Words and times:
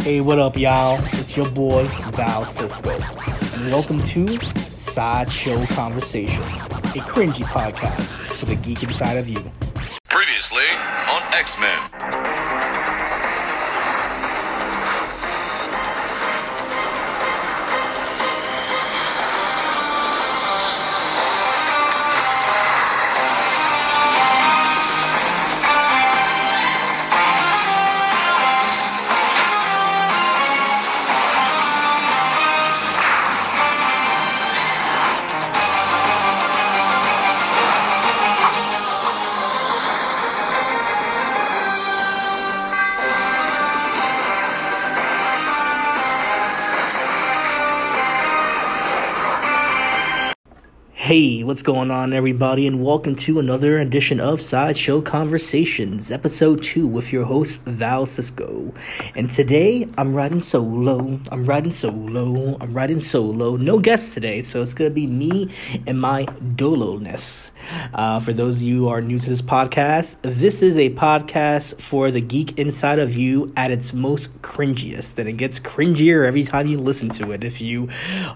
Hey, 0.00 0.20
what 0.20 0.38
up, 0.38 0.56
y'all? 0.56 0.98
It's 1.14 1.36
your 1.36 1.50
boy, 1.50 1.84
Val 2.12 2.44
Cisco. 2.44 2.98
Welcome 3.70 4.00
to 4.00 4.26
Sideshow 4.78 5.66
Conversations, 5.66 6.66
a 6.66 7.00
cringy 7.00 7.44
podcast 7.44 8.16
for 8.36 8.46
the 8.46 8.56
geek 8.56 8.82
inside 8.82 9.18
of 9.18 9.28
you. 9.28 9.40
Previously 10.08 10.64
on 11.10 11.22
X 11.34 11.56
Men. 11.60 12.17
Hey, 51.08 51.42
what's 51.42 51.62
going 51.62 51.90
on, 51.90 52.12
everybody, 52.12 52.66
and 52.66 52.84
welcome 52.84 53.16
to 53.16 53.38
another 53.38 53.78
edition 53.78 54.20
of 54.20 54.42
Sideshow 54.42 55.00
Conversations, 55.00 56.12
episode 56.12 56.62
two, 56.62 56.86
with 56.86 57.14
your 57.14 57.24
host 57.24 57.62
Val 57.62 58.04
Cisco. 58.04 58.74
And 59.14 59.30
today, 59.30 59.88
I'm 59.96 60.14
riding 60.14 60.40
solo. 60.40 61.18
I'm 61.32 61.46
riding 61.46 61.72
solo. 61.72 62.58
I'm 62.60 62.74
riding 62.74 63.00
solo. 63.00 63.56
No 63.56 63.78
guests 63.78 64.12
today, 64.12 64.42
so 64.42 64.60
it's 64.60 64.74
gonna 64.74 64.90
be 64.90 65.06
me 65.06 65.50
and 65.86 65.98
my 65.98 66.26
dolo-ness. 66.56 67.52
Uh, 67.92 68.20
for 68.20 68.32
those 68.32 68.56
of 68.56 68.62
you 68.62 68.78
who 68.78 68.88
are 68.88 69.00
new 69.00 69.18
to 69.18 69.28
this 69.28 69.42
podcast, 69.42 70.18
this 70.22 70.62
is 70.62 70.76
a 70.76 70.90
podcast 70.90 71.80
for 71.80 72.10
the 72.10 72.20
geek 72.20 72.58
inside 72.58 72.98
of 72.98 73.14
you 73.14 73.52
at 73.56 73.70
its 73.70 73.92
most 73.92 74.40
cringiest, 74.42 75.18
and 75.18 75.28
it 75.28 75.34
gets 75.34 75.58
cringier 75.58 76.26
every 76.26 76.44
time 76.44 76.66
you 76.66 76.78
listen 76.78 77.08
to 77.10 77.32
it. 77.32 77.44
If 77.44 77.60
you 77.60 77.88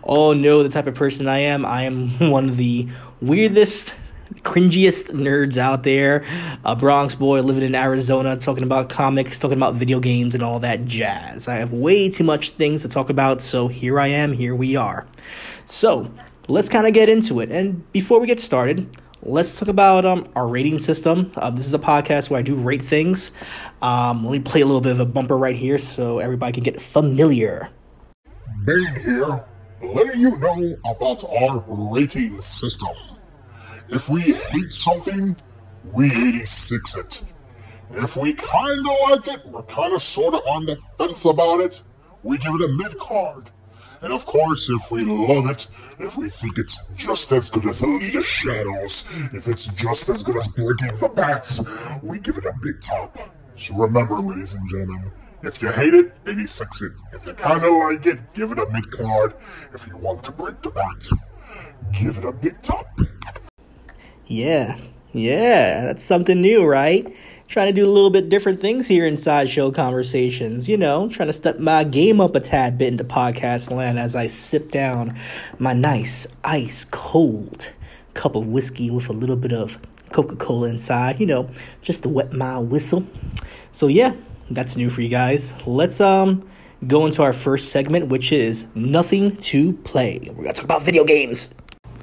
all 0.03 0.35
know 0.35 0.63
the 0.63 0.69
type 0.69 0.87
of 0.87 0.95
person 0.95 1.29
I 1.29 1.39
am, 1.39 1.65
I 1.65 1.83
am 1.83 2.19
one 2.31 2.49
of 2.49 2.57
the 2.57 2.89
weirdest 3.21 3.95
cringiest 4.41 5.11
nerds 5.11 5.57
out 5.57 5.83
there. 5.83 6.25
A 6.65 6.75
Bronx 6.75 7.15
boy 7.15 7.41
living 7.43 7.63
in 7.63 7.75
Arizona, 7.75 8.37
talking 8.37 8.65
about 8.65 8.89
comics, 8.89 9.39
talking 9.39 9.57
about 9.57 9.75
video 9.75 10.01
games, 10.01 10.35
and 10.35 10.43
all 10.43 10.61
that 10.61 10.85
jazz. 10.85 11.49
I 11.49 11.57
have 11.57 11.73
way 11.73 12.11
too 12.11 12.25
much 12.25 12.51
things 12.51 12.83
to 12.83 12.89
talk 12.89 13.11
about, 13.11 13.41
so 13.41 13.69
here 13.69 14.01
I 14.01 14.09
am, 14.09 14.33
here 14.33 14.55
we 14.55 14.77
are. 14.77 15.07
So, 15.67 16.13
let's 16.49 16.69
kind 16.69 16.87
of 16.87 16.95
get 16.95 17.09
into 17.09 17.41
it. 17.41 17.51
And 17.51 17.91
before 17.93 18.21
we 18.21 18.27
get 18.27 18.41
started, 18.41 18.89
let's 19.23 19.59
talk 19.59 19.69
about 19.69 20.05
um, 20.05 20.29
our 20.35 20.47
rating 20.47 20.79
system. 20.79 21.33
Uh, 21.37 21.51
this 21.51 21.67
is 21.67 21.75
a 21.75 21.79
podcast 21.79 22.31
where 22.31 22.39
I 22.39 22.43
do 22.43 22.55
rate 22.55 22.83
things. 22.83 23.31
Um, 23.81 24.25
let 24.25 24.33
me 24.33 24.41
play 24.41 24.61
a 24.61 24.67
little 24.67 24.81
bit 24.81 24.93
of 24.93 25.01
a 25.01 25.05
bumper 25.05 25.39
right 25.39 25.57
here 25.57 25.79
so 25.79 26.19
everybody 26.19 26.53
can 26.53 26.65
get 26.65 26.81
familiar. 26.81 27.71
Bane 28.65 28.95
here, 29.03 29.45
letting 29.83 30.21
you 30.21 30.39
know 30.39 30.77
about 30.85 31.25
our 31.25 31.65
rating 31.93 32.41
system. 32.41 32.91
If 33.89 34.09
we 34.09 34.21
hate 34.21 34.73
something, 34.73 35.37
we 35.93 36.07
86 36.07 36.97
it. 36.97 37.23
If 37.93 38.17
we 38.17 38.33
kinda 38.33 38.97
like 39.03 39.29
it, 39.29 39.47
we're 39.47 39.63
kinda 39.63 39.99
sorta 39.99 40.39
on 40.39 40.67
the 40.67 40.77
fence 40.77 41.25
about 41.25 41.61
it, 41.61 41.83
we 42.23 42.39
give 42.39 42.55
it 42.55 42.63
a 42.63 42.69
mid 42.69 42.97
card. 42.99 43.51
And 44.03 44.13
of 44.13 44.27
course, 44.27 44.69
if 44.69 44.91
we 44.91 45.05
love 45.05 45.49
it, 45.49 45.69
if 46.01 46.17
we 46.17 46.29
think 46.29 46.59
it's 46.59 46.77
just 46.97 47.31
as 47.31 47.51
good 47.51 47.67
as 47.67 47.83
League 47.83 48.17
of 48.17 48.25
Shadows, 48.25 49.05
if 49.33 49.47
it's 49.47 49.67
just 49.67 50.09
as 50.09 50.25
good 50.25 50.37
as 50.37 50.49
Breaking 50.49 50.97
the 50.99 51.09
Bats, 51.09 51.63
we 52.03 52.19
give 52.19 52.37
it 52.37 52.45
a 52.45 52.53
big 52.61 52.83
top. 52.83 53.17
So 53.55 53.77
remember, 53.77 54.17
ladies 54.17 54.55
and 54.55 54.69
gentlemen, 54.69 55.13
if 55.43 55.63
you 55.63 55.71
hate 55.71 55.95
it, 55.95 56.13
86 56.27 56.83
it. 56.83 56.93
If 57.13 57.27
you 57.27 57.35
kinda 57.35 57.71
like 57.71 58.05
it, 58.07 58.35
give 58.35 58.51
it 58.51 58.59
a 58.59 58.67
mid 58.71 58.91
card. 58.91 59.35
If 59.73 59.87
you 59.87 59.97
want 59.97 60.25
to 60.25 60.33
break 60.33 60.61
the 60.63 60.71
bat, 60.71 61.09
give 61.93 62.19
it 62.19 62.25
a 62.25 62.33
big 62.33 62.61
top. 62.61 62.89
Yeah, 64.27 64.79
yeah, 65.13 65.85
that's 65.85 66.03
something 66.03 66.41
new, 66.41 66.65
right? 66.65 67.15
Trying 67.49 67.67
to 67.67 67.73
do 67.73 67.87
a 67.87 67.91
little 67.91 68.11
bit 68.11 68.31
different 68.31 68.61
things 68.61 68.87
here 68.87 69.07
in 69.07 69.17
Sideshow 69.17 69.71
Conversations, 69.71 70.69
you 70.69 70.79
know, 70.79 71.09
trying 71.09 71.27
to 71.27 71.35
step 71.35 71.59
my 71.59 71.85
game 71.85 72.21
up 72.21 72.35
a 72.35 72.41
tad 72.41 72.79
bit 72.79 72.89
into 72.89 73.05
podcast 73.05 73.71
land 73.71 73.99
as 73.99 74.17
I 74.17 74.27
sip 74.27 74.71
down 74.71 75.19
my 75.59 75.75
nice, 75.75 76.27
ice 76.45 76.87
cold 76.91 77.73
cup 78.15 78.35
of 78.35 78.47
whiskey 78.47 78.91
with 78.91 79.09
a 79.09 79.13
little 79.13 79.37
bit 79.37 79.53
of 79.53 79.79
Coca 80.13 80.37
Cola 80.37 80.69
inside, 80.69 81.21
you 81.21 81.27
know, 81.27 81.51
just 81.83 82.05
to 82.05 82.09
wet 82.09 82.33
my 82.33 82.59
whistle. 82.59 83.07
So, 83.71 83.89
yeah, 83.89 84.15
that's 84.51 84.77
new 84.77 84.89
for 84.89 85.03
you 85.03 85.09
guys. 85.09 85.55
Let's, 85.67 86.01
um, 86.01 86.49
go 86.87 87.07
into 87.07 87.23
our 87.23 87.33
first 87.33 87.71
segment, 87.71 88.09
which 88.09 88.33
is 88.33 88.67
Nothing 88.75 89.37
to 89.37 89.73
Play. 89.73 90.21
We're 90.29 90.45
gonna 90.45 90.53
talk 90.53 90.65
about 90.65 90.83
video 90.83 91.05
games. 91.05 91.55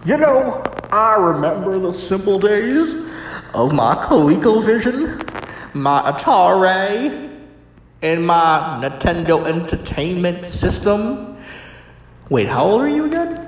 You 0.06 0.16
know, 0.16 0.64
I 0.94 1.18
remember 1.18 1.78
the 1.78 1.92
simple 1.92 2.40
days 2.40 3.10
of 3.54 3.74
my 3.74 3.96
ColecoVision, 3.96 5.74
my 5.74 6.14
Atari, 6.14 7.38
and 8.02 8.26
my 8.26 8.80
Nintendo 8.82 9.46
Entertainment 9.46 10.46
System. 10.46 11.38
Wait, 12.30 12.48
how 12.48 12.64
old 12.64 12.82
are 12.82 12.88
you 12.88 13.08
again? 13.08 13.39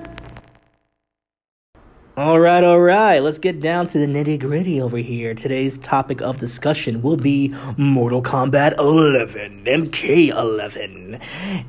All 2.21 2.39
right, 2.39 2.63
all 2.63 2.79
right. 2.79 3.17
Let's 3.17 3.39
get 3.39 3.61
down 3.61 3.87
to 3.87 3.97
the 3.97 4.05
nitty 4.05 4.39
gritty 4.41 4.79
over 4.79 4.97
here. 4.97 5.33
Today's 5.33 5.79
topic 5.79 6.21
of 6.21 6.37
discussion 6.37 7.01
will 7.01 7.17
be 7.17 7.51
Mortal 7.77 8.21
Kombat 8.21 8.77
11, 8.77 9.65
MK11, 9.65 11.19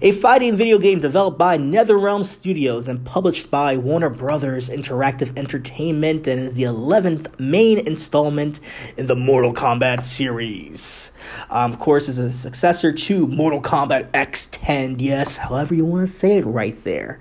a 0.03 0.13
fighting 0.13 0.55
video 0.59 0.77
game 0.77 1.01
developed 1.01 1.39
by 1.39 1.57
NetherRealm 1.57 2.27
Studios 2.27 2.87
and 2.87 3.03
published 3.03 3.51
by 3.51 3.79
Warner 3.79 4.11
Brothers 4.11 4.69
Interactive 4.69 5.35
Entertainment 5.39 6.27
and 6.27 6.39
is 6.39 6.55
the 6.55 6.65
11th 6.65 7.41
main 7.41 7.79
installment 7.87 8.61
in 8.99 9.07
the 9.07 9.17
Mortal 9.17 9.55
Kombat 9.55 10.03
series. 10.03 11.13
Um, 11.49 11.73
of 11.73 11.79
course, 11.79 12.09
is 12.09 12.19
a 12.19 12.31
successor 12.31 12.93
to 12.93 13.27
Mortal 13.27 13.63
Kombat 13.63 14.11
X10. 14.11 14.97
Yes, 14.99 15.39
however 15.39 15.75
you 15.75 15.87
want 15.87 16.07
to 16.07 16.15
say 16.15 16.37
it, 16.37 16.45
right 16.45 16.77
there. 16.85 17.21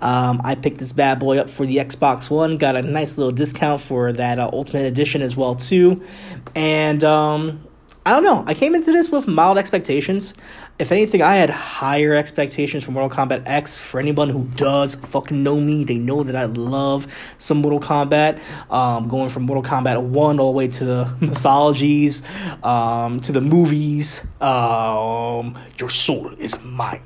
Um, 0.00 0.40
I 0.42 0.56
picked 0.56 0.78
this 0.78 0.92
bad 0.92 1.20
boy 1.20 1.38
up 1.38 1.48
for 1.48 1.64
the 1.64 1.76
Xbox 1.76 2.28
One. 2.28 2.56
Got 2.56 2.71
a 2.76 2.82
nice 2.82 3.18
little 3.18 3.32
discount 3.32 3.80
for 3.80 4.12
that 4.12 4.38
uh, 4.38 4.50
Ultimate 4.52 4.86
Edition 4.86 5.22
as 5.22 5.36
well 5.36 5.54
too, 5.54 6.02
and 6.54 7.02
um, 7.04 7.62
I 8.04 8.10
don't 8.10 8.24
know. 8.24 8.42
I 8.46 8.54
came 8.54 8.74
into 8.74 8.90
this 8.92 9.10
with 9.10 9.28
mild 9.28 9.58
expectations. 9.58 10.34
If 10.78 10.90
anything, 10.90 11.20
I 11.22 11.36
had 11.36 11.50
higher 11.50 12.14
expectations 12.14 12.82
for 12.82 12.92
Mortal 12.92 13.14
Kombat 13.14 13.42
X. 13.46 13.76
For 13.76 14.00
anyone 14.00 14.30
who 14.30 14.44
does 14.56 14.94
fucking 14.94 15.42
know 15.42 15.60
me, 15.60 15.84
they 15.84 15.96
know 15.96 16.22
that 16.22 16.34
I 16.34 16.46
love 16.46 17.06
some 17.36 17.58
Mortal 17.58 17.78
Kombat. 17.78 18.40
Um, 18.70 19.06
going 19.06 19.28
from 19.28 19.44
Mortal 19.44 19.62
Kombat 19.62 20.02
1 20.02 20.40
all 20.40 20.52
the 20.52 20.56
way 20.56 20.68
to 20.68 20.84
the 20.84 21.14
mythologies, 21.20 22.22
um, 22.64 23.20
to 23.20 23.32
the 23.32 23.40
movies, 23.42 24.26
um, 24.40 25.56
Your 25.78 25.90
Soul 25.90 26.32
is 26.38 26.60
Mine, 26.64 27.02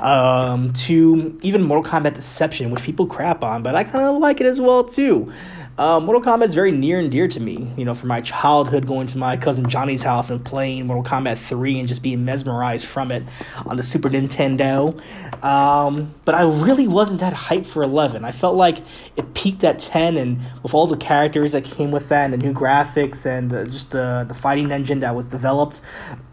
um, 0.00 0.72
to 0.74 1.38
even 1.42 1.62
Mortal 1.62 1.90
Kombat 1.90 2.14
Deception, 2.14 2.70
which 2.70 2.82
people 2.82 3.06
crap 3.06 3.42
on, 3.42 3.64
but 3.64 3.74
I 3.74 3.82
kind 3.82 4.04
of 4.04 4.18
like 4.18 4.40
it 4.40 4.46
as 4.46 4.60
well 4.60 4.84
too. 4.84 5.32
Uh, 5.78 6.00
Mortal 6.00 6.20
Kombat 6.20 6.46
is 6.46 6.54
very 6.54 6.72
near 6.72 6.98
and 6.98 7.08
dear 7.08 7.28
to 7.28 7.38
me. 7.38 7.72
You 7.76 7.84
know, 7.84 7.94
from 7.94 8.08
my 8.08 8.20
childhood, 8.20 8.84
going 8.84 9.06
to 9.06 9.18
my 9.18 9.36
cousin 9.36 9.68
Johnny's 9.70 10.02
house 10.02 10.28
and 10.28 10.44
playing 10.44 10.88
Mortal 10.88 11.08
Kombat 11.08 11.38
3 11.38 11.78
and 11.78 11.86
just 11.86 12.02
being 12.02 12.24
mesmerized 12.24 12.84
from 12.84 13.12
it 13.12 13.22
on 13.64 13.76
the 13.76 13.84
Super 13.84 14.10
Nintendo. 14.10 15.00
Um, 15.44 16.12
but 16.24 16.34
I 16.34 16.42
really 16.42 16.88
wasn't 16.88 17.20
that 17.20 17.32
hyped 17.32 17.66
for 17.66 17.84
11. 17.84 18.24
I 18.24 18.32
felt 18.32 18.56
like 18.56 18.78
it 19.16 19.34
peaked 19.34 19.62
at 19.62 19.78
10, 19.78 20.16
and 20.16 20.40
with 20.64 20.74
all 20.74 20.88
the 20.88 20.96
characters 20.96 21.52
that 21.52 21.62
came 21.62 21.92
with 21.92 22.08
that, 22.08 22.24
and 22.24 22.32
the 22.32 22.38
new 22.38 22.52
graphics, 22.52 23.24
and 23.24 23.52
uh, 23.52 23.64
just 23.64 23.92
the, 23.92 24.24
the 24.26 24.34
fighting 24.34 24.72
engine 24.72 24.98
that 24.98 25.14
was 25.14 25.28
developed, 25.28 25.80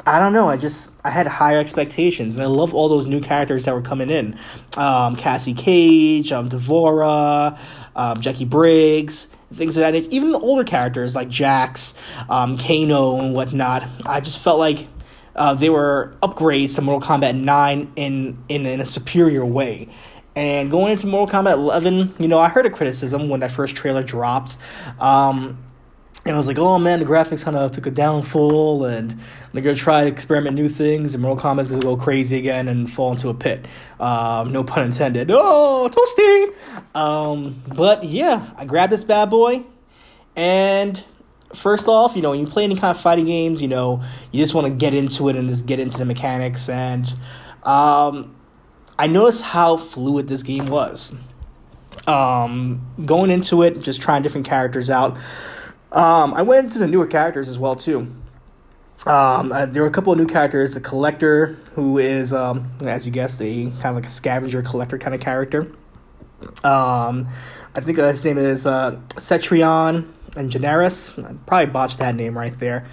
I 0.07 0.17
don't 0.17 0.33
know. 0.33 0.49
I 0.49 0.57
just 0.57 0.89
I 1.03 1.11
had 1.11 1.27
higher 1.27 1.59
expectations, 1.59 2.33
and 2.33 2.41
I 2.41 2.47
love 2.47 2.73
all 2.73 2.89
those 2.89 3.05
new 3.05 3.21
characters 3.21 3.65
that 3.65 3.75
were 3.75 3.81
coming 3.83 4.09
in. 4.09 4.39
Um, 4.75 5.15
Cassie 5.15 5.53
Cage, 5.53 6.31
um, 6.31 6.49
D'Vorah, 6.49 7.59
um, 7.95 8.19
Jacqui 8.21 8.49
Briggs 8.49 9.27
things 9.53 9.77
of 9.77 9.81
that 9.81 9.91
nature. 9.91 10.09
Even 10.11 10.31
the 10.31 10.39
older 10.39 10.63
characters 10.63 11.15
like 11.15 11.29
Jax, 11.29 11.93
um, 12.29 12.57
Kano, 12.57 13.19
and 13.19 13.33
whatnot. 13.33 13.83
I 14.05 14.21
just 14.21 14.39
felt 14.39 14.59
like 14.59 14.87
uh, 15.35 15.53
they 15.53 15.69
were 15.69 16.15
upgrades 16.23 16.75
to 16.75 16.81
Mortal 16.81 17.07
Kombat 17.07 17.35
9 17.35 17.91
in, 17.95 18.37
in, 18.49 18.65
in 18.65 18.81
a 18.81 18.85
superior 18.85 19.45
way. 19.45 19.89
And 20.35 20.69
going 20.69 20.91
into 20.91 21.07
Mortal 21.07 21.41
Kombat 21.41 21.53
11, 21.53 22.15
you 22.19 22.27
know, 22.27 22.39
I 22.39 22.49
heard 22.49 22.65
a 22.65 22.69
criticism 22.69 23.29
when 23.29 23.39
that 23.39 23.51
first 23.51 23.75
trailer 23.75 24.03
dropped. 24.03 24.57
Um, 24.99 25.57
and 26.25 26.33
I 26.33 26.37
was 26.37 26.47
like, 26.47 26.57
oh 26.57 26.79
man, 26.79 26.99
the 26.99 27.05
graphics 27.05 27.43
kind 27.43 27.55
of 27.55 27.71
took 27.71 27.85
a 27.85 27.91
downfall, 27.91 28.85
and 28.85 29.19
they're 29.53 29.61
gonna 29.61 29.75
try 29.75 30.01
to 30.01 30.07
experiment 30.07 30.55
new 30.55 30.69
things, 30.69 31.13
and 31.13 31.21
Mortal 31.21 31.43
Kombat's 31.43 31.67
gonna 31.67 31.81
go 31.81 31.95
crazy 31.95 32.37
again 32.37 32.67
and 32.67 32.91
fall 32.91 33.11
into 33.11 33.29
a 33.29 33.33
pit. 33.33 33.65
Um, 33.99 34.51
no 34.51 34.63
pun 34.63 34.85
intended. 34.85 35.29
Oh, 35.31 35.89
toasty. 35.91 36.95
Um, 36.95 37.61
but 37.67 38.03
yeah, 38.03 38.51
I 38.57 38.65
grabbed 38.65 38.91
this 38.91 39.03
bad 39.03 39.29
boy, 39.29 39.63
and 40.35 41.03
first 41.53 41.87
off, 41.87 42.15
you 42.15 42.21
know, 42.21 42.31
when 42.31 42.39
you 42.39 42.47
play 42.47 42.63
any 42.63 42.75
kind 42.75 42.95
of 42.95 43.01
fighting 43.01 43.25
games, 43.25 43.61
you 43.61 43.67
know, 43.67 44.03
you 44.31 44.41
just 44.41 44.53
want 44.53 44.67
to 44.67 44.73
get 44.73 44.93
into 44.93 45.29
it 45.29 45.35
and 45.35 45.47
just 45.49 45.65
get 45.65 45.79
into 45.79 45.97
the 45.97 46.05
mechanics. 46.05 46.69
And 46.69 47.07
um, 47.63 48.35
I 48.97 49.07
noticed 49.07 49.43
how 49.43 49.77
fluid 49.77 50.27
this 50.27 50.43
game 50.43 50.67
was. 50.67 51.13
Um, 52.07 52.85
going 53.05 53.31
into 53.31 53.63
it, 53.63 53.81
just 53.81 54.01
trying 54.01 54.21
different 54.21 54.47
characters 54.47 54.89
out. 54.89 55.17
Um, 55.91 56.33
I 56.33 56.41
went 56.41 56.65
into 56.65 56.79
the 56.79 56.87
newer 56.87 57.07
characters 57.07 57.47
as 57.47 57.57
well 57.57 57.75
too. 57.75 58.11
Um, 59.05 59.51
uh, 59.51 59.65
there 59.67 59.83
were 59.83 59.87
a 59.87 59.91
couple 59.91 60.11
of 60.13 60.19
new 60.19 60.25
characters. 60.25 60.73
The 60.73 60.81
collector, 60.81 61.57
who 61.73 61.99
is, 61.99 62.33
um, 62.33 62.69
as 62.81 63.05
you 63.05 63.11
guessed, 63.11 63.41
a 63.41 63.65
kind 63.65 63.85
of 63.85 63.95
like 63.95 64.05
a 64.05 64.09
scavenger 64.09 64.61
collector 64.63 64.97
kind 64.97 65.13
of 65.13 65.21
character. 65.21 65.71
Um, 66.63 67.27
I 67.75 67.81
think 67.81 67.99
uh, 67.99 68.07
his 68.07 68.23
name 68.25 68.37
is 68.37 68.65
uh, 68.65 68.99
Cetrion 69.15 70.11
and 70.35 70.49
Generis. 70.49 71.17
I 71.19 71.33
probably 71.45 71.71
botched 71.71 71.99
that 71.99 72.15
name 72.15 72.37
right 72.37 72.57
there. 72.57 72.85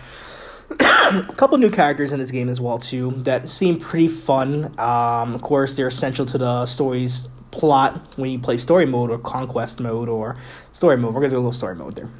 a 0.81 1.35
couple 1.37 1.59
new 1.59 1.71
characters 1.71 2.13
in 2.13 2.19
this 2.19 2.31
game 2.31 2.49
as 2.49 2.61
well 2.61 2.79
too 2.79 3.11
that 3.23 3.49
seem 3.49 3.79
pretty 3.79 4.09
fun. 4.09 4.75
Um, 4.79 5.35
of 5.35 5.43
course, 5.43 5.75
they're 5.77 5.89
essential 5.89 6.27
to 6.27 6.39
the 6.39 6.67
story's 6.67 7.29
plot 7.51 8.15
when 8.17 8.31
you 8.31 8.39
play 8.39 8.57
story 8.57 8.87
mode 8.87 9.11
or 9.11 9.19
conquest 9.19 9.81
mode 9.81 10.09
or 10.09 10.37
story 10.73 10.97
mode. 10.97 11.15
We're 11.15 11.21
gonna 11.21 11.31
go 11.31 11.37
a 11.37 11.39
little 11.39 11.53
story 11.53 11.75
mode 11.75 11.97
there. 11.97 12.11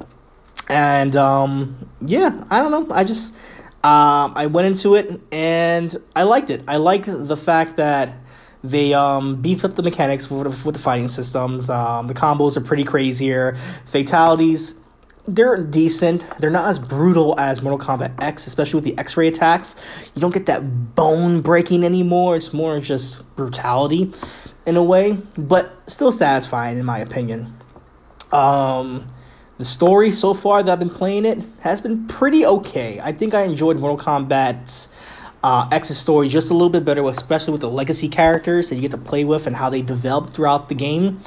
And 0.73 1.15
um, 1.15 1.87
yeah, 2.01 2.43
I 2.49 2.57
don't 2.57 2.71
know. 2.71 2.95
I 2.95 3.03
just 3.03 3.31
um, 3.83 4.33
I 4.35 4.47
went 4.47 4.65
into 4.65 4.95
it 4.95 5.21
and 5.31 5.95
I 6.15 6.23
liked 6.23 6.49
it. 6.49 6.63
I 6.67 6.77
like 6.77 7.05
the 7.05 7.37
fact 7.37 7.77
that 7.77 8.15
they 8.63 8.95
um, 8.95 9.39
beefed 9.39 9.63
up 9.65 9.75
the 9.75 9.83
mechanics 9.83 10.31
with, 10.31 10.65
with 10.65 10.73
the 10.73 10.81
fighting 10.81 11.09
systems. 11.09 11.69
Um, 11.69 12.07
the 12.07 12.15
combos 12.15 12.57
are 12.57 12.61
pretty 12.61 12.85
crazier. 12.85 13.55
Fatalities, 13.85 14.73
they're 15.25 15.61
decent. 15.63 16.25
They're 16.39 16.49
not 16.49 16.67
as 16.69 16.79
brutal 16.79 17.39
as 17.39 17.61
Mortal 17.61 17.77
Kombat 17.77 18.23
X, 18.23 18.47
especially 18.47 18.77
with 18.77 18.85
the 18.85 18.97
X 18.97 19.15
ray 19.15 19.27
attacks. 19.27 19.75
You 20.15 20.21
don't 20.21 20.33
get 20.33 20.47
that 20.47 20.95
bone 20.95 21.41
breaking 21.41 21.83
anymore. 21.83 22.35
It's 22.35 22.51
more 22.51 22.79
just 22.79 23.35
brutality 23.35 24.11
in 24.65 24.75
a 24.75 24.83
way, 24.83 25.19
but 25.37 25.71
still 25.85 26.11
satisfying 26.11 26.79
in 26.79 26.85
my 26.85 26.97
opinion. 26.97 27.61
Um, 28.31 29.07
the 29.57 29.65
story 29.65 30.11
so 30.11 30.33
far 30.33 30.63
that 30.63 30.71
I've 30.71 30.79
been 30.79 30.89
playing 30.89 31.25
it 31.25 31.39
has 31.59 31.79
been 31.79 32.07
pretty 32.07 32.45
okay. 32.45 32.99
I 33.01 33.11
think 33.11 33.33
I 33.33 33.43
enjoyed 33.43 33.77
Mortal 33.77 34.03
Kombat's 34.03 34.93
uh, 35.43 35.67
X's 35.71 35.97
story 35.97 36.27
just 36.27 36.49
a 36.49 36.53
little 36.53 36.69
bit 36.69 36.85
better, 36.85 37.07
especially 37.07 37.51
with 37.51 37.61
the 37.61 37.69
legacy 37.69 38.09
characters 38.09 38.69
that 38.69 38.75
you 38.75 38.81
get 38.81 38.91
to 38.91 38.97
play 38.97 39.23
with 39.23 39.45
and 39.45 39.55
how 39.55 39.69
they 39.69 39.81
develop 39.81 40.33
throughout 40.33 40.69
the 40.69 40.75
game. 40.75 41.21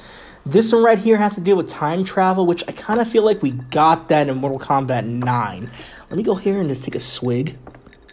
This 0.44 0.72
one 0.72 0.82
right 0.82 0.98
here 0.98 1.16
has 1.18 1.34
to 1.34 1.40
deal 1.40 1.56
with 1.56 1.68
time 1.68 2.04
travel, 2.04 2.46
which 2.46 2.64
I 2.68 2.72
kind 2.72 3.00
of 3.00 3.08
feel 3.08 3.24
like 3.24 3.42
we 3.42 3.50
got 3.50 4.08
that 4.08 4.28
in 4.28 4.38
Mortal 4.38 4.58
Kombat 4.58 5.04
9. 5.04 5.70
Let 6.10 6.16
me 6.16 6.22
go 6.22 6.34
here 6.34 6.60
and 6.60 6.68
just 6.68 6.84
take 6.84 6.94
a 6.94 7.00
swig. 7.00 7.56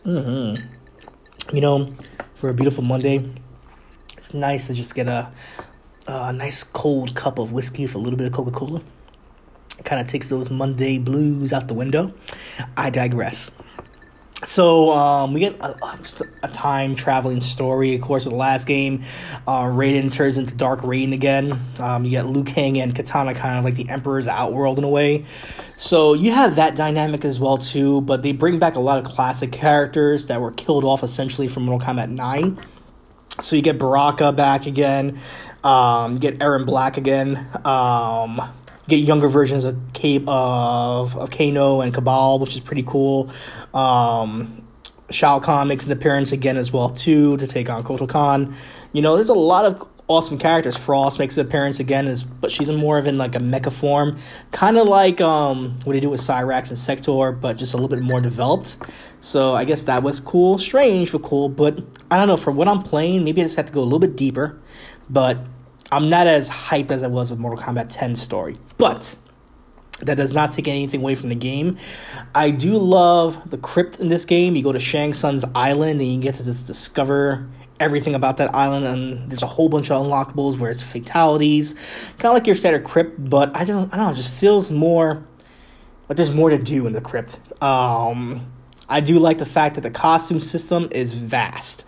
Mm-hmm. 0.06 1.56
You 1.56 1.62
know, 1.62 1.94
for 2.36 2.50
a 2.50 2.54
beautiful 2.54 2.84
Monday, 2.84 3.30
it's 4.18 4.34
nice 4.34 4.68
to 4.68 4.74
just 4.74 4.96
get 4.96 5.08
a, 5.08 5.32
a 6.08 6.34
nice 6.34 6.64
cold 6.64 7.16
cup 7.16 7.40
of 7.40 7.52
whiskey 7.52 7.84
with 7.84 7.96
a 7.96 8.00
little 8.00 8.18
bit 8.18 8.28
of 8.28 8.34
Coca 8.34 8.52
Cola 8.52 8.82
kind 9.84 10.02
of 10.02 10.08
takes 10.08 10.30
those 10.30 10.50
Monday 10.50 11.00
blues 11.00 11.54
out 11.54 11.68
the 11.68 11.74
window. 11.74 12.14
I 12.78 12.90
digress. 12.90 13.52
So 14.46 14.92
um, 14.92 15.34
we 15.34 15.40
get 15.40 15.60
a, 15.62 15.76
a, 16.44 16.48
time 16.50 16.96
traveling 16.96 17.40
story. 17.40 17.96
Of 17.96 18.02
course, 18.02 18.26
with 18.26 18.34
the 18.34 18.38
last 18.38 18.68
game, 18.68 19.04
uh, 19.48 19.64
Raiden 19.64 20.12
turns 20.12 20.38
into 20.38 20.56
Dark 20.56 20.82
Raiden 20.82 21.14
again. 21.14 21.60
Um, 21.80 22.04
you 22.04 22.12
get 22.12 22.26
Liu 22.26 22.44
Kang 22.44 22.78
and 22.80 22.94
Katana, 22.94 23.34
kind 23.34 23.58
of 23.58 23.64
like 23.64 23.76
the 23.76 23.90
Emperor's 23.90 24.28
outworld 24.28 24.78
in 24.78 24.84
a 24.84 24.90
way. 24.90 25.26
So 25.78 26.14
you 26.14 26.32
have 26.32 26.56
that 26.58 26.76
dynamic 26.76 27.24
as 27.24 27.40
well 27.40 27.58
too. 27.58 28.02
But 28.02 28.22
they 28.22 28.34
bring 28.34 28.60
back 28.60 28.76
a 28.76 28.80
lot 28.80 28.98
of 28.98 29.10
classic 29.10 29.52
characters 29.52 30.28
that 30.28 30.42
were 30.42 30.52
killed 30.52 30.84
off 30.84 31.04
essentially 31.04 31.48
from 31.48 31.64
Mortal 31.64 31.88
Kombat 31.88 32.10
Nine. 32.10 32.60
So 33.42 33.56
you 33.56 33.62
get 33.62 33.78
Baraka 33.78 34.32
back 34.32 34.66
again. 34.66 35.22
Um, 35.64 36.14
you 36.14 36.20
get 36.20 36.40
Erron 36.40 36.66
Black 36.66 36.98
again. 36.98 37.48
Um, 37.64 38.42
get 38.88 38.98
younger 38.98 39.28
versions 39.28 39.66
of 39.66 39.78
K- 39.94 40.24
of 40.28 41.16
of 41.18 41.32
Kano 41.32 41.82
and 41.82 41.94
Kabal, 41.94 42.40
which 42.40 42.56
is 42.56 42.62
pretty 42.62 42.84
cool. 42.84 43.30
Um, 43.74 44.68
Shao 45.10 45.40
Kahn 45.40 45.68
makes 45.68 45.86
an 45.86 45.92
appearance 45.92 46.32
again 46.32 46.58
as 46.58 46.72
well 46.72 46.90
too 46.90 47.38
to 47.38 47.48
take 47.48 47.70
on 47.70 47.84
Kotal 47.84 48.08
Khan. 48.08 48.56
You 48.94 49.02
know, 49.02 49.16
there's 49.16 49.30
a 49.30 49.34
lot 49.34 49.66
of 49.66 49.88
awesome 50.08 50.38
characters. 50.38 50.76
Frost 50.76 51.20
makes 51.20 51.38
an 51.38 51.46
appearance 51.46 51.80
again, 51.80 52.08
as 52.08 52.24
but 52.24 52.52
she's 52.52 52.70
more 52.70 52.98
of 52.98 53.06
in 53.06 53.18
like 53.18 53.36
a 53.36 53.40
mecha 53.40 53.72
form, 53.72 54.18
kind 54.52 54.78
of 54.78 54.88
like 54.88 55.22
um 55.22 55.78
what 55.84 55.94
they 55.94 56.00
do 56.00 56.10
with 56.10 56.22
Cyrax 56.22 56.70
and 56.70 56.78
Sector, 56.78 57.34
but 57.34 57.58
just 57.58 57.74
a 57.74 57.78
little 57.78 57.90
bit 57.90 58.02
more 58.02 58.22
developed. 58.22 58.78
So 59.22 59.54
I 59.54 59.64
guess 59.64 59.84
that 59.84 60.04
was 60.04 60.20
cool, 60.20 60.58
strange 60.58 61.12
but 61.12 61.24
cool. 61.24 61.50
But 61.50 61.80
I 62.12 62.18
don't 62.18 62.28
know 62.28 62.38
From 62.38 62.56
what 62.56 62.68
I'm 62.68 62.84
playing, 62.84 63.24
maybe 63.24 63.42
I 63.42 63.46
just 63.46 63.56
have 63.56 63.68
to 63.68 63.74
go 63.74 63.82
a 63.82 63.84
little 63.84 64.00
bit 64.00 64.16
deeper. 64.16 64.60
But 65.10 65.40
I'm 65.94 66.10
not 66.10 66.26
as 66.26 66.50
hyped 66.50 66.90
as 66.90 67.04
I 67.04 67.08
was 67.08 67.30
with 67.30 67.40
Mortal 67.40 67.64
Kombat 67.64 67.86
10 67.90 68.16
story. 68.16 68.58
But 68.80 69.16
that 70.02 70.16
does 70.16 70.34
not 70.34 70.52
take 70.52 70.68
anything 70.68 71.02
away 71.02 71.14
from 71.14 71.30
the 71.30 71.36
game. 71.36 71.78
I 72.34 72.50
do 72.50 72.80
love 72.80 73.50
the 73.50 73.60
crypt 73.60 74.00
in 74.00 74.10
this 74.10 74.26
game. 74.26 74.56
You 74.56 74.64
go 74.64 74.72
to 74.72 74.80
Shang 74.80 75.14
Tsung's 75.14 75.46
island 75.54 76.02
and 76.02 76.12
you 76.12 76.20
get 76.20 76.36
to 76.36 76.44
just 76.44 76.66
discover 76.66 77.48
everything 77.80 78.16
about 78.16 78.38
that 78.38 78.56
island 78.56 78.88
and 78.88 79.30
there's 79.30 79.44
a 79.44 79.48
whole 79.48 79.70
bunch 79.70 79.92
of 79.92 80.04
unlockables 80.04 80.58
where 80.58 80.72
it's 80.72 80.82
fatalities. 80.82 81.76
Kind 82.18 82.26
of 82.26 82.34
like 82.34 82.48
your 82.48 82.56
standard 82.56 82.86
crypt, 82.86 83.30
but 83.30 83.56
I 83.56 83.64
don't 83.64 83.94
I 83.94 83.98
don't 83.98 84.06
know, 84.08 84.12
it 84.12 84.16
just 84.16 84.32
feels 84.32 84.72
more 84.72 85.24
like 86.10 86.16
there's 86.18 86.34
more 86.34 86.50
to 86.50 86.58
do 86.58 86.88
in 86.88 86.94
the 86.94 87.02
crypt. 87.02 87.38
Um 87.62 88.52
I 88.90 89.00
do 89.00 89.20
like 89.20 89.38
the 89.38 89.46
fact 89.46 89.76
that 89.76 89.82
the 89.82 89.92
costume 89.92 90.40
system 90.40 90.90
is 90.92 91.14
vast. 91.14 91.86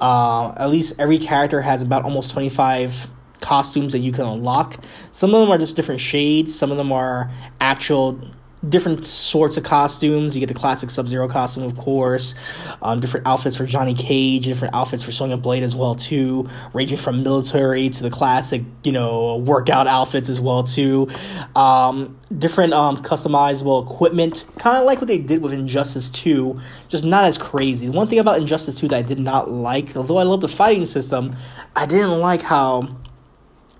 Uh, 0.00 0.54
at 0.56 0.70
least 0.70 0.94
every 0.98 1.18
character 1.18 1.60
has 1.60 1.82
about 1.82 2.04
almost 2.04 2.30
25 2.32 3.08
costumes 3.40 3.92
that 3.92 4.00
you 4.00 4.12
can 4.12 4.26
unlock. 4.26 4.82
Some 5.12 5.34
of 5.34 5.40
them 5.40 5.50
are 5.50 5.58
just 5.58 5.76
different 5.76 6.00
shades, 6.00 6.54
some 6.54 6.70
of 6.70 6.76
them 6.76 6.92
are 6.92 7.30
actual 7.60 8.20
different 8.66 9.06
sorts 9.06 9.56
of 9.56 9.64
costumes. 9.64 10.34
You 10.34 10.40
get 10.40 10.48
the 10.48 10.54
classic 10.54 10.90
Sub 10.90 11.08
Zero 11.08 11.28
costume, 11.28 11.62
of 11.62 11.76
course. 11.76 12.34
Um, 12.82 13.00
different 13.00 13.26
outfits 13.26 13.56
for 13.56 13.66
Johnny 13.66 13.94
Cage, 13.94 14.44
different 14.44 14.74
outfits 14.74 15.02
for 15.02 15.12
Sonya 15.12 15.36
Blade 15.36 15.62
as 15.62 15.74
well 15.74 15.94
too. 15.94 16.48
Ranging 16.72 16.98
from 16.98 17.22
military 17.22 17.88
to 17.90 18.02
the 18.02 18.10
classic, 18.10 18.62
you 18.82 18.92
know, 18.92 19.36
workout 19.36 19.86
outfits 19.86 20.28
as 20.28 20.40
well 20.40 20.64
too. 20.64 21.08
Um, 21.54 22.18
different 22.36 22.72
um, 22.72 23.02
customizable 23.02 23.84
equipment, 23.84 24.44
kind 24.58 24.78
of 24.78 24.84
like 24.84 25.00
what 25.00 25.06
they 25.06 25.18
did 25.18 25.42
with 25.42 25.52
Injustice 25.52 26.10
Two, 26.10 26.60
just 26.88 27.04
not 27.04 27.24
as 27.24 27.38
crazy. 27.38 27.88
One 27.88 28.06
thing 28.06 28.18
about 28.18 28.38
Injustice 28.38 28.76
Two 28.78 28.88
that 28.88 28.96
I 28.96 29.02
did 29.02 29.18
not 29.18 29.50
like, 29.50 29.96
although 29.96 30.18
I 30.18 30.24
love 30.24 30.40
the 30.40 30.48
fighting 30.48 30.86
system, 30.86 31.36
I 31.76 31.86
didn't 31.86 32.18
like 32.18 32.42
how 32.42 32.96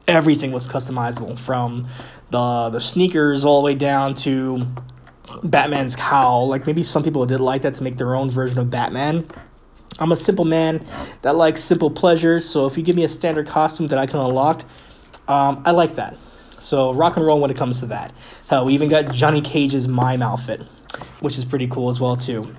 everything 0.09 0.51
was 0.51 0.67
customizable 0.67 1.39
from 1.39 1.87
the 2.31 2.71
the 2.71 2.81
sneakers 2.81 3.45
all 3.45 3.61
the 3.61 3.67
way 3.67 3.75
down 3.75 4.15
to 4.15 4.67
Batman's 5.45 5.95
cowl. 5.95 6.49
Like 6.49 6.67
maybe 6.67 6.83
some 6.83 7.05
people 7.05 7.25
did 7.27 7.41
like 7.41 7.63
that 7.63 7.75
to 7.75 7.83
make 7.83 7.99
their 7.99 8.15
own 8.15 8.31
version 8.31 8.59
of 8.59 8.71
Batman. 8.71 9.31
I'm 9.99 10.13
a 10.13 10.17
simple 10.17 10.45
man 10.45 10.87
that 11.23 11.35
likes 11.37 11.63
simple 11.63 11.91
pleasures, 11.91 12.49
so 12.49 12.67
if 12.67 12.77
you 12.77 12.83
give 12.83 12.95
me 12.97 13.05
a 13.05 13.09
standard 13.09 13.47
costume 13.47 13.89
that 13.89 13.99
I 13.99 14.07
can 14.07 14.21
unlock, 14.21 14.63
um, 15.27 15.63
I 15.65 15.73
like 15.73 15.97
that. 15.97 16.17
So 16.61 16.93
rock 16.93 17.17
and 17.17 17.27
roll 17.27 17.41
when 17.41 17.51
it 17.51 17.57
comes 17.57 17.81
to 17.81 17.87
that. 17.87 18.13
Hell, 18.49 18.67
we 18.67 18.75
even 18.75 18.89
got 18.89 19.13
Johnny 19.13 19.41
Cage's 19.41 19.89
mime 19.89 20.23
outfit, 20.23 20.63
which 21.21 21.37
is 21.37 21.45
pretty 21.45 21.67
cool 21.67 21.91
as 21.91 22.01
well 22.01 22.17
too. 22.17 22.55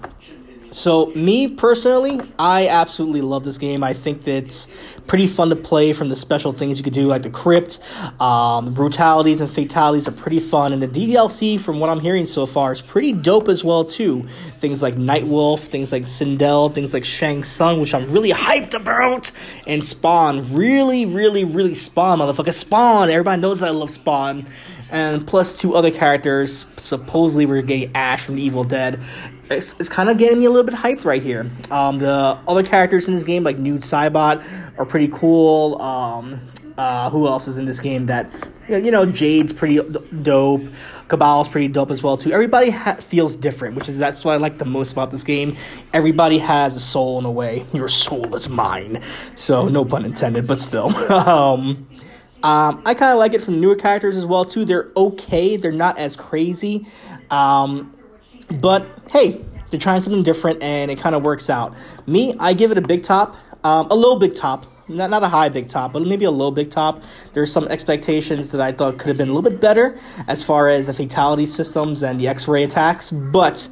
So 0.72 1.08
me 1.08 1.48
personally, 1.48 2.22
I 2.38 2.68
absolutely 2.68 3.22
love 3.22 3.44
this 3.44 3.58
game. 3.58 3.84
I 3.84 3.94
think 3.94 4.24
that 4.26 4.44
it's 4.44 4.68
pretty 5.08 5.26
fun 5.26 5.50
to 5.50 5.56
play 5.56 5.94
from 5.94 6.10
the 6.10 6.16
special 6.16 6.54
things 6.54 6.78
you 6.78 6.84
could 6.84 6.94
do, 6.94 7.08
like 7.08 7.24
the 7.24 7.30
crypt. 7.30 7.80
Um, 8.22 8.66
the 8.66 8.72
brutalities 8.72 9.42
and 9.42 9.50
fatalities 9.50 10.08
are 10.08 10.12
pretty 10.12 10.40
fun, 10.40 10.72
and 10.72 10.82
the 10.82 10.88
DLC, 10.88 11.60
from 11.60 11.80
what 11.80 11.90
I'm 11.90 12.00
hearing 12.00 12.26
so 12.26 12.46
far, 12.46 12.72
is 12.72 12.82
pretty 12.82 13.14
dope 13.14 13.48
as 13.48 13.64
well 13.64 13.84
too. 13.84 14.28
Things 14.60 14.82
like 14.84 14.96
Nightwolf, 14.96 15.62
things 15.62 15.92
like 15.92 16.04
Sindel, 16.04 16.74
things 16.74 16.94
like 16.94 17.04
Shang 17.04 17.44
Tsung, 17.44 17.82
which 17.82 17.94
I'm 17.96 18.10
really 18.12 18.32
hyped 18.32 18.76
about, 18.76 19.32
and 19.66 19.84
Spawn. 19.84 20.54
Really, 20.54 21.06
really, 21.06 21.46
really 21.46 21.74
Spawn, 21.74 22.20
motherfucker. 22.20 22.54
Spawn. 22.54 23.10
Everybody 23.10 23.42
knows 23.42 23.62
that 23.62 23.70
I 23.70 23.72
love 23.72 23.90
Spawn 23.90 24.46
and 24.92 25.26
plus 25.26 25.60
two 25.60 25.76
other 25.76 25.92
characters. 25.92 26.66
Supposedly, 26.78 27.46
we're 27.46 27.62
getting 27.62 27.96
Ash 27.96 28.24
from 28.24 28.36
the 28.36 28.42
Evil 28.42 28.64
Dead. 28.64 29.00
It's, 29.50 29.80
it's 29.80 29.90
kind 29.90 30.10
of 30.10 30.18
getting 30.18 30.40
me 30.40 30.46
a 30.46 30.50
little 30.50 30.66
bit 30.66 30.76
hyped 30.76 31.06
right 31.06 31.22
here. 31.22 31.50
Um, 31.72 32.00
the 32.00 32.38
other 32.48 32.64
characters 32.64 33.08
in 33.08 33.14
this 33.16 33.24
game, 33.24 33.44
like 33.44 33.58
Noob 33.58 33.78
Saibot, 33.78 34.44
are 34.78 34.86
pretty 34.86 35.10
cool. 35.12 35.82
Um, 35.82 36.42
Uh, 36.78 37.10
who 37.10 37.28
else 37.28 37.50
is 37.50 37.58
in 37.58 37.66
this 37.66 37.82
game? 37.82 38.06
That's 38.06 38.50
you 38.70 38.90
know 38.90 39.06
Jade's 39.06 39.52
pretty 39.52 39.82
dope. 40.22 40.62
Kabal's 41.10 41.50
pretty 41.50 41.68
dope 41.68 41.92
as 41.92 42.02
well 42.02 42.16
too. 42.16 42.32
Everybody 42.32 42.70
ha- 42.70 42.94
feels 42.96 43.36
different, 43.36 43.76
which 43.76 43.90
is 43.90 43.98
that's 43.98 44.24
what 44.24 44.32
I 44.32 44.38
like 44.38 44.60
the 44.60 44.66
most 44.66 44.94
about 44.94 45.12
this 45.12 45.26
game. 45.26 45.58
Everybody 45.92 46.38
has 46.38 46.78
a 46.78 46.80
soul 46.80 47.20
in 47.20 47.26
a 47.26 47.32
way. 47.32 47.66
Your 47.74 47.90
soul 47.90 48.34
is 48.34 48.48
mine. 48.48 49.04
So 49.36 49.68
no 49.68 49.84
pun 49.84 50.06
intended, 50.06 50.48
but 50.48 50.58
still. 50.58 50.96
um, 51.12 51.86
um, 52.44 52.82
I 52.86 52.94
kind 52.94 53.12
of 53.12 53.20
like 53.20 53.34
it 53.34 53.42
from 53.42 53.60
newer 53.60 53.76
characters 53.76 54.16
as 54.16 54.26
well 54.26 54.46
too. 54.46 54.64
They're 54.64 54.88
okay. 54.96 55.58
They're 55.58 55.74
not 55.74 55.98
as 55.98 56.16
crazy. 56.16 56.88
Um, 57.30 57.94
but 58.52 58.86
hey, 59.10 59.44
they're 59.70 59.80
trying 59.80 60.02
something 60.02 60.24
different, 60.24 60.64
and 60.64 60.90
it 60.92 61.00
kind 61.00 61.16
of 61.16 61.24
works 61.24 61.50
out. 61.50 61.76
Me, 62.08 62.36
I 62.40 62.54
give 62.54 62.72
it 62.72 62.78
a 62.78 62.82
big 62.82 63.04
top, 63.04 63.36
um, 63.64 63.88
a 63.90 63.96
low 63.96 64.18
big 64.18 64.36
top 64.36 64.66
not 64.90 65.10
not 65.10 65.24
a 65.24 65.28
high 65.28 65.50
big 65.50 65.68
top, 65.68 65.94
but 65.94 66.06
maybe 66.06 66.26
a 66.26 66.32
low 66.32 66.52
big 66.52 66.72
top. 66.72 67.02
There's 67.34 67.52
some 67.52 67.68
expectations 67.68 68.52
that 68.52 68.62
I 68.62 68.72
thought 68.72 68.98
could 68.98 69.08
have 69.08 69.18
been 69.18 69.30
a 69.30 69.34
little 69.34 69.50
bit 69.50 69.62
better 69.62 70.00
as 70.28 70.44
far 70.44 70.68
as 70.70 70.88
the 70.88 70.94
fatality 70.94 71.46
systems 71.46 72.04
and 72.04 72.20
the 72.20 72.28
X-ray 72.28 72.64
attacks, 72.64 73.12
but 73.12 73.68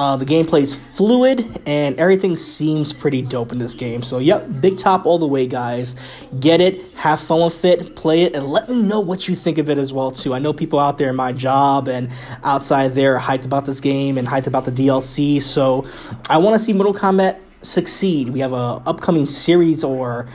uh, 0.00 0.16
the 0.16 0.24
gameplay 0.24 0.62
is 0.62 0.74
fluid 0.74 1.60
and 1.66 2.00
everything 2.00 2.34
seems 2.34 2.90
pretty 2.90 3.20
dope 3.20 3.52
in 3.52 3.58
this 3.58 3.74
game. 3.74 4.02
So, 4.02 4.18
yep, 4.18 4.48
big 4.58 4.78
top 4.78 5.04
all 5.04 5.18
the 5.18 5.26
way, 5.26 5.46
guys. 5.46 5.94
Get 6.40 6.62
it, 6.62 6.90
have 6.92 7.20
fun 7.20 7.44
with 7.44 7.62
it, 7.66 7.96
play 7.96 8.22
it, 8.22 8.34
and 8.34 8.46
let 8.46 8.70
me 8.70 8.80
know 8.80 9.00
what 9.00 9.28
you 9.28 9.34
think 9.34 9.58
of 9.58 9.68
it 9.68 9.76
as 9.76 9.92
well 9.92 10.10
too. 10.10 10.32
I 10.32 10.38
know 10.38 10.54
people 10.54 10.78
out 10.78 10.96
there 10.96 11.10
in 11.10 11.16
my 11.16 11.34
job 11.34 11.86
and 11.86 12.10
outside 12.42 12.94
there 12.94 13.14
are 13.14 13.20
hyped 13.20 13.44
about 13.44 13.66
this 13.66 13.78
game 13.78 14.16
and 14.16 14.26
hyped 14.26 14.46
about 14.46 14.64
the 14.64 14.72
DLC. 14.72 15.42
So, 15.42 15.86
I 16.30 16.38
want 16.38 16.58
to 16.58 16.64
see 16.64 16.72
Mortal 16.72 16.94
Kombat 16.94 17.38
succeed. 17.60 18.30
We 18.30 18.40
have 18.40 18.54
a 18.54 18.80
upcoming 18.86 19.26
series 19.26 19.84
or 19.84 20.30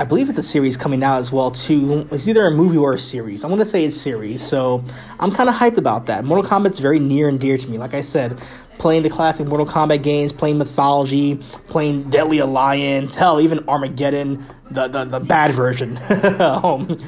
I 0.00 0.04
believe 0.04 0.28
it's 0.28 0.38
a 0.38 0.44
series 0.44 0.76
coming 0.76 1.02
out 1.02 1.18
as 1.18 1.32
well 1.32 1.50
too. 1.50 2.08
It's 2.12 2.28
either 2.28 2.46
a 2.46 2.52
movie 2.52 2.76
or 2.76 2.94
a 2.94 2.98
series. 2.98 3.42
I 3.42 3.48
want 3.48 3.62
to 3.62 3.66
say 3.66 3.84
it's 3.84 3.96
series, 3.96 4.40
so 4.40 4.84
I'm 5.18 5.32
kind 5.32 5.48
of 5.48 5.56
hyped 5.56 5.76
about 5.76 6.06
that. 6.06 6.24
Mortal 6.24 6.48
Kombat's 6.48 6.78
very 6.78 7.00
near 7.00 7.28
and 7.28 7.40
dear 7.40 7.58
to 7.58 7.68
me. 7.68 7.78
Like 7.78 7.94
I 7.94 8.02
said, 8.02 8.38
playing 8.78 9.02
the 9.02 9.10
classic 9.10 9.46
Mortal 9.46 9.66
Kombat 9.66 10.02
games, 10.02 10.32
playing 10.32 10.58
Mythology, 10.58 11.36
playing 11.66 12.10
Deadly 12.10 12.38
Alliance, 12.38 13.14
hell, 13.14 13.40
even 13.40 13.68
Armageddon, 13.68 14.44
the 14.70 14.88
the, 14.88 15.04
the 15.04 15.20
bad 15.20 15.52
version. 15.52 15.98
um, 16.40 16.98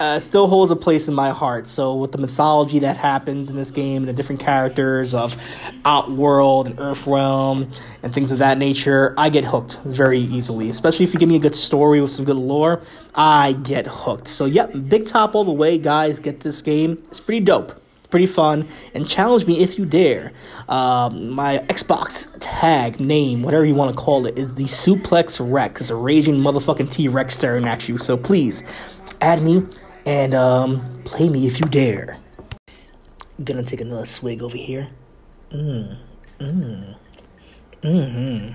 uh, 0.00 0.20
still 0.20 0.46
holds 0.46 0.70
a 0.70 0.76
place 0.76 1.08
in 1.08 1.14
my 1.14 1.30
heart. 1.30 1.68
So 1.68 1.96
with 1.96 2.12
the 2.12 2.18
mythology 2.18 2.80
that 2.80 2.96
happens 2.96 3.50
in 3.50 3.56
this 3.56 3.70
game, 3.70 4.06
the 4.06 4.12
different 4.12 4.40
characters 4.40 5.14
of 5.14 5.36
Outworld 5.84 6.66
and 6.66 6.76
Earthrealm 6.78 7.74
and 8.02 8.14
things 8.14 8.30
of 8.30 8.38
that 8.38 8.58
nature, 8.58 9.14
I 9.16 9.30
get 9.30 9.44
hooked 9.44 9.80
very 9.84 10.20
easily. 10.20 10.70
Especially 10.70 11.04
if 11.04 11.12
you 11.12 11.20
give 11.20 11.28
me 11.28 11.36
a 11.36 11.40
good 11.40 11.54
story 11.54 12.00
with 12.00 12.10
some 12.10 12.24
good 12.24 12.36
lore, 12.36 12.80
I 13.14 13.52
get 13.52 13.86
hooked. 13.86 14.28
So 14.28 14.44
yep, 14.44 14.72
big 14.88 15.06
top 15.06 15.34
all 15.34 15.44
the 15.44 15.52
way, 15.52 15.78
guys. 15.78 16.18
Get 16.20 16.40
this 16.40 16.62
game. 16.62 17.02
It's 17.10 17.20
pretty 17.20 17.44
dope. 17.44 17.82
Pretty 18.10 18.26
fun, 18.26 18.66
and 18.94 19.06
challenge 19.06 19.46
me 19.46 19.60
if 19.60 19.78
you 19.78 19.84
dare. 19.84 20.32
Um, 20.66 21.30
my 21.30 21.58
Xbox 21.68 22.34
tag 22.40 23.00
name, 23.00 23.42
whatever 23.42 23.66
you 23.66 23.74
want 23.74 23.94
to 23.94 24.00
call 24.00 24.26
it, 24.26 24.38
is 24.38 24.54
the 24.54 24.64
Suplex 24.64 25.38
Rex. 25.40 25.82
It's 25.82 25.90
a 25.90 25.94
raging 25.94 26.36
motherfucking 26.36 26.90
T 26.90 27.06
Rex 27.08 27.36
staring 27.36 27.66
at 27.66 27.86
you. 27.86 27.98
So 27.98 28.16
please 28.16 28.64
add 29.20 29.42
me 29.42 29.66
and 30.06 30.32
um, 30.32 31.02
play 31.04 31.28
me 31.28 31.46
if 31.46 31.60
you 31.60 31.66
dare. 31.66 32.18
Gonna 33.44 33.62
take 33.62 33.82
another 33.82 34.06
swig 34.06 34.42
over 34.42 34.56
here. 34.56 34.88
Mmm. 35.50 35.98
Mmm. 36.40 36.96
Mmm. 37.82 38.54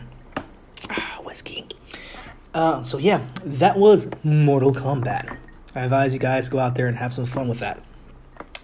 Ah, 0.90 1.20
whiskey. 1.24 1.68
Uh, 2.56 2.84
so 2.84 2.98
yeah, 2.98 3.24
that 3.46 3.78
was 3.78 4.08
Mortal 4.24 4.74
Kombat. 4.74 5.38
I 5.76 5.84
advise 5.84 6.14
you 6.14 6.20
guys 6.20 6.50
go 6.50 6.60
out 6.60 6.76
there 6.76 6.88
and 6.88 6.98
have 6.98 7.14
some 7.14 7.26
fun 7.26 7.48
with 7.48 7.60
that. 7.60 7.84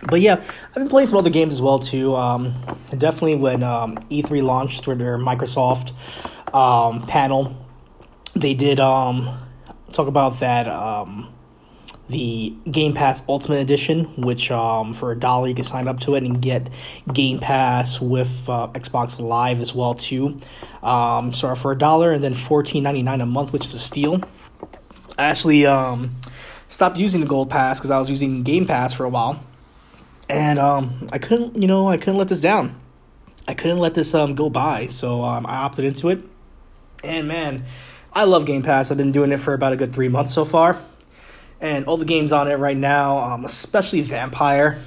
But 0.08 0.22
yeah, 0.22 0.36
I've 0.36 0.74
been 0.76 0.90
playing 0.90 1.10
some 1.10 1.18
other 1.18 1.30
games 1.30 1.54
as 1.54 1.62
well 1.62 1.80
too. 1.80 2.16
Um, 2.16 2.54
definitely 2.98 3.36
when 3.36 3.64
um, 3.64 3.98
E3 4.10 4.42
launched 4.44 4.88
with 4.88 5.00
their 5.00 5.18
Microsoft 5.18 5.92
um, 6.54 7.06
panel, 7.06 7.56
they 8.34 8.54
did 8.54 8.80
um, 8.80 9.38
talk 9.92 10.08
about 10.08 10.40
that 10.40 10.68
um, 10.68 11.34
the 12.08 12.56
Game 12.72 12.94
Pass 12.94 13.22
Ultimate 13.28 13.60
Edition, 13.60 14.06
which 14.22 14.52
um, 14.52 14.94
for 14.94 15.12
a 15.12 15.20
dollar 15.20 15.50
you 15.50 15.56
can 15.56 15.66
sign 15.66 15.88
up 15.88 16.00
to 16.02 16.16
it 16.16 16.24
and 16.24 16.42
get 16.42 16.70
Game 17.14 17.40
Pass 17.40 18.00
with 18.00 18.48
uh, 18.48 18.68
Xbox 18.70 19.20
Live 19.20 19.60
as 19.60 19.76
well 19.76 19.94
too. 19.96 20.40
Um, 20.82 21.34
so 21.34 21.54
for 21.56 21.74
a 21.74 21.78
dollar 21.78 22.14
and 22.14 22.24
then 22.24 22.34
fourteen 22.34 22.84
ninety 22.84 23.04
nine 23.04 23.20
a 23.20 23.26
month, 23.26 23.52
which 23.52 23.66
is 23.66 23.74
a 23.74 23.80
steal. 23.80 24.24
I 25.18 25.24
actually 25.24 25.64
stopped 26.70 26.98
using 26.98 27.20
the 27.20 27.28
Gold 27.28 27.50
Pass 27.50 27.80
because 27.80 27.92
I 27.92 28.00
was 28.00 28.10
using 28.10 28.44
Game 28.44 28.66
Pass 28.66 28.94
for 28.94 29.04
a 29.04 29.10
while, 29.10 29.44
and 30.30 30.60
um, 30.60 31.10
I 31.12 31.18
couldn't, 31.18 31.62
you 31.62 31.68
know, 31.68 31.90
I 31.90 31.98
couldn't 31.98 32.18
let 32.18 32.30
this 32.30 32.42
down. 32.42 32.80
I 33.48 33.56
couldn't 33.56 33.80
let 33.80 33.96
this 33.96 34.14
um, 34.14 34.36
go 34.36 34.50
by, 34.50 34.88
so 34.88 35.24
um, 35.24 35.46
I 35.46 35.58
opted 35.58 35.84
into 35.84 36.10
it. 36.10 36.20
And 37.04 37.28
man, 37.28 37.66
I 38.14 38.26
love 38.26 38.46
Game 38.46 38.62
Pass. 38.62 38.92
I've 38.92 38.98
been 38.98 39.12
doing 39.12 39.32
it 39.32 39.38
for 39.38 39.54
about 39.54 39.74
a 39.74 39.76
good 39.76 39.94
three 39.94 40.08
months 40.08 40.34
so 40.34 40.46
far 40.46 40.82
and 41.62 41.86
all 41.86 41.98
the 41.98 42.06
games 42.06 42.32
on 42.32 42.48
it 42.48 42.56
right 42.56 42.78
now, 42.78 43.18
um, 43.18 43.46
especially 43.46 44.04
Vampyr. 44.04 44.80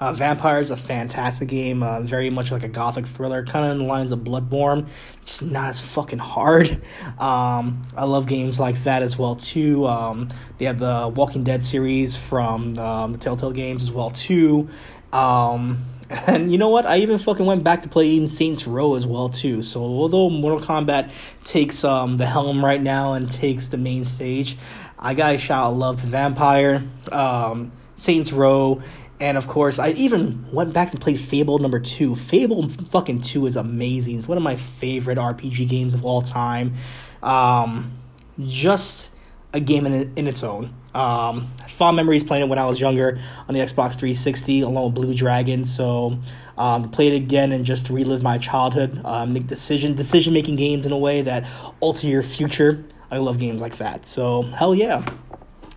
Uh, 0.00 0.12
Vampyr 0.12 0.60
is 0.60 0.70
a 0.70 0.76
fantastic 0.76 1.48
game, 1.48 1.82
uh, 1.82 2.00
very 2.00 2.30
much 2.30 2.52
like 2.52 2.62
a 2.62 2.68
gothic 2.68 3.04
thriller, 3.04 3.44
kind 3.44 3.64
of 3.64 3.72
in 3.72 3.78
the 3.78 3.84
lines 3.84 4.12
of 4.12 4.20
Bloodborne, 4.20 4.86
just 5.24 5.42
not 5.42 5.70
as 5.70 5.80
fucking 5.80 6.18
hard. 6.18 6.82
Um, 7.18 7.82
I 7.96 8.04
love 8.04 8.26
games 8.26 8.60
like 8.60 8.80
that 8.84 9.02
as 9.02 9.18
well 9.18 9.34
too. 9.34 9.86
Um, 9.86 10.28
they 10.58 10.66
have 10.66 10.78
the 10.78 11.08
Walking 11.08 11.42
Dead 11.42 11.64
series 11.64 12.16
from 12.16 12.78
um, 12.78 13.12
the 13.12 13.18
Telltale 13.18 13.50
games 13.50 13.82
as 13.82 13.90
well 13.90 14.10
too. 14.10 14.68
Um, 15.12 15.84
and 16.10 16.52
you 16.52 16.58
know 16.58 16.68
what? 16.68 16.86
I 16.86 16.98
even 16.98 17.18
fucking 17.18 17.44
went 17.44 17.64
back 17.64 17.82
to 17.82 17.88
play 17.88 18.26
Saints 18.28 18.66
Row 18.66 18.94
as 18.94 19.06
well 19.06 19.28
too. 19.28 19.62
So 19.62 19.80
although 19.80 20.30
Mortal 20.30 20.60
Kombat 20.60 21.10
takes 21.42 21.82
um, 21.82 22.18
the 22.18 22.26
helm 22.26 22.64
right 22.64 22.80
now 22.80 23.14
and 23.14 23.28
takes 23.28 23.68
the 23.68 23.78
main 23.78 24.04
stage, 24.04 24.56
I 24.98 25.14
got 25.14 25.32
to 25.32 25.38
shout 25.38 25.74
love 25.74 25.96
to 26.02 26.06
Vampyr, 26.06 27.12
um, 27.12 27.72
Saints 27.96 28.32
Row, 28.32 28.80
and 29.20 29.36
of 29.36 29.48
course, 29.48 29.78
I 29.78 29.90
even 29.90 30.50
went 30.52 30.72
back 30.72 30.92
and 30.92 31.00
played 31.00 31.18
Fable 31.18 31.58
number 31.58 31.80
two. 31.80 32.14
Fable 32.14 32.68
fucking 32.68 33.20
two 33.20 33.46
is 33.46 33.56
amazing. 33.56 34.18
It's 34.18 34.28
one 34.28 34.38
of 34.38 34.44
my 34.44 34.56
favorite 34.56 35.18
RPG 35.18 35.68
games 35.68 35.94
of 35.94 36.04
all 36.04 36.22
time. 36.22 36.74
Um, 37.22 37.98
just 38.40 39.10
a 39.52 39.60
game 39.60 39.86
in, 39.86 40.12
in 40.16 40.26
its 40.26 40.42
own. 40.42 40.74
Um, 40.94 41.52
fond 41.66 41.96
memories 41.96 42.22
playing 42.22 42.44
it 42.44 42.48
when 42.48 42.58
I 42.58 42.66
was 42.66 42.80
younger 42.80 43.20
on 43.48 43.54
the 43.54 43.60
Xbox 43.60 43.94
360 43.94 44.62
along 44.62 44.86
with 44.86 44.94
Blue 44.94 45.14
Dragon. 45.14 45.64
So 45.64 46.18
um, 46.56 46.82
to 46.82 46.88
play 46.88 47.08
it 47.08 47.14
again 47.14 47.52
and 47.52 47.64
just 47.64 47.90
relive 47.90 48.22
my 48.22 48.38
childhood, 48.38 49.00
um, 49.04 49.32
make 49.32 49.46
decision 49.46 49.94
decision 49.94 50.32
making 50.32 50.56
games 50.56 50.86
in 50.86 50.92
a 50.92 50.98
way 50.98 51.22
that 51.22 51.46
alter 51.80 52.06
your 52.06 52.22
future. 52.22 52.84
I 53.10 53.18
love 53.18 53.38
games 53.38 53.60
like 53.60 53.78
that. 53.78 54.06
So 54.06 54.42
hell 54.42 54.74
yeah! 54.74 55.04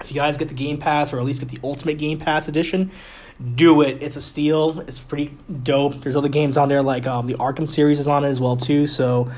If 0.02 0.12
you 0.12 0.16
guys 0.16 0.38
get 0.38 0.50
the 0.50 0.56
Game 0.56 0.78
Pass 0.78 1.14
or 1.14 1.20
at 1.20 1.24
least 1.24 1.40
get 1.40 1.50
the 1.50 1.60
Ultimate 1.64 1.98
Game 1.98 2.20
Pass 2.20 2.48
edition, 2.48 2.92
do 3.56 3.82
it. 3.82 4.02
It's 4.02 4.16
a 4.16 4.22
steal. 4.22 4.82
It's 4.82 5.00
pretty 5.00 5.38
dope. 5.64 6.02
There's 6.02 6.16
other 6.16 6.30
games 6.30 6.58
on 6.58 6.70
there 6.70 6.82
like 6.82 7.08
um, 7.08 7.28
the 7.28 7.36
Arkham 7.36 7.68
series 7.68 8.00
is 8.00 8.08
on 8.08 8.24
it 8.24 8.28
as 8.28 8.40
well 8.40 8.56
too. 8.56 8.88
So 8.88 9.32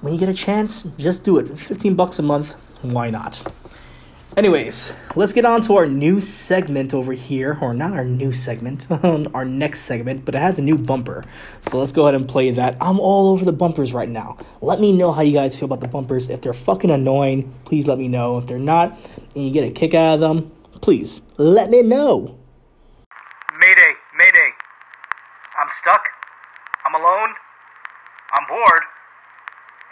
when 0.00 0.12
you 0.12 0.18
get 0.18 0.28
a 0.28 0.34
chance, 0.34 0.82
just 0.96 1.24
do 1.24 1.38
it. 1.38 1.58
15 1.58 1.94
bucks 1.94 2.18
a 2.18 2.22
month. 2.22 2.54
Why 2.82 3.10
not? 3.10 3.42
Anyways, 4.36 4.92
let's 5.16 5.32
get 5.32 5.44
on 5.44 5.62
to 5.62 5.74
our 5.74 5.86
new 5.86 6.20
segment 6.20 6.94
over 6.94 7.12
here, 7.12 7.58
or 7.60 7.74
not 7.74 7.92
our 7.92 8.04
new 8.04 8.30
segment, 8.30 8.86
our 9.34 9.44
next 9.44 9.80
segment, 9.80 10.24
but 10.24 10.36
it 10.36 10.38
has 10.38 10.60
a 10.60 10.62
new 10.62 10.78
bumper. 10.78 11.24
So 11.62 11.78
let's 11.80 11.90
go 11.90 12.02
ahead 12.02 12.14
and 12.14 12.28
play 12.28 12.52
that. 12.52 12.76
I'm 12.80 13.00
all 13.00 13.32
over 13.32 13.44
the 13.44 13.52
bumpers 13.52 13.92
right 13.92 14.08
now. 14.08 14.36
Let 14.60 14.78
me 14.80 14.96
know 14.96 15.10
how 15.10 15.22
you 15.22 15.32
guys 15.32 15.58
feel 15.58 15.64
about 15.64 15.80
the 15.80 15.88
bumpers. 15.88 16.28
If 16.28 16.42
they're 16.42 16.52
fucking 16.52 16.90
annoying, 16.90 17.52
please 17.64 17.88
let 17.88 17.98
me 17.98 18.06
know. 18.06 18.38
If 18.38 18.46
they're 18.46 18.60
not, 18.60 18.96
and 19.34 19.44
you 19.44 19.50
get 19.50 19.64
a 19.64 19.72
kick 19.72 19.92
out 19.92 20.14
of 20.14 20.20
them, 20.20 20.52
please 20.82 21.20
let 21.36 21.68
me 21.68 21.82
know. 21.82 22.38
I'm 26.88 26.94
alone. 26.94 27.34
I'm 28.32 28.48
bored. 28.48 28.82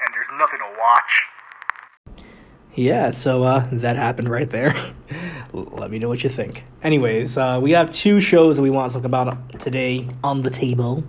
And 0.01 0.15
there's 0.15 0.41
nothing 0.41 0.59
to 0.61 0.79
watch. 0.81 2.25
Yeah, 2.73 3.11
so 3.11 3.43
uh, 3.43 3.69
that 3.71 3.97
happened 3.97 4.31
right 4.31 4.49
there. 4.49 4.95
Let 5.53 5.91
me 5.91 5.99
know 5.99 6.09
what 6.09 6.25
you 6.25 6.31
think. 6.31 6.65
Anyways, 6.83 7.37
uh, 7.37 7.61
we 7.63 7.73
have 7.73 7.91
two 7.91 8.23
shows 8.23 8.57
that 8.57 8.63
we 8.63 8.71
want 8.71 8.93
to 8.93 8.99
talk 8.99 9.05
about 9.05 9.59
today 9.61 10.09
on 10.25 10.43
the 10.43 10.49
table. 10.49 11.05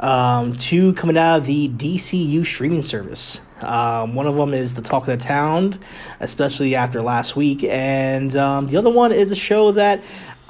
Um, 0.00 0.56
two 0.56 0.92
coming 0.94 1.16
out 1.16 1.38
of 1.38 1.46
the 1.46 1.68
DCU 1.68 2.44
streaming 2.44 2.82
service. 2.82 3.38
Um, 3.60 4.16
one 4.16 4.26
of 4.26 4.34
them 4.34 4.54
is 4.54 4.74
the 4.74 4.82
talk 4.82 5.06
of 5.06 5.18
the 5.18 5.24
town, 5.24 5.78
especially 6.18 6.74
after 6.74 7.00
last 7.00 7.36
week, 7.36 7.62
and 7.62 8.34
um, 8.34 8.68
the 8.68 8.76
other 8.76 8.90
one 8.90 9.12
is 9.12 9.30
a 9.30 9.36
show 9.36 9.70
that 9.72 10.00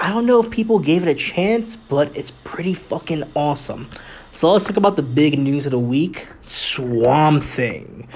I 0.01 0.11
don't 0.11 0.27
know 0.27 0.41
if 0.41 0.51
people 0.51 0.79
gave 0.79 1.03
it 1.03 1.09
a 1.09 1.15
chance, 1.15 1.75
but 1.77 2.17
it's 2.17 2.31
pretty 2.31 2.73
fucking 2.73 3.25
awesome. 3.35 3.91
So 4.39 4.53
let's 4.53 4.67
talk 4.67 4.77
about 4.77 4.95
the 4.95 5.03
big 5.03 5.37
news 5.37 5.67
of 5.67 5.73
the 5.73 5.81
week: 5.81 6.29
Swamp 6.43 7.43
Thing. 7.43 8.07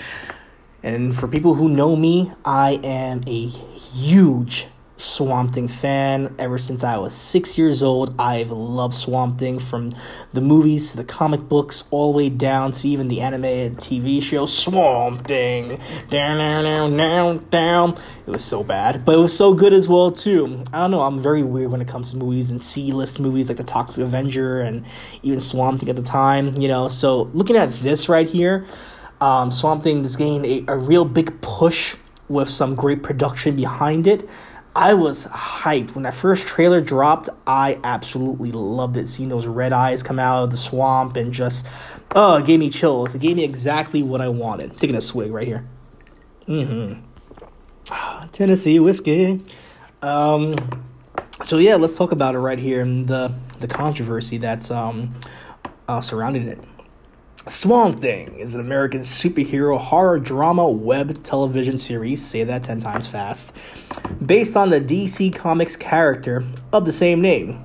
And 0.81 1.17
for 1.17 1.27
people 1.27 1.55
who 1.55 1.69
know 1.69 1.97
me, 1.97 2.31
I 2.45 2.79
am 2.85 3.23
a 3.27 3.47
huge 3.49 4.69
Swamp 5.03 5.55
Thing 5.55 5.69
fan 5.69 6.35
ever 6.39 6.59
since 6.59 6.85
I 6.85 6.97
was 6.97 7.15
six 7.15 7.59
years 7.59 7.83
old. 7.83 8.15
I've 8.19 8.51
loved 8.51 8.95
Swamp 8.95 9.39
Thing 9.39 9.59
from 9.59 9.95
the 10.33 10.41
movies 10.41 10.93
to 10.93 10.97
the 10.97 11.05
comic 11.05 11.41
books, 11.49 11.85
all 11.91 12.13
the 12.13 12.17
way 12.19 12.29
down 12.29 12.73
to 12.73 12.89
even 12.89 13.09
the 13.09 13.21
animated 13.21 13.79
TV 13.79 14.23
show 14.23 14.47
Swamp 14.47 15.27
Thing. 15.27 15.81
Down, 16.09 16.39
down, 16.39 16.97
down, 16.97 17.47
down. 17.51 17.99
It 18.27 18.31
was 18.31 18.45
so 18.45 18.63
bad, 18.63 19.05
but 19.05 19.17
it 19.17 19.19
was 19.19 19.37
so 19.37 19.55
good 19.55 19.73
as 19.73 19.89
well 19.89 20.13
too. 20.13 20.65
I 20.73 20.79
don't 20.79 20.93
know. 20.93 21.03
I'm 21.03 21.21
very 21.21 21.43
weird 21.43 21.73
when 21.73 21.81
it 21.81 21.89
comes 21.89 22.13
to 22.13 22.17
movies 22.17 22.51
and 22.51 22.63
C-list 22.63 23.19
movies 23.19 23.49
like 23.49 23.59
the 23.59 23.65
Toxic 23.65 24.05
Avenger 24.05 24.61
and 24.61 24.85
even 25.23 25.41
Swamp 25.41 25.81
Thing 25.81 25.89
at 25.89 25.97
the 25.97 26.03
time. 26.03 26.55
You 26.55 26.69
know, 26.69 26.89
so 26.89 27.31
looking 27.35 27.57
at 27.57 27.73
this 27.81 28.09
right 28.09 28.29
here. 28.29 28.67
Um, 29.21 29.53
Swamp 29.53 29.85
Thing 29.85 30.05
is 30.05 30.17
getting 30.17 30.45
a, 30.45 30.65
a 30.73 30.77
real 30.77 31.05
big 31.05 31.41
push 31.41 31.95
with 32.29 32.49
some 32.49 32.75
great 32.75 33.03
production 33.03 33.55
behind 33.55 34.07
it. 34.07 34.29
I 34.75 34.95
was 34.95 35.27
hyped 35.27 35.95
when 35.95 36.05
that 36.05 36.15
first 36.15 36.47
trailer 36.47 36.81
dropped. 36.81 37.29
I 37.47 37.79
absolutely 37.85 38.53
loved 38.53 38.97
it. 38.97 39.09
Seeing 39.09 39.29
those 39.29 39.47
red 39.47 39.73
eyes 39.73 40.03
come 40.03 40.19
out 40.19 40.45
of 40.45 40.51
the 40.51 40.57
swamp 40.57 41.17
and 41.17 41.33
just, 41.33 41.67
oh, 42.15 42.37
it 42.37 42.47
gave 42.47 42.59
me 42.59 42.71
chills. 42.71 43.15
It 43.15 43.21
gave 43.21 43.37
me 43.37 43.45
exactly 43.45 44.03
what 44.03 44.21
I 44.21 44.29
wanted. 44.29 44.79
Taking 44.79 44.97
a 44.97 45.01
swig 45.01 45.31
right 45.31 45.47
here. 45.47 45.65
Mm-hmm. 46.49 47.01
Tennessee 48.33 48.81
whiskey. 48.81 49.41
Um, 50.01 50.57
so 51.43 51.59
yeah, 51.59 51.77
let's 51.77 51.97
talk 51.97 52.13
about 52.13 52.35
it 52.35 52.39
right 52.39 52.59
here 52.59 52.81
and 52.81 53.07
the 53.07 53.35
the 53.61 53.69
controversy 53.69 54.39
that's 54.39 54.71
um 54.71 55.15
uh, 55.89 56.01
surrounding 56.01 56.49
it. 56.49 56.59
Swamp 57.49 57.99
Thing 57.99 58.39
is 58.39 58.55
an 58.55 58.61
American 58.61 59.01
superhero 59.01 59.77
horror 59.77 60.21
drama 60.21 60.71
web 60.71 61.25
television 61.25 61.77
series, 61.77 62.25
say 62.25 62.45
that 62.45 62.63
10 62.63 62.79
times 62.79 63.09
fast, 63.09 63.53
based 64.25 64.57
on 64.57 64.71
the 64.71 64.81
DC 64.81 65.35
Comics 65.35 65.77
character 65.77 66.45
of 66.73 66.85
the 66.85 66.93
same 66.93 67.21
name. 67.21 67.65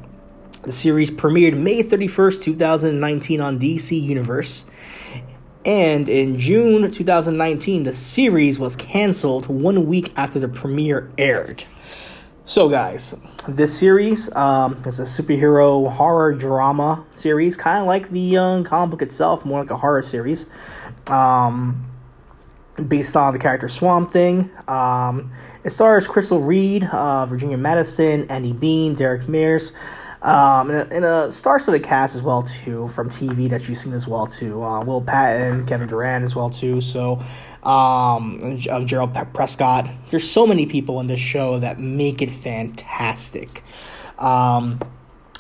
The 0.64 0.72
series 0.72 1.12
premiered 1.12 1.56
May 1.56 1.84
31st, 1.84 2.42
2019 2.42 3.40
on 3.40 3.60
DC 3.60 4.02
Universe. 4.02 4.66
And 5.64 6.10
in 6.10 6.40
June 6.40 6.90
2019, 6.90 7.84
the 7.84 7.94
series 7.94 8.58
was 8.58 8.76
canceled 8.76 9.46
one 9.46 9.86
week 9.86 10.12
after 10.16 10.40
the 10.40 10.48
premiere 10.48 11.12
aired. 11.20 11.66
So, 12.46 12.68
guys, 12.68 13.14
this 13.48 13.78
series 13.78 14.34
um, 14.36 14.82
is 14.86 15.00
a 15.00 15.04
superhero 15.04 15.92
horror 15.92 16.34
drama 16.34 17.06
series, 17.14 17.56
kind 17.56 17.80
of 17.80 17.88
like 17.88 18.10
the 18.12 18.38
uh, 18.38 18.64
comic 18.64 18.92
book 18.92 19.02
itself, 19.02 19.46
more 19.46 19.62
like 19.62 19.72
a 19.72 19.78
horror 19.78 20.04
series, 20.04 20.50
um, 21.10 21.90
based 22.88 23.16
on 23.16 23.34
the 23.34 23.40
character 23.40 23.70
Swamp 23.70 24.12
Thing. 24.12 24.52
Um, 24.68 25.32
it 25.64 25.70
stars 25.70 26.08
Crystal 26.08 26.42
Reed, 26.42 26.84
uh, 26.86 27.26
Virginia 27.26 27.58
Madsen, 27.58 28.30
Andy 28.30 28.54
Bean, 28.54 28.96
Derek 28.96 29.28
Mears, 29.30 29.72
um, 30.22 30.70
and, 30.70 30.80
a, 30.80 30.96
and 30.96 31.06
a 31.06 31.32
star-studded 31.32 31.84
cast 31.84 32.16
as 32.16 32.22
well 32.22 32.44
too 32.44 32.88
from 32.90 33.10
TV 33.10 33.50
that 33.50 33.68
you've 33.68 33.78
seen 33.78 33.94
as 33.94 34.08
well 34.08 34.28
too. 34.28 34.64
Uh, 34.64 34.84
Will 34.84 35.02
Patton, 35.02 35.66
Kevin 35.66 35.88
Durand 35.88 36.24
as 36.24 36.36
well 36.36 36.50
too. 36.50 36.82
So 36.82 37.22
um, 37.68 38.40
uh, 38.42 38.80
Jeryl 38.86 39.34
Prescott. 39.34 39.90
There's 40.10 40.30
so 40.30 40.48
many 40.48 40.66
people 40.66 41.02
in 41.02 41.08
this 41.08 41.20
show 41.20 41.60
that 41.60 41.80
make 41.80 42.22
it 42.22 42.30
fantastic. 42.30 43.62
Um, 44.18 44.80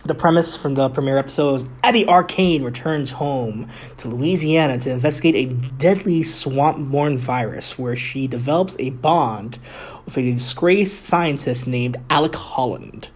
the 0.03 0.13
premise 0.13 0.55
from 0.55 0.75
the 0.75 0.89
premiere 0.89 1.17
episode 1.17 1.55
is 1.55 1.65
Abby 1.83 2.05
Arcane 2.05 2.63
returns 2.63 3.11
home 3.11 3.69
to 3.97 4.09
Louisiana 4.09 4.77
to 4.77 4.91
investigate 4.91 5.35
a 5.35 5.53
deadly 5.77 6.21
swamp 6.23 6.91
born 6.91 7.17
virus 7.17 7.79
where 7.79 7.95
she 7.95 8.27
develops 8.27 8.75
a 8.77 8.89
bond 8.89 9.57
with 10.03 10.17
a 10.17 10.31
disgraced 10.31 11.05
scientist 11.05 11.65
named 11.65 11.95
Alec 12.09 12.35
Holland. 12.35 13.09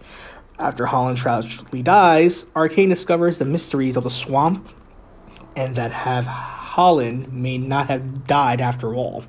After 0.58 0.86
Holland 0.86 1.18
tragically 1.18 1.82
dies, 1.82 2.46
Arcane 2.56 2.88
discovers 2.88 3.38
the 3.38 3.44
mysteries 3.44 3.96
of 3.98 4.04
the 4.04 4.10
swamp 4.10 4.68
and 5.54 5.74
that 5.74 5.92
have 5.92 6.26
Holland 6.72 7.30
may 7.30 7.58
not 7.58 7.88
have 7.88 8.26
died 8.26 8.62
after 8.62 8.94
all. 8.94 9.24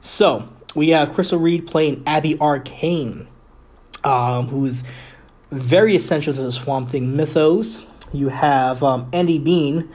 So, 0.00 0.48
we 0.76 0.90
have 0.90 1.12
Crystal 1.14 1.36
Reed 1.36 1.66
playing 1.66 2.04
Abby 2.06 2.38
Arcane, 2.38 3.26
um, 4.04 4.46
who's 4.46 4.84
very 5.50 5.96
essential 5.96 6.32
to 6.32 6.42
the 6.42 6.52
Swamp 6.52 6.90
Thing 6.90 7.16
mythos. 7.16 7.84
You 8.12 8.28
have 8.28 8.84
um, 8.84 9.08
Andy 9.12 9.40
Bean 9.40 9.88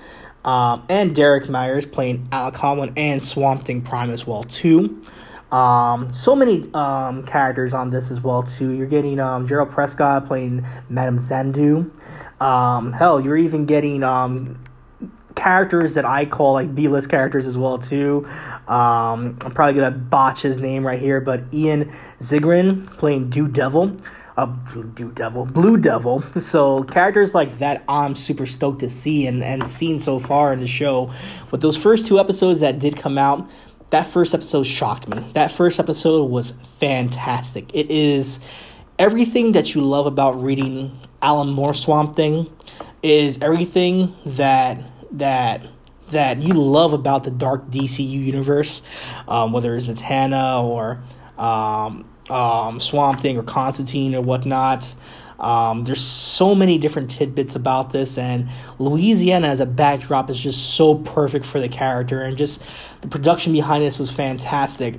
um, 0.44 0.86
and 0.90 1.16
Derek 1.16 1.50
Mears 1.50 1.86
playing 1.86 2.28
Alec 2.34 2.58
Holland 2.58 2.92
and 2.98 3.24
Swamp 3.24 3.64
Thing 3.64 3.82
Prime 3.82 4.10
as 4.10 4.28
well 4.28 4.44
too. 4.44 5.02
Um, 5.50 6.14
so 6.14 6.36
many 6.36 6.70
um, 6.74 7.26
characters 7.26 7.74
on 7.74 7.92
this 7.92 8.12
as 8.12 8.20
well 8.20 8.44
too. 8.44 8.72
You're 8.72 8.88
getting 8.88 9.22
um, 9.22 9.48
Jeryl 9.48 9.70
Prescott 9.70 10.26
playing 10.28 10.66
Madame 10.90 11.20
Xanadu. 11.20 11.90
Um, 12.42 12.92
hell, 12.92 13.22
you're 13.22 13.38
even 13.38 13.66
getting 13.66 14.04
um, 14.04 14.62
characters 15.36 15.96
that 15.96 16.06
I 16.06 16.26
call 16.26 16.54
like 16.54 16.74
B 16.74 16.88
list 16.88 17.10
characters 17.10 17.46
as 17.46 17.58
well 17.58 17.78
too. 17.78 18.28
Um, 18.68 19.38
I'm 19.44 19.54
probably 19.54 19.80
gonna 19.80 19.96
botch 19.96 20.42
his 20.42 20.60
name 20.60 20.86
right 20.86 21.00
here, 21.00 21.22
but 21.22 21.44
Ian 21.54 21.92
Ziegler 22.22 22.76
playing 22.76 23.30
Blue 23.30 23.48
Devil. 23.48 23.98
Uh, 24.38 24.46
Blue 24.46 25.12
Devil, 25.12 25.46
Blue 25.46 25.78
Devil. 25.78 26.24
So 26.40 26.84
characters 26.84 27.36
like 27.36 27.58
that, 27.60 27.84
I'm 27.88 28.16
super 28.16 28.46
stoked 28.46 28.80
to 28.80 28.90
see 28.90 29.28
and 29.28 29.44
and 29.44 29.70
seen 29.70 30.00
so 30.00 30.20
far 30.20 30.54
in 30.54 30.60
the 30.60 30.68
show. 30.68 31.14
With 31.52 31.62
those 31.62 31.78
first 31.78 32.08
two 32.08 32.20
episodes 32.20 32.62
that 32.62 32.80
did 32.80 32.96
come 32.96 33.18
out, 33.18 33.50
that 33.92 34.08
first 34.08 34.34
episode 34.34 34.64
shocked 34.64 35.08
me. 35.08 35.26
That 35.34 35.52
first 35.52 35.80
episode 35.80 36.26
was 36.32 36.52
fantastic. 36.80 37.70
It 37.74 37.92
is 37.92 38.40
everything 38.98 39.52
that 39.52 39.76
you 39.76 39.82
love 39.82 40.06
about 40.06 40.42
reading 40.42 40.98
Alan 41.22 41.50
Moore 41.50 41.74
Swamp 41.74 42.16
Thing. 42.16 42.50
Is 43.04 43.40
everything 43.42 44.16
that 44.26 44.78
that 45.14 45.68
that 46.12 46.42
you 46.42 46.54
love 46.54 46.94
about 46.94 47.24
the 47.24 47.32
dark 47.32 47.70
DCU 47.70 48.10
universe, 48.10 48.82
um, 49.28 49.54
whether 49.54 49.76
it's 49.76 49.88
Zatanna 49.88 50.62
or 50.64 51.02
um, 51.38 52.06
um, 52.30 52.80
Swamp 52.80 53.22
Thing 53.22 53.38
or 53.38 53.44
Constantine 53.44 54.14
or 54.16 54.22
whatnot. 54.22 54.94
Um, 55.40 55.86
there's 55.86 56.04
so 56.04 56.54
many 56.54 56.78
different 56.78 57.10
tidbits 57.10 57.56
about 57.56 57.92
this, 57.92 58.20
and 58.20 58.50
Louisiana 58.78 59.48
as 59.48 59.60
a 59.60 59.66
backdrop 59.66 60.30
is 60.30 60.40
just 60.40 60.76
so 60.76 60.96
perfect 60.96 61.46
for 61.46 61.60
the 61.60 61.68
character, 61.68 62.22
and 62.22 62.38
just 62.38 62.64
the 63.02 63.08
production 63.08 63.52
behind 63.52 63.84
this 63.84 63.98
was 63.98 64.12
fantastic. 64.12 64.96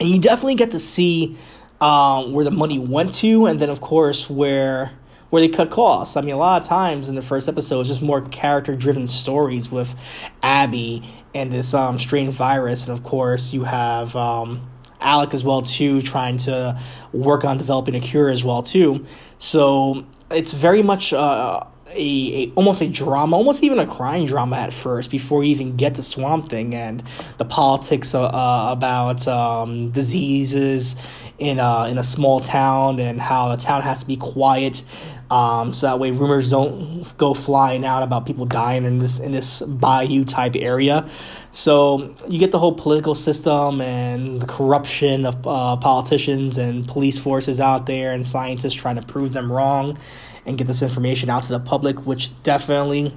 And 0.00 0.08
you 0.08 0.18
definitely 0.18 0.56
get 0.56 0.72
to 0.72 0.80
see 0.80 1.36
um, 1.80 2.32
where 2.32 2.44
the 2.44 2.50
money 2.50 2.80
went 2.80 3.14
to, 3.14 3.46
and 3.46 3.60
then 3.60 3.70
of 3.70 3.80
course 3.80 4.28
where 4.28 4.90
where 5.32 5.40
they 5.40 5.48
cut 5.48 5.70
costs. 5.70 6.18
I 6.18 6.20
mean, 6.20 6.34
a 6.34 6.36
lot 6.36 6.60
of 6.60 6.68
times 6.68 7.08
in 7.08 7.14
the 7.14 7.22
first 7.22 7.48
episode, 7.48 7.80
it's 7.80 7.88
just 7.88 8.02
more 8.02 8.20
character 8.20 8.76
driven 8.76 9.06
stories 9.06 9.70
with 9.70 9.94
Abby 10.42 11.02
and 11.34 11.50
this 11.50 11.72
um, 11.72 11.98
strange 11.98 12.34
virus, 12.34 12.86
and 12.86 12.92
of 12.92 13.02
course 13.02 13.54
you 13.54 13.64
have. 13.64 14.14
Um, 14.14 14.68
Alec 15.00 15.34
as 15.34 15.42
well 15.42 15.62
too, 15.62 16.00
trying 16.02 16.36
to 16.36 16.80
work 17.12 17.44
on 17.44 17.58
developing 17.58 17.96
a 17.96 18.00
cure 18.00 18.28
as 18.28 18.44
well 18.44 18.62
too. 18.62 19.04
So 19.38 20.04
it's 20.30 20.52
very 20.52 20.80
much 20.82 21.12
uh, 21.12 21.64
a, 21.88 22.44
a 22.44 22.52
almost 22.54 22.82
a 22.82 22.88
drama, 22.88 23.36
almost 23.36 23.62
even 23.62 23.78
a 23.78 23.86
crime 23.86 24.26
drama 24.26 24.56
at 24.56 24.72
first 24.72 25.10
before 25.10 25.44
you 25.44 25.50
even 25.50 25.76
get 25.76 25.94
to 25.96 26.02
Swamp 26.02 26.50
Thing 26.50 26.74
and 26.74 27.02
the 27.38 27.44
politics 27.44 28.14
uh, 28.14 28.24
uh, 28.24 28.68
about 28.70 29.26
um, 29.28 29.90
diseases 29.90 30.96
in 31.38 31.58
a, 31.58 31.88
in 31.88 31.98
a 31.98 32.04
small 32.04 32.40
town 32.40 33.00
and 33.00 33.20
how 33.20 33.48
the 33.54 33.56
town 33.56 33.82
has 33.82 34.00
to 34.00 34.06
be 34.06 34.16
quiet 34.16 34.84
um, 35.32 35.72
so 35.72 35.86
that 35.86 35.98
way 35.98 36.10
rumors 36.10 36.50
don't 36.50 37.16
go 37.16 37.32
flying 37.32 37.86
out 37.86 38.02
about 38.02 38.26
people 38.26 38.44
dying 38.44 38.84
in 38.84 38.98
this 38.98 39.18
in 39.18 39.32
this 39.32 39.62
bayou 39.62 40.26
type 40.26 40.54
area. 40.54 41.08
So 41.52 42.14
you 42.28 42.38
get 42.38 42.52
the 42.52 42.58
whole 42.58 42.74
political 42.74 43.14
system 43.14 43.80
and 43.80 44.42
the 44.42 44.46
corruption 44.46 45.24
of 45.24 45.46
uh, 45.46 45.78
politicians 45.78 46.58
and 46.58 46.86
police 46.86 47.18
forces 47.18 47.60
out 47.60 47.86
there 47.86 48.12
and 48.12 48.26
scientists 48.26 48.74
trying 48.74 48.96
to 48.96 49.02
prove 49.02 49.32
them 49.32 49.50
wrong 49.50 49.96
and 50.44 50.58
get 50.58 50.66
this 50.66 50.82
information 50.82 51.30
out 51.30 51.44
to 51.44 51.48
the 51.48 51.60
public, 51.60 52.04
which 52.04 52.30
definitely 52.42 53.16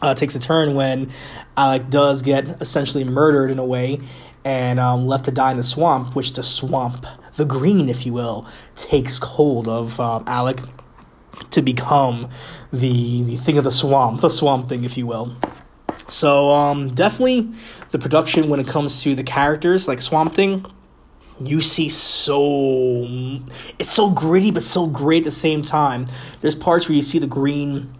uh, 0.00 0.14
takes 0.14 0.34
a 0.34 0.40
turn 0.40 0.74
when 0.74 1.12
Alec 1.58 1.90
does 1.90 2.22
get 2.22 2.62
essentially 2.62 3.04
murdered 3.04 3.50
in 3.50 3.58
a 3.58 3.64
way 3.66 4.00
and 4.46 4.80
um, 4.80 5.06
left 5.06 5.26
to 5.26 5.30
die 5.30 5.50
in 5.50 5.58
the 5.58 5.62
swamp, 5.62 6.16
which 6.16 6.32
the 6.32 6.42
swamp, 6.42 7.04
the 7.36 7.44
green, 7.44 7.90
if 7.90 8.06
you 8.06 8.14
will, 8.14 8.46
takes 8.76 9.18
hold 9.18 9.68
of 9.68 10.00
um, 10.00 10.24
Alec 10.26 10.60
to 11.50 11.62
become 11.62 12.28
the 12.72 13.22
the 13.22 13.36
thing 13.36 13.58
of 13.58 13.64
the 13.64 13.70
swamp, 13.70 14.20
the 14.20 14.28
swamp 14.28 14.68
thing, 14.68 14.84
if 14.84 14.96
you 14.96 15.06
will. 15.06 15.34
So 16.08 16.50
um, 16.52 16.94
definitely 16.94 17.52
the 17.90 17.98
production 17.98 18.48
when 18.48 18.60
it 18.60 18.66
comes 18.66 19.02
to 19.02 19.14
the 19.14 19.22
characters, 19.22 19.88
like 19.88 20.02
Swamp 20.02 20.34
Thing, 20.34 20.66
you 21.40 21.60
see 21.60 21.88
so 21.88 23.04
it's 23.78 23.90
so 23.90 24.10
gritty 24.10 24.50
but 24.50 24.62
so 24.62 24.86
great 24.86 25.22
at 25.22 25.24
the 25.24 25.30
same 25.30 25.62
time. 25.62 26.06
There's 26.40 26.54
parts 26.54 26.88
where 26.88 26.96
you 26.96 27.02
see 27.02 27.18
the 27.18 27.26
green 27.26 27.94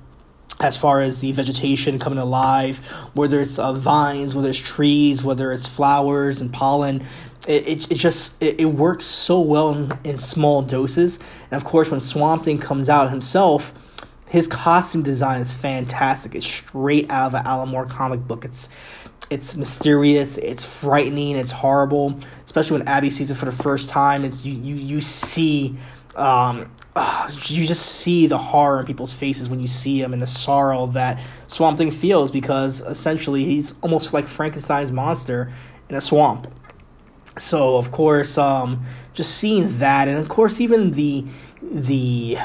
as 0.61 0.77
far 0.77 1.01
as 1.01 1.21
the 1.21 1.33
vegetation 1.33 1.99
coming 1.99 2.19
alive, 2.19 2.79
whether 3.15 3.41
it's 3.41 3.59
uh, 3.59 3.73
vines, 3.73 4.35
whether 4.35 4.51
it's 4.51 4.59
trees, 4.59 5.25
whether 5.25 5.53
it's 5.53 5.67
flowers 5.67 6.41
and 6.41 6.53
pollen. 6.53 7.05
It, 7.47 7.67
it, 7.67 7.93
it 7.93 7.95
just 7.97 8.43
it, 8.43 8.61
it 8.61 8.67
works 8.67 9.05
so 9.05 9.41
well 9.41 9.71
in, 9.71 9.99
in 10.05 10.17
small 10.17 10.63
doses. 10.63 11.19
And 11.51 11.61
of 11.61 11.65
course 11.65 11.91
when 11.91 12.01
swamp 12.01 12.45
thing 12.45 12.59
comes 12.59 12.89
out 12.89 13.11
himself 13.11 13.75
his 14.29 14.49
costume 14.49 15.03
design 15.03 15.41
is 15.41 15.53
fantastic. 15.53 16.35
It's 16.35 16.47
straight 16.47 17.09
out 17.09 17.27
of 17.29 17.35
an 17.35 17.47
alan 17.47 17.69
moore 17.69 17.87
comic 17.87 18.27
book. 18.27 18.45
It's 18.45 18.69
it's 19.31 19.57
mysterious 19.57 20.39
it's 20.39 20.65
frightening 20.65 21.37
it's 21.37 21.51
horrible. 21.51 22.19
Especially 22.45 22.79
when 22.79 22.89
abby 22.89 23.11
sees 23.11 23.31
it 23.31 23.35
for 23.35 23.47
the 23.47 23.53
first 23.53 23.89
time 23.89 24.25
it's 24.25 24.45
you 24.45 24.55
you, 24.55 24.75
you 24.75 25.01
see 25.01 25.77
um, 26.17 26.71
uh, 26.97 27.29
you 27.47 27.67
just 27.67 27.87
see 27.87 28.27
the 28.27 28.39
horror 28.39 28.81
in 28.81 28.87
people's 28.87 29.13
faces 29.13 29.49
when 29.49 29.61
you 29.61 29.67
see 29.67 30.01
him 30.01 30.13
and 30.13 30.23
the 30.23 30.27
sorrow 30.27 30.87
that 30.87 31.21
Swamp 31.49 31.77
Thing 31.77 31.91
feels 31.91 32.31
because 32.31 32.83
essentially 32.83 33.45
he's 33.45 33.75
almost 33.81 34.13
like 34.13 34.27
Frankenstein's 34.27 34.93
monster 34.93 35.53
in 35.89 35.97
a 35.97 36.01
swamp. 36.01 36.47
So 37.37 37.77
of 37.77 37.91
course, 37.91 38.39
um, 38.39 38.85
just 39.13 39.37
seeing 39.37 39.79
that, 39.79 40.09
and 40.09 40.19
of 40.19 40.29
course 40.29 40.61
even 40.61 40.93
the 40.93 41.25
the 41.63 42.39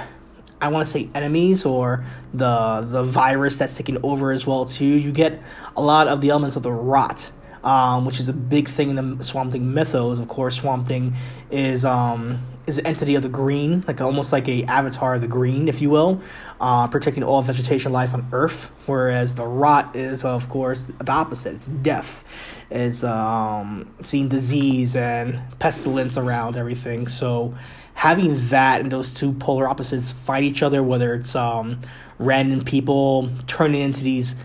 I 0.61 0.69
want 0.69 0.85
to 0.85 0.91
say 0.91 1.09
enemies 1.13 1.65
or 1.65 2.03
the 2.33 2.81
the 2.81 3.03
virus 3.03 3.57
that's 3.57 3.77
taking 3.77 3.97
over 4.03 4.31
as 4.31 4.45
well 4.45 4.65
too. 4.65 4.85
You 4.85 5.11
get 5.11 5.41
a 5.75 5.81
lot 5.81 6.07
of 6.07 6.21
the 6.21 6.29
elements 6.29 6.55
of 6.55 6.63
the 6.63 6.71
rot, 6.71 7.31
um, 7.63 8.05
which 8.05 8.19
is 8.19 8.29
a 8.29 8.33
big 8.33 8.67
thing 8.67 8.89
in 8.89 9.17
the 9.17 9.23
Swamp 9.23 9.51
Thing 9.51 9.73
mythos. 9.73 10.19
Of 10.19 10.27
course, 10.27 10.57
Swamp 10.57 10.87
Thing 10.87 11.15
is 11.49 11.85
um, 11.85 12.41
is 12.67 12.77
an 12.77 12.85
entity 12.85 13.15
of 13.15 13.23
the 13.23 13.29
green, 13.29 13.83
like 13.87 14.01
almost 14.01 14.31
like 14.31 14.47
a 14.47 14.63
avatar 14.65 15.15
of 15.15 15.21
the 15.21 15.27
green, 15.27 15.67
if 15.67 15.81
you 15.81 15.89
will, 15.89 16.21
uh, 16.61 16.87
protecting 16.87 17.23
all 17.23 17.41
vegetation 17.41 17.91
life 17.91 18.13
on 18.13 18.27
Earth. 18.31 18.71
Whereas 18.85 19.35
the 19.35 19.45
rot 19.47 19.95
is, 19.95 20.23
of 20.23 20.49
course, 20.49 20.83
the 20.83 21.11
opposite. 21.11 21.55
It's 21.55 21.67
death, 21.67 22.23
is 22.69 23.03
um, 23.03 23.93
seeing 24.01 24.29
disease 24.29 24.95
and 24.95 25.39
pestilence 25.59 26.17
around 26.17 26.57
everything. 26.57 27.07
So 27.07 27.55
having 27.93 28.47
that 28.49 28.81
and 28.81 28.91
those 28.91 29.13
two 29.13 29.33
polar 29.33 29.67
opposites 29.67 30.11
fight 30.11 30.43
each 30.43 30.63
other, 30.63 30.81
whether 30.83 31.13
it's 31.13 31.35
um, 31.35 31.81
random 32.17 32.63
people 32.63 33.31
turning 33.47 33.81
into 33.81 34.03
these 34.03 34.35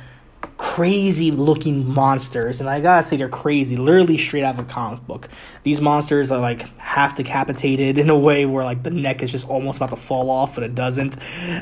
crazy 0.57 1.33
looking 1.33 1.93
monsters 1.93 2.61
and 2.61 2.71
i 2.71 2.81
gotta 2.81 3.05
say 3.05 3.17
they're 3.17 3.29
crazy 3.29 3.77
literally 3.77 4.17
straight 4.17 4.45
out 4.45 4.55
of 4.55 4.67
a 4.67 4.69
comic 4.69 5.05
book. 5.07 5.29
These 5.63 5.81
monsters 5.81 6.31
are 6.31 6.41
like 6.41 6.63
half 6.79 7.17
decapitated 7.17 7.99
in 7.99 8.11
a 8.11 8.19
way 8.19 8.47
where 8.47 8.65
like 8.65 8.83
the 8.83 8.91
neck 8.91 9.23
is 9.23 9.31
just 9.31 9.49
almost 9.49 9.79
about 9.79 9.91
to 9.91 9.97
fall 9.97 10.31
off 10.31 10.55
but 10.55 10.65
it 10.65 10.75
doesn't. 10.75 11.17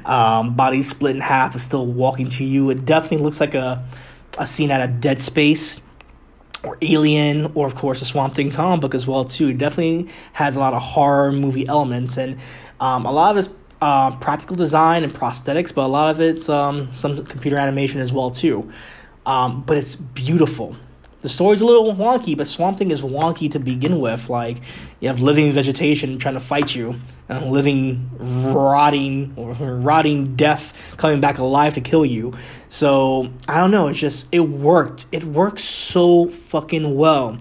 Um, 0.06 0.54
body 0.54 0.82
split 0.82 1.16
in 1.16 1.22
half 1.22 1.54
is 1.54 1.62
still 1.62 1.86
walking 1.86 2.28
to 2.28 2.44
you. 2.44 2.70
It 2.70 2.84
definitely 2.84 3.24
looks 3.24 3.40
like 3.40 3.54
a, 3.54 3.86
a 4.38 4.46
scene 4.46 4.70
out 4.70 4.80
of 4.80 5.00
dead 5.00 5.20
space 5.20 5.80
or 6.64 6.78
Alien, 6.80 7.50
or 7.54 7.66
of 7.66 7.74
course 7.74 8.02
a 8.02 8.04
Swamp 8.04 8.34
Thing 8.34 8.52
comic 8.52 8.80
book 8.80 8.94
as 8.94 9.06
well 9.06 9.24
too. 9.24 9.48
It 9.48 9.58
definitely 9.58 10.12
has 10.32 10.56
a 10.56 10.60
lot 10.60 10.74
of 10.74 10.82
horror 10.82 11.32
movie 11.32 11.66
elements, 11.66 12.16
and 12.16 12.38
um, 12.80 13.04
a 13.04 13.12
lot 13.12 13.36
of 13.36 13.44
it's 13.44 13.54
uh, 13.82 14.14
practical 14.18 14.54
design 14.54 15.02
and 15.02 15.12
prosthetics, 15.12 15.74
but 15.74 15.84
a 15.84 15.88
lot 15.88 16.08
of 16.08 16.20
it's 16.20 16.48
um, 16.48 16.94
some 16.94 17.26
computer 17.26 17.58
animation 17.58 18.00
as 18.00 18.12
well 18.12 18.30
too. 18.30 18.72
Um, 19.26 19.62
but 19.62 19.76
it's 19.76 19.96
beautiful. 19.96 20.76
The 21.18 21.28
story's 21.28 21.60
a 21.60 21.66
little 21.66 21.92
wonky, 21.92 22.36
but 22.36 22.46
Swamp 22.46 22.78
Thing 22.78 22.92
is 22.92 23.02
wonky 23.02 23.50
to 23.50 23.58
begin 23.58 23.98
with. 23.98 24.30
Like 24.30 24.58
you 25.00 25.08
have 25.08 25.20
living 25.20 25.52
vegetation 25.52 26.20
trying 26.20 26.34
to 26.34 26.40
fight 26.40 26.76
you, 26.76 27.00
and 27.28 27.50
living 27.50 28.08
rotting 28.18 29.34
rotting 29.36 30.36
death 30.36 30.72
coming 30.96 31.20
back 31.20 31.38
alive 31.38 31.74
to 31.74 31.80
kill 31.80 32.06
you. 32.06 32.36
So 32.68 33.32
I 33.48 33.58
don't 33.58 33.72
know. 33.72 33.88
It's 33.88 33.98
just 33.98 34.28
it 34.32 34.40
worked. 34.40 35.06
It 35.10 35.24
works 35.24 35.64
so 35.64 36.28
fucking 36.28 36.94
well, 36.94 37.36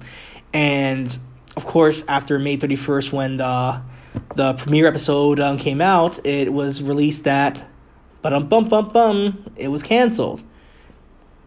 and 0.53 1.15
of 1.55 1.65
course 1.65 2.03
after 2.07 2.39
May 2.39 2.57
thirty 2.57 2.75
first 2.75 3.13
when 3.13 3.37
the 3.37 3.81
the 4.35 4.53
premiere 4.53 4.87
episode 4.87 5.39
um, 5.39 5.57
came 5.57 5.81
out, 5.81 6.25
it 6.25 6.51
was 6.51 6.81
released 6.81 7.23
that, 7.25 7.65
but 8.21 8.33
um 8.33 8.47
bum 8.47 8.69
bum 8.69 8.89
bum, 8.89 9.51
it 9.55 9.69
was 9.69 9.83
canceled. 9.83 10.43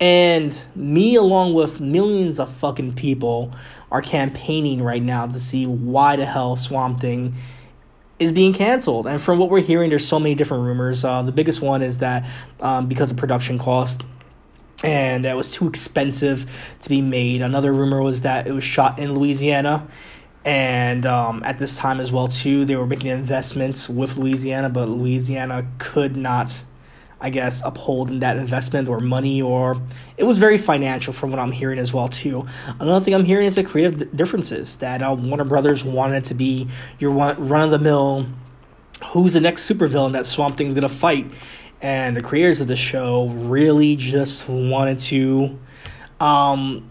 And 0.00 0.58
me, 0.74 1.14
along 1.14 1.54
with 1.54 1.80
millions 1.80 2.40
of 2.40 2.52
fucking 2.52 2.94
people, 2.94 3.54
are 3.92 4.02
campaigning 4.02 4.82
right 4.82 5.02
now 5.02 5.26
to 5.26 5.38
see 5.38 5.66
why 5.66 6.16
the 6.16 6.26
hell 6.26 6.56
Swamp 6.56 7.00
Thing 7.00 7.34
is 8.18 8.32
being 8.32 8.52
canceled. 8.52 9.06
And 9.06 9.20
from 9.20 9.38
what 9.38 9.50
we're 9.50 9.60
hearing, 9.60 9.90
there's 9.90 10.06
so 10.06 10.18
many 10.18 10.34
different 10.34 10.64
rumors. 10.64 11.04
Uh, 11.04 11.22
the 11.22 11.32
biggest 11.32 11.62
one 11.62 11.82
is 11.82 11.98
that 12.00 12.28
um, 12.60 12.88
because 12.88 13.10
of 13.10 13.16
production 13.16 13.58
cost, 13.58 14.02
and 14.82 15.24
it 15.24 15.36
was 15.36 15.52
too 15.52 15.68
expensive 15.68 16.50
to 16.80 16.88
be 16.88 17.00
made. 17.00 17.40
Another 17.40 17.72
rumor 17.72 18.02
was 18.02 18.22
that 18.22 18.46
it 18.46 18.52
was 18.52 18.64
shot 18.64 18.98
in 18.98 19.14
Louisiana 19.14 19.86
and 20.44 21.06
um, 21.06 21.42
at 21.44 21.58
this 21.58 21.76
time 21.76 22.00
as 22.00 22.12
well 22.12 22.28
too 22.28 22.64
they 22.64 22.76
were 22.76 22.86
making 22.86 23.10
investments 23.10 23.88
with 23.88 24.16
louisiana 24.16 24.68
but 24.68 24.88
louisiana 24.88 25.66
could 25.78 26.16
not 26.16 26.60
i 27.20 27.30
guess 27.30 27.62
uphold 27.64 28.08
that 28.20 28.36
investment 28.36 28.88
or 28.88 29.00
money 29.00 29.40
or 29.40 29.80
it 30.16 30.24
was 30.24 30.36
very 30.38 30.58
financial 30.58 31.12
from 31.12 31.30
what 31.30 31.38
i'm 31.38 31.52
hearing 31.52 31.78
as 31.78 31.92
well 31.92 32.08
too. 32.08 32.46
Another 32.78 33.04
thing 33.04 33.14
i'm 33.14 33.24
hearing 33.24 33.46
is 33.46 33.54
the 33.54 33.64
creative 33.64 34.14
differences 34.16 34.76
that 34.76 35.02
uh, 35.02 35.14
warner 35.18 35.44
brothers 35.44 35.82
wanted 35.82 36.24
to 36.24 36.34
be 36.34 36.68
your 36.98 37.10
run-of-the-mill 37.10 38.26
who's 39.06 39.32
the 39.32 39.40
next 39.40 39.68
supervillain 39.68 40.12
that 40.12 40.26
swamp 40.26 40.56
thing's 40.56 40.74
gonna 40.74 40.88
fight? 40.88 41.26
And 41.80 42.16
the 42.16 42.22
creators 42.22 42.60
of 42.60 42.66
the 42.66 42.76
show 42.76 43.28
really 43.28 43.96
just 43.96 44.48
wanted 44.48 44.98
to 45.00 45.58
um, 46.18 46.88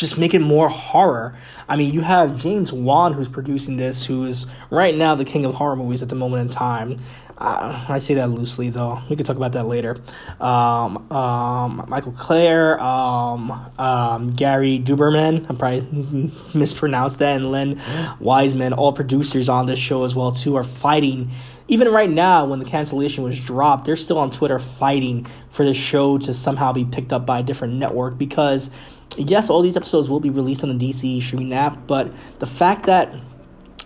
just 0.00 0.16
make 0.16 0.32
it 0.32 0.40
more 0.40 0.70
horror. 0.70 1.36
I 1.68 1.76
mean, 1.76 1.92
you 1.92 2.00
have 2.00 2.38
James 2.38 2.72
Wan 2.72 3.12
who's 3.12 3.28
producing 3.28 3.76
this, 3.76 4.04
who 4.04 4.24
is 4.24 4.46
right 4.70 4.96
now 4.96 5.14
the 5.14 5.26
king 5.26 5.44
of 5.44 5.54
horror 5.54 5.76
movies 5.76 6.02
at 6.02 6.08
the 6.08 6.14
moment 6.14 6.40
in 6.40 6.48
time. 6.48 6.98
Uh, 7.36 7.84
I 7.88 7.98
say 7.98 8.14
that 8.14 8.28
loosely, 8.28 8.68
though. 8.70 9.00
We 9.08 9.16
can 9.16 9.24
talk 9.24 9.36
about 9.36 9.52
that 9.52 9.66
later. 9.66 9.96
Um, 10.40 11.10
um, 11.10 11.84
Michael 11.88 12.12
Clear, 12.12 12.78
um, 12.78 13.50
um 13.78 14.32
Gary 14.34 14.78
Dauberman—I'm 14.78 15.56
probably 15.56 16.32
mispronounced 16.54 17.18
that, 17.20 17.36
and 17.36 17.50
Len 17.50 17.80
Wiseman, 18.20 18.72
all 18.74 18.92
producers 18.92 19.48
on 19.48 19.66
this 19.66 19.78
show 19.78 20.04
as 20.04 20.14
well 20.14 20.32
too, 20.32 20.56
are 20.56 20.64
fighting. 20.64 21.30
Even 21.68 21.88
right 21.88 22.10
now, 22.10 22.46
when 22.46 22.58
the 22.58 22.64
cancellation 22.64 23.22
was 23.24 23.40
dropped, 23.40 23.84
they're 23.84 23.96
still 23.96 24.18
on 24.18 24.30
Twitter 24.30 24.58
fighting 24.58 25.26
for 25.50 25.64
the 25.64 25.72
show 25.72 26.18
to 26.18 26.34
somehow 26.34 26.72
be 26.72 26.84
picked 26.84 27.12
up 27.12 27.24
by 27.24 27.38
a 27.38 27.42
different 27.42 27.74
network 27.74 28.18
because 28.18 28.70
yes, 29.16 29.50
all 29.50 29.62
these 29.62 29.76
episodes 29.76 30.08
will 30.08 30.20
be 30.20 30.30
released 30.30 30.62
on 30.62 30.76
the 30.76 30.88
DC 30.88 31.22
streaming 31.22 31.52
app, 31.52 31.86
but 31.86 32.12
the 32.38 32.46
fact 32.46 32.86
that 32.86 33.12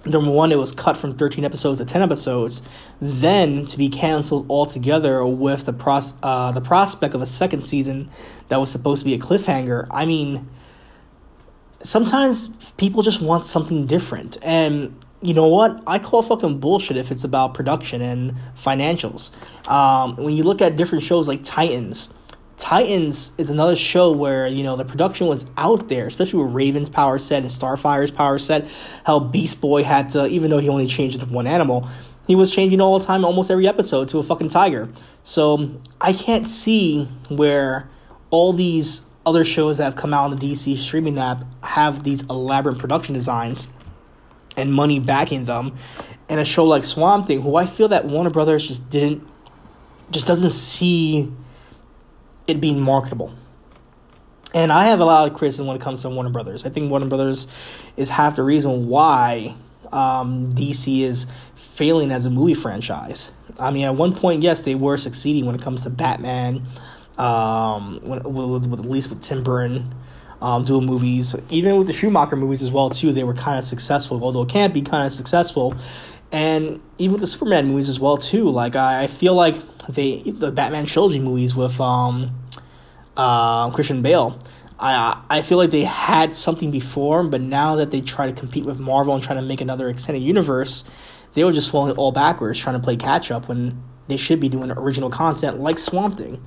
number 0.06 0.30
one, 0.30 0.52
it 0.52 0.58
was 0.58 0.72
cut 0.72 0.96
from 0.96 1.12
13 1.12 1.44
episodes 1.44 1.78
to 1.78 1.84
10 1.84 2.02
episodes, 2.02 2.62
then 3.00 3.66
to 3.66 3.78
be 3.78 3.88
canceled 3.88 4.48
altogether 4.50 5.24
with 5.24 5.64
the 5.64 5.72
pros- 5.72 6.14
uh, 6.22 6.52
the 6.52 6.60
prospect 6.60 7.14
of 7.14 7.22
a 7.22 7.26
second 7.26 7.62
season 7.62 8.10
that 8.48 8.58
was 8.58 8.70
supposed 8.70 9.00
to 9.00 9.04
be 9.04 9.14
a 9.14 9.18
cliffhanger. 9.18 9.87
I 9.90 10.04
mean, 10.04 10.48
sometimes 11.82 12.72
people 12.72 13.02
just 13.02 13.20
want 13.20 13.44
something 13.44 13.87
different, 13.87 14.38
and 14.42 15.00
you 15.22 15.32
know 15.32 15.48
what? 15.48 15.82
I 15.87 15.98
call 15.98 16.22
fucking 16.22 16.60
bullshit 16.60 16.98
if 16.98 17.10
it's 17.10 17.24
about 17.24 17.54
production 17.54 18.02
and 18.02 18.34
financials. 18.56 19.34
Um, 19.70 20.16
when 20.16 20.37
you 20.37 20.44
look 20.44 20.60
at 20.60 20.76
different 20.76 21.02
shows 21.02 21.28
like 21.28 21.42
Titans 21.42 22.12
Titans 22.56 23.32
is 23.36 23.50
another 23.50 23.74
show 23.74 24.12
where 24.12 24.46
you 24.46 24.62
know 24.62 24.76
the 24.76 24.84
production 24.84 25.26
was 25.26 25.46
out 25.56 25.88
there, 25.88 26.06
especially 26.06 26.42
with 26.42 26.54
Raven's 26.54 26.88
power 26.88 27.18
set 27.18 27.42
and 27.42 27.50
Starfire's 27.50 28.10
power 28.10 28.38
set. 28.38 28.66
How 29.04 29.18
Beast 29.18 29.60
Boy 29.60 29.82
had 29.82 30.10
to, 30.10 30.26
even 30.26 30.50
though 30.50 30.58
he 30.58 30.68
only 30.68 30.86
changed 30.86 31.20
into 31.20 31.32
one 31.32 31.46
animal, 31.46 31.88
he 32.26 32.34
was 32.34 32.54
changing 32.54 32.80
all 32.80 32.98
the 32.98 33.04
time, 33.04 33.24
almost 33.24 33.50
every 33.50 33.66
episode, 33.66 34.08
to 34.08 34.18
a 34.18 34.22
fucking 34.22 34.48
tiger. 34.48 34.88
So 35.24 35.80
I 36.00 36.12
can't 36.12 36.46
see 36.46 37.08
where 37.28 37.88
all 38.30 38.52
these 38.52 39.02
other 39.26 39.44
shows 39.44 39.78
that 39.78 39.84
have 39.84 39.96
come 39.96 40.14
out 40.14 40.30
on 40.30 40.38
the 40.38 40.52
DC 40.52 40.76
streaming 40.76 41.18
app 41.18 41.44
have 41.62 42.04
these 42.04 42.22
elaborate 42.24 42.78
production 42.78 43.14
designs 43.14 43.68
and 44.56 44.72
money 44.72 45.00
backing 45.00 45.46
them, 45.46 45.74
and 46.28 46.38
a 46.38 46.44
show 46.44 46.64
like 46.64 46.84
Swamp 46.84 47.26
Thing, 47.26 47.42
who 47.42 47.56
I 47.56 47.66
feel 47.66 47.88
that 47.88 48.04
Warner 48.04 48.30
Brothers 48.30 48.68
just 48.68 48.88
didn't, 48.88 49.26
just 50.10 50.26
doesn't 50.26 50.50
see 50.50 51.32
it 52.46 52.61
being 52.61 52.80
marketable. 52.80 53.35
And 54.54 54.70
I 54.70 54.87
have 54.87 55.00
a 55.00 55.04
lot 55.04 55.26
of 55.26 55.37
criticism 55.37 55.66
when 55.66 55.76
it 55.76 55.83
comes 55.83 56.02
to 56.02 56.11
Warner 56.11 56.30
Brothers. 56.30 56.64
I 56.64 56.68
think 56.68 56.90
Warner 56.90 57.07
Brothers 57.07 57.48
is 57.96 58.09
half 58.09 58.37
the 58.37 58.44
reason 58.44 58.87
why 58.88 59.57
um, 59.92 60.52
DC 60.54 61.02
is 61.02 61.26
failing 61.57 62.12
as 62.12 62.24
a 62.24 62.30
movie 62.30 62.54
franchise. 62.54 63.33
I 63.59 63.72
mean, 63.72 63.85
at 63.85 63.96
one 63.96 64.14
point, 64.14 64.42
yes, 64.42 64.62
they 64.62 64.74
were 64.74 64.96
succeeding 64.96 65.46
when 65.46 65.54
it 65.54 65.62
comes 65.62 65.83
to 65.85 65.90
Batman, 65.90 66.66
um, 67.18 68.00
with, 68.02 68.24
with, 68.24 68.80
at 68.80 68.88
least 68.88 69.11
with 69.11 69.20
Tim 69.20 69.42
Burton 69.42 69.94
um, 70.40 70.64
movies. 70.64 71.35
Even 71.50 71.76
with 71.78 71.87
the 71.87 71.92
Schumacher 71.92 72.37
movies 72.37 72.62
as 72.62 72.70
well, 72.70 72.90
too, 72.90 73.12
they 73.12 73.24
were 73.24 73.35
kind 73.35 73.59
of 73.59 73.64
successful, 73.64 74.22
although 74.22 74.42
it 74.42 74.48
can't 74.48 74.74
be 74.74 74.83
kind 74.83 75.04
of 75.04 75.12
successful. 75.12 75.74
And 76.30 76.80
even 76.98 77.12
with 77.12 77.20
the 77.20 77.26
Superman 77.26 77.68
movies 77.68 77.88
as 77.88 77.98
well, 77.98 78.16
too. 78.16 78.50
Like, 78.50 78.76
I, 78.76 79.04
I 79.04 79.07
feel 79.07 79.35
like 79.35 79.57
they 79.88 80.22
the 80.22 80.50
Batman 80.50 80.86
trilogy 80.86 81.18
movies 81.18 81.54
with 81.54 81.80
um, 81.80 82.34
uh, 83.16 83.70
Christian 83.70 84.02
Bale. 84.02 84.38
I 84.78 85.22
I 85.30 85.42
feel 85.42 85.58
like 85.58 85.70
they 85.70 85.84
had 85.84 86.34
something 86.34 86.70
before, 86.70 87.22
but 87.24 87.40
now 87.40 87.76
that 87.76 87.90
they 87.90 88.00
try 88.00 88.26
to 88.26 88.32
compete 88.32 88.64
with 88.64 88.78
Marvel 88.78 89.14
and 89.14 89.22
trying 89.22 89.38
to 89.38 89.46
make 89.46 89.60
another 89.60 89.88
extended 89.88 90.22
universe, 90.22 90.84
they 91.34 91.44
were 91.44 91.52
just 91.52 91.70
falling 91.70 91.96
all 91.96 92.12
backwards, 92.12 92.58
trying 92.58 92.76
to 92.76 92.82
play 92.82 92.96
catch 92.96 93.30
up 93.30 93.48
when 93.48 93.82
they 94.08 94.16
should 94.16 94.40
be 94.40 94.48
doing 94.48 94.70
original 94.70 95.10
content 95.10 95.60
like 95.60 95.78
Swamp 95.78 96.18
Thing. 96.18 96.42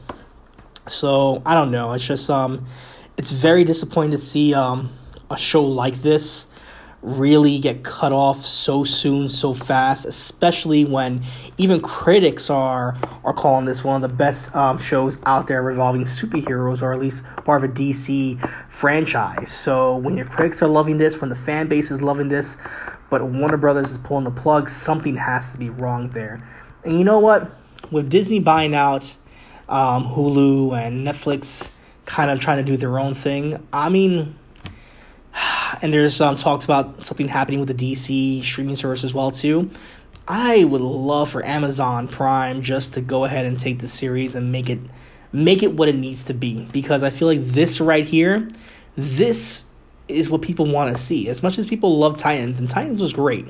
So 0.88 1.41
I 1.45 1.54
don't 1.54 1.71
know. 1.71 1.93
It's 1.93 2.06
just 2.06 2.30
um, 2.30 2.65
it's 3.17 3.32
very 3.32 3.63
disappointing 3.63 4.12
to 4.12 4.17
see 4.17 4.54
um 4.54 4.93
a 5.30 5.38
show 5.38 5.63
like 5.63 5.95
this 5.95 6.47
really 7.02 7.60
get 7.60 7.84
cut 7.84 8.12
off 8.12 8.44
so 8.46 8.84
soon, 8.84 9.30
so 9.30 9.54
fast, 9.54 10.06
especially 10.06 10.84
when 10.84 11.24
even 11.58 11.80
critics 11.82 12.50
are 12.50 12.98
are 13.24 13.34
calling 13.34 13.66
this 13.66 13.84
one 13.84 14.04
of 14.04 14.10
the 14.10 14.16
best 14.16 14.56
um, 14.56 14.78
shows 14.78 15.18
out 15.26 15.48
there 15.48 15.62
revolving 15.62 16.04
superheroes, 16.04 16.82
or 16.82 16.94
at 16.94 17.00
least 17.00 17.24
part 17.46 17.64
of 17.64 17.70
a 17.70 17.74
DC 17.74 18.40
franchise. 18.70 19.52
So 19.52 19.98
when 19.98 20.18
your 20.18 20.26
critics 20.26 20.62
are 20.62 20.68
loving 20.68 20.98
this, 20.98 21.22
when 21.22 21.30
the 21.30 21.36
fan 21.36 21.68
base 21.68 21.92
is 21.92 22.02
loving 22.02 22.30
this, 22.30 22.58
but 23.10 23.24
Warner 23.24 23.58
Brothers 23.58 23.92
is 23.92 23.98
pulling 24.00 24.26
the 24.26 24.32
plug, 24.32 24.70
something 24.70 25.16
has 25.16 25.52
to 25.52 25.58
be 25.58 25.70
wrong 25.70 26.10
there. 26.10 26.48
And 26.84 26.98
you 26.98 27.04
know 27.04 27.20
what? 27.20 27.52
With 27.92 28.10
Disney 28.10 28.40
buying 28.40 28.74
out 28.74 29.16
um, 29.70 30.06
Hulu 30.06 30.78
and 30.78 31.08
Netflix, 31.08 31.72
kind 32.06 32.32
of 32.32 32.40
trying 32.40 32.58
to 32.58 32.64
do 32.64 32.76
their 32.76 32.98
own 33.00 33.14
thing. 33.14 33.66
I 33.72 33.90
mean 33.90 34.36
and 35.82 35.93
there's 35.93 36.19
um, 36.21 36.38
talks 36.38 36.65
about 36.65 37.02
something 37.02 37.28
happening 37.28 37.60
with 37.60 37.76
the 37.76 37.93
DC 37.93 38.43
streaming 38.43 38.76
service 38.76 39.04
as 39.04 39.13
well 39.13 39.32
too. 39.32 39.69
I 40.28 40.63
would 40.65 40.82
love 40.82 41.30
for 41.30 41.45
Amazon 41.45 42.08
Prime 42.08 42.62
just 42.62 42.95
to 42.95 43.02
go 43.02 43.23
ahead 43.23 43.45
and 43.45 43.58
take 43.58 43.80
the 43.80 43.88
series 43.88 44.36
and 44.36 44.52
make 44.52 44.69
it 44.69 44.80
make 45.32 45.63
it 45.63 45.73
what 45.73 45.88
it 45.88 45.95
needs 45.95 46.26
to 46.26 46.34
be 46.34 46.65
because 46.71 47.04
I 47.04 47.10
feel 47.10 47.28
like 47.28 47.45
this 47.45 47.80
right 47.80 48.06
here, 48.06 48.47
this 48.95 49.65
is 50.08 50.30
what 50.30 50.41
people 50.41 50.65
want 50.65 50.95
to 50.95 51.02
see. 51.02 51.30
As 51.30 51.43
much 51.43 51.58
as 51.58 51.65
people 51.65 51.97
love 51.97 52.17
Titans 52.17 52.60
and 52.60 52.69
Titans 52.69 53.02
was 53.02 53.13
great. 53.13 53.45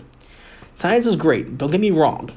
Titans 0.80 1.06
was 1.06 1.16
great. 1.16 1.58
Don't 1.58 1.72
get 1.72 1.80
me 1.80 1.92
wrong. 1.92 2.32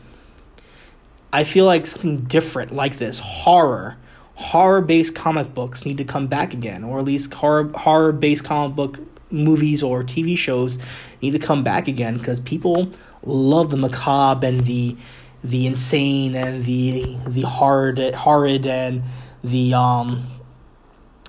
I 1.33 1.45
feel 1.45 1.65
like 1.65 1.87
something 1.87 2.23
different 2.23 2.75
like 2.75 2.99
this, 2.99 3.19
horror, 3.19 3.97
horror-based 4.35 5.15
comic 5.15 5.55
books 5.55 5.85
need 5.85 5.99
to 5.99 6.05
come 6.05 6.27
back 6.27 6.55
again 6.55 6.83
or 6.83 6.99
at 6.99 7.05
least 7.05 7.33
horror 7.35 7.71
horror-based 7.75 8.43
comic 8.43 8.75
book 8.75 8.99
movies 9.31 9.83
or 9.83 10.03
TV 10.03 10.37
shows 10.37 10.79
need 11.23 11.33
to 11.33 11.39
come 11.39 11.63
back 11.63 11.89
again 11.89 12.19
because 12.19 12.41
people 12.41 12.93
love 13.23 13.71
the 13.71 13.77
macabre 13.77 14.47
and 14.47 14.61
the 14.67 14.97
the 15.43 15.67
insane 15.67 16.35
and 16.35 16.65
the 16.65 17.17
the 17.27 17.43
hard 17.43 17.99
horrid 18.15 18.67
and 18.67 19.03
the 19.43 19.73
um 19.73 20.27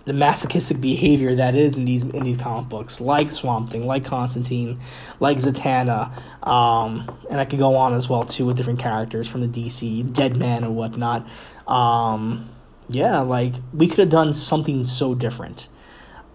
the 0.05 0.13
masochistic 0.13 0.81
behavior 0.81 1.35
that 1.35 1.55
is 1.55 1.77
in 1.77 1.85
these 1.85 2.01
in 2.01 2.23
these 2.23 2.37
comic 2.37 2.67
books, 2.69 2.99
like 2.99 3.31
Swamp 3.31 3.69
Thing, 3.69 3.85
like 3.85 4.03
Constantine, 4.03 4.79
like 5.19 5.37
Zatanna, 5.37 6.11
um, 6.47 7.09
and 7.29 7.39
I 7.39 7.45
could 7.45 7.59
go 7.59 7.75
on 7.75 7.93
as 7.93 8.09
well 8.09 8.23
too 8.23 8.45
with 8.45 8.57
different 8.57 8.79
characters 8.79 9.27
from 9.27 9.41
the 9.41 9.47
DC, 9.47 10.11
Dead 10.11 10.35
Man 10.35 10.63
and 10.63 10.75
whatnot. 10.75 11.27
Um, 11.67 12.49
yeah, 12.89 13.19
like 13.19 13.53
we 13.73 13.87
could 13.87 13.99
have 13.99 14.09
done 14.09 14.33
something 14.33 14.85
so 14.85 15.13
different. 15.13 15.67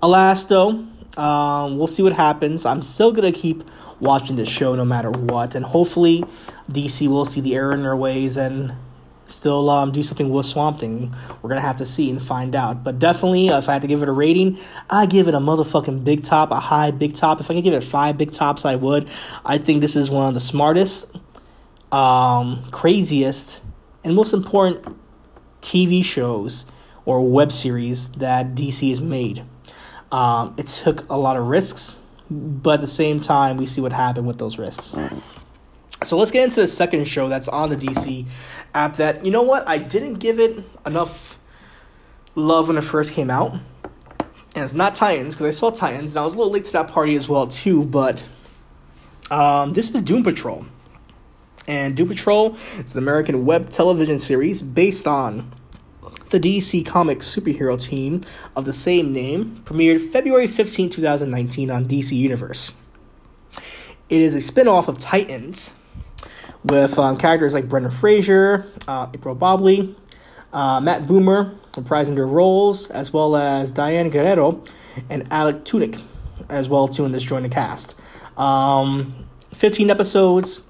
Alas, 0.02 0.44
though, 0.44 0.86
um, 1.16 1.78
we'll 1.78 1.86
see 1.86 2.02
what 2.02 2.12
happens. 2.12 2.66
I'm 2.66 2.82
still 2.82 3.12
gonna 3.12 3.32
keep 3.32 3.64
watching 4.00 4.36
this 4.36 4.48
show 4.48 4.74
no 4.74 4.84
matter 4.84 5.10
what, 5.10 5.54
and 5.54 5.64
hopefully 5.64 6.24
DC 6.70 7.08
will 7.08 7.24
see 7.24 7.40
the 7.40 7.54
error 7.54 7.72
in 7.72 7.82
their 7.82 7.96
ways 7.96 8.36
and 8.36 8.74
still 9.26 9.68
um, 9.70 9.92
do 9.92 10.02
something 10.02 10.30
with 10.30 10.46
Swamp 10.46 10.80
Thing. 10.80 11.14
We're 11.42 11.48
gonna 11.48 11.60
have 11.60 11.76
to 11.76 11.86
see 11.86 12.10
and 12.10 12.20
find 12.22 12.54
out. 12.54 12.84
But 12.84 12.98
definitely, 12.98 13.48
if 13.48 13.68
I 13.68 13.74
had 13.74 13.82
to 13.82 13.88
give 13.88 14.02
it 14.02 14.08
a 14.08 14.12
rating, 14.12 14.58
I 14.88 15.06
give 15.06 15.28
it 15.28 15.34
a 15.34 15.40
motherfucking 15.40 16.04
big 16.04 16.22
top, 16.22 16.50
a 16.50 16.60
high 16.60 16.90
big 16.90 17.14
top. 17.14 17.40
If 17.40 17.50
I 17.50 17.54
could 17.54 17.64
give 17.64 17.74
it 17.74 17.84
five 17.84 18.16
big 18.16 18.32
tops, 18.32 18.64
I 18.64 18.76
would. 18.76 19.08
I 19.44 19.58
think 19.58 19.80
this 19.80 19.96
is 19.96 20.10
one 20.10 20.28
of 20.28 20.34
the 20.34 20.40
smartest, 20.40 21.16
um, 21.92 22.64
craziest, 22.70 23.60
and 24.04 24.14
most 24.14 24.32
important 24.32 24.96
TV 25.62 26.04
shows 26.04 26.66
or 27.04 27.28
web 27.28 27.50
series 27.52 28.10
that 28.12 28.54
DC 28.54 28.88
has 28.90 29.00
made. 29.00 29.44
Um, 30.12 30.54
it 30.56 30.66
took 30.66 31.08
a 31.10 31.18
lot 31.18 31.36
of 31.36 31.46
risks, 31.46 32.00
but 32.30 32.74
at 32.74 32.80
the 32.80 32.86
same 32.86 33.20
time, 33.20 33.56
we 33.56 33.66
see 33.66 33.80
what 33.80 33.92
happened 33.92 34.26
with 34.26 34.38
those 34.38 34.58
risks. 34.58 34.96
So 36.02 36.18
let's 36.18 36.30
get 36.30 36.44
into 36.44 36.60
the 36.60 36.68
second 36.68 37.06
show 37.08 37.28
that's 37.28 37.48
on 37.48 37.70
the 37.70 37.76
DC 37.76 38.26
app. 38.74 38.96
That 38.96 39.24
you 39.24 39.30
know 39.30 39.42
what 39.42 39.66
I 39.66 39.78
didn't 39.78 40.14
give 40.14 40.38
it 40.38 40.62
enough 40.84 41.38
love 42.34 42.68
when 42.68 42.76
it 42.76 42.82
first 42.82 43.14
came 43.14 43.30
out, 43.30 43.52
and 43.52 44.64
it's 44.64 44.74
not 44.74 44.94
Titans 44.94 45.34
because 45.34 45.46
I 45.46 45.58
saw 45.58 45.70
Titans 45.70 46.12
and 46.12 46.18
I 46.18 46.24
was 46.24 46.34
a 46.34 46.38
little 46.38 46.52
late 46.52 46.64
to 46.64 46.72
that 46.72 46.88
party 46.88 47.14
as 47.14 47.28
well 47.28 47.46
too. 47.46 47.82
But 47.84 48.26
um, 49.30 49.72
this 49.72 49.90
is 49.90 50.02
Doom 50.02 50.22
Patrol, 50.22 50.66
and 51.66 51.96
Doom 51.96 52.08
Patrol 52.08 52.56
is 52.78 52.94
an 52.94 52.98
American 52.98 53.46
web 53.46 53.70
television 53.70 54.18
series 54.18 54.60
based 54.60 55.06
on 55.06 55.50
the 56.30 56.40
DC 56.40 56.84
Comics 56.84 57.32
superhero 57.34 57.80
team 57.80 58.24
of 58.54 58.64
the 58.64 58.72
same 58.72 59.12
name, 59.12 59.62
premiered 59.64 60.00
February 60.00 60.46
15, 60.46 60.90
2019 60.90 61.70
on 61.70 61.86
DC 61.86 62.16
Universe. 62.16 62.72
It 64.08 64.20
is 64.20 64.34
a 64.34 64.40
spin 64.40 64.68
off 64.68 64.88
of 64.88 64.98
Titans 64.98 65.72
with 66.64 66.98
um, 66.98 67.16
characters 67.16 67.54
like 67.54 67.68
Brendan 67.68 67.92
Fraser, 67.92 68.66
uh, 68.88 69.08
April 69.14 69.34
Bowlby, 69.34 69.96
uh, 70.52 70.80
Matt 70.80 71.02
Bomer 71.02 71.56
reprising 71.72 72.14
their 72.14 72.26
roles, 72.26 72.90
as 72.90 73.12
well 73.12 73.36
as 73.36 73.72
Diane 73.72 74.10
Guerrero 74.10 74.64
and 75.10 75.26
Alec 75.30 75.64
Tudyk, 75.64 76.02
as 76.48 76.68
well 76.68 76.88
too 76.88 77.04
in 77.04 77.12
this 77.12 77.22
joint 77.22 77.50
cast. 77.52 77.94
Um, 78.36 79.26
15 79.54 79.90
episodes, 79.90 80.62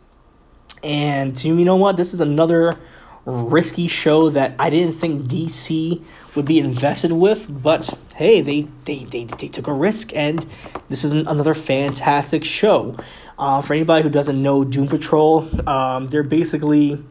and 0.83 1.42
you 1.42 1.64
know 1.64 1.77
what? 1.77 1.97
This 1.97 2.12
is 2.12 2.21
another 2.21 2.79
risky 3.27 3.89
show 3.89 4.31
that 4.31 4.55
I 4.59 4.71
didn't 4.71 4.95
think 4.95 5.25
DC 5.25 6.03
would 6.35 6.47
be 6.47 6.59
invested 6.59 7.12
with, 7.12 7.62
but 7.62 7.99
hey, 8.15 8.41
they 8.41 8.69
they, 8.85 9.05
they, 9.05 9.25
they 9.25 9.49
took 9.49 9.67
a 9.67 9.73
risk, 9.73 10.15
and 10.15 10.47
this 10.89 11.05
is 11.05 11.12
another 11.12 11.55
fantastic 11.55 12.45
show. 12.45 12.97
Uh, 13.39 13.61
for 13.61 13.75
anybody 13.75 14.03
who 14.03 14.09
doesn't 14.09 14.41
know 14.41 14.65
Doom 14.65 14.89
Patrol, 14.89 15.49
um, 15.69 16.07
they're 16.07 16.23
basically 16.23 17.03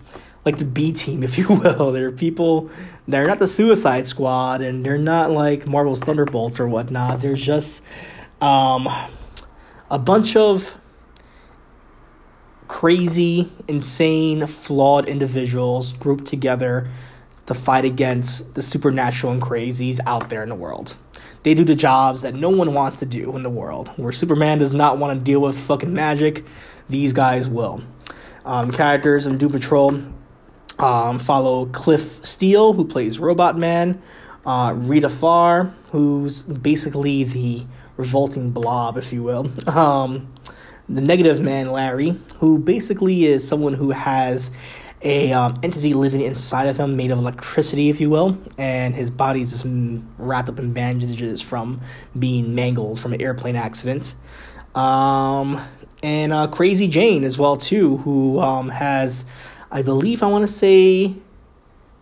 like 0.46 0.58
the 0.58 0.66
B 0.66 0.94
team, 0.94 1.22
if 1.28 1.38
you 1.38 1.48
will. 1.50 1.92
They're 1.92 2.12
people, 2.12 2.70
they're 3.08 3.28
not 3.28 3.40
the 3.40 3.48
Suicide 3.48 4.08
Squad, 4.08 4.62
and 4.62 4.86
they're 4.86 4.98
not 4.98 5.32
like 5.32 5.68
Marvel's 5.68 6.00
Thunderbolts 6.00 6.60
or 6.60 6.68
whatnot. 6.68 7.22
They're 7.22 7.36
just 7.36 7.84
um, 8.42 8.88
a 9.92 10.00
bunch 10.00 10.36
of 10.36 10.76
crazy, 12.68 13.52
insane, 13.68 14.48
flawed 14.48 15.08
individuals 15.08 15.94
grouped 15.94 16.26
together 16.26 16.90
to 17.46 17.54
fight 17.54 17.86
against 17.86 18.56
the 18.56 18.64
supernatural 18.64 19.34
and 19.34 19.42
crazies 19.42 20.00
out 20.06 20.30
there 20.30 20.44
in 20.44 20.50
the 20.50 20.56
world. 20.56 20.96
They 21.44 21.54
do 21.54 21.64
the 21.64 21.76
jobs 21.76 22.24
that 22.24 22.34
no 22.34 22.50
one 22.50 22.74
wants 22.74 22.98
to 23.00 23.06
do 23.06 23.36
in 23.36 23.44
the 23.44 23.50
world. 23.50 23.90
Where 23.98 24.12
Superman 24.12 24.58
does 24.58 24.74
not 24.74 24.98
want 24.98 25.18
to 25.18 25.24
deal 25.24 25.40
with 25.40 25.58
fucking 25.58 25.94
magic, 25.94 26.44
these 26.90 27.14
guys 27.14 27.48
will. 27.48 27.84
Um, 28.44 28.72
characters 28.72 29.28
in 29.28 29.38
Doom 29.38 29.52
Patrol 29.52 30.02
um, 30.80 31.20
follow 31.20 31.68
Cliff 31.68 32.26
Steele, 32.26 32.74
who 32.74 32.86
plays 32.86 33.20
Robot 33.20 33.58
Man, 33.58 34.02
uh, 34.46 34.74
Rita 34.76 35.10
Farr, 35.10 35.74
who's 35.92 36.42
basically 36.42 37.24
the 37.24 37.66
revolting 37.98 38.52
blob, 38.52 38.98
if 38.98 39.14
you 39.14 39.24
will. 39.24 39.52
Um, 39.68 40.32
the 40.88 41.02
negative 41.02 41.42
man 41.42 41.72
Larry, 41.72 42.20
who 42.40 42.58
basically 42.60 43.26
is 43.26 43.48
someone 43.48 43.74
who 43.74 43.92
has 43.92 44.52
a 45.02 45.32
um, 45.34 45.60
entity 45.62 45.94
living 45.94 46.22
inside 46.22 46.68
of 46.68 46.78
him 46.78 46.96
made 46.96 47.12
of 47.12 47.20
electricity, 47.20 47.90
if 47.90 48.00
you 48.02 48.10
will, 48.10 48.38
and 48.58 48.96
his 48.96 49.10
body's 49.10 49.52
just 49.52 49.66
wrapped 50.18 50.50
up 50.50 50.58
in 50.58 50.74
bandages 50.74 51.42
from 51.42 51.82
being 52.18 52.56
mangled 52.56 53.00
from 53.00 53.14
an 53.14 53.22
airplane 53.22 53.56
accident. 53.56 54.16
Um, 54.74 55.64
and 56.02 56.34
uh, 56.34 56.48
Crazy 56.48 56.88
Jane 56.88 57.24
as 57.24 57.38
well 57.38 57.58
too, 57.58 57.98
who 57.98 58.40
um, 58.40 58.70
has, 58.70 59.26
I 59.72 59.82
believe, 59.82 60.24
I 60.24 60.28
want 60.28 60.48
to 60.48 60.52
say, 60.52 61.16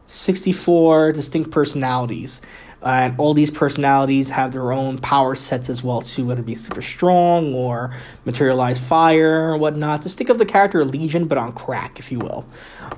sixty 0.08 0.54
four 0.54 1.12
distinct 1.12 1.52
personalities 1.52 2.42
and 2.84 3.18
all 3.18 3.34
these 3.34 3.50
personalities 3.50 4.30
have 4.30 4.52
their 4.52 4.72
own 4.72 4.98
power 4.98 5.36
sets 5.36 5.70
as 5.70 5.84
well 5.84 6.02
too, 6.02 6.26
whether 6.26 6.42
it 6.42 6.46
be 6.46 6.56
super 6.56 6.82
strong 6.82 7.54
or 7.54 7.96
materialize 8.26 8.78
fire 8.78 9.50
or 9.52 9.58
whatnot. 9.58 10.02
Just 10.02 10.18
think 10.18 10.30
of 10.30 10.38
the 10.38 10.46
character 10.46 10.84
Legion, 10.84 11.28
but 11.28 11.38
on 11.38 11.54
crack, 11.54 12.00
if 12.00 12.12
you 12.12 12.20
will. 12.20 12.46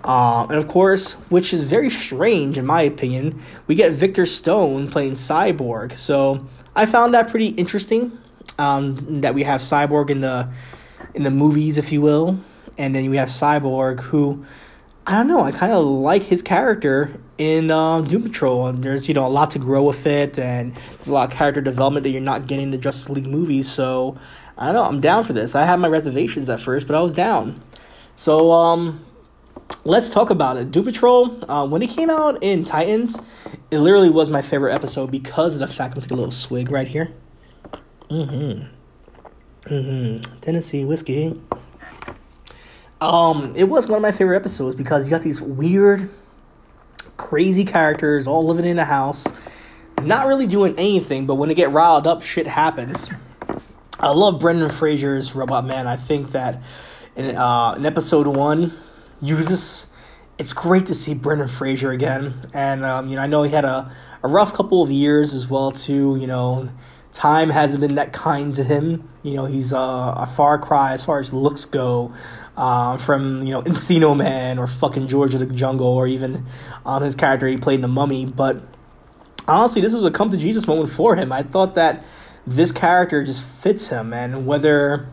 Uh, 0.04 0.48
and 0.50 0.58
of 0.58 0.67
course, 0.67 1.13
which 1.30 1.54
is 1.54 1.62
very 1.62 1.89
strange 1.89 2.58
in 2.58 2.65
my 2.65 2.82
opinion, 2.82 3.41
we 3.67 3.76
get 3.76 3.91
Victor 3.91 4.26
Stone 4.26 4.89
playing 4.89 5.13
Cyborg. 5.13 5.93
So 5.93 6.48
I 6.76 6.86
found 6.86 7.13
that 7.13 7.30
pretty 7.30 7.50
interesting. 7.50 8.17
Um, 8.58 9.19
that 9.19 9.36
we 9.36 9.43
have 9.43 9.60
Cyborg 9.60 10.10
in 10.10 10.21
the 10.21 10.48
in 11.13 11.24
the 11.24 11.32
movies, 11.32 11.78
if 11.78 11.91
you 11.91 12.00
will, 12.00 12.39
and 12.78 12.95
then 12.95 13.10
we 13.10 13.17
have 13.17 13.28
Cyborg 13.28 14.00
who 14.00 14.45
I 15.07 15.13
don't 15.13 15.27
know. 15.27 15.41
I 15.41 15.51
kind 15.51 15.71
of 15.71 15.85
like 15.85 16.23
his 16.23 16.41
character 16.41 17.19
in 17.37 17.69
um, 17.69 18.07
Doom 18.07 18.23
Patrol, 18.23 18.67
and 18.67 18.83
there's 18.83 19.07
you 19.07 19.13
know 19.13 19.25
a 19.25 19.29
lot 19.29 19.51
to 19.51 19.59
grow 19.59 19.83
with 19.83 20.05
it, 20.07 20.39
and 20.39 20.73
there's 20.73 21.07
a 21.07 21.13
lot 21.13 21.31
of 21.31 21.37
character 21.37 21.61
development 21.61 22.03
that 22.03 22.09
you're 22.09 22.21
not 22.21 22.47
getting 22.47 22.65
in 22.65 22.71
the 22.71 22.77
Justice 22.77 23.09
League 23.09 23.27
movies. 23.27 23.71
So 23.71 24.17
I 24.57 24.65
don't 24.65 24.75
know. 24.75 24.83
I'm 24.83 25.01
down 25.01 25.23
for 25.23 25.33
this. 25.33 25.53
I 25.53 25.65
had 25.65 25.79
my 25.79 25.87
reservations 25.87 26.49
at 26.49 26.59
first, 26.59 26.87
but 26.87 26.95
I 26.95 27.01
was 27.01 27.13
down. 27.13 27.61
So 28.15 28.51
um, 28.51 29.05
let's 29.83 30.11
talk 30.11 30.31
about 30.31 30.57
it. 30.57 30.71
Doom 30.71 30.85
Patrol, 30.85 31.51
uh, 31.51 31.67
when 31.67 31.81
it 31.81 31.89
came 31.89 32.09
out 32.09 32.41
in 32.41 32.65
Titans, 32.65 33.19
it 33.69 33.79
literally 33.79 34.09
was 34.09 34.29
my 34.29 34.41
favorite 34.41 34.73
episode 34.73 35.11
because 35.11 35.53
of 35.53 35.59
the 35.59 35.67
fact 35.67 35.95
I'm 35.95 36.01
taking 36.01 36.17
a 36.17 36.21
little 36.21 36.31
swig 36.31 36.71
right 36.71 36.87
here. 36.87 37.11
Mm-hmm. 38.09 38.65
Mm-hmm. 39.65 40.39
Tennessee 40.39 40.85
whiskey. 40.85 41.39
Um, 43.01 43.53
it 43.55 43.65
was 43.65 43.88
one 43.88 43.97
of 43.97 44.01
my 44.01 44.12
favorite 44.12 44.38
episodes 44.38 44.75
because 44.75 45.05
you 45.05 45.12
got 45.12 45.21
these 45.21 45.41
weird, 45.41 46.10
crazy 47.17 47.65
characters 47.65 48.27
all 48.27 48.45
living 48.45 48.65
in 48.65 48.79
a 48.79 48.86
house, 48.86 49.25
not 50.01 50.27
really 50.27 50.47
doing 50.47 50.75
anything, 50.77 51.25
but 51.25 51.36
when 51.36 51.49
they 51.49 51.55
get 51.55 51.71
riled 51.71 52.08
up, 52.08 52.21
shit 52.21 52.47
happens. 52.47 53.10
I 53.99 54.12
love 54.12 54.39
Brendan 54.39 54.69
Fraser's 54.69 55.36
Robot 55.36 55.65
Man. 55.65 55.88
I 55.88 55.97
think 55.97 56.31
that 56.31 56.62
in, 57.15 57.36
uh, 57.36 57.75
in 57.77 57.86
episode 57.86 58.27
one, 58.27 58.73
uses 59.21 59.88
it's 60.38 60.53
great 60.53 60.88
to 60.88 60.95
see 60.95 61.13
Brendan 61.13 61.47
Fraser 61.47 61.91
again, 61.91 62.34
and 62.53 62.84
um, 62.84 63.08
you 63.08 63.15
know 63.15 63.21
I 63.21 63.27
know 63.27 63.43
he 63.43 63.51
had 63.51 63.63
a, 63.63 63.91
a 64.21 64.27
rough 64.27 64.53
couple 64.53 64.81
of 64.81 64.91
years 64.91 65.34
as 65.34 65.49
well 65.49 65.71
too. 65.71 66.17
You 66.19 66.27
know, 66.27 66.69
time 67.13 67.49
hasn't 67.49 67.79
been 67.79 67.95
that 67.95 68.12
kind 68.12 68.53
to 68.55 68.63
him. 68.63 69.08
You 69.23 69.36
know, 69.36 69.45
he's 69.45 69.71
uh, 69.71 70.13
a 70.17 70.25
far 70.25 70.60
cry 70.60 70.93
as 70.93 71.05
far 71.05 71.19
as 71.19 71.34
looks 71.34 71.63
go 71.65 72.13
uh, 72.57 72.97
from 72.97 73.43
you 73.43 73.51
know 73.51 73.61
Encino 73.63 74.15
Man 74.15 74.59
or 74.59 74.67
fucking 74.67 75.07
George 75.07 75.33
of 75.33 75.39
the 75.39 75.45
Jungle 75.47 75.87
or 75.87 76.07
even 76.07 76.45
um, 76.85 77.03
his 77.03 77.15
character 77.15 77.47
he 77.47 77.57
played 77.57 77.75
in 77.75 77.81
The 77.81 77.87
Mummy. 77.87 78.25
But 78.25 78.61
honestly, 79.47 79.81
this 79.81 79.93
was 79.93 80.03
a 80.03 80.11
come 80.11 80.29
to 80.29 80.37
Jesus 80.37 80.67
moment 80.67 80.89
for 80.89 81.15
him. 81.15 81.31
I 81.31 81.43
thought 81.43 81.75
that 81.75 82.05
this 82.47 82.71
character 82.71 83.23
just 83.23 83.43
fits 83.43 83.89
him, 83.89 84.13
and 84.13 84.45
whether 84.45 85.09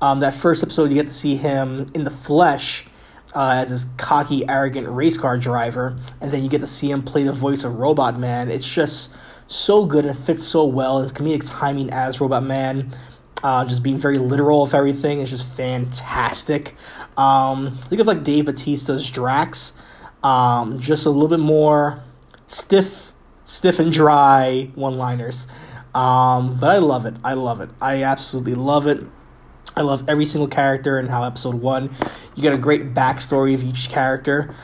um, 0.00 0.20
that 0.20 0.34
first 0.34 0.62
episode 0.62 0.90
you 0.90 0.94
get 0.94 1.06
to 1.06 1.14
see 1.14 1.36
him 1.36 1.90
in 1.94 2.04
the 2.04 2.10
flesh. 2.10 2.86
Uh, 3.32 3.62
as 3.62 3.70
this 3.70 3.86
cocky, 3.96 4.44
arrogant 4.48 4.88
race 4.88 5.16
car 5.16 5.38
driver, 5.38 5.96
and 6.20 6.32
then 6.32 6.42
you 6.42 6.48
get 6.48 6.60
to 6.60 6.66
see 6.66 6.90
him 6.90 7.00
play 7.00 7.22
the 7.22 7.32
voice 7.32 7.62
of 7.62 7.76
Robot 7.76 8.18
Man. 8.18 8.50
It's 8.50 8.68
just 8.68 9.14
so 9.46 9.84
good 9.84 10.04
and 10.04 10.18
fits 10.18 10.42
so 10.42 10.66
well. 10.66 11.00
His 11.00 11.12
comedic 11.12 11.48
timing 11.48 11.90
as 11.90 12.20
Robot 12.20 12.42
Man, 12.42 12.92
uh, 13.42 13.64
just 13.64 13.82
being 13.82 13.98
very 13.98 14.18
literal 14.18 14.62
of 14.62 14.74
everything 14.74 15.20
is 15.20 15.30
just 15.30 15.46
fantastic. 15.46 16.74
Um, 17.16 17.78
think 17.78 18.00
of 18.00 18.06
like 18.06 18.22
Dave 18.22 18.46
Batista's 18.46 19.10
Drax, 19.10 19.72
um, 20.22 20.80
just 20.80 21.06
a 21.06 21.10
little 21.10 21.28
bit 21.28 21.40
more 21.40 22.02
stiff, 22.46 23.12
stiff 23.44 23.78
and 23.78 23.92
dry 23.92 24.70
one-liners. 24.74 25.46
Um, 25.94 26.56
but 26.58 26.70
I 26.70 26.78
love 26.78 27.06
it. 27.06 27.14
I 27.24 27.34
love 27.34 27.60
it. 27.60 27.70
I 27.80 28.02
absolutely 28.04 28.54
love 28.54 28.86
it. 28.86 29.04
I 29.76 29.82
love 29.82 30.08
every 30.08 30.26
single 30.26 30.48
character 30.48 30.98
and 30.98 31.08
how 31.08 31.24
episode 31.24 31.54
one, 31.54 31.90
you 32.34 32.42
get 32.42 32.52
a 32.52 32.58
great 32.58 32.92
backstory 32.92 33.54
of 33.54 33.62
each 33.62 33.88
character, 33.88 34.54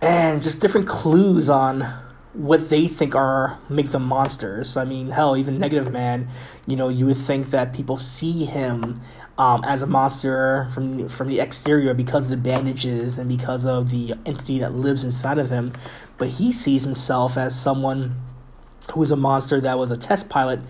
and 0.00 0.42
just 0.42 0.60
different 0.60 0.88
clues 0.88 1.48
on 1.48 1.86
what 2.34 2.70
they 2.70 2.86
think 2.86 3.14
are 3.14 3.58
make 3.68 3.90
them 3.90 4.04
monsters. 4.04 4.76
I 4.76 4.84
mean, 4.84 5.10
hell, 5.10 5.36
even 5.36 5.58
Negative 5.58 5.92
Man, 5.92 6.28
you 6.66 6.76
know, 6.76 6.88
you 6.88 7.06
would 7.06 7.16
think 7.16 7.50
that 7.50 7.74
people 7.74 7.96
see 7.96 8.44
him 8.44 9.02
um, 9.38 9.62
as 9.64 9.82
a 9.82 9.86
monster 9.86 10.68
from 10.74 11.08
from 11.08 11.28
the 11.28 11.40
exterior 11.40 11.94
because 11.94 12.24
of 12.24 12.30
the 12.30 12.36
bandages 12.36 13.18
and 13.18 13.28
because 13.28 13.64
of 13.64 13.90
the 13.90 14.14
entity 14.24 14.58
that 14.60 14.72
lives 14.72 15.04
inside 15.04 15.38
of 15.38 15.50
him, 15.50 15.72
but 16.18 16.28
he 16.28 16.52
sees 16.52 16.84
himself 16.84 17.36
as 17.36 17.58
someone 17.58 18.16
who 18.92 19.00
was 19.00 19.10
a 19.10 19.16
monster 19.16 19.60
that 19.60 19.78
was 19.78 19.90
a 19.90 19.96
test 19.96 20.28
pilot 20.28 20.60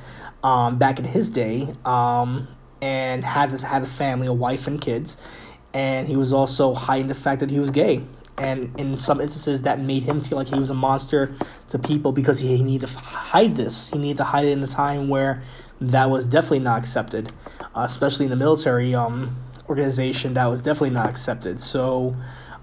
um, 0.43 0.79
back 0.79 0.99
in 0.99 1.05
his 1.05 1.31
day 1.31 1.73
um, 1.85 2.49
and 2.81 3.25
has 3.25 3.63
had 3.63 3.83
a 3.83 3.87
family, 3.87 4.27
a 4.27 4.33
wife 4.33 4.67
and 4.67 4.81
kids, 4.81 5.23
and 5.73 6.09
he 6.09 6.17
was 6.17 6.33
also 6.33 6.75
hiding 6.75 7.09
the 7.09 7.15
fact 7.15 7.41
that 7.41 7.51
he 7.51 7.61
was 7.61 7.71
gay 7.71 8.05
and 8.43 8.79
in 8.81 8.99
some 8.99 9.21
instances 9.21 9.63
that 9.63 9.81
made 9.81 10.03
him 10.03 10.21
feel 10.21 10.37
like 10.37 10.49
he 10.49 10.59
was 10.59 10.71
a 10.71 10.75
monster 10.75 11.33
to 11.69 11.79
people 11.79 12.13
because 12.13 12.41
he, 12.41 12.63
needed 12.63 12.89
to 12.89 12.99
hide 12.99 13.57
this. 13.57 13.91
He 13.91 13.99
needed 13.99 14.19
to 14.19 14.25
hide 14.25 14.45
it 14.45 14.51
in 14.51 14.63
a 14.63 14.67
time 14.67 15.09
where 15.09 15.43
that 15.81 16.11
was 16.11 16.27
definitely 16.27 16.61
not 16.61 16.79
accepted 16.79 17.33
uh, 17.75 17.83
especially 17.85 18.27
in 18.27 18.31
the 18.31 18.37
military 18.37 18.95
um, 18.95 19.37
organization 19.69 20.35
that 20.35 20.47
was 20.47 20.63
definitely 20.63 20.91
not 20.91 21.09
accepted. 21.09 21.61
So 21.61 22.17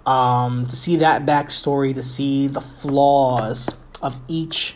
um, 0.05 0.65
to 0.67 0.75
see 0.75 0.97
that 0.97 1.25
backstory 1.25 1.93
to 1.93 2.03
see 2.03 2.47
the 2.47 2.61
flaws 2.61 3.77
of 4.01 4.17
each 4.27 4.75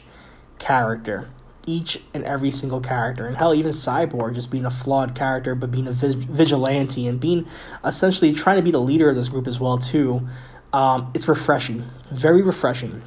character 0.60 1.30
each 1.66 2.02
and 2.14 2.26
every 2.26 2.52
single 2.52 2.82
character 2.82 3.26
and 3.26 3.38
hell 3.38 3.54
even 3.54 3.72
cyborg 3.72 4.36
just 4.36 4.52
being 4.52 4.66
a 4.66 4.72
flawed 4.72 5.16
character 5.16 5.56
but 5.56 5.72
being 5.72 5.88
a 5.88 5.92
vigilante 5.94 7.08
and 7.08 7.22
being 7.22 7.48
essentially 7.86 8.34
trying 8.34 8.58
to 8.58 8.62
be 8.62 8.72
the 8.72 8.82
leader 8.82 9.10
of 9.10 9.16
this 9.16 9.30
group 9.30 9.48
as 9.48 9.62
well 9.62 9.78
too 9.78 10.28
um, 10.74 11.12
it's 11.14 11.28
refreshing, 11.28 11.86
very 12.12 12.42
refreshing. 12.42 13.04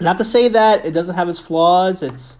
Not 0.00 0.16
to 0.18 0.24
say 0.24 0.48
that 0.48 0.86
it 0.86 0.92
doesn't 0.92 1.16
have 1.16 1.28
its 1.28 1.38
flaws. 1.38 2.02
It's 2.02 2.38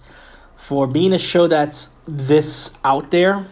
for 0.57 0.87
being 0.87 1.13
a 1.13 1.19
show 1.19 1.49
that's 1.49 1.93
this 2.07 2.77
out 2.85 3.11
there. 3.11 3.45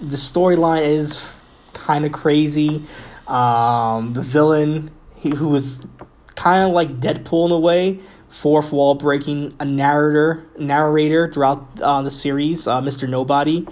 The 0.00 0.16
storyline 0.16 0.86
is 0.86 1.26
kind 1.72 2.04
of 2.04 2.12
crazy. 2.12 2.84
Um, 3.26 4.12
the 4.12 4.22
villain, 4.22 4.90
he, 5.16 5.30
who 5.30 5.48
was 5.48 5.86
kind 6.34 6.68
of 6.68 6.72
like 6.72 7.00
Deadpool 7.00 7.46
in 7.46 7.52
a 7.52 7.58
way, 7.58 8.00
fourth 8.28 8.72
wall 8.72 8.94
breaking, 8.94 9.54
a 9.58 9.64
narrator, 9.64 10.44
narrator 10.58 11.32
throughout 11.32 11.66
uh, 11.80 12.02
the 12.02 12.10
series, 12.10 12.66
uh, 12.66 12.80
Mr. 12.82 13.08
Nobody. 13.08 13.66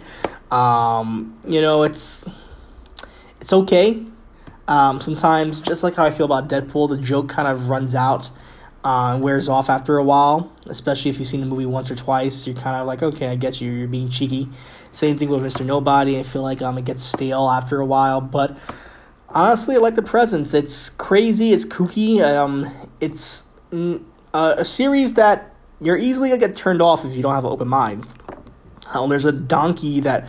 Um, 0.51 1.39
you 1.47 1.61
know, 1.61 1.83
it's 1.83 2.25
it's 3.41 3.53
okay. 3.53 4.07
Um, 4.67 5.01
sometimes, 5.01 5.61
just 5.61 5.83
like 5.83 5.95
how 5.95 6.05
I 6.05 6.11
feel 6.11 6.27
about 6.27 6.49
Deadpool, 6.49 6.89
the 6.89 6.99
joke 6.99 7.29
kind 7.29 7.49
of 7.49 7.69
runs 7.69 7.95
out 7.95 8.31
uh, 8.85 9.13
and 9.15 9.23
wears 9.23 9.49
off 9.49 9.69
after 9.69 9.99
a 9.99 10.05
while. 10.05 10.53
Especially 10.67 11.11
if 11.11 11.19
you've 11.19 11.29
seen 11.29 11.41
the 11.41 11.47
movie 11.47 11.67
once 11.67 11.91
or 11.91 11.97
twice, 11.97 12.47
you're 12.47 12.57
kind 12.57 12.77
of 12.77 12.87
like, 12.87 13.03
okay, 13.03 13.29
I 13.29 13.37
get 13.37 13.61
you. 13.61 13.71
You're 13.71 13.89
being 13.89 14.09
cheeky. 14.09 14.49
Same 14.93 15.19
thing 15.19 15.29
with 15.29 15.43
Mr. 15.43 15.65
Nobody. 15.65 16.19
I 16.19 16.23
feel 16.23 16.43
like 16.43 16.63
um, 16.63 16.79
it 16.79 16.85
gets 16.85 17.03
stale 17.03 17.49
after 17.49 17.81
a 17.81 17.87
while, 17.87 18.21
but 18.21 18.57
honestly, 19.29 19.75
I 19.75 19.79
like 19.79 19.97
the 19.97 20.03
presence. 20.03 20.55
It's 20.55 20.89
crazy. 20.89 21.53
It's 21.53 21.65
kooky. 21.65 22.23
Um, 22.23 22.73
it's 23.01 23.45
uh, 23.73 23.99
a 24.33 24.65
series 24.65 25.15
that 25.15 25.55
you're 25.81 25.99
easily 25.99 26.29
gonna 26.29 26.41
get 26.41 26.57
turned 26.57 26.81
off 26.81 27.05
if 27.05 27.15
you 27.17 27.23
don't 27.23 27.35
have 27.35 27.45
an 27.45 27.51
open 27.51 27.69
mind. 27.69 28.07
Hell, 28.91 29.09
there's 29.09 29.25
a 29.25 29.33
donkey 29.33 30.01
that 30.01 30.29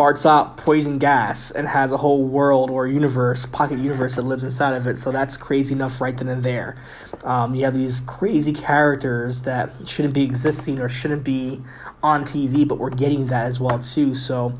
farts 0.00 0.24
out 0.24 0.56
poison 0.56 0.96
gas 0.96 1.50
and 1.50 1.68
has 1.68 1.92
a 1.92 1.96
whole 1.98 2.24
world 2.24 2.70
or 2.70 2.86
universe, 2.86 3.44
pocket 3.44 3.78
universe 3.78 4.16
that 4.16 4.22
lives 4.22 4.42
inside 4.42 4.74
of 4.74 4.86
it. 4.86 4.96
So 4.96 5.12
that's 5.12 5.36
crazy 5.36 5.74
enough 5.74 6.00
right 6.00 6.16
then 6.16 6.28
and 6.28 6.42
there. 6.42 6.78
Um, 7.22 7.54
you 7.54 7.66
have 7.66 7.74
these 7.74 8.00
crazy 8.00 8.54
characters 8.54 9.42
that 9.42 9.70
shouldn't 9.86 10.14
be 10.14 10.22
existing 10.22 10.78
or 10.78 10.88
shouldn't 10.88 11.22
be 11.22 11.60
on 12.02 12.24
TV, 12.24 12.66
but 12.66 12.78
we're 12.78 12.88
getting 12.88 13.26
that 13.26 13.44
as 13.44 13.60
well 13.60 13.78
too. 13.78 14.14
So 14.14 14.58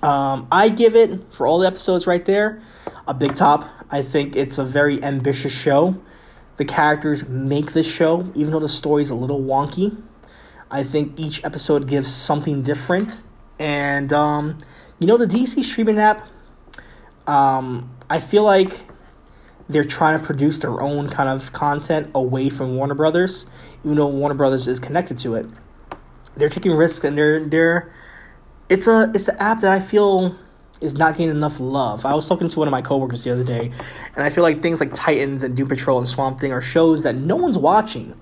um, 0.00 0.46
I 0.52 0.68
give 0.68 0.94
it 0.94 1.34
for 1.34 1.48
all 1.48 1.58
the 1.58 1.66
episodes 1.66 2.06
right 2.06 2.24
there 2.24 2.62
a 3.08 3.14
big 3.14 3.34
top. 3.34 3.68
I 3.90 4.02
think 4.02 4.36
it's 4.36 4.58
a 4.58 4.64
very 4.64 5.02
ambitious 5.02 5.50
show. 5.50 6.00
The 6.56 6.64
characters 6.64 7.26
make 7.26 7.72
this 7.72 7.92
show, 7.92 8.30
even 8.36 8.52
though 8.52 8.60
the 8.60 8.68
story's 8.68 9.10
a 9.10 9.16
little 9.16 9.40
wonky. 9.40 10.00
I 10.70 10.84
think 10.84 11.18
each 11.18 11.44
episode 11.44 11.88
gives 11.88 12.14
something 12.14 12.62
different 12.62 13.20
and 13.58 14.12
um, 14.12 14.58
you 14.98 15.06
know 15.06 15.16
the 15.16 15.26
DC 15.26 15.62
streaming 15.64 15.98
app. 15.98 16.26
Um, 17.26 17.90
I 18.08 18.20
feel 18.20 18.44
like 18.44 18.72
they're 19.68 19.84
trying 19.84 20.18
to 20.18 20.24
produce 20.24 20.60
their 20.60 20.80
own 20.80 21.08
kind 21.08 21.28
of 21.28 21.52
content 21.52 22.10
away 22.14 22.48
from 22.50 22.76
Warner 22.76 22.94
Brothers, 22.94 23.46
even 23.84 23.96
though 23.96 24.06
Warner 24.06 24.34
Brothers 24.34 24.68
is 24.68 24.78
connected 24.78 25.18
to 25.18 25.34
it. 25.34 25.46
They're 26.36 26.48
taking 26.48 26.72
risks, 26.72 27.04
and 27.04 27.16
they're 27.16 27.44
they're. 27.44 27.92
It's 28.68 28.86
a 28.86 29.10
it's 29.14 29.28
an 29.28 29.36
app 29.38 29.60
that 29.60 29.72
I 29.72 29.80
feel 29.80 30.36
is 30.80 30.96
not 30.96 31.16
getting 31.16 31.30
enough 31.30 31.58
love. 31.58 32.04
I 32.04 32.14
was 32.14 32.28
talking 32.28 32.48
to 32.48 32.58
one 32.58 32.68
of 32.68 32.72
my 32.72 32.82
coworkers 32.82 33.24
the 33.24 33.32
other 33.32 33.44
day, 33.44 33.72
and 34.14 34.24
I 34.24 34.30
feel 34.30 34.42
like 34.42 34.62
things 34.62 34.80
like 34.80 34.92
Titans 34.92 35.42
and 35.42 35.56
Doom 35.56 35.68
Patrol 35.68 35.98
and 35.98 36.08
Swamp 36.08 36.38
Thing 36.38 36.52
are 36.52 36.60
shows 36.60 37.02
that 37.02 37.16
no 37.16 37.36
one's 37.36 37.58
watching 37.58 38.14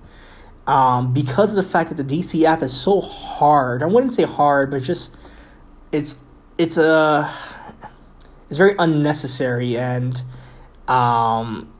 um, 0.67 1.13
because 1.13 1.55
of 1.55 1.63
the 1.63 1.69
fact 1.69 1.95
that 1.95 2.07
the 2.07 2.17
DC 2.17 2.43
app 2.43 2.61
is 2.63 2.75
so 2.75 3.01
hard. 3.01 3.83
I 3.83 3.87
wouldn't 3.87 4.13
say 4.13 4.23
hard, 4.23 4.71
but 4.71 4.83
just 4.83 5.17
it's 5.95 6.17
it's 6.57 6.77
a 6.77 7.33
it's 8.49 8.57
very 8.57 8.75
unnecessary 8.77 9.77
and 9.77 10.21
um, 10.87 11.73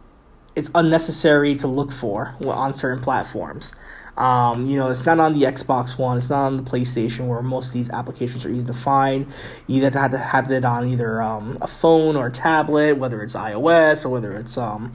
it's 0.56 0.72
unnecessary 0.74 1.56
to 1.56 1.68
look 1.68 1.92
for 1.92 2.36
on 2.42 2.74
certain 2.74 3.04
platforms. 3.04 3.76
Um, 4.18 4.70
you 4.70 4.78
know, 4.78 4.90
it's 4.90 5.06
not 5.06 5.20
on 5.20 5.34
the 5.38 5.42
Xbox 5.42 5.98
One, 5.98 6.16
it's 6.18 6.30
not 6.30 6.46
on 6.46 6.56
the 6.56 6.64
PlayStation, 6.64 7.28
where 7.28 7.42
most 7.42 7.68
of 7.68 7.74
these 7.74 7.90
applications 7.90 8.46
are 8.46 8.50
easy 8.50 8.66
to 8.66 8.74
find. 8.74 9.28
You 9.68 9.84
either 9.84 10.00
have 10.00 10.12
to 10.12 10.18
have 10.18 10.50
it 10.52 10.64
on 10.64 10.88
either 10.88 11.22
um, 11.22 11.58
a 11.60 11.68
phone 11.68 12.16
or 12.16 12.28
a 12.28 12.32
tablet, 12.32 12.98
whether 12.98 13.22
it's 13.22 13.36
iOS 13.36 14.06
or 14.06 14.10
whether 14.10 14.34
it's 14.34 14.58
um, 14.58 14.94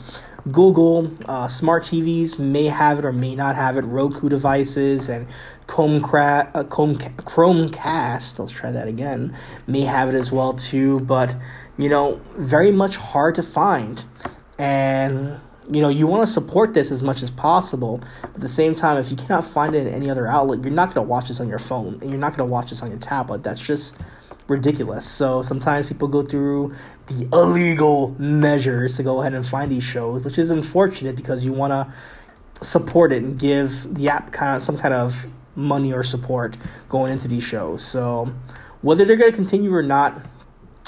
Google, 0.50 1.12
uh, 1.26 1.48
smart 1.48 1.84
TVs 1.84 2.38
may 2.38 2.64
have 2.64 2.98
it 2.98 3.04
or 3.04 3.12
may 3.12 3.34
not 3.34 3.56
have 3.56 3.76
it, 3.76 3.82
Roku 3.82 4.30
devices, 4.30 5.10
and 5.10 5.26
Chromecra- 5.70 6.50
uh, 6.52 6.64
Chrome, 6.64 6.96
Chromecast, 6.96 8.40
let's 8.40 8.50
try 8.50 8.72
that 8.72 8.88
again, 8.88 9.36
may 9.68 9.82
have 9.82 10.08
it 10.08 10.16
as 10.16 10.32
well 10.32 10.52
too, 10.52 10.98
but 11.00 11.36
you 11.78 11.88
know, 11.88 12.20
very 12.36 12.72
much 12.72 12.96
hard 12.96 13.36
to 13.36 13.42
find. 13.44 14.04
And 14.58 15.40
you 15.70 15.80
know, 15.80 15.88
you 15.88 16.08
want 16.08 16.26
to 16.26 16.32
support 16.32 16.74
this 16.74 16.90
as 16.90 17.02
much 17.02 17.22
as 17.22 17.30
possible. 17.30 18.02
But 18.22 18.34
at 18.34 18.40
the 18.40 18.48
same 18.48 18.74
time, 18.74 18.98
if 18.98 19.12
you 19.12 19.16
cannot 19.16 19.44
find 19.44 19.76
it 19.76 19.86
in 19.86 19.94
any 19.94 20.10
other 20.10 20.26
outlet, 20.26 20.64
you're 20.64 20.72
not 20.72 20.92
going 20.92 21.06
to 21.06 21.08
watch 21.08 21.28
this 21.28 21.38
on 21.38 21.48
your 21.48 21.60
phone 21.60 21.98
and 22.02 22.10
you're 22.10 22.18
not 22.18 22.36
going 22.36 22.48
to 22.48 22.52
watch 22.52 22.70
this 22.70 22.82
on 22.82 22.90
your 22.90 22.98
tablet. 22.98 23.44
That's 23.44 23.60
just 23.60 23.96
ridiculous. 24.48 25.06
So 25.06 25.42
sometimes 25.42 25.86
people 25.86 26.08
go 26.08 26.24
through 26.24 26.74
the 27.06 27.28
illegal 27.32 28.16
measures 28.18 28.96
to 28.96 29.04
go 29.04 29.20
ahead 29.20 29.34
and 29.34 29.46
find 29.46 29.70
these 29.70 29.84
shows, 29.84 30.24
which 30.24 30.38
is 30.38 30.50
unfortunate 30.50 31.14
because 31.14 31.44
you 31.44 31.52
want 31.52 31.70
to 31.70 32.66
support 32.66 33.12
it 33.12 33.22
and 33.22 33.38
give 33.38 33.94
the 33.94 34.08
app 34.08 34.32
kind 34.32 34.56
of 34.56 34.62
some 34.62 34.76
kind 34.76 34.92
of 34.92 35.26
money 35.56 35.92
or 35.92 36.02
support 36.02 36.56
going 36.88 37.12
into 37.12 37.28
these 37.28 37.42
shows. 37.42 37.84
So 37.84 38.32
whether 38.82 39.04
they're 39.04 39.16
going 39.16 39.32
to 39.32 39.36
continue 39.36 39.74
or 39.74 39.82
not, 39.82 40.24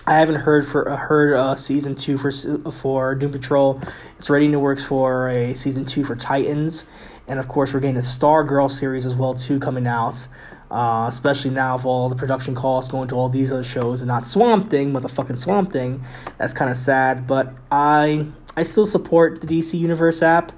I 0.06 0.18
haven't 0.18 0.36
heard 0.36 0.66
for 0.66 0.90
uh, 0.90 0.96
heard 0.96 1.34
uh, 1.34 1.54
season 1.54 1.94
two 1.94 2.18
for 2.18 2.32
for 2.72 3.14
Doom 3.14 3.30
Patrol. 3.30 3.80
It's 4.16 4.28
ready 4.28 4.46
in 4.46 4.52
the 4.52 4.58
works 4.58 4.84
for 4.84 5.28
a 5.28 5.54
season 5.54 5.84
two 5.84 6.02
for 6.02 6.16
Titans, 6.16 6.86
and 7.28 7.38
of 7.38 7.46
course 7.46 7.72
we're 7.72 7.80
getting 7.80 7.94
the 7.94 8.02
Star 8.02 8.42
Girl 8.42 8.68
series 8.68 9.06
as 9.06 9.14
well 9.14 9.34
too 9.34 9.60
coming 9.60 9.86
out. 9.86 10.26
Uh, 10.72 11.06
especially 11.06 11.50
now 11.50 11.76
with 11.76 11.84
all 11.84 12.08
the 12.08 12.16
production 12.16 12.54
costs 12.54 12.90
going 12.90 13.06
to 13.06 13.14
all 13.14 13.28
these 13.28 13.52
other 13.52 13.62
shows 13.62 14.00
and 14.00 14.08
not 14.08 14.24
Swamp 14.24 14.70
Thing, 14.70 14.90
but 14.90 15.02
the 15.02 15.08
fucking 15.08 15.36
Swamp 15.36 15.70
Thing. 15.70 16.02
That's 16.38 16.54
kind 16.54 16.70
of 16.70 16.78
sad, 16.78 17.26
but 17.26 17.54
I 17.70 18.26
I 18.56 18.64
still 18.64 18.86
support 18.86 19.40
the 19.40 19.46
DC 19.46 19.78
Universe 19.78 20.22
app. 20.22 20.50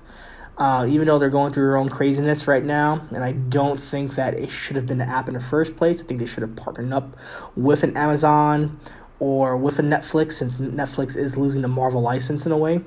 Uh, 0.56 0.86
even 0.88 1.06
though 1.08 1.18
they're 1.18 1.30
going 1.30 1.52
through 1.52 1.66
their 1.66 1.76
own 1.76 1.88
craziness 1.88 2.46
right 2.46 2.64
now, 2.64 3.04
and 3.12 3.24
I 3.24 3.32
don't 3.32 3.78
think 3.78 4.14
that 4.14 4.34
it 4.34 4.50
should 4.50 4.76
have 4.76 4.86
been 4.86 5.00
an 5.00 5.08
app 5.08 5.26
in 5.26 5.34
the 5.34 5.40
first 5.40 5.76
place. 5.76 6.00
I 6.00 6.04
think 6.04 6.20
they 6.20 6.26
should 6.26 6.42
have 6.42 6.54
partnered 6.54 6.92
up 6.92 7.16
with 7.56 7.82
an 7.82 7.96
Amazon 7.96 8.78
or 9.18 9.56
with 9.56 9.78
a 9.80 9.82
Netflix, 9.82 10.32
since 10.32 10.60
Netflix 10.60 11.16
is 11.16 11.36
losing 11.36 11.62
the 11.62 11.68
Marvel 11.68 12.00
license 12.00 12.46
in 12.46 12.52
a 12.52 12.58
way. 12.58 12.80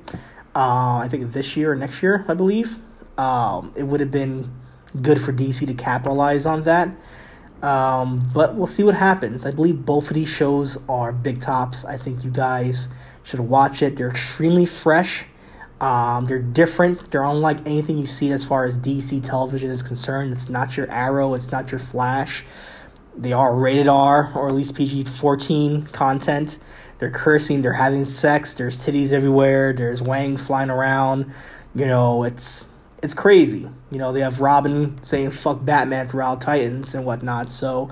Uh, 0.55 1.01
I 1.03 1.07
think 1.09 1.34
this 1.34 1.57
year 1.57 1.74
or 1.74 1.76
next 1.76 2.01
year, 2.01 2.24
I 2.28 2.34
believe. 2.34 2.78
Um, 3.18 3.74
it 3.76 3.84
would 3.84 3.99
have 3.99 4.11
been 4.11 4.49
good 5.01 5.20
for 5.20 5.34
DC 5.34 5.65
to 5.68 5.74
capitalize 5.74 6.45
on 6.45 6.63
that. 6.63 6.89
Um, 7.61 8.30
but 8.34 8.55
we'll 8.55 8.68
see 8.68 8.84
what 8.84 8.95
happens. 8.95 9.45
I 9.45 9.51
believe 9.51 9.86
both 9.86 10.09
of 10.09 10.13
these 10.15 10.30
shows 10.30 10.78
are 10.88 11.11
big 11.11 11.41
tops. 11.41 11.86
I 11.86 11.97
think 11.97 12.24
you 12.24 12.32
guys 12.32 12.88
should 13.24 13.39
watch 13.39 13.82
it. 13.82 13.95
They're 13.95 14.09
extremely 14.09 14.65
fresh. 14.65 15.26
Um, 15.80 16.26
they're 16.26 16.40
different. 16.40 17.12
They're 17.12 17.24
unlike 17.24 17.60
anything 17.68 17.98
you 17.98 18.08
see 18.08 18.32
as 18.32 18.44
far 18.44 18.66
as 18.66 18.80
DC 18.80 19.24
television 19.24 19.70
is 19.70 19.84
concerned. 19.84 20.32
It's 20.34 20.50
not 20.50 20.76
your 20.76 20.90
Arrow. 20.90 21.34
It's 21.34 21.52
not 21.52 21.72
your 21.72 21.80
Flash. 21.80 22.44
They 23.16 23.34
are 23.34 23.54
rated 23.54 23.88
R 23.88 24.32
or 24.36 24.48
at 24.48 24.56
least 24.56 24.76
PG 24.76 25.06
14 25.06 25.88
content. 25.88 26.60
They're 27.00 27.12
cursing, 27.12 27.62
they're 27.62 27.74
having 27.74 28.04
sex, 28.06 28.56
there's 28.56 28.84
titties 28.84 29.12
everywhere, 29.12 29.72
there's 29.72 30.02
wangs 30.02 30.42
flying 30.42 30.72
around. 30.72 31.32
You 31.76 31.86
know, 31.86 32.24
it's 32.24 32.68
it's 33.04 33.14
crazy. 33.14 33.70
You 33.92 33.98
know, 34.00 34.12
they 34.12 34.22
have 34.22 34.42
Robin 34.42 35.02
saying 35.04 35.32
fuck 35.32 35.64
Batman 35.64 36.10
throughout 36.10 36.42
Titans 36.42 36.96
and 36.96 37.06
whatnot. 37.06 37.52
So 37.52 37.92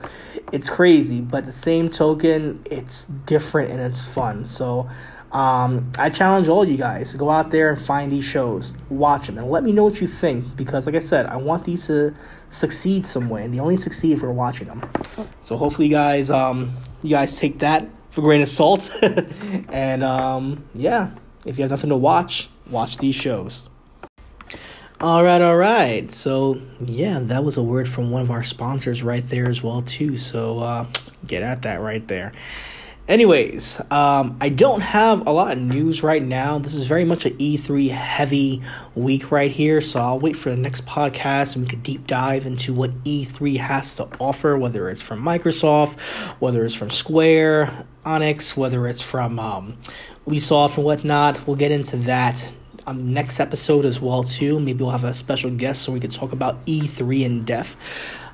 it's 0.51 0.69
crazy. 0.69 1.21
But 1.21 1.45
the 1.45 1.51
same 1.51 1.89
token, 1.89 2.63
it's 2.69 3.05
different 3.05 3.71
and 3.71 3.79
it's 3.79 4.01
fun. 4.01 4.45
So 4.45 4.89
um, 5.35 5.91
I 5.99 6.09
challenge 6.09 6.47
all 6.47 6.63
you 6.63 6.77
guys 6.77 7.11
to 7.11 7.17
go 7.17 7.29
out 7.29 7.51
there 7.51 7.69
and 7.69 7.81
find 7.81 8.09
these 8.09 8.23
shows, 8.23 8.77
watch 8.89 9.27
them, 9.27 9.37
and 9.37 9.49
let 9.49 9.65
me 9.65 9.73
know 9.73 9.83
what 9.83 9.99
you 9.99 10.07
think. 10.07 10.55
Because, 10.55 10.85
like 10.85 10.95
I 10.95 10.99
said, 10.99 11.25
I 11.25 11.35
want 11.35 11.65
these 11.65 11.87
to 11.87 12.15
succeed 12.47 13.05
some 13.05 13.27
way, 13.27 13.43
and 13.43 13.53
they 13.53 13.59
only 13.59 13.75
succeed 13.75 14.13
if 14.13 14.21
we're 14.21 14.31
watching 14.31 14.67
them. 14.67 14.89
So 15.41 15.57
hopefully, 15.57 15.89
you 15.89 15.93
guys, 15.93 16.29
um, 16.29 16.73
you 17.03 17.09
guys 17.09 17.37
take 17.37 17.59
that 17.59 17.85
for 18.11 18.21
grain 18.21 18.41
of 18.43 18.47
salt. 18.47 18.89
and 19.01 20.05
um, 20.05 20.63
yeah, 20.73 21.11
if 21.45 21.57
you 21.57 21.63
have 21.63 21.71
nothing 21.71 21.89
to 21.89 21.97
watch, 21.97 22.47
watch 22.69 22.99
these 22.99 23.15
shows. 23.15 23.69
All 25.01 25.21
right, 25.21 25.41
all 25.41 25.57
right. 25.57 26.09
So 26.13 26.61
yeah, 26.79 27.19
that 27.19 27.43
was 27.43 27.57
a 27.57 27.61
word 27.61 27.89
from 27.89 28.09
one 28.09 28.21
of 28.21 28.31
our 28.31 28.45
sponsors 28.45 29.03
right 29.03 29.27
there 29.27 29.49
as 29.49 29.61
well 29.61 29.81
too. 29.81 30.15
So 30.15 30.59
uh, 30.59 30.87
get 31.27 31.43
at 31.43 31.63
that 31.63 31.81
right 31.81 32.07
there. 32.07 32.31
Anyways, 33.07 33.79
um, 33.91 34.35
I 34.41 34.49
don't 34.49 34.81
have 34.81 35.27
a 35.27 35.31
lot 35.31 35.51
of 35.51 35.59
news 35.59 36.01
right 36.01 36.23
now. 36.23 36.57
This 36.57 36.73
is 36.73 36.83
very 36.83 37.05
much 37.05 37.27
an 37.27 37.37
E3 37.37 37.91
heavy 37.91 38.63
week 38.95 39.29
right 39.29 39.51
here, 39.51 39.79
so 39.79 39.99
I'll 39.99 40.19
wait 40.19 40.35
for 40.35 40.49
the 40.49 40.55
next 40.55 40.87
podcast 40.87 41.55
and 41.55 41.65
we 41.65 41.69
can 41.69 41.81
deep 41.81 42.07
dive 42.07 42.47
into 42.47 42.73
what 42.73 43.03
E3 43.03 43.57
has 43.57 43.95
to 43.97 44.07
offer, 44.19 44.57
whether 44.57 44.89
it's 44.89 45.01
from 45.03 45.21
Microsoft, 45.21 45.99
whether 46.39 46.65
it's 46.65 46.73
from 46.73 46.89
Square, 46.89 47.85
Enix, 48.07 48.57
whether 48.57 48.87
it's 48.87 49.01
from 49.01 49.37
um, 49.39 49.77
Ubisoft 50.25 50.77
and 50.77 50.85
whatnot. 50.85 51.45
We'll 51.45 51.57
get 51.57 51.71
into 51.71 51.97
that 51.97 52.47
um, 52.87 53.13
next 53.13 53.39
episode 53.39 53.85
as 53.85 54.01
well 54.01 54.23
too. 54.23 54.59
Maybe 54.59 54.83
we'll 54.83 54.89
have 54.89 55.03
a 55.03 55.13
special 55.13 55.51
guest 55.51 55.83
so 55.83 55.91
we 55.91 55.99
can 55.99 56.09
talk 56.09 56.31
about 56.31 56.65
E3 56.65 57.21
in 57.23 57.45
depth. 57.45 57.75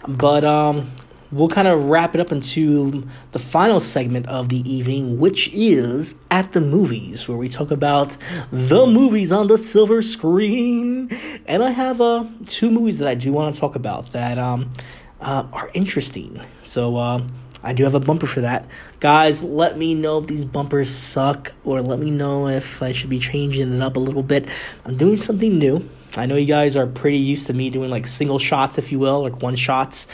But 0.07 0.45
um, 0.45 0.91
we'll 1.32 1.49
kind 1.49 1.67
of 1.67 1.86
wrap 1.86 2.13
it 2.13 2.21
up 2.21 2.32
into 2.32 3.07
the 3.32 3.39
final 3.39 3.79
segment 3.79 4.27
of 4.27 4.49
the 4.49 4.59
evening, 4.71 5.19
which 5.19 5.49
is 5.53 6.15
at 6.29 6.51
the 6.51 6.61
movies, 6.61 7.27
where 7.27 7.38
we 7.38 7.49
talk 7.49 7.71
about 7.71 8.17
the 8.51 8.86
movies 8.86 9.32
on 9.32 9.47
the 9.47 9.57
silver 9.57 10.01
screen. 10.01 11.09
And 11.45 11.63
I 11.63 11.71
have 11.71 12.01
uh, 12.01 12.25
two 12.47 12.69
movies 12.69 12.99
that 12.99 13.07
I 13.07 13.15
do 13.15 13.32
want 13.32 13.53
to 13.53 13.59
talk 13.59 13.75
about 13.75 14.11
that 14.11 14.38
um, 14.38 14.71
uh, 15.19 15.45
are 15.53 15.69
interesting. 15.73 16.41
So 16.63 16.97
uh, 16.97 17.25
I 17.63 17.73
do 17.73 17.84
have 17.84 17.95
a 17.95 17.99
bumper 17.99 18.27
for 18.27 18.41
that. 18.41 18.67
Guys, 18.99 19.41
let 19.41 19.77
me 19.77 19.93
know 19.93 20.19
if 20.19 20.27
these 20.27 20.45
bumpers 20.45 20.93
suck, 20.93 21.51
or 21.63 21.82
let 21.82 21.99
me 21.99 22.09
know 22.11 22.47
if 22.47 22.82
I 22.82 22.91
should 22.91 23.09
be 23.09 23.19
changing 23.19 23.73
it 23.73 23.82
up 23.82 23.95
a 23.95 23.99
little 23.99 24.23
bit. 24.23 24.47
I'm 24.86 24.97
doing 24.97 25.17
something 25.17 25.57
new. 25.57 25.88
I 26.18 26.26
know 26.26 26.36
you 26.36 26.45
guys 26.45 26.76
are 26.76 26.86
pretty 26.88 27.18
used 27.18 27.47
to 27.47 27.53
me 27.53 27.70
doing 27.70 27.89
like 27.89 28.05
single 28.05 28.39
shots, 28.39 28.78
if 28.78 28.91
you 28.91 28.99
will, 28.99 29.22
like 29.22 29.41
one 29.41 29.55
shots 29.55 30.07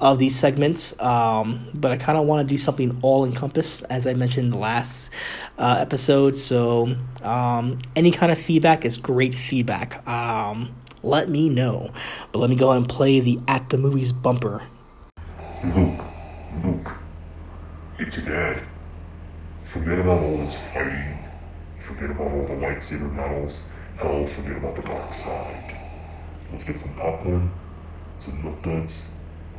of 0.00 0.18
these 0.18 0.38
segments. 0.38 0.98
Um, 1.00 1.68
but 1.74 1.92
I 1.92 1.96
kind 1.96 2.16
of 2.16 2.26
want 2.26 2.48
to 2.48 2.52
do 2.52 2.56
something 2.56 2.98
all 3.02 3.24
encompassed, 3.24 3.84
as 3.90 4.06
I 4.06 4.14
mentioned 4.14 4.46
in 4.46 4.50
the 4.52 4.58
last 4.58 5.10
uh, 5.58 5.76
episode. 5.78 6.36
So 6.36 6.96
um, 7.22 7.78
any 7.94 8.12
kind 8.12 8.32
of 8.32 8.38
feedback 8.38 8.84
is 8.84 8.96
great 8.96 9.34
feedback. 9.34 10.06
Um, 10.08 10.74
let 11.02 11.28
me 11.28 11.48
know. 11.48 11.92
But 12.30 12.38
let 12.38 12.50
me 12.50 12.56
go 12.56 12.72
and 12.72 12.88
play 12.88 13.20
the 13.20 13.40
At 13.46 13.70
the 13.70 13.78
Movies 13.78 14.12
bumper. 14.12 14.62
Luke, 15.64 16.04
Luke, 16.64 16.98
it's 17.98 18.16
your 18.16 18.26
dad. 18.26 18.62
Forget 19.64 19.98
about 19.98 20.22
all 20.22 20.38
this 20.38 20.54
fighting. 20.54 21.18
Forget 21.78 22.10
about 22.10 22.32
all 22.32 22.46
the 22.46 22.54
lightsaber 22.54 23.14
battles. 23.16 23.68
Hell, 23.96 24.26
forget 24.26 24.56
about 24.56 24.76
the 24.76 24.82
dark 24.82 25.12
side. 25.12 25.76
Let's 26.50 26.64
get 26.64 26.76
some 26.76 26.94
popcorn, 26.94 27.50
some 28.18 28.42
milk 28.42 28.62
duds, 28.62 29.12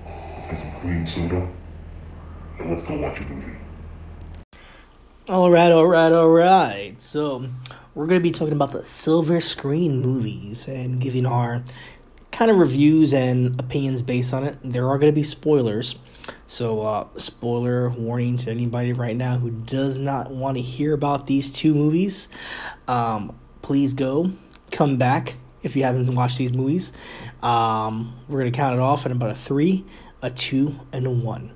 let's 0.06 0.48
get 0.48 0.58
some 0.58 0.72
cream 0.80 1.06
soda, 1.06 1.48
and 2.60 2.70
let's 2.70 2.84
go 2.84 2.98
watch 3.00 3.20
a 3.22 3.24
movie. 3.26 3.58
All 5.30 5.50
right, 5.50 5.72
all 5.72 5.88
right, 5.88 6.12
all 6.12 6.30
right. 6.30 6.96
So, 7.02 7.48
we're 7.96 8.08
going 8.08 8.20
to 8.20 8.24
be 8.24 8.32
talking 8.32 8.54
about 8.54 8.72
the 8.74 8.84
silver 8.84 9.40
screen 9.40 10.02
movies 10.02 10.68
and 10.68 11.00
giving 11.00 11.26
our 11.26 11.64
kind 12.32 12.52
of 12.52 12.58
reviews 12.58 13.14
and 13.14 13.60
opinions 13.60 14.02
based 14.02 14.34
on 14.34 14.44
it. 14.44 14.58
There 14.64 14.90
are 14.90 14.98
going 14.98 15.12
to 15.12 15.16
be 15.16 15.24
spoilers. 15.24 15.96
So, 16.48 16.82
uh, 16.82 17.08
spoiler 17.16 17.90
warning 17.90 18.38
to 18.38 18.52
anybody 18.52 18.94
right 18.94 19.16
now 19.16 19.38
who 19.38 19.52
does 19.52 19.98
not 19.98 20.32
want 20.32 20.58
to 20.58 20.62
hear 20.62 20.94
about 20.94 21.28
these 21.28 21.54
two 21.54 21.74
movies. 21.74 22.30
Um, 22.88 23.40
please 23.64 23.96
go, 23.96 24.32
come 24.70 24.98
back 24.98 25.38
if 25.64 25.76
you 25.76 25.84
haven't 25.84 26.14
watched 26.14 26.38
these 26.38 26.54
movies. 26.54 26.94
Um, 27.42 28.20
we're 28.28 28.40
going 28.40 28.52
to 28.52 28.56
count 28.56 28.76
it 28.76 28.80
off 28.80 29.08
at 29.08 29.12
about 29.12 29.32
a 29.32 29.36
three, 29.36 29.86
a 30.22 30.30
two, 30.30 30.80
and 30.92 31.08
a 31.08 31.10
one. 31.10 31.54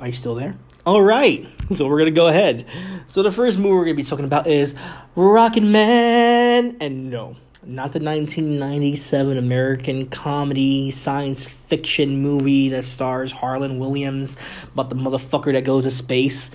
Are 0.00 0.08
you 0.08 0.12
still 0.12 0.34
there? 0.34 0.56
All 0.86 1.02
right, 1.02 1.46
so 1.74 1.86
we're 1.86 1.98
gonna 1.98 2.10
go 2.10 2.28
ahead. 2.28 2.64
So 3.06 3.22
the 3.22 3.30
first 3.30 3.58
movie 3.58 3.74
we're 3.74 3.84
gonna 3.84 3.96
be 3.96 4.02
talking 4.02 4.24
about 4.24 4.46
is 4.46 4.74
Rocket 5.14 5.62
Man, 5.62 6.78
and 6.80 7.10
no, 7.10 7.36
not 7.62 7.92
the 7.92 8.00
1997 8.00 9.36
American 9.36 10.08
comedy 10.08 10.90
science 10.90 11.44
fiction 11.44 12.22
movie 12.22 12.70
that 12.70 12.84
stars 12.84 13.30
Harland 13.30 13.78
Williams 13.78 14.38
about 14.72 14.88
the 14.88 14.96
motherfucker 14.96 15.52
that 15.52 15.64
goes 15.64 15.84
to 15.84 15.90
space. 15.90 16.50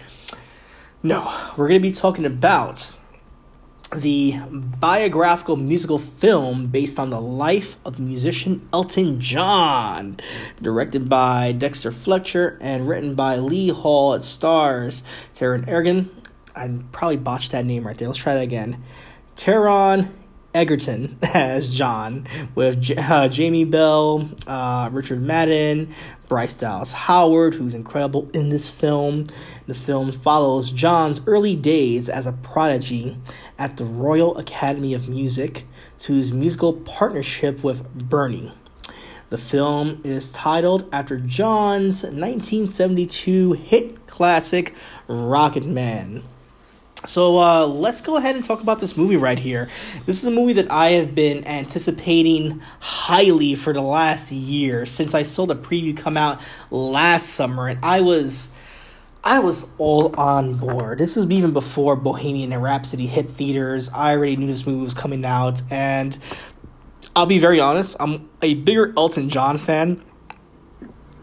No, 1.04 1.52
we're 1.56 1.68
gonna 1.68 1.80
be 1.80 1.92
talking 1.92 2.26
about 2.26 2.96
the 3.88 4.40
biographical 4.50 5.56
musical 5.56 6.00
film 6.00 6.68
based 6.68 7.00
on 7.00 7.10
the 7.10 7.22
life 7.22 7.78
of 7.86 8.00
musician 8.00 8.68
Elton 8.74 9.20
John, 9.22 10.18
directed 10.62 11.08
by 11.10 11.52
Dexter 11.52 11.92
Fletcher 11.92 12.58
and 12.62 12.88
written 12.88 13.16
by 13.16 13.38
Lee 13.38 13.70
Hall. 13.70 14.14
It 14.14 14.22
stars 14.22 15.04
Taron 15.36 15.68
Egerton. 15.68 16.10
I 16.56 16.70
probably 16.92 17.18
botched 17.18 17.52
that 17.52 17.66
name 17.66 17.86
right 17.86 17.98
there. 17.98 18.08
Let's 18.08 18.20
try 18.20 18.34
that 18.36 18.44
again. 18.44 18.84
Taron 19.36 20.12
Egerton 20.54 21.18
as 21.22 21.74
John, 21.74 22.28
with 22.56 22.82
J- 22.82 22.96
uh, 22.96 23.28
Jamie 23.28 23.66
Bell, 23.66 24.30
uh, 24.48 24.90
Richard 24.92 25.22
Madden, 25.22 25.94
Bryce 26.28 26.56
Dallas 26.56 26.92
Howard, 26.92 27.56
who's 27.56 27.74
incredible 27.74 28.30
in 28.34 28.50
this 28.50 28.70
film. 28.70 29.28
The 29.68 29.74
film 29.74 30.12
follows 30.12 30.72
John's 30.72 31.22
early 31.28 31.56
days 31.56 32.10
as 32.10 32.26
a 32.26 32.34
prodigy 32.34 33.18
at 33.58 33.78
the 33.78 33.86
Royal 33.86 34.38
Academy 34.38 34.94
of 34.94 35.08
Music 35.08 35.66
to 36.00 36.14
his 36.14 36.32
musical 36.32 36.74
partnership 36.74 37.64
with 37.64 37.94
Bernie. 37.94 38.54
The 39.30 39.38
film 39.38 40.02
is 40.04 40.32
titled 40.32 40.88
after 40.92 41.18
John's 41.18 42.04
1972 42.04 43.54
hit 43.54 44.08
classic 44.08 44.74
Rocket 45.08 45.66
Man. 45.66 46.24
So 47.06 47.38
uh, 47.38 47.68
let's 47.68 48.02
go 48.02 48.18
ahead 48.18 48.36
and 48.36 48.44
talk 48.44 48.62
about 48.62 48.80
this 48.80 48.98
movie 48.98 49.18
right 49.18 49.38
here. 49.38 49.70
This 50.06 50.18
is 50.18 50.26
a 50.26 50.32
movie 50.32 50.54
that 50.54 50.72
I 50.72 50.92
have 50.92 51.14
been 51.14 51.46
anticipating 51.46 52.62
highly 52.80 53.56
for 53.56 53.74
the 53.74 53.82
last 53.82 54.32
year 54.32 54.86
since 54.86 55.14
I 55.14 55.24
saw 55.24 55.46
the 55.46 55.56
preview 55.56 55.96
come 55.96 56.18
out 56.18 56.42
last 56.72 57.30
summer, 57.30 57.68
and 57.68 57.84
I 57.84 58.02
was. 58.02 58.52
I 59.28 59.40
was 59.40 59.66
all 59.80 60.14
on 60.20 60.54
board. 60.54 61.00
This 61.00 61.16
was 61.16 61.28
even 61.32 61.52
before 61.52 61.96
Bohemian 61.96 62.54
Rhapsody 62.62 63.08
hit 63.08 63.32
theaters. 63.32 63.90
I 63.90 64.16
already 64.16 64.36
knew 64.36 64.46
this 64.46 64.68
movie 64.68 64.84
was 64.84 64.94
coming 64.94 65.26
out, 65.26 65.64
and 65.72 66.16
I'll 67.16 67.26
be 67.26 67.40
very 67.40 67.60
honest, 67.60 67.96
I'm 68.00 68.30
a 68.44 68.54
bigger 68.54 68.94
Elton 68.96 69.30
John 69.30 69.58
fan 69.58 70.04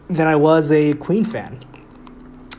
than 0.09 0.27
I 0.27 0.35
was 0.35 0.69
a 0.69 0.95
Queen 0.95 1.23
fan. 1.23 1.63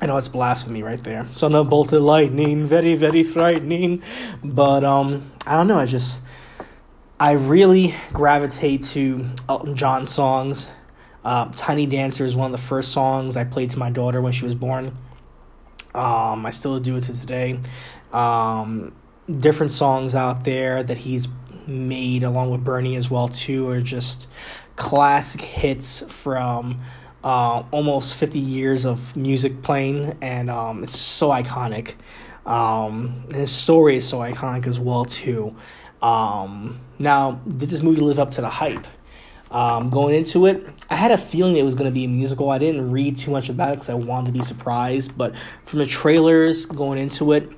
I 0.04 0.06
know 0.06 0.18
it's 0.18 0.28
blasphemy 0.28 0.82
right 0.82 1.02
there. 1.02 1.26
Son 1.32 1.54
of 1.54 1.70
bolted 1.70 2.02
lightning, 2.02 2.66
very, 2.66 2.94
very 2.94 3.24
frightening. 3.24 4.02
But 4.44 4.84
um 4.84 5.32
I 5.46 5.56
don't 5.56 5.66
know, 5.66 5.78
I 5.78 5.86
just 5.86 6.20
I 7.18 7.32
really 7.32 7.94
gravitate 8.12 8.82
to 8.92 9.30
Elton 9.48 9.76
John 9.76 10.04
songs. 10.04 10.70
Uh, 11.24 11.50
Tiny 11.54 11.86
Dancer 11.86 12.26
is 12.26 12.36
one 12.36 12.52
of 12.52 12.52
the 12.52 12.66
first 12.66 12.92
songs 12.92 13.34
I 13.34 13.44
played 13.44 13.70
to 13.70 13.78
my 13.78 13.88
daughter 13.88 14.20
when 14.20 14.34
she 14.34 14.44
was 14.44 14.54
born. 14.54 14.94
Um, 15.94 16.44
I 16.44 16.50
still 16.50 16.78
do 16.80 16.98
it 16.98 17.04
to 17.04 17.18
today. 17.18 17.60
Um, 18.12 18.92
different 19.40 19.72
songs 19.72 20.14
out 20.14 20.44
there 20.44 20.82
that 20.82 20.98
he's 20.98 21.28
made 21.66 22.24
along 22.24 22.50
with 22.50 22.62
Bernie 22.62 22.96
as 22.96 23.10
well 23.10 23.28
too 23.28 23.70
are 23.70 23.80
just 23.80 24.28
classic 24.76 25.40
hits 25.40 26.02
from 26.12 26.82
uh, 27.24 27.64
almost 27.70 28.14
50 28.16 28.38
years 28.38 28.84
of 28.84 29.16
music 29.16 29.62
playing 29.62 30.16
and 30.20 30.48
um, 30.50 30.82
it's 30.84 30.98
so 30.98 31.30
iconic 31.30 31.94
um, 32.46 33.24
his 33.32 33.50
story 33.50 33.96
is 33.96 34.06
so 34.06 34.18
iconic 34.18 34.66
as 34.66 34.78
well 34.78 35.04
too 35.04 35.56
um, 36.02 36.78
now 36.98 37.40
did 37.48 37.68
this 37.68 37.82
movie 37.82 38.00
live 38.00 38.18
up 38.18 38.30
to 38.32 38.40
the 38.40 38.48
hype 38.48 38.86
um, 39.50 39.90
going 39.90 40.14
into 40.14 40.46
it 40.46 40.66
i 40.90 40.94
had 40.94 41.10
a 41.10 41.18
feeling 41.18 41.56
it 41.56 41.62
was 41.62 41.74
going 41.74 41.90
to 41.90 41.94
be 41.94 42.04
a 42.04 42.08
musical 42.08 42.50
i 42.50 42.58
didn't 42.58 42.90
read 42.90 43.16
too 43.16 43.30
much 43.30 43.48
about 43.48 43.72
it 43.72 43.76
because 43.76 43.90
i 43.90 43.94
wanted 43.94 44.26
to 44.26 44.38
be 44.38 44.44
surprised 44.44 45.16
but 45.16 45.34
from 45.64 45.80
the 45.80 45.86
trailers 45.86 46.66
going 46.66 46.98
into 46.98 47.32
it 47.32 47.50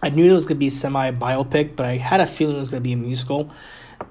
I 0.00 0.10
knew 0.10 0.30
it 0.30 0.34
was 0.34 0.44
going 0.44 0.56
to 0.56 0.60
be 0.60 0.70
semi 0.70 1.10
biopic, 1.10 1.74
but 1.74 1.84
I 1.84 1.96
had 1.96 2.20
a 2.20 2.26
feeling 2.26 2.56
it 2.56 2.60
was 2.60 2.68
going 2.68 2.82
to 2.82 2.86
be 2.86 2.92
a 2.92 2.96
musical. 2.96 3.50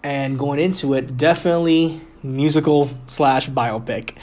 And 0.03 0.37
going 0.37 0.59
into 0.59 0.93
it, 0.95 1.15
definitely 1.15 2.01
musical 2.21 2.89
slash 3.07 3.49
biopic. 3.49 4.15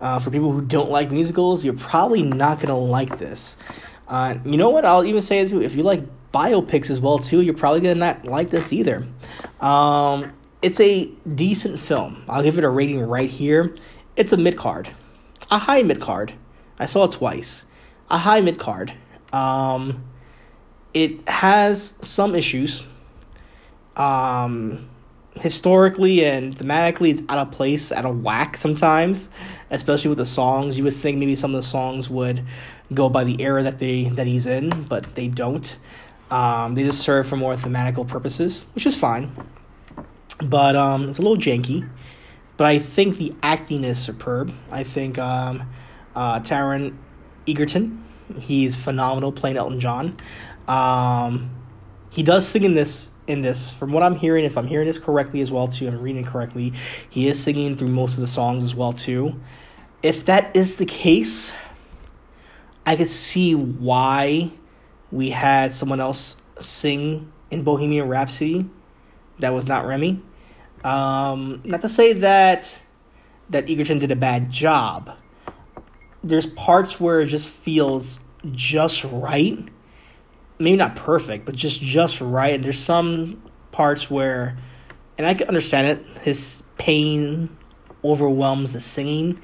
Uh, 0.00 0.18
for 0.18 0.30
people 0.30 0.50
who 0.50 0.62
don't 0.62 0.90
like 0.90 1.10
musicals, 1.10 1.64
you're 1.64 1.74
probably 1.74 2.22
not 2.22 2.60
to 2.60 2.74
like 2.74 3.18
this. 3.18 3.58
Uh, 4.08 4.36
you 4.44 4.56
know 4.56 4.70
what? 4.70 4.84
I'll 4.84 5.04
even 5.04 5.20
say 5.20 5.40
it 5.40 5.50
too. 5.50 5.62
If 5.62 5.74
you 5.74 5.82
like 5.82 6.02
biopics 6.32 6.90
as 6.90 7.00
well 7.00 7.18
too, 7.18 7.42
you're 7.42 7.54
probably 7.54 7.80
to 7.82 7.94
not 7.94 8.24
like 8.24 8.50
this 8.50 8.72
either. 8.72 9.06
Um, 9.60 10.32
it's 10.62 10.80
a 10.80 11.06
decent 11.34 11.78
film. 11.78 12.24
I'll 12.28 12.42
give 12.42 12.58
it 12.58 12.64
a 12.64 12.68
rating 12.68 13.00
right 13.00 13.30
here. 13.30 13.74
It's 14.16 14.32
a 14.32 14.36
mid 14.36 14.56
card, 14.56 14.90
a 15.50 15.58
high 15.58 15.82
mid 15.82 16.00
card. 16.00 16.34
I 16.78 16.86
saw 16.86 17.04
it 17.04 17.12
twice. 17.12 17.66
A 18.10 18.18
high 18.18 18.40
mid 18.40 18.58
card. 18.58 18.92
Um, 19.32 20.04
it 20.92 21.28
has 21.28 21.94
some 22.02 22.34
issues. 22.34 22.82
Um, 23.96 24.89
historically 25.36 26.24
and 26.24 26.56
thematically, 26.56 27.10
it's 27.10 27.22
out 27.28 27.38
of 27.38 27.52
place, 27.52 27.92
out 27.92 28.04
of 28.04 28.22
whack 28.22 28.56
sometimes, 28.56 29.30
especially 29.70 30.08
with 30.08 30.18
the 30.18 30.26
songs. 30.26 30.76
You 30.76 30.84
would 30.84 30.94
think 30.94 31.18
maybe 31.18 31.36
some 31.36 31.54
of 31.54 31.56
the 31.56 31.66
songs 31.66 32.10
would 32.10 32.44
go 32.92 33.08
by 33.08 33.24
the 33.24 33.40
era 33.40 33.62
that 33.62 33.78
they 33.78 34.04
that 34.04 34.26
he's 34.26 34.46
in, 34.46 34.84
but 34.84 35.14
they 35.14 35.28
don't. 35.28 35.76
Um, 36.30 36.74
they 36.74 36.84
just 36.84 37.00
serve 37.00 37.26
for 37.26 37.36
more 37.36 37.54
thematical 37.54 38.06
purposes, 38.06 38.64
which 38.74 38.86
is 38.86 38.94
fine. 38.94 39.34
But 40.42 40.76
um, 40.76 41.08
it's 41.08 41.18
a 41.18 41.22
little 41.22 41.36
janky. 41.36 41.88
But 42.56 42.66
I 42.66 42.78
think 42.78 43.16
the 43.16 43.34
acting 43.42 43.84
is 43.84 43.98
superb. 43.98 44.54
I 44.70 44.84
think 44.84 45.18
um, 45.18 45.68
uh, 46.14 46.40
Taron 46.40 46.96
Egerton, 47.48 48.04
he's 48.38 48.76
phenomenal 48.76 49.32
playing 49.32 49.56
Elton 49.56 49.80
John. 49.80 50.16
Um, 50.68 51.50
he 52.10 52.22
does 52.22 52.46
sing 52.46 52.64
in 52.64 52.74
this 52.74 53.12
in 53.30 53.42
this 53.42 53.72
from 53.72 53.92
what 53.92 54.02
i'm 54.02 54.16
hearing 54.16 54.44
if 54.44 54.58
i'm 54.58 54.66
hearing 54.66 54.86
this 54.86 54.98
correctly 54.98 55.40
as 55.40 55.50
well 55.50 55.68
too 55.68 55.88
i'm 55.88 56.00
reading 56.00 56.24
correctly 56.24 56.72
he 57.08 57.28
is 57.28 57.42
singing 57.42 57.76
through 57.76 57.88
most 57.88 58.14
of 58.14 58.20
the 58.20 58.26
songs 58.26 58.62
as 58.64 58.74
well 58.74 58.92
too. 58.92 59.40
If 60.02 60.24
that 60.26 60.56
is 60.56 60.76
the 60.76 60.86
case 60.86 61.54
i 62.84 62.96
could 62.96 63.08
see 63.08 63.54
why 63.54 64.50
we 65.12 65.30
had 65.30 65.72
someone 65.72 66.00
else 66.00 66.42
sing 66.58 67.32
in 67.50 67.62
bohemian 67.62 68.08
rhapsody 68.08 68.68
that 69.40 69.52
was 69.52 69.66
not 69.66 69.86
Rami. 69.86 70.22
Um, 70.84 71.62
not 71.64 71.82
to 71.82 71.88
say 71.88 72.12
that 72.14 72.78
that 73.50 73.68
egerton 73.68 73.98
did 73.98 74.10
a 74.10 74.16
bad 74.16 74.50
job. 74.50 75.16
There's 76.22 76.46
parts 76.46 77.00
where 77.00 77.20
it 77.20 77.26
just 77.26 77.50
feels 77.50 78.20
just 78.52 79.04
right 79.04 79.68
maybe 80.60 80.76
not 80.76 80.94
perfect, 80.94 81.44
but 81.44 81.56
just 81.56 81.80
just 81.80 82.20
right. 82.20 82.54
And 82.54 82.64
there's 82.64 82.78
some 82.78 83.42
parts 83.72 84.10
where, 84.10 84.56
and 85.18 85.26
I 85.26 85.34
can 85.34 85.48
understand 85.48 85.86
it. 85.86 86.22
His 86.22 86.62
pain 86.78 87.56
overwhelms 88.04 88.74
the 88.74 88.80
singing. 88.80 89.40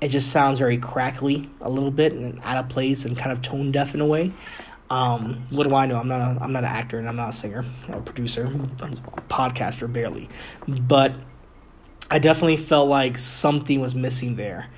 It 0.00 0.08
just 0.08 0.30
sounds 0.30 0.58
very 0.58 0.76
crackly 0.76 1.48
a 1.60 1.70
little 1.70 1.90
bit 1.90 2.12
and 2.12 2.40
out 2.42 2.58
of 2.58 2.68
place 2.68 3.04
and 3.04 3.16
kind 3.16 3.32
of 3.32 3.40
tone 3.40 3.72
deaf 3.72 3.94
in 3.94 4.00
a 4.00 4.06
way. 4.06 4.32
Um, 4.88 5.46
what 5.50 5.68
do 5.68 5.74
I 5.74 5.86
know? 5.86 5.96
I'm 5.96 6.08
not 6.08 6.20
a, 6.20 6.42
I'm 6.42 6.52
not 6.52 6.64
an 6.64 6.70
actor 6.70 6.98
and 6.98 7.08
I'm 7.08 7.16
not 7.16 7.30
a 7.30 7.32
singer, 7.32 7.64
a 7.88 8.00
producer, 8.00 8.46
I'm 8.46 8.92
a 8.92 9.22
podcaster 9.22 9.92
barely, 9.92 10.28
but 10.68 11.14
I 12.08 12.20
definitely 12.20 12.58
felt 12.58 12.88
like 12.88 13.18
something 13.18 13.80
was 13.80 13.96
missing 13.96 14.36
there. 14.36 14.68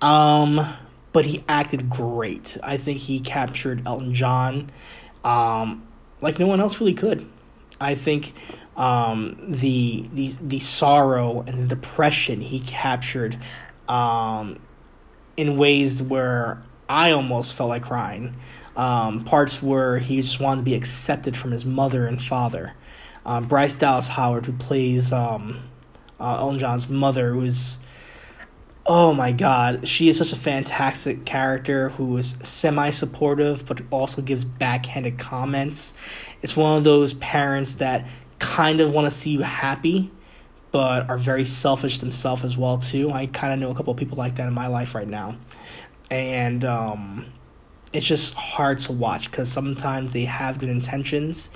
Um, 0.00 0.76
but 1.12 1.24
he 1.24 1.44
acted 1.48 1.90
great. 1.90 2.56
I 2.62 2.76
think 2.76 2.98
he 2.98 3.18
captured 3.18 3.82
Elton 3.86 4.14
John 4.14 4.70
um, 5.26 5.86
like 6.20 6.38
no 6.38 6.46
one 6.46 6.60
else 6.60 6.80
really 6.80 6.94
could. 6.94 7.28
I 7.80 7.96
think 7.96 8.32
um, 8.76 9.36
the 9.48 10.08
the 10.12 10.34
the 10.40 10.60
sorrow 10.60 11.42
and 11.46 11.58
the 11.64 11.66
depression 11.66 12.40
he 12.40 12.60
captured 12.60 13.36
um, 13.88 14.60
in 15.36 15.56
ways 15.56 16.02
where 16.02 16.62
I 16.88 17.10
almost 17.10 17.54
felt 17.54 17.68
like 17.68 17.82
crying. 17.82 18.36
Um, 18.76 19.24
parts 19.24 19.62
where 19.62 19.98
he 19.98 20.20
just 20.20 20.38
wanted 20.38 20.60
to 20.60 20.64
be 20.64 20.74
accepted 20.74 21.34
from 21.34 21.50
his 21.50 21.64
mother 21.64 22.06
and 22.06 22.22
father. 22.22 22.74
Um, 23.24 23.48
Bryce 23.48 23.74
Dallas 23.74 24.06
Howard, 24.06 24.44
who 24.44 24.52
plays 24.52 25.14
um, 25.14 25.62
uh, 26.20 26.36
Elton 26.36 26.58
John's 26.58 26.86
mother, 26.86 27.42
is 27.42 27.78
oh 28.88 29.12
my 29.12 29.32
god, 29.32 29.88
she 29.88 30.08
is 30.08 30.18
such 30.18 30.32
a 30.32 30.36
fantastic 30.36 31.24
character 31.24 31.90
who 31.90 32.16
is 32.16 32.36
semi 32.42 32.90
supportive 32.90 33.66
but 33.66 33.80
also 33.90 34.22
gives 34.22 34.44
backhanded 34.44 35.18
comments. 35.18 35.94
It's 36.42 36.56
one 36.56 36.78
of 36.78 36.84
those 36.84 37.14
parents 37.14 37.74
that 37.76 38.06
kind 38.38 38.80
of 38.80 38.92
want 38.92 39.06
to 39.06 39.10
see 39.10 39.30
you 39.30 39.40
happy 39.40 40.10
but 40.70 41.08
are 41.08 41.18
very 41.18 41.44
selfish 41.44 42.00
themselves 42.00 42.44
as 42.44 42.56
well 42.56 42.78
too. 42.78 43.10
I 43.10 43.26
kind 43.26 43.52
of 43.52 43.58
know 43.58 43.70
a 43.70 43.74
couple 43.74 43.92
of 43.92 43.98
people 43.98 44.18
like 44.18 44.36
that 44.36 44.46
in 44.46 44.52
my 44.54 44.66
life 44.66 44.94
right 44.94 45.08
now. 45.08 45.36
And 46.10 46.64
um 46.64 47.26
it's 47.92 48.06
just 48.06 48.34
hard 48.34 48.78
to 48.80 48.92
watch 48.92 49.30
cuz 49.32 49.50
sometimes 49.50 50.12
they 50.12 50.26
have 50.26 50.58
good 50.58 50.68
intentions. 50.68 51.50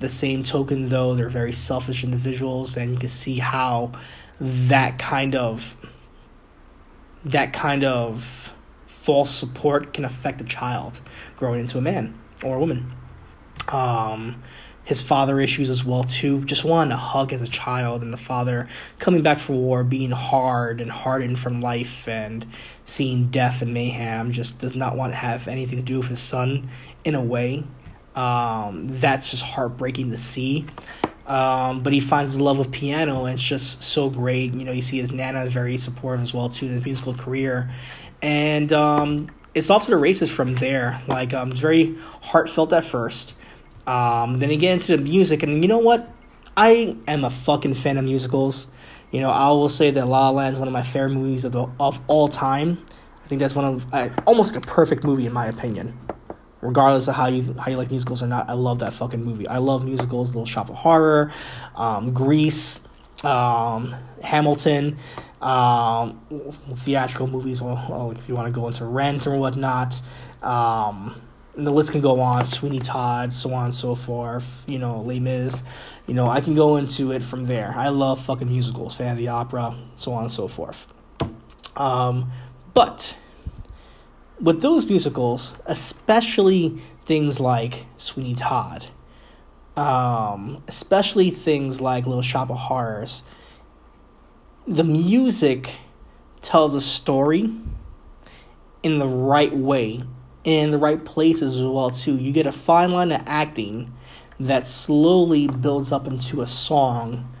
The 0.00 0.08
same 0.08 0.42
token 0.42 0.88
though, 0.88 1.14
they're 1.14 1.28
very 1.30 1.52
selfish 1.52 2.04
individuals 2.04 2.76
and 2.76 2.92
you 2.92 2.98
can 2.98 3.08
see 3.08 3.38
how 3.38 3.92
that 4.40 4.98
kind 4.98 5.34
of 5.34 5.76
that 7.24 7.52
kind 7.52 7.84
of 7.84 8.50
false 8.86 9.30
support 9.30 9.92
can 9.92 10.04
affect 10.04 10.40
a 10.40 10.44
child 10.44 11.00
growing 11.36 11.60
into 11.60 11.78
a 11.78 11.80
man 11.80 12.18
or 12.42 12.56
a 12.56 12.58
woman. 12.58 12.92
Um, 13.68 14.42
his 14.84 15.00
father 15.00 15.40
issues 15.40 15.70
as 15.70 15.84
well 15.84 16.04
too. 16.04 16.44
Just 16.44 16.64
wanting 16.64 16.92
a 16.92 16.96
hug 16.96 17.32
as 17.32 17.40
a 17.40 17.48
child, 17.48 18.02
and 18.02 18.12
the 18.12 18.18
father 18.18 18.68
coming 18.98 19.22
back 19.22 19.38
from 19.38 19.56
war, 19.56 19.82
being 19.82 20.10
hard 20.10 20.80
and 20.80 20.90
hardened 20.90 21.38
from 21.38 21.60
life, 21.60 22.06
and 22.06 22.46
seeing 22.84 23.30
death 23.30 23.62
and 23.62 23.72
mayhem. 23.72 24.32
Just 24.32 24.58
does 24.58 24.74
not 24.74 24.96
want 24.96 25.12
to 25.12 25.16
have 25.16 25.48
anything 25.48 25.78
to 25.78 25.84
do 25.84 25.98
with 25.98 26.08
his 26.08 26.20
son 26.20 26.68
in 27.02 27.14
a 27.14 27.22
way. 27.22 27.64
Um, 28.14 28.86
that's 29.00 29.30
just 29.30 29.42
heartbreaking 29.42 30.10
to 30.10 30.18
see. 30.18 30.66
Um, 31.26 31.82
but 31.82 31.92
he 31.92 32.00
finds 32.00 32.36
the 32.36 32.42
love 32.42 32.58
of 32.58 32.70
piano, 32.70 33.24
and 33.24 33.34
it's 33.34 33.42
just 33.42 33.82
so 33.82 34.10
great. 34.10 34.52
You 34.52 34.64
know, 34.64 34.72
you 34.72 34.82
see 34.82 34.98
his 34.98 35.10
nana 35.10 35.44
is 35.44 35.52
very 35.52 35.78
supportive 35.78 36.22
as 36.22 36.34
well 36.34 36.48
too 36.48 36.66
in 36.66 36.72
his 36.72 36.84
musical 36.84 37.14
career, 37.14 37.70
and 38.20 38.72
um, 38.72 39.30
it's 39.54 39.70
off 39.70 39.84
to 39.86 39.90
the 39.90 39.96
races 39.96 40.30
from 40.30 40.56
there. 40.56 41.02
Like, 41.06 41.32
um, 41.32 41.52
it's 41.52 41.60
very 41.60 41.96
heartfelt 42.22 42.72
at 42.72 42.84
first. 42.84 43.34
Um, 43.86 44.38
then 44.38 44.50
you 44.50 44.56
get 44.56 44.72
into 44.72 44.96
the 44.96 45.02
music, 45.02 45.42
and 45.42 45.62
you 45.62 45.68
know 45.68 45.78
what? 45.78 46.10
I 46.56 46.96
am 47.08 47.24
a 47.24 47.30
fucking 47.30 47.74
fan 47.74 47.96
of 47.96 48.04
musicals. 48.04 48.66
You 49.10 49.20
know, 49.20 49.30
I 49.30 49.48
will 49.50 49.68
say 49.68 49.90
that 49.92 50.06
La 50.06 50.28
La 50.28 50.30
Land 50.30 50.54
is 50.54 50.58
one 50.58 50.68
of 50.68 50.74
my 50.74 50.82
favorite 50.82 51.10
movies 51.10 51.44
of 51.44 51.52
the, 51.52 51.66
of 51.80 52.00
all 52.06 52.28
time. 52.28 52.84
I 53.24 53.28
think 53.28 53.40
that's 53.40 53.54
one 53.54 53.64
of 53.64 53.94
uh, 53.94 54.10
almost 54.26 54.54
like 54.54 54.64
a 54.64 54.66
perfect 54.66 55.04
movie 55.04 55.26
in 55.26 55.32
my 55.32 55.46
opinion. 55.46 55.98
Regardless 56.64 57.08
of 57.08 57.14
how 57.14 57.26
you 57.26 57.54
how 57.58 57.70
you 57.70 57.76
like 57.76 57.90
musicals 57.90 58.22
or 58.22 58.26
not, 58.26 58.48
I 58.48 58.54
love 58.54 58.78
that 58.78 58.94
fucking 58.94 59.22
movie. 59.22 59.46
I 59.46 59.58
love 59.58 59.84
musicals. 59.84 60.28
Little 60.28 60.46
Shop 60.46 60.70
of 60.70 60.76
Horror, 60.76 61.30
um, 61.76 62.14
Grease, 62.14 62.88
um, 63.22 63.94
Hamilton, 64.22 64.96
um, 65.42 66.20
theatrical 66.74 67.26
movies, 67.26 67.60
or 67.60 68.14
if 68.16 68.28
you 68.28 68.34
want 68.34 68.52
to 68.52 68.60
go 68.60 68.66
into 68.66 68.84
Rent 68.86 69.26
or 69.26 69.36
whatnot. 69.36 70.00
Um, 70.42 71.20
the 71.56 71.70
list 71.70 71.92
can 71.92 72.00
go 72.00 72.20
on. 72.20 72.44
Sweeney 72.44 72.80
Todd, 72.80 73.32
so 73.32 73.52
on 73.52 73.66
and 73.66 73.74
so 73.74 73.94
forth. 73.94 74.64
You 74.66 74.78
know, 74.78 75.02
Les 75.02 75.20
Mis. 75.20 75.64
You 76.06 76.14
know, 76.14 76.28
I 76.28 76.40
can 76.40 76.54
go 76.54 76.76
into 76.76 77.12
it 77.12 77.22
from 77.22 77.46
there. 77.46 77.74
I 77.76 77.88
love 77.88 78.20
fucking 78.24 78.48
musicals, 78.48 78.94
fan 78.94 79.12
of 79.12 79.18
the 79.18 79.28
opera, 79.28 79.76
so 79.96 80.12
on 80.14 80.24
and 80.24 80.32
so 80.32 80.48
forth. 80.48 80.86
Um, 81.76 82.32
but 82.72 83.16
with 84.40 84.62
those 84.62 84.86
musicals, 84.86 85.56
especially 85.66 86.82
things 87.06 87.40
like 87.40 87.86
Sweeney 87.96 88.34
Todd, 88.34 88.86
um, 89.76 90.62
especially 90.68 91.30
things 91.30 91.80
like 91.80 92.06
Little 92.06 92.22
Shop 92.22 92.50
of 92.50 92.56
Horrors, 92.56 93.22
the 94.66 94.84
music 94.84 95.76
tells 96.40 96.74
a 96.74 96.80
story 96.80 97.54
in 98.82 98.98
the 98.98 99.08
right 99.08 99.54
way, 99.54 100.04
in 100.44 100.70
the 100.70 100.78
right 100.78 101.04
places 101.04 101.56
as 101.56 101.64
well 101.64 101.90
too. 101.90 102.16
You 102.16 102.32
get 102.32 102.46
a 102.46 102.52
fine 102.52 102.90
line 102.90 103.12
of 103.12 103.22
acting 103.26 103.92
that 104.38 104.66
slowly 104.66 105.46
builds 105.46 105.92
up 105.92 106.06
into 106.06 106.42
a 106.42 106.46
song 106.46 107.32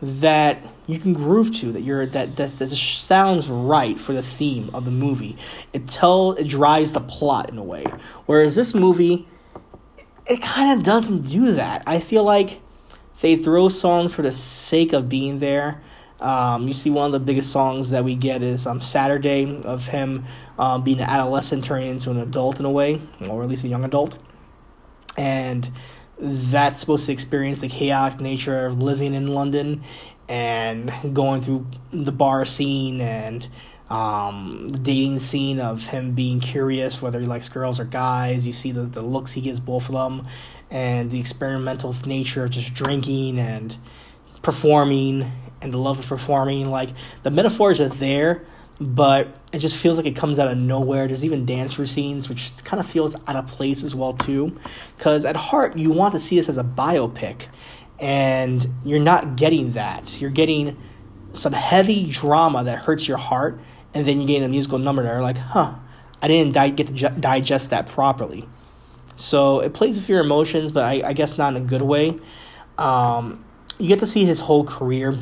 that 0.00 0.62
you 0.86 0.98
can 0.98 1.12
groove 1.14 1.52
to 1.56 1.72
that 1.72 1.82
you're 1.82 2.06
that 2.06 2.36
that, 2.36 2.50
that 2.50 2.70
sounds 2.70 3.48
right 3.48 3.98
for 3.98 4.12
the 4.12 4.22
theme 4.22 4.70
of 4.72 4.84
the 4.84 4.90
movie. 4.90 5.36
It 5.72 5.88
tell 5.88 6.32
it 6.32 6.48
drives 6.48 6.92
the 6.92 7.00
plot 7.00 7.48
in 7.48 7.58
a 7.58 7.64
way. 7.64 7.84
Whereas 8.26 8.54
this 8.54 8.74
movie 8.74 9.26
it 10.26 10.42
kind 10.42 10.78
of 10.78 10.84
doesn't 10.84 11.22
do 11.22 11.52
that. 11.52 11.82
I 11.86 12.00
feel 12.00 12.24
like 12.24 12.60
they 13.20 13.36
throw 13.36 13.68
songs 13.68 14.12
for 14.12 14.22
the 14.22 14.32
sake 14.32 14.92
of 14.92 15.08
being 15.08 15.38
there. 15.38 15.80
Um, 16.20 16.66
you 16.66 16.72
see 16.72 16.90
one 16.90 17.06
of 17.06 17.12
the 17.12 17.20
biggest 17.20 17.52
songs 17.52 17.90
that 17.90 18.02
we 18.02 18.14
get 18.14 18.42
is 18.42 18.66
um, 18.66 18.80
saturday 18.80 19.60
of 19.64 19.88
him 19.88 20.24
um, 20.58 20.82
being 20.82 20.98
an 20.98 21.08
adolescent 21.08 21.62
turning 21.62 21.90
into 21.90 22.10
an 22.10 22.16
adult 22.16 22.58
in 22.58 22.64
a 22.64 22.70
way 22.70 23.02
or 23.28 23.42
at 23.42 23.48
least 23.48 23.64
a 23.64 23.68
young 23.68 23.84
adult. 23.84 24.18
And 25.18 25.70
that's 26.18 26.80
supposed 26.80 27.06
to 27.06 27.12
experience 27.12 27.60
the 27.60 27.68
chaotic 27.68 28.20
nature 28.20 28.66
of 28.66 28.80
living 28.80 29.12
in 29.12 29.28
London 29.28 29.82
and 30.28 30.92
going 31.14 31.42
through 31.42 31.66
the 31.92 32.12
bar 32.12 32.44
scene 32.44 33.00
and 33.00 33.48
um, 33.88 34.68
the 34.70 34.78
dating 34.78 35.20
scene 35.20 35.60
of 35.60 35.88
him 35.88 36.12
being 36.12 36.40
curious 36.40 37.00
whether 37.00 37.20
he 37.20 37.26
likes 37.26 37.48
girls 37.48 37.78
or 37.78 37.84
guys. 37.84 38.46
You 38.46 38.52
see 38.52 38.72
the, 38.72 38.82
the 38.82 39.02
looks 39.02 39.32
he 39.32 39.40
gives 39.40 39.60
both 39.60 39.88
of 39.88 39.94
them 39.94 40.26
and 40.70 41.10
the 41.10 41.20
experimental 41.20 41.94
nature 42.04 42.44
of 42.44 42.50
just 42.50 42.74
drinking 42.74 43.38
and 43.38 43.76
performing 44.42 45.30
and 45.60 45.72
the 45.72 45.78
love 45.78 45.98
of 45.98 46.06
performing. 46.06 46.70
Like 46.70 46.90
the 47.22 47.30
metaphors 47.30 47.80
are 47.80 47.88
there, 47.88 48.44
but 48.80 49.28
it 49.52 49.60
just 49.60 49.76
feels 49.76 49.96
like 49.96 50.06
it 50.06 50.16
comes 50.16 50.38
out 50.38 50.48
of 50.48 50.58
nowhere. 50.58 51.06
There's 51.06 51.24
even 51.24 51.46
dance 51.46 51.74
scenes, 51.90 52.28
which 52.28 52.52
kind 52.64 52.80
of 52.80 52.86
feels 52.86 53.14
out 53.26 53.36
of 53.36 53.46
place 53.46 53.82
as 53.82 53.94
well 53.94 54.12
too, 54.12 54.58
because 54.96 55.24
at 55.24 55.36
heart 55.36 55.78
you 55.78 55.90
want 55.90 56.14
to 56.14 56.20
see 56.20 56.36
this 56.36 56.48
as 56.48 56.58
a 56.58 56.64
biopic, 56.64 57.46
and 57.98 58.66
you're 58.84 59.00
not 59.00 59.36
getting 59.36 59.72
that. 59.72 60.20
You're 60.20 60.30
getting 60.30 60.76
some 61.32 61.52
heavy 61.52 62.06
drama 62.06 62.64
that 62.64 62.80
hurts 62.80 63.06
your 63.06 63.18
heart, 63.18 63.60
and 63.94 64.06
then 64.06 64.20
you 64.20 64.26
get 64.26 64.42
a 64.42 64.48
musical 64.48 64.78
number 64.78 65.02
that 65.02 65.12
are 65.12 65.22
like, 65.22 65.38
huh, 65.38 65.74
I 66.22 66.28
didn't 66.28 66.52
di- 66.52 66.70
get 66.70 66.88
to 66.88 66.92
ju- 66.92 67.20
digest 67.20 67.70
that 67.70 67.86
properly. 67.86 68.48
So 69.16 69.60
it 69.60 69.72
plays 69.72 69.96
with 69.96 70.08
your 70.08 70.20
emotions, 70.20 70.72
but 70.72 70.84
I, 70.84 71.02
I 71.08 71.12
guess 71.12 71.38
not 71.38 71.56
in 71.56 71.62
a 71.62 71.66
good 71.66 71.82
way. 71.82 72.18
Um, 72.76 73.44
you 73.78 73.88
get 73.88 73.98
to 74.00 74.06
see 74.06 74.24
his 74.24 74.40
whole 74.40 74.64
career 74.64 75.18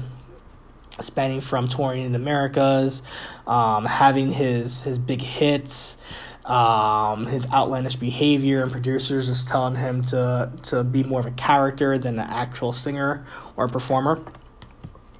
spanning 1.01 1.41
from 1.41 1.69
touring 1.69 2.05
in 2.05 2.13
the 2.13 2.19
Americas, 2.19 3.03
um, 3.47 3.85
having 3.85 4.33
his 4.33 4.83
his 4.83 4.99
big 4.99 5.21
hits, 5.21 5.97
um, 6.45 7.27
his 7.27 7.47
outlandish 7.51 7.97
behavior, 7.97 8.63
and 8.63 8.73
producers 8.73 9.29
just 9.29 9.49
telling 9.49 9.77
him 9.77 10.03
to 10.05 10.53
to 10.65 10.85
be 10.85 11.03
more 11.03 11.21
of 11.21 11.27
a 11.27 11.31
character 11.31 11.99
than 11.99 12.19
an 12.19 12.29
actual 12.29 12.73
singer 12.73 13.27
or 13.57 13.69
performer. 13.69 14.23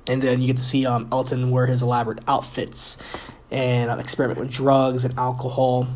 And 0.07 0.21
then 0.23 0.41
you 0.41 0.47
get 0.47 0.59
to 0.59 0.63
see 0.63 0.85
um, 0.85 1.09
Elton 1.11 1.51
wear 1.51 1.67
his 1.67 1.81
elaborate 1.81 2.21
outfits 2.29 2.99
and 3.51 3.91
uh, 3.91 3.97
experiment 3.97 4.39
with 4.39 4.51
drugs 4.51 5.05
and 5.05 5.19
alcohol, 5.19 5.89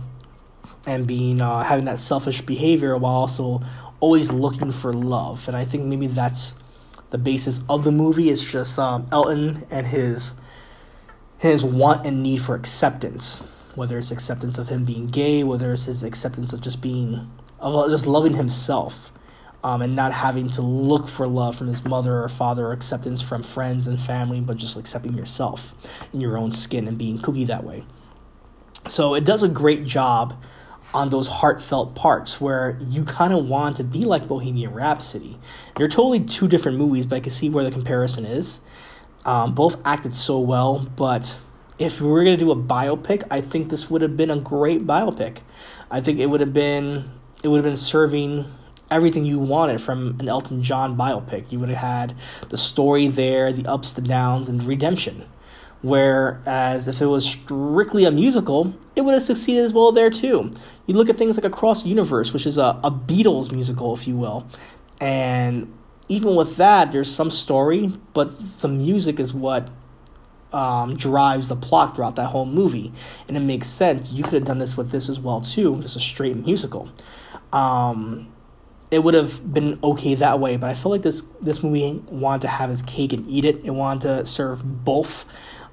and 0.87 1.07
being 1.07 1.41
uh, 1.41 1.63
having 1.63 1.85
that 1.85 1.99
selfish 1.99 2.41
behavior 2.41 2.97
while 2.97 3.15
also 3.15 3.61
always 4.01 4.33
looking 4.33 4.73
for 4.73 4.93
love. 4.93 5.49
And 5.49 5.57
I 5.57 5.65
think 5.65 5.85
maybe 5.85 6.07
that's 6.07 6.55
the 7.11 7.19
basis 7.19 7.63
of 7.69 7.85
the 7.85 7.93
movie 7.93 8.29
is 8.29 8.45
just 8.45 8.79
um, 8.79 9.09
Elton 9.13 9.67
and 9.71 9.87
his 9.87 10.33
his 11.39 11.65
want 11.65 12.05
and 12.07 12.23
need 12.23 12.43
for 12.43 12.55
acceptance, 12.55 13.43
whether 13.79 13.97
it's 13.97 14.11
acceptance 14.11 14.59
of 14.59 14.69
him 14.69 14.85
being 14.85 15.07
gay, 15.07 15.43
whether 15.43 15.73
it's 15.73 15.85
his 15.85 16.03
acceptance 16.03 16.53
of 16.53 16.61
just 16.61 16.83
being 16.83 17.31
of 17.61 17.91
just 17.91 18.07
loving 18.07 18.35
himself, 18.35 19.11
um, 19.65 19.83
and 19.83 19.97
not 19.97 20.13
having 20.13 20.49
to 20.51 20.63
look 20.63 21.09
for 21.09 21.27
love 21.27 21.57
from 21.57 21.67
his 21.69 21.85
mother 21.85 22.23
or 22.23 22.29
father 22.29 22.67
or 22.67 22.73
acceptance 22.73 23.21
from 23.21 23.43
friends 23.43 23.87
and 23.87 24.01
family, 24.01 24.41
but 24.41 24.57
just 24.57 24.77
accepting 24.77 25.15
yourself 25.15 25.75
in 26.13 26.21
your 26.21 26.37
own 26.37 26.51
skin 26.51 26.87
and 26.87 26.99
being 26.99 27.19
kooky 27.19 27.47
that 27.47 27.65
way. 27.65 27.85
So 28.87 29.15
it 29.15 29.25
does 29.25 29.43
a 29.43 29.49
great 29.49 29.85
job 29.85 30.41
on 30.95 31.11
those 31.11 31.29
heartfelt 31.29 31.95
parts 31.95 32.41
where 32.41 32.79
you 32.81 33.05
kind 33.05 33.33
of 33.33 33.47
want 33.47 33.77
to 33.77 33.85
be 33.85 34.03
like 34.03 34.27
Bohemian 34.27 34.73
Rhapsody. 34.73 35.39
They're 35.77 35.89
totally 35.89 36.21
two 36.21 36.49
different 36.49 36.79
movies, 36.79 37.05
but 37.05 37.17
I 37.17 37.21
can 37.21 37.33
see 37.33 37.51
where 37.51 37.65
the 37.65 37.71
comparison 37.71 38.25
is. 38.25 38.61
Um, 39.25 39.55
both 39.55 39.79
acted 39.85 40.15
so 40.15 40.39
well, 40.39 40.79
but 40.97 41.37
if 41.79 42.01
we 42.01 42.09
were 42.09 42.25
going 42.25 42.37
to 42.37 42.45
do 42.45 42.51
a 42.51 42.57
biopic, 42.57 43.23
I 43.31 43.41
think 43.41 43.71
this 43.71 43.89
would 43.89 44.03
have 44.03 44.17
been 44.17 44.31
a 44.31 44.39
great 44.39 44.87
biopic. 44.87 45.39
I 45.91 46.01
think 46.01 46.19
it 46.19 46.27
would 46.27 46.41
have 46.41 46.53
been 46.53 47.11
it 47.43 47.49
would 47.49 47.59
have 47.59 47.65
been 47.65 47.77
serving 47.77 48.53
everything 48.91 49.25
you 49.25 49.39
wanted 49.39 49.81
from 49.81 50.19
an 50.19 50.29
Elton 50.29 50.63
John 50.63 50.97
biopic. 50.97 51.53
You 51.53 51.61
would 51.61 51.69
have 51.69 51.79
had 51.79 52.17
the 52.49 52.57
story 52.57 53.07
there, 53.07 53.53
the 53.53 53.67
ups, 53.67 53.93
the 53.93 54.03
downs, 54.03 54.49
and 54.49 54.63
redemption. 54.65 55.25
Whereas 55.83 56.89
if 56.89 57.01
it 57.01 57.07
was 57.07 57.25
strictly 57.25 58.05
a 58.05 58.11
musical, 58.11 58.75
it 58.97 59.03
would 59.03 59.15
have 59.15 59.23
succeeded 59.23 59.65
as 59.65 59.73
well 59.73 59.93
there 59.93 60.11
too. 60.11 60.51
You 60.87 60.95
look 60.95 61.09
at 61.09 61.17
things 61.17 61.37
like 61.37 61.45
Across 61.45 61.87
Universe, 61.87 62.33
which 62.33 62.47
is 62.47 62.59
a, 62.59 62.81
a 62.83 62.91
Beatles 62.91 63.53
musical, 63.53 63.95
if 63.95 64.09
you 64.09 64.17
will. 64.17 64.49
And 65.01 65.73
even 66.09 66.35
with 66.35 66.57
that, 66.57 66.91
there's 66.91 67.15
some 67.15 67.31
story, 67.31 67.93
but 68.15 68.61
the 68.61 68.69
music 68.69 69.21
is 69.21 69.33
what 69.33 69.69
um, 70.53 70.97
drives 70.97 71.49
the 71.49 71.57
plot 71.57 71.95
throughout 71.95 72.17
that 72.17 72.29
whole 72.29 72.47
movie. 72.47 72.93
And 73.27 73.37
it 73.37 73.41
makes 73.41 73.69
sense. 73.69 74.13
You 74.13 74.25
could 74.25 74.35
have 74.35 74.45
done 74.45 74.59
this 74.59 74.77
with 74.77 74.91
this 74.91 75.09
as 75.09 75.21
well 75.21 75.41
too, 75.41 75.81
just 75.83 75.97
a 75.97 76.01
straight 76.01 76.37
musical. 76.37 76.91
Um, 77.53 78.33
it 78.91 79.01
would 79.01 79.15
have 79.15 79.53
been 79.53 79.79
okay 79.83 80.15
that 80.15 80.41
way, 80.41 80.57
but 80.57 80.71
I 80.71 80.75
feel 80.75 80.91
like 80.91 81.03
this 81.03 81.23
this 81.41 81.63
movie 81.63 82.03
wanted 82.09 82.43
to 82.43 82.49
have 82.49 82.71
his 82.71 82.83
cake 82.83 83.13
and 83.13 83.29
eat 83.29 83.45
it. 83.45 83.61
It 83.65 83.71
wanted 83.71 84.03
to 84.03 84.27
serve 84.27 84.85
both 84.85 85.27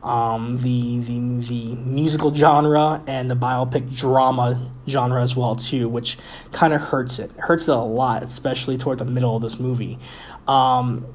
um, 0.03 0.57
the 0.57 0.99
the 0.99 1.19
the 1.47 1.75
musical 1.75 2.33
genre 2.33 3.01
and 3.07 3.31
the 3.31 3.35
biopic 3.35 3.95
drama 3.95 4.71
genre 4.87 5.21
as 5.21 5.35
well 5.35 5.55
too, 5.55 5.87
which 5.87 6.17
kind 6.51 6.73
of 6.73 6.81
hurts 6.81 7.19
it. 7.19 7.31
it. 7.31 7.39
Hurts 7.39 7.67
it 7.67 7.73
a 7.73 7.77
lot, 7.77 8.21
especially 8.21 8.77
toward 8.77 8.99
the 8.99 9.05
middle 9.05 9.35
of 9.35 9.41
this 9.41 9.59
movie. 9.59 9.97
Um, 10.47 11.07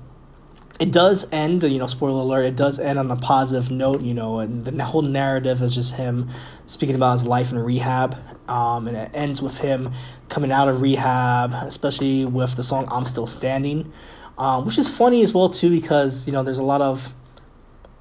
it 0.81 0.91
does 0.91 1.31
end, 1.31 1.63
you 1.63 1.79
know, 1.79 1.87
spoiler 1.87 2.23
alert, 2.23 2.47
it 2.47 2.57
does 2.57 2.79
end 2.79 2.99
on 2.99 3.11
a 3.11 3.17
positive 3.17 3.71
note, 3.71 4.01
you 4.01 4.15
know, 4.15 4.39
and 4.39 4.65
the 4.65 4.83
whole 4.83 5.03
narrative 5.03 5.61
is 5.61 5.75
just 5.75 5.95
him 5.95 6.31
speaking 6.67 6.95
about 6.95 7.13
his 7.13 7.27
life 7.27 7.53
in 7.53 7.59
rehab. 7.59 8.17
Um, 8.49 8.89
and 8.89 8.97
it 8.97 9.11
ends 9.13 9.43
with 9.43 9.59
him 9.59 9.93
coming 10.31 10.51
out 10.51 10.69
of 10.69 10.81
rehab, 10.81 11.53
especially 11.53 12.25
with 12.25 12.57
the 12.57 12.63
song 12.63 12.89
I'm 12.91 13.05
Still 13.05 13.27
Standing, 13.27 13.93
um, 14.39 14.65
which 14.65 14.79
is 14.79 14.89
funny 14.89 15.23
as 15.23 15.35
well, 15.35 15.51
too, 15.51 15.69
because, 15.69 16.27
you 16.27 16.33
know, 16.33 16.43
there's 16.43 16.59
a 16.59 16.65
lot 16.65 16.81
of 16.81 17.13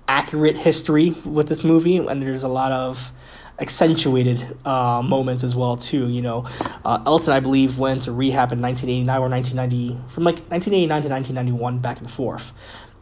accurate 0.07 0.55
history 0.55 1.11
with 1.25 1.49
this 1.49 1.65
movie, 1.65 1.97
and 1.97 2.21
there's 2.21 2.43
a 2.43 2.47
lot 2.47 2.71
of 2.71 3.11
accentuated 3.60 4.57
uh, 4.66 5.01
moments 5.01 5.43
as 5.43 5.55
well 5.55 5.78
too. 5.78 6.07
You 6.07 6.22
know, 6.22 6.49
uh, 6.86 7.03
Elton 7.05 7.34
I 7.34 7.39
believe 7.39 7.78
went 7.78 8.03
to 8.03 8.12
rehab 8.12 8.51
in 8.51 8.62
1989 8.62 9.18
or 9.18 9.30
1990 9.30 10.14
from 10.14 10.24
like 10.24 10.39
1989 10.49 11.01
to 11.03 11.10
1991 11.10 11.80
back 11.80 11.99
and 11.99 12.10
forth. 12.10 12.53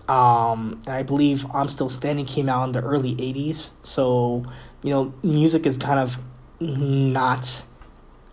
Um, 0.08 0.82
and 0.86 0.96
I 0.96 1.04
believe 1.04 1.46
I'm 1.54 1.68
Still 1.68 1.90
Standing 1.90 2.26
came 2.26 2.50
out 2.50 2.66
in 2.66 2.72
the 2.72 2.82
early 2.82 3.16
80s. 3.16 3.72
So, 3.84 4.46
you 4.84 4.90
know, 4.90 5.14
music 5.22 5.66
is 5.66 5.78
kind 5.78 6.00
of 6.00 6.18
not, 6.60 7.64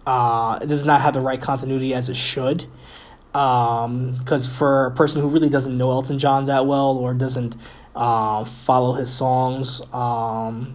uh, 0.06 0.60
it 0.62 0.66
does 0.66 0.84
not 0.84 1.00
have 1.00 1.14
the 1.14 1.20
right 1.20 1.40
continuity 1.40 1.92
as 1.94 2.08
it 2.08 2.16
should. 2.16 2.66
Because 3.32 4.46
um, 4.46 4.54
for 4.56 4.86
a 4.86 4.90
person 4.92 5.20
who 5.20 5.28
really 5.28 5.48
doesn't 5.48 5.76
know 5.76 5.90
Elton 5.90 6.20
John 6.20 6.46
that 6.46 6.66
well 6.66 6.96
or 6.96 7.14
doesn't 7.14 7.56
uh, 7.96 8.44
follow 8.44 8.92
his 8.92 9.12
songs 9.12 9.82
um, 9.92 10.74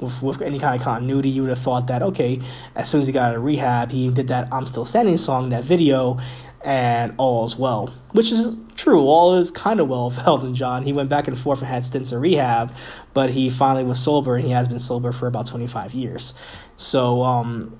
with, 0.00 0.22
with 0.22 0.42
any 0.42 0.58
kind 0.58 0.76
of 0.76 0.82
continuity, 0.82 1.28
you 1.28 1.42
would 1.42 1.50
have 1.50 1.58
thought 1.58 1.86
that, 1.88 2.02
okay, 2.02 2.40
as 2.74 2.88
soon 2.88 3.00
as 3.00 3.06
he 3.06 3.12
got 3.12 3.30
out 3.30 3.36
of 3.36 3.44
rehab, 3.44 3.90
he 3.90 4.10
did 4.10 4.28
that 4.28 4.48
I'm 4.52 4.66
Still 4.66 4.84
Standing 4.84 5.18
song, 5.18 5.50
that 5.50 5.64
video, 5.64 6.18
and 6.62 7.14
all 7.16 7.44
is 7.44 7.56
well. 7.56 7.94
Which 8.12 8.32
is 8.32 8.56
true, 8.76 9.02
all 9.02 9.34
is 9.34 9.50
kind 9.50 9.80
of 9.80 9.88
well 9.88 10.10
with 10.10 10.18
Elton 10.18 10.54
John. 10.54 10.82
He 10.82 10.92
went 10.92 11.08
back 11.08 11.28
and 11.28 11.38
forth 11.38 11.60
and 11.60 11.68
had 11.68 11.84
stints 11.84 12.12
in 12.12 12.20
rehab, 12.20 12.74
but 13.14 13.30
he 13.30 13.50
finally 13.50 13.84
was 13.84 13.98
sober, 13.98 14.36
and 14.36 14.44
he 14.44 14.52
has 14.52 14.68
been 14.68 14.78
sober 14.78 15.12
for 15.12 15.26
about 15.26 15.46
25 15.46 15.94
years. 15.94 16.34
So, 16.76 17.22
um, 17.22 17.78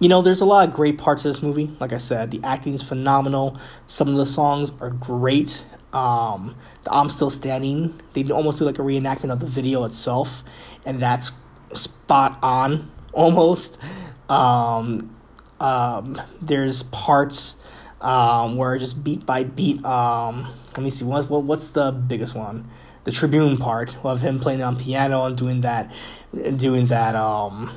you 0.00 0.08
know, 0.08 0.22
there's 0.22 0.40
a 0.40 0.44
lot 0.44 0.68
of 0.68 0.74
great 0.74 0.98
parts 0.98 1.24
of 1.24 1.32
this 1.32 1.42
movie. 1.42 1.74
Like 1.78 1.92
I 1.92 1.98
said, 1.98 2.30
the 2.30 2.40
acting 2.42 2.74
is 2.74 2.82
phenomenal. 2.82 3.58
Some 3.86 4.08
of 4.08 4.16
the 4.16 4.26
songs 4.26 4.72
are 4.80 4.90
great. 4.90 5.64
Um, 5.92 6.56
the 6.82 6.92
I'm 6.92 7.08
Still 7.08 7.30
Standing, 7.30 8.00
they 8.14 8.28
almost 8.30 8.58
do 8.58 8.64
like 8.64 8.80
a 8.80 8.82
reenactment 8.82 9.32
of 9.32 9.38
the 9.38 9.46
video 9.46 9.84
itself, 9.84 10.42
and 10.84 11.00
that's 11.00 11.32
spot 11.72 12.38
on 12.42 12.90
almost. 13.12 13.78
Um, 14.28 15.14
um, 15.60 16.20
there's 16.40 16.82
parts 16.84 17.56
um, 18.00 18.56
where 18.56 18.76
just 18.78 19.02
beat 19.02 19.24
by 19.24 19.44
beat. 19.44 19.84
Um, 19.84 20.48
let 20.76 20.82
me 20.82 20.90
see, 20.90 21.04
what, 21.04 21.28
what 21.30 21.44
what's 21.44 21.70
the 21.70 21.92
biggest 21.92 22.34
one? 22.34 22.68
The 23.04 23.12
Troubadour 23.12 23.56
part 23.58 23.96
of 24.02 24.20
him 24.20 24.40
playing 24.40 24.62
on 24.62 24.76
piano 24.76 25.24
and 25.26 25.36
doing 25.36 25.60
that, 25.60 25.92
doing 26.56 26.86
that 26.86 27.14
um, 27.14 27.70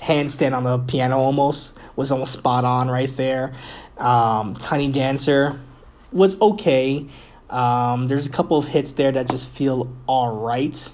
handstand 0.00 0.54
on 0.54 0.64
the 0.64 0.78
piano 0.78 1.18
almost 1.18 1.76
was 1.96 2.10
almost 2.10 2.32
spot 2.32 2.64
on 2.64 2.90
right 2.90 3.14
there. 3.16 3.54
Um, 3.96 4.54
Tiny 4.56 4.90
Dancer 4.90 5.60
was 6.12 6.40
okay. 6.40 7.08
There's 7.50 8.26
a 8.26 8.30
couple 8.30 8.58
of 8.58 8.66
hits 8.66 8.92
there 8.92 9.12
that 9.12 9.30
just 9.30 9.48
feel 9.48 9.90
all 10.06 10.36
right, 10.36 10.90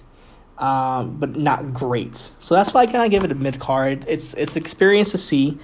um, 0.60 1.16
but 1.18 1.36
not 1.36 1.72
great. 1.72 2.30
So 2.38 2.54
that's 2.54 2.72
why 2.72 2.82
I 2.82 2.86
kind 2.86 3.04
of 3.04 3.10
give 3.10 3.24
it 3.24 3.32
a 3.32 3.34
mid 3.34 3.58
card. 3.58 4.04
It's 4.06 4.34
it's 4.34 4.56
experience 4.56 5.10
to 5.10 5.18
see. 5.18 5.58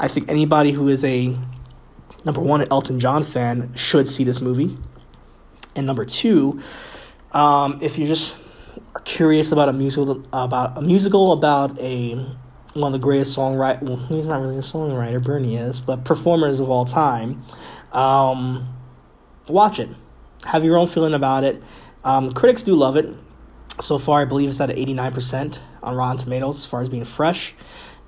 I 0.00 0.08
think 0.08 0.28
anybody 0.28 0.72
who 0.72 0.88
is 0.88 1.04
a 1.04 1.36
number 2.24 2.40
one 2.40 2.66
Elton 2.70 2.98
John 2.98 3.22
fan 3.22 3.72
should 3.74 4.08
see 4.08 4.24
this 4.24 4.40
movie, 4.40 4.76
and 5.76 5.86
number 5.86 6.04
two, 6.04 6.60
um, 7.32 7.78
if 7.82 7.98
you're 7.98 8.08
just 8.08 8.34
curious 9.04 9.52
about 9.52 9.68
a 9.68 9.72
musical 9.72 10.24
about 10.32 10.76
a 10.76 10.82
musical 10.82 11.32
about 11.32 11.78
a 11.78 12.14
one 12.74 12.92
of 12.94 13.00
the 13.00 13.04
greatest 13.04 13.36
songwriter. 13.36 13.82
Well, 13.82 13.96
he's 13.96 14.26
not 14.26 14.40
really 14.40 14.56
a 14.56 14.60
songwriter. 14.60 15.22
Bernie 15.22 15.56
is, 15.56 15.80
but 15.80 16.04
performers 16.04 16.60
of 16.60 16.70
all 16.70 16.84
time. 16.84 17.44
Um, 17.92 18.74
watch 19.48 19.78
it. 19.78 19.88
Have 20.44 20.64
your 20.64 20.76
own 20.78 20.86
feeling 20.86 21.14
about 21.14 21.44
it. 21.44 21.62
Um, 22.04 22.32
critics 22.32 22.62
do 22.62 22.74
love 22.74 22.96
it. 22.96 23.12
So 23.80 23.98
far, 23.98 24.22
I 24.22 24.24
believe 24.24 24.50
it's 24.50 24.60
at 24.60 24.70
eighty 24.70 24.92
nine 24.92 25.12
percent 25.12 25.60
on 25.82 25.94
Rotten 25.94 26.18
Tomatoes 26.18 26.56
as 26.58 26.66
far 26.66 26.80
as 26.80 26.88
being 26.88 27.04
fresh. 27.04 27.54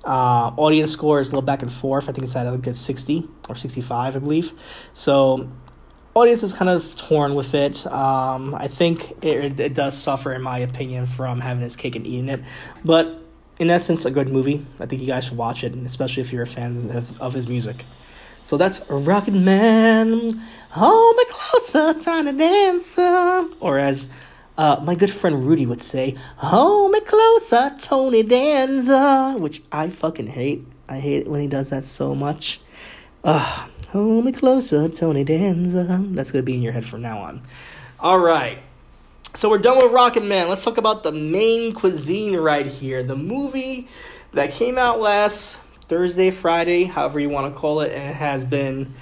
Uh, 0.03 0.51
audience 0.57 0.91
score 0.91 1.19
is 1.19 1.29
a 1.29 1.31
little 1.31 1.45
back 1.45 1.61
and 1.61 1.71
forth. 1.71 2.09
I 2.09 2.11
think 2.11 2.25
it's 2.25 2.35
at 2.35 2.51
a 2.51 2.57
good 2.57 2.75
sixty 2.75 3.27
or 3.47 3.55
sixty 3.55 3.81
five, 3.81 4.15
I 4.15 4.19
believe. 4.19 4.53
So 4.93 5.49
audience 6.13 6.43
is 6.43 6.53
kind 6.53 6.69
of 6.69 6.95
torn 6.97 7.35
with 7.35 7.53
it. 7.53 7.85
Um, 7.87 8.53
I 8.53 8.67
think 8.67 9.11
it, 9.23 9.59
it 9.59 9.73
does 9.73 9.97
suffer, 9.97 10.33
in 10.33 10.41
my 10.41 10.59
opinion, 10.59 11.05
from 11.05 11.39
having 11.39 11.63
his 11.63 11.75
cake 11.75 11.95
and 11.95 12.05
eating 12.05 12.29
it. 12.29 12.41
But 12.83 13.19
in 13.59 13.69
essence, 13.69 14.03
a 14.05 14.11
good 14.11 14.27
movie. 14.27 14.65
I 14.79 14.87
think 14.87 15.01
you 15.01 15.07
guys 15.07 15.25
should 15.25 15.37
watch 15.37 15.63
it, 15.63 15.73
especially 15.75 16.21
if 16.21 16.33
you're 16.33 16.43
a 16.43 16.47
fan 16.47 16.89
of, 16.91 17.21
of 17.21 17.33
his 17.33 17.47
music. 17.47 17.85
So 18.43 18.57
that's 18.57 18.81
Rocket 18.89 19.35
Man. 19.35 20.41
Hold 20.71 21.15
me 21.15 21.23
closer, 21.29 21.93
tiny 21.93 22.37
dancer. 22.37 23.45
Or 23.59 23.77
as 23.77 24.09
uh, 24.57 24.81
my 24.83 24.95
good 24.95 25.11
friend 25.11 25.45
Rudy 25.45 25.65
would 25.65 25.81
say, 25.81 26.15
Hold 26.37 26.91
me 26.91 27.01
closer, 27.01 27.75
Tony 27.79 28.23
Danza. 28.23 29.35
Which 29.37 29.61
I 29.71 29.89
fucking 29.89 30.27
hate. 30.27 30.65
I 30.87 30.99
hate 30.99 31.21
it 31.21 31.27
when 31.27 31.41
he 31.41 31.47
does 31.47 31.69
that 31.69 31.83
so 31.83 32.13
much. 32.13 32.59
Uh, 33.23 33.67
hold 33.89 34.25
me 34.25 34.31
closer, 34.31 34.89
Tony 34.89 35.23
Danza. 35.23 36.03
That's 36.11 36.31
gonna 36.31 36.43
be 36.43 36.55
in 36.55 36.61
your 36.61 36.73
head 36.73 36.85
from 36.85 37.01
now 37.01 37.19
on. 37.19 37.41
All 37.99 38.19
right. 38.19 38.59
So 39.33 39.49
we're 39.49 39.59
done 39.59 39.77
with 39.77 39.93
Rocket 39.93 40.25
Man. 40.25 40.49
Let's 40.49 40.63
talk 40.63 40.77
about 40.77 41.03
the 41.03 41.11
main 41.13 41.73
cuisine 41.73 42.35
right 42.35 42.65
here. 42.65 43.01
The 43.01 43.15
movie 43.15 43.87
that 44.33 44.51
came 44.51 44.77
out 44.77 44.99
last 44.99 45.59
Thursday, 45.87 46.31
Friday, 46.31 46.83
however 46.83 47.19
you 47.19 47.29
want 47.29 47.53
to 47.53 47.57
call 47.57 47.79
it, 47.81 47.93
and 47.93 48.15
has 48.15 48.43
been 48.43 48.93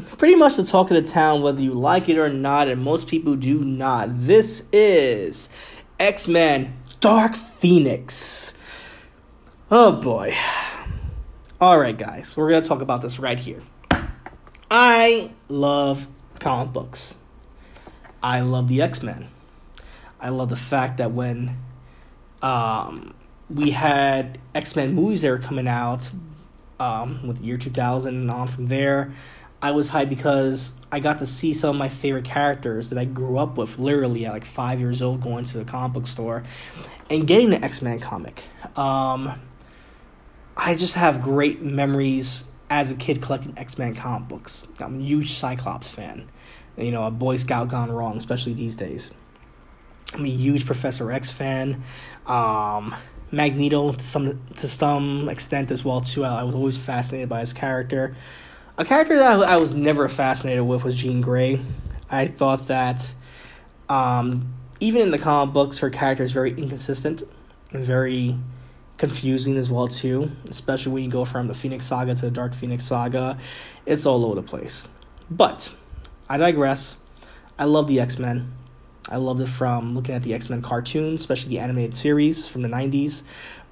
pretty 0.00 0.34
much 0.34 0.56
the 0.56 0.64
talk 0.64 0.90
of 0.90 1.02
the 1.02 1.10
town, 1.10 1.42
whether 1.42 1.60
you 1.60 1.72
like 1.72 2.08
it 2.08 2.18
or 2.18 2.28
not, 2.28 2.68
and 2.68 2.82
most 2.82 3.08
people 3.08 3.36
do 3.36 3.60
not. 3.60 4.08
This 4.10 4.66
is 4.72 5.48
X 5.98 6.26
Men 6.28 6.76
Dark 7.00 7.34
Phoenix. 7.34 8.52
Oh 9.70 9.92
boy. 9.92 10.34
Alright, 11.60 11.98
guys, 11.98 12.36
we're 12.36 12.50
to 12.50 12.68
talk 12.68 12.82
about 12.82 13.00
this 13.00 13.18
right 13.18 13.38
here. 13.38 13.62
I 14.70 15.30
love 15.48 16.08
comic 16.40 16.72
books, 16.72 17.16
I 18.22 18.40
love 18.40 18.68
the 18.68 18.82
X 18.82 19.02
Men. 19.02 19.28
I 20.20 20.30
love 20.30 20.48
the 20.48 20.56
fact 20.56 20.96
that 20.98 21.12
when 21.12 21.58
um, 22.42 23.14
we 23.50 23.70
had 23.70 24.38
X 24.54 24.74
Men 24.74 24.94
movies 24.94 25.22
that 25.22 25.30
were 25.30 25.38
coming 25.38 25.68
out 25.68 26.10
um, 26.80 27.26
with 27.26 27.38
the 27.38 27.44
year 27.44 27.58
2000 27.58 28.14
and 28.14 28.30
on 28.30 28.48
from 28.48 28.66
there, 28.66 29.12
I 29.64 29.70
was 29.70 29.90
hyped 29.90 30.10
because 30.10 30.78
I 30.92 31.00
got 31.00 31.20
to 31.20 31.26
see 31.26 31.54
some 31.54 31.70
of 31.70 31.76
my 31.76 31.88
favorite 31.88 32.26
characters 32.26 32.90
that 32.90 32.98
I 32.98 33.06
grew 33.06 33.38
up 33.38 33.56
with 33.56 33.78
literally 33.78 34.26
at 34.26 34.32
like 34.34 34.44
five 34.44 34.78
years 34.78 35.00
old 35.00 35.22
going 35.22 35.44
to 35.44 35.56
the 35.56 35.64
comic 35.64 35.94
book 35.94 36.06
store 36.06 36.44
and 37.08 37.26
getting 37.26 37.48
the 37.48 37.64
X 37.64 37.80
Men 37.80 37.98
comic. 37.98 38.44
Um, 38.76 39.40
I 40.54 40.74
just 40.74 40.96
have 40.96 41.22
great 41.22 41.62
memories 41.62 42.44
as 42.68 42.92
a 42.92 42.94
kid 42.94 43.22
collecting 43.22 43.54
X 43.56 43.78
Men 43.78 43.94
comic 43.94 44.28
books. 44.28 44.66
I'm 44.80 45.00
a 45.00 45.02
huge 45.02 45.32
Cyclops 45.32 45.88
fan. 45.88 46.28
You 46.76 46.90
know, 46.90 47.04
a 47.04 47.10
Boy 47.10 47.38
Scout 47.38 47.68
gone 47.68 47.90
wrong, 47.90 48.18
especially 48.18 48.52
these 48.52 48.76
days. 48.76 49.12
I'm 50.12 50.26
a 50.26 50.28
huge 50.28 50.66
Professor 50.66 51.10
X 51.10 51.30
fan. 51.30 51.84
Um, 52.26 52.94
Magneto 53.32 53.92
to 53.92 54.04
some 54.04 54.42
to 54.56 54.68
some 54.68 55.30
extent 55.30 55.70
as 55.70 55.86
well 55.86 56.02
too. 56.02 56.22
I, 56.22 56.40
I, 56.40 56.42
was 56.42 56.54
always 56.54 56.76
fascinated 56.76 57.30
by 57.30 57.40
his 57.40 57.54
character. 57.54 58.14
A 58.76 58.84
character 58.84 59.16
that 59.16 59.40
I, 59.40 59.56
was 59.56 59.72
never 59.72 60.08
fascinated 60.08 60.64
with 60.64 60.82
was 60.82 60.96
Jean 60.96 61.20
Grey. 61.20 61.60
I 62.10 62.26
thought 62.26 62.66
that 62.66 63.14
um, 63.88 64.52
even 64.80 65.02
in 65.02 65.10
the 65.12 65.18
comic 65.18 65.54
books, 65.54 65.78
her 65.78 65.90
character 65.90 66.24
is 66.24 66.32
very 66.32 66.50
inconsistent 66.50 67.22
and 67.70 67.84
very 67.84 68.36
confusing 68.96 69.56
as 69.58 69.70
well 69.70 69.86
too. 69.86 70.32
Especially 70.50 70.90
when 70.90 71.04
you 71.04 71.10
go 71.10 71.24
from 71.24 71.46
the 71.46 71.54
Phoenix 71.54 71.86
Saga 71.86 72.16
to 72.16 72.22
the 72.22 72.32
Dark 72.32 72.52
Phoenix 72.52 72.84
Saga, 72.84 73.38
it's 73.86 74.06
all 74.06 74.24
over 74.24 74.34
the 74.34 74.42
place. 74.42 74.88
But 75.30 75.72
I 76.28 76.36
digress. 76.36 76.98
I 77.56 77.66
love 77.66 77.86
the 77.86 78.00
X 78.00 78.18
Men. 78.18 78.52
I 79.08 79.18
loved 79.18 79.40
it 79.40 79.48
from 79.48 79.94
looking 79.94 80.16
at 80.16 80.24
the 80.24 80.34
X 80.34 80.50
Men 80.50 80.62
cartoons, 80.62 81.20
especially 81.20 81.50
the 81.50 81.60
animated 81.60 81.96
series 81.96 82.48
from 82.48 82.62
the 82.62 82.68
90s, 82.68 83.22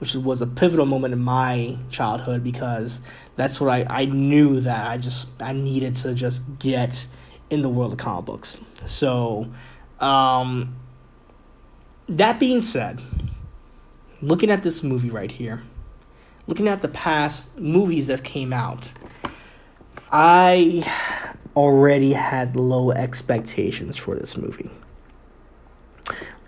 which 0.03 0.17
was 0.17 0.43
a 0.43 0.47
pivotal 0.49 0.85
moment 0.85 1.15
in 1.15 1.21
my 1.21 1.79
childhood 1.89 2.43
because 2.43 3.01
that's 3.37 3.61
what 3.61 3.71
I, 3.71 3.87
I 3.89 4.05
knew 4.07 4.59
that 4.63 4.91
I 4.91 4.99
just 4.99 5.29
I 5.41 5.53
needed 5.53 5.95
to 5.99 6.13
just 6.13 6.59
get 6.59 7.07
in 7.51 7.63
the 7.63 7.69
world 7.69 7.93
of 7.93 7.99
comic 7.99 8.25
books. 8.25 8.59
So, 8.85 9.53
um, 10.01 10.75
that 12.09 12.41
being 12.41 12.63
said, 12.63 13.01
looking 14.21 14.51
at 14.51 14.65
this 14.65 14.83
movie 14.83 15.09
right 15.09 15.31
here, 15.31 15.63
looking 16.49 16.67
at 16.67 16.83
the 16.83 16.89
past 16.89 17.61
movies 17.61 18.09
that 18.09 18.25
came 18.25 18.53
out, 18.53 18.93
I 20.11 20.85
already 21.55 22.13
had 22.13 22.57
low 22.57 22.91
expectations 22.91 23.97
for 23.97 24.17
this 24.17 24.37
movie. 24.37 24.69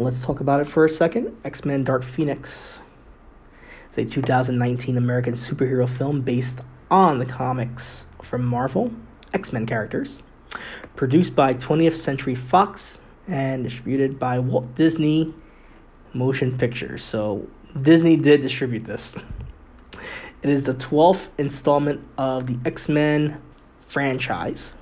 Let's 0.01 0.25
talk 0.25 0.41
about 0.41 0.61
it 0.61 0.65
for 0.67 0.85
a 0.85 0.89
second. 0.89 1.37
X 1.45 1.65
Men 1.65 1.85
Dark 1.85 2.03
Phoenix. 2.03 2.81
It's 3.97 4.13
a 4.13 4.17
2019 4.17 4.97
American 4.97 5.35
superhero 5.35 5.89
film 5.89 6.23
based 6.23 6.61
on 6.91 7.21
the 7.21 7.27
comics 7.27 8.09
from 8.23 8.45
Marvel, 8.45 8.91
X 9.33 9.53
Men 9.53 9.67
characters. 9.67 10.21
Produced 10.97 11.37
by 11.37 11.55
20th 11.55 11.95
Century 11.95 12.35
Fox 12.35 13.01
and 13.29 13.63
distributed 13.63 14.19
by 14.19 14.41
Walt 14.41 14.75
Disney 14.75 15.33
Motion 16.13 16.59
Pictures. 16.59 17.05
So, 17.05 17.47
Disney 17.81 18.17
did 18.17 18.43
distribute 18.43 18.85
this. 18.85 19.17
It 20.43 20.51
is 20.51 20.65
the 20.65 20.75
12th 20.75 21.29
installment 21.39 22.05
of 22.19 22.49
the 22.49 22.59
X 22.69 22.89
Men 22.89 23.41
franchise, 23.79 24.75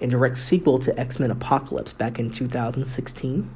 a 0.00 0.08
direct 0.08 0.38
sequel 0.38 0.80
to 0.80 0.98
X 0.98 1.20
Men 1.20 1.30
Apocalypse 1.30 1.92
back 1.92 2.18
in 2.18 2.32
2016, 2.32 3.48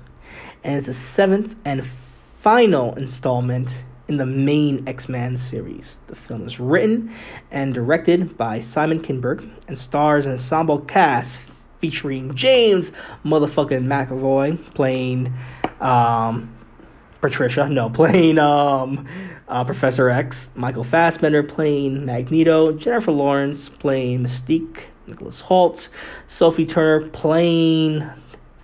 and 0.63 0.77
it's 0.77 0.87
the 0.87 0.95
seventh 0.95 1.57
and 1.65 1.85
final 1.85 2.95
installment 2.95 3.83
in 4.09 4.19
the 4.19 4.27
main 4.27 4.87
X 4.87 5.09
Men 5.09 5.37
series. 5.37 5.99
The 6.07 6.17
film 6.17 6.47
is 6.47 6.61
written 6.61 7.13
and 7.51 7.75
directed 7.75 8.37
by 8.37 8.61
Simon 8.61 9.01
Kinberg 9.01 9.49
and 9.67 9.79
stars 9.79 10.27
an 10.27 10.33
ensemble 10.33 10.81
cast 10.81 11.51
featuring 11.79 12.35
James 12.35 12.93
motherfucking 13.25 13.87
McAvoy 13.87 14.63
playing 14.75 15.33
um, 15.81 16.55
Patricia, 17.21 17.69
no, 17.69 17.91
playing 17.95 18.39
um, 18.39 19.07
uh, 19.49 19.65
Professor 19.65 20.09
X, 20.11 20.51
Michael 20.55 20.85
Fassbender 20.85 21.43
playing 21.43 22.05
Magneto, 22.07 22.73
Jennifer 22.73 23.13
Lawrence 23.13 23.69
playing 23.69 24.25
Mystique, 24.25 24.85
Nicholas 25.07 25.43
Hoult, 25.43 25.89
Sophie 26.27 26.67
Turner 26.67 27.09
playing 27.09 28.09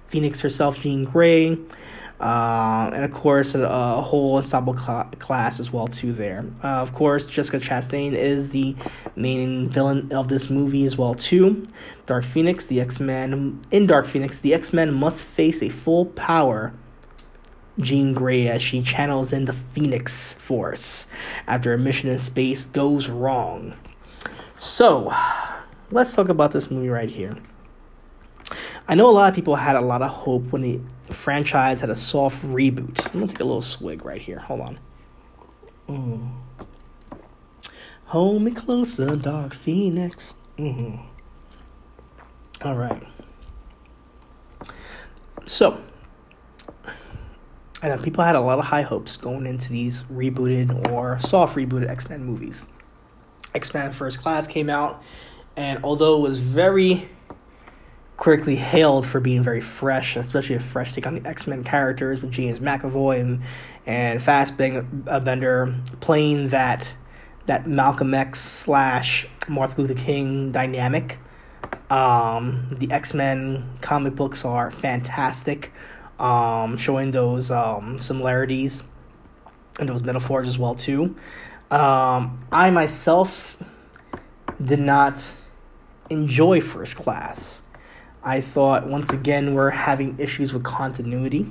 Phoenix 0.06 0.40
herself, 0.40 0.80
Jean 0.80 1.04
Grey, 1.04 1.58
uh, 2.22 2.88
and 2.94 3.04
of 3.04 3.12
course 3.12 3.56
a, 3.56 3.62
a 3.64 4.00
whole 4.00 4.36
ensemble 4.36 4.76
cl- 4.76 5.10
class 5.18 5.58
as 5.58 5.72
well 5.72 5.88
too 5.88 6.12
there. 6.12 6.44
Uh, 6.62 6.68
of 6.68 6.94
course, 6.94 7.26
Jessica 7.26 7.58
Chastain 7.58 8.12
is 8.12 8.50
the 8.50 8.76
main 9.16 9.68
villain 9.68 10.12
of 10.12 10.28
this 10.28 10.48
movie 10.48 10.84
as 10.84 10.96
well 10.96 11.14
too. 11.14 11.66
Dark 12.06 12.24
Phoenix, 12.24 12.64
the 12.66 12.80
X 12.80 13.00
Men 13.00 13.64
in 13.72 13.86
Dark 13.86 14.06
Phoenix, 14.06 14.40
the 14.40 14.54
X 14.54 14.72
Men 14.72 14.94
must 14.94 15.22
face 15.22 15.62
a 15.62 15.68
full 15.68 16.06
power 16.06 16.72
Jean 17.80 18.12
Grey 18.14 18.46
as 18.46 18.62
she 18.62 18.82
channels 18.82 19.32
in 19.32 19.46
the 19.46 19.52
Phoenix 19.52 20.34
Force 20.34 21.08
after 21.48 21.72
a 21.74 21.78
mission 21.78 22.08
in 22.08 22.20
space 22.20 22.66
goes 22.66 23.08
wrong. 23.08 23.74
So, 24.56 25.12
let's 25.90 26.14
talk 26.14 26.28
about 26.28 26.52
this 26.52 26.70
movie 26.70 26.88
right 26.88 27.10
here. 27.10 27.36
I 28.86 28.94
know 28.94 29.08
a 29.08 29.12
lot 29.12 29.28
of 29.28 29.34
people 29.34 29.56
had 29.56 29.74
a 29.74 29.80
lot 29.80 30.02
of 30.02 30.10
hope 30.10 30.52
when 30.52 30.62
the 30.62 30.80
franchise 31.12 31.80
had 31.80 31.90
a 31.90 31.96
soft 31.96 32.44
reboot. 32.44 33.06
I'm 33.12 33.20
gonna 33.20 33.32
take 33.32 33.40
a 33.40 33.44
little 33.44 33.62
swig 33.62 34.04
right 34.04 34.20
here. 34.20 34.38
Hold 34.38 34.60
on. 34.60 34.78
Mm. 35.88 36.30
Hold 38.06 38.42
me 38.42 38.50
closer, 38.50 39.16
Dark 39.16 39.54
Phoenix. 39.54 40.34
Mm-hmm. 40.58 41.02
All 42.64 42.76
right. 42.76 43.02
So, 45.46 45.80
I 47.82 47.88
know 47.88 47.98
people 47.98 48.22
had 48.22 48.36
a 48.36 48.40
lot 48.40 48.58
of 48.58 48.66
high 48.66 48.82
hopes 48.82 49.16
going 49.16 49.46
into 49.46 49.70
these 49.70 50.04
rebooted 50.04 50.90
or 50.90 51.18
soft 51.18 51.56
rebooted 51.56 51.88
X 51.88 52.08
Men 52.08 52.22
movies. 52.22 52.68
X 53.54 53.74
Men 53.74 53.92
First 53.92 54.20
Class 54.20 54.46
came 54.46 54.70
out, 54.70 55.02
and 55.56 55.82
although 55.82 56.18
it 56.18 56.20
was 56.20 56.38
very 56.38 57.08
critically 58.22 58.54
hailed 58.54 59.04
for 59.04 59.18
being 59.18 59.42
very 59.42 59.60
fresh, 59.60 60.14
especially 60.14 60.54
a 60.54 60.60
fresh 60.60 60.92
take 60.92 61.08
on 61.08 61.14
the 61.20 61.28
X 61.28 61.48
Men 61.48 61.64
characters 61.64 62.22
with 62.22 62.30
James 62.30 62.60
McAvoy 62.60 63.20
and 63.20 63.42
and 63.84 64.22
Fassbender 64.22 65.74
playing 65.98 66.50
that 66.50 66.88
that 67.46 67.66
Malcolm 67.66 68.14
X 68.14 68.38
slash 68.38 69.26
Martin 69.48 69.82
Luther 69.82 70.00
King 70.00 70.52
dynamic. 70.52 71.18
Um, 71.90 72.68
the 72.70 72.92
X 72.92 73.12
Men 73.12 73.68
comic 73.80 74.14
books 74.14 74.44
are 74.44 74.70
fantastic 74.70 75.72
um, 76.20 76.76
showing 76.76 77.10
those 77.10 77.50
um, 77.50 77.98
similarities 77.98 78.84
and 79.80 79.88
those 79.88 80.04
metaphors 80.04 80.46
as 80.46 80.60
well 80.60 80.76
too. 80.76 81.16
Um, 81.72 82.46
I 82.52 82.70
myself 82.70 83.60
did 84.64 84.78
not 84.78 85.28
enjoy 86.08 86.60
First 86.60 86.94
Class. 86.94 87.62
I 88.24 88.40
thought 88.40 88.86
once 88.86 89.12
again 89.12 89.54
we're 89.54 89.70
having 89.70 90.18
issues 90.18 90.52
with 90.52 90.62
continuity. 90.62 91.50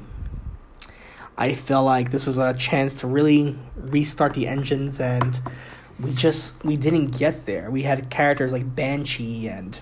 I 1.38 1.54
felt 1.54 1.86
like 1.86 2.12
this 2.12 2.26
was 2.26 2.38
a 2.38 2.54
chance 2.54 2.96
to 3.02 3.08
really 3.08 3.58
restart 3.76 4.34
the 4.34 4.48
engines 4.48 5.00
and 5.00 5.42
we 6.00 6.14
just 6.14 6.64
we 6.64 6.78
didn't 6.78 7.18
get 7.18 7.46
there. 7.46 7.70
We 7.70 7.84
had 7.84 8.10
characters 8.10 8.54
like 8.54 8.76
Banshee 8.76 9.48
and 9.48 9.80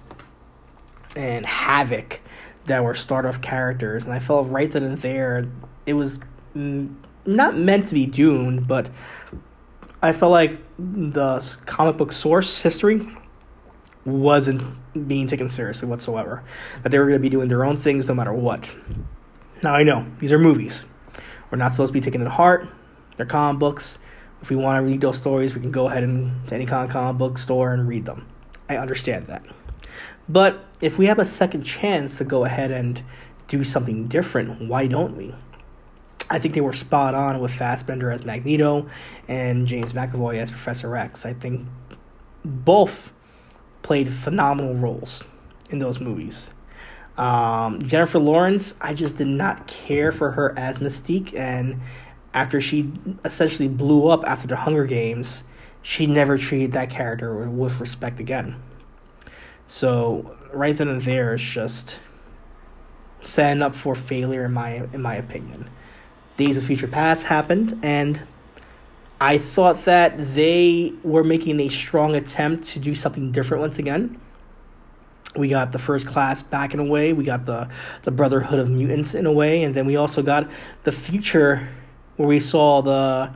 and 1.16 1.46
Havoc 1.46 2.22
that 2.66 2.84
were 2.84 2.96
start 2.96 3.26
off 3.26 3.42
characters, 3.42 4.06
and 4.06 4.14
I 4.14 4.20
felt 4.20 4.50
right 4.50 4.70
then 4.70 4.84
and 4.84 4.98
there 4.98 5.48
it 5.86 5.94
was 5.94 6.20
not 6.56 7.56
meant 7.56 7.88
to 7.88 7.94
be 7.94 8.06
doomed, 8.06 8.68
but 8.68 8.90
I 10.02 10.12
felt 10.12 10.32
like 10.32 10.60
the 10.78 11.58
comic 11.66 11.98
book 11.98 12.12
source 12.12 12.62
history 12.62 13.08
wasn't 14.06 14.64
being 15.08 15.28
taken 15.28 15.50
seriously 15.50 15.88
whatsoever. 15.88 16.44
That 16.84 16.90
they 16.90 17.00
were 17.00 17.06
going 17.06 17.20
to 17.20 17.22
be 17.22 17.30
doing 17.30 17.48
their 17.48 17.66
own 17.66 17.78
things 17.78 18.08
no 18.08 18.16
matter 18.16 18.34
what. 18.34 18.76
Now 19.62 19.74
I 19.76 19.84
know 19.84 20.06
these 20.20 20.32
are 20.32 20.40
movies. 20.40 20.86
We're 21.52 21.58
not 21.58 21.72
supposed 21.72 21.90
to 21.90 21.94
be 21.94 22.02
taken 22.02 22.22
to 22.24 22.30
heart. 22.30 22.68
They're 23.18 23.26
comic 23.26 23.60
books. 23.60 24.00
If 24.42 24.50
we 24.50 24.56
want 24.56 24.82
to 24.82 24.88
read 24.88 25.02
those 25.02 25.18
stories, 25.18 25.54
we 25.54 25.62
can 25.62 25.72
go 25.72 25.88
ahead 25.88 26.04
and 26.04 26.48
to 26.48 26.56
any 26.56 26.66
comic 26.66 27.18
book 27.18 27.38
store 27.38 27.74
and 27.74 27.88
read 27.88 28.06
them. 28.06 28.26
I 28.70 28.78
understand 28.78 29.28
that. 29.28 29.44
But 30.30 30.64
if 30.80 30.98
we 30.98 31.08
have 31.08 31.20
a 31.20 31.26
second 31.26 31.64
chance 31.64 32.20
to 32.20 32.24
go 32.24 32.46
ahead 32.46 32.72
and 32.72 33.02
do 33.48 33.64
something 33.64 34.08
different, 34.08 34.70
why 34.70 34.88
don't 34.88 35.18
we? 35.18 35.34
I 36.30 36.38
think 36.38 36.54
they 36.54 36.62
were 36.62 36.74
spot 36.74 37.16
on 37.16 37.40
with 37.40 37.52
Fassbender 37.52 38.12
as 38.12 38.24
Magneto 38.24 38.88
and 39.28 39.66
James 39.66 39.94
McAvoy 39.94 40.38
as 40.38 40.52
Professor 40.52 40.96
X. 40.96 41.26
I 41.26 41.34
think 41.34 41.68
both 42.46 43.12
played 43.82 44.10
phenomenal 44.10 44.76
roles 44.76 45.24
in 45.70 45.80
those 45.80 46.00
movies. 46.00 46.52
Um, 47.18 47.82
Jennifer 47.82 48.20
Lawrence, 48.20 48.76
I 48.80 48.94
just 48.94 49.18
did 49.18 49.28
not 49.28 49.68
care 49.68 50.12
for 50.12 50.32
her 50.32 50.58
as 50.58 50.80
Mystique, 50.80 51.34
and 51.34 51.82
after 52.34 52.62
she 52.62 52.92
essentially 53.26 53.68
blew 53.68 54.08
up 54.08 54.24
after 54.26 54.48
the 54.48 54.56
Hunger 54.56 54.86
Games, 54.86 55.44
she 55.82 56.06
never 56.06 56.38
treated 56.38 56.74
that 56.74 56.90
character 56.90 57.50
with 57.50 57.80
respect 57.80 58.20
again. 58.20 58.56
So 59.68 60.36
right 60.54 60.76
then 60.76 60.88
and 60.88 61.02
there 61.02 61.34
is 61.34 61.42
just 61.42 62.00
setting 63.22 63.62
up 63.62 63.76
for 63.76 63.96
failure 63.96 64.46
in 64.46 64.54
my 64.54 64.88
in 64.94 65.02
my 65.02 65.16
opinion. 65.16 65.70
Days 66.38 66.58
of 66.58 66.64
Future 66.64 66.88
Past 66.88 67.26
happened 67.26 67.78
and 67.84 68.22
I 69.22 69.38
thought 69.38 69.86
that 69.86 70.18
they 70.18 70.94
were 71.04 71.24
making 71.24 71.60
a 71.60 71.70
strong 71.70 72.16
attempt 72.16 72.68
to 72.70 72.80
do 72.80 72.96
something 72.96 73.32
different 73.32 73.62
once 73.62 73.78
again. 73.78 74.20
We 75.36 75.50
got 75.50 75.72
the 75.72 75.80
first 75.80 76.08
class 76.08 76.42
back 76.42 76.74
in 76.74 76.80
a 76.80 76.86
way, 76.86 77.14
we 77.14 77.24
got 77.24 77.46
the 77.46 77.70
the 78.04 78.12
Brotherhood 78.12 78.60
of 78.60 78.70
Mutants 78.70 79.14
in 79.14 79.26
a 79.26 79.32
way, 79.32 79.64
and 79.64 79.76
then 79.76 79.86
we 79.86 79.96
also 79.96 80.24
got 80.24 80.50
the 80.84 80.92
future 80.92 81.68
where 82.16 82.28
we 82.28 82.40
saw 82.40 82.82
the 82.82 83.32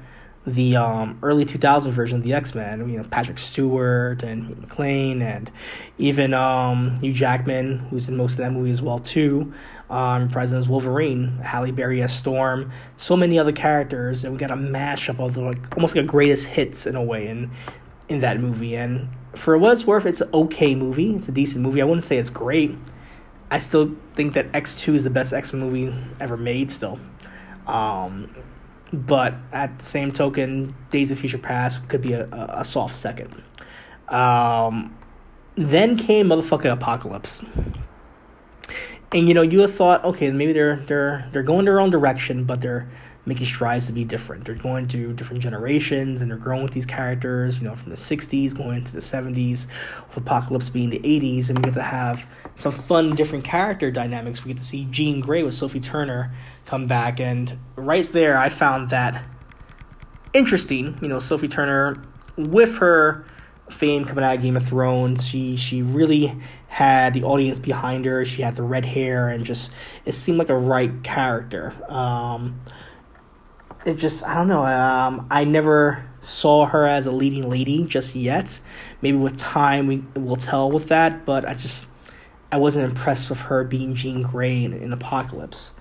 the 0.45 0.75
um, 0.75 1.17
early 1.23 1.45
2000 1.45 1.91
version 1.91 2.17
of 2.17 2.23
the 2.23 2.33
X-Men, 2.33 2.89
you 2.89 2.97
know, 2.97 3.03
Patrick 3.05 3.39
Stewart 3.39 4.23
and 4.23 4.49
McKellen 4.57 5.21
and 5.21 5.49
even 5.97 6.33
um, 6.33 6.97
Hugh 6.99 7.13
Jackman, 7.13 7.79
who's 7.79 8.09
in 8.09 8.17
most 8.17 8.33
of 8.33 8.37
that 8.39 8.51
movie 8.51 8.71
as 8.71 8.81
well 8.81 8.99
too, 8.99 9.53
um, 9.89 10.29
President's 10.29 10.67
Wolverine, 10.67 11.37
Halle 11.37 11.71
Berry 11.71 12.01
as 12.01 12.13
Storm, 12.13 12.71
so 12.97 13.15
many 13.15 13.39
other 13.39 13.53
characters, 13.53 14.25
and 14.25 14.33
we 14.33 14.39
got 14.39 14.51
a 14.51 14.55
mashup 14.55 15.19
of 15.19 15.33
the 15.35 15.41
like 15.41 15.77
almost 15.77 15.95
like 15.95 16.03
a 16.03 16.07
greatest 16.07 16.47
hits 16.47 16.85
in 16.85 16.95
a 16.95 17.03
way 17.03 17.27
in 17.27 17.51
in 18.09 18.19
that 18.21 18.39
movie. 18.39 18.75
And 18.75 19.07
for 19.33 19.57
what 19.57 19.73
it's 19.73 19.85
worth, 19.85 20.05
it's 20.05 20.21
an 20.21 20.29
okay 20.33 20.75
movie. 20.75 21.15
It's 21.15 21.29
a 21.29 21.31
decent 21.31 21.63
movie. 21.63 21.81
I 21.81 21.85
wouldn't 21.85 22.03
say 22.03 22.17
it's 22.17 22.29
great. 22.29 22.75
I 23.49 23.59
still 23.59 23.95
think 24.13 24.33
that 24.33 24.47
X 24.53 24.75
two 24.75 24.93
is 24.95 25.03
the 25.03 25.09
best 25.09 25.31
X 25.31 25.53
Men 25.53 25.61
movie 25.61 25.95
ever 26.19 26.35
made. 26.35 26.69
Still, 26.69 26.99
um, 27.67 28.33
but 28.93 29.33
at 29.51 29.79
the 29.79 29.83
same 29.83 30.11
token, 30.11 30.75
Days 30.91 31.09
of 31.09 31.17
Future 31.17 31.39
Past 31.39 31.89
could 31.89 32.01
be 32.01 32.13
a, 32.13 32.27
a, 32.31 32.63
soft 32.63 32.93
second. 32.93 33.41
Um, 34.07 34.95
then 35.55 35.97
came 35.97 36.27
motherfucking 36.27 36.71
Apocalypse. 36.71 37.43
And 39.11 39.27
you 39.27 39.33
know, 39.33 39.41
you 39.41 39.61
have 39.61 39.73
thought, 39.73 40.05
okay, 40.05 40.31
maybe 40.31 40.53
they're 40.53 40.77
they're 40.77 41.27
they're 41.31 41.43
going 41.43 41.65
their 41.65 41.79
own 41.79 41.89
direction, 41.89 42.45
but 42.45 42.61
they're 42.61 42.87
making 43.25 43.45
strides 43.45 43.87
to 43.87 43.93
be 43.93 44.03
different. 44.03 44.45
They're 44.45 44.55
going 44.55 44.87
to 44.89 45.13
different 45.13 45.41
generations 45.41 46.21
and 46.21 46.29
they're 46.29 46.37
growing 46.37 46.63
with 46.63 46.73
these 46.73 46.85
characters, 46.85 47.59
you 47.59 47.67
know, 47.67 47.75
from 47.75 47.89
the 47.89 47.95
60s 47.95 48.55
going 48.55 48.79
into 48.79 48.91
the 48.91 48.99
70s, 48.99 49.67
with 50.09 50.17
Apocalypse 50.17 50.69
being 50.69 50.89
the 50.89 50.99
80s, 50.99 51.49
and 51.49 51.57
we 51.57 51.63
get 51.63 51.73
to 51.75 51.83
have 51.83 52.27
some 52.55 52.73
fun, 52.73 53.15
different 53.15 53.45
character 53.45 53.91
dynamics. 53.91 54.43
We 54.43 54.49
get 54.49 54.57
to 54.57 54.65
see 54.65 54.85
Jean 54.91 55.21
Grey 55.21 55.43
with 55.43 55.53
Sophie 55.53 55.79
Turner 55.79 56.33
come 56.73 56.87
back, 56.87 57.19
and 57.19 57.59
right 57.75 58.11
there, 58.13 58.35
I 58.35 58.49
found 58.49 58.89
that 58.89 59.23
interesting. 60.33 60.97
You 61.03 61.07
know, 61.07 61.19
Sophie 61.19 61.47
Turner 61.47 62.03
with 62.35 62.77
her 62.77 63.25
fame 63.69 64.05
coming 64.05 64.23
out 64.23 64.37
of 64.37 64.41
Game 64.41 64.57
of 64.57 64.65
Thrones, 64.65 65.23
she 65.23 65.55
she 65.55 65.83
really 65.83 66.35
had 66.67 67.13
the 67.13 67.21
audience 67.25 67.59
behind 67.59 68.05
her. 68.05 68.25
She 68.25 68.41
had 68.41 68.55
the 68.55 68.63
red 68.63 68.85
hair 68.85 69.29
and 69.29 69.45
just 69.45 69.71
it 70.03 70.13
seemed 70.13 70.39
like 70.39 70.49
a 70.49 70.57
right 70.57 71.03
character. 71.03 71.75
Um, 71.87 72.59
it 73.85 73.99
just 73.99 74.25
I 74.25 74.33
don't 74.33 74.47
know. 74.47 74.65
Um, 74.65 75.27
I 75.29 75.43
never 75.43 76.09
saw 76.21 76.65
her 76.65 76.87
as 76.87 77.05
a 77.05 77.11
leading 77.11 77.47
lady 77.47 77.85
just 77.85 78.15
yet. 78.15 78.59
Maybe 79.03 79.17
with 79.17 79.37
time 79.37 79.85
we 79.85 80.03
will 80.15 80.37
tell 80.37 80.71
with 80.71 80.87
that, 80.87 81.23
but 81.23 81.47
I 81.47 81.53
just 81.53 81.85
I 82.51 82.57
wasn't 82.57 82.89
impressed 82.89 83.29
with 83.29 83.41
her 83.41 83.63
being 83.63 83.93
Jean 83.93 84.23
Grey 84.23 84.63
in, 84.63 84.73
in 84.73 84.91
Apocalypse. 84.91 85.75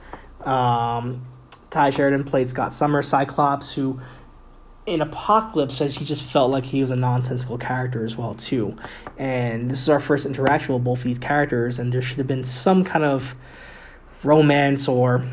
Um, 0.46 1.26
Tye 1.70 1.90
Sheridan 1.90 2.24
played 2.24 2.48
Scott 2.48 2.72
Summers, 2.72 3.08
Cyclops, 3.08 3.74
who 3.74 4.00
in 4.84 5.00
Apocalypse 5.00 5.76
says 5.76 5.96
he 5.96 6.04
just 6.04 6.24
felt 6.24 6.50
like 6.50 6.64
he 6.64 6.82
was 6.82 6.90
a 6.90 6.96
nonsensical 6.96 7.56
character 7.56 8.04
as 8.04 8.16
well 8.16 8.34
too. 8.34 8.76
And 9.16 9.70
this 9.70 9.80
is 9.80 9.88
our 9.88 10.00
first 10.00 10.26
interaction 10.26 10.74
with 10.74 10.84
both 10.84 11.02
these 11.02 11.18
characters, 11.18 11.78
and 11.78 11.92
there 11.92 12.02
should 12.02 12.18
have 12.18 12.26
been 12.26 12.44
some 12.44 12.84
kind 12.84 13.04
of 13.04 13.34
romance 14.24 14.88
or 14.88 15.28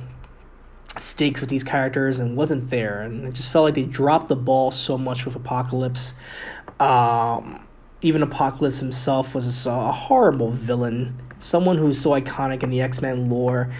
stakes 0.98 1.42
with 1.42 1.50
these 1.50 1.64
characters 1.64 2.20
and 2.20 2.36
wasn't 2.36 2.70
there. 2.70 3.02
And 3.02 3.26
it 3.26 3.34
just 3.34 3.52
felt 3.52 3.66
like 3.66 3.76
they 3.76 3.86
dropped 3.86 4.28
the 4.28 4.36
ball 4.36 4.72
so 4.72 4.98
much 4.98 5.26
with 5.26 5.36
apocalypse. 5.36 6.14
Um, 6.80 7.66
even 8.02 8.22
apocalypse 8.22 8.80
himself 8.80 9.36
was 9.36 9.66
a 9.66 9.92
horrible 9.92 10.52
villain. 10.52 11.22
Someone 11.40 11.78
who's 11.78 12.00
so 12.00 12.12
iconic 12.12 12.64
in 12.64 12.70
the 12.70 12.82
x-men 12.82 13.30
lore 13.30 13.72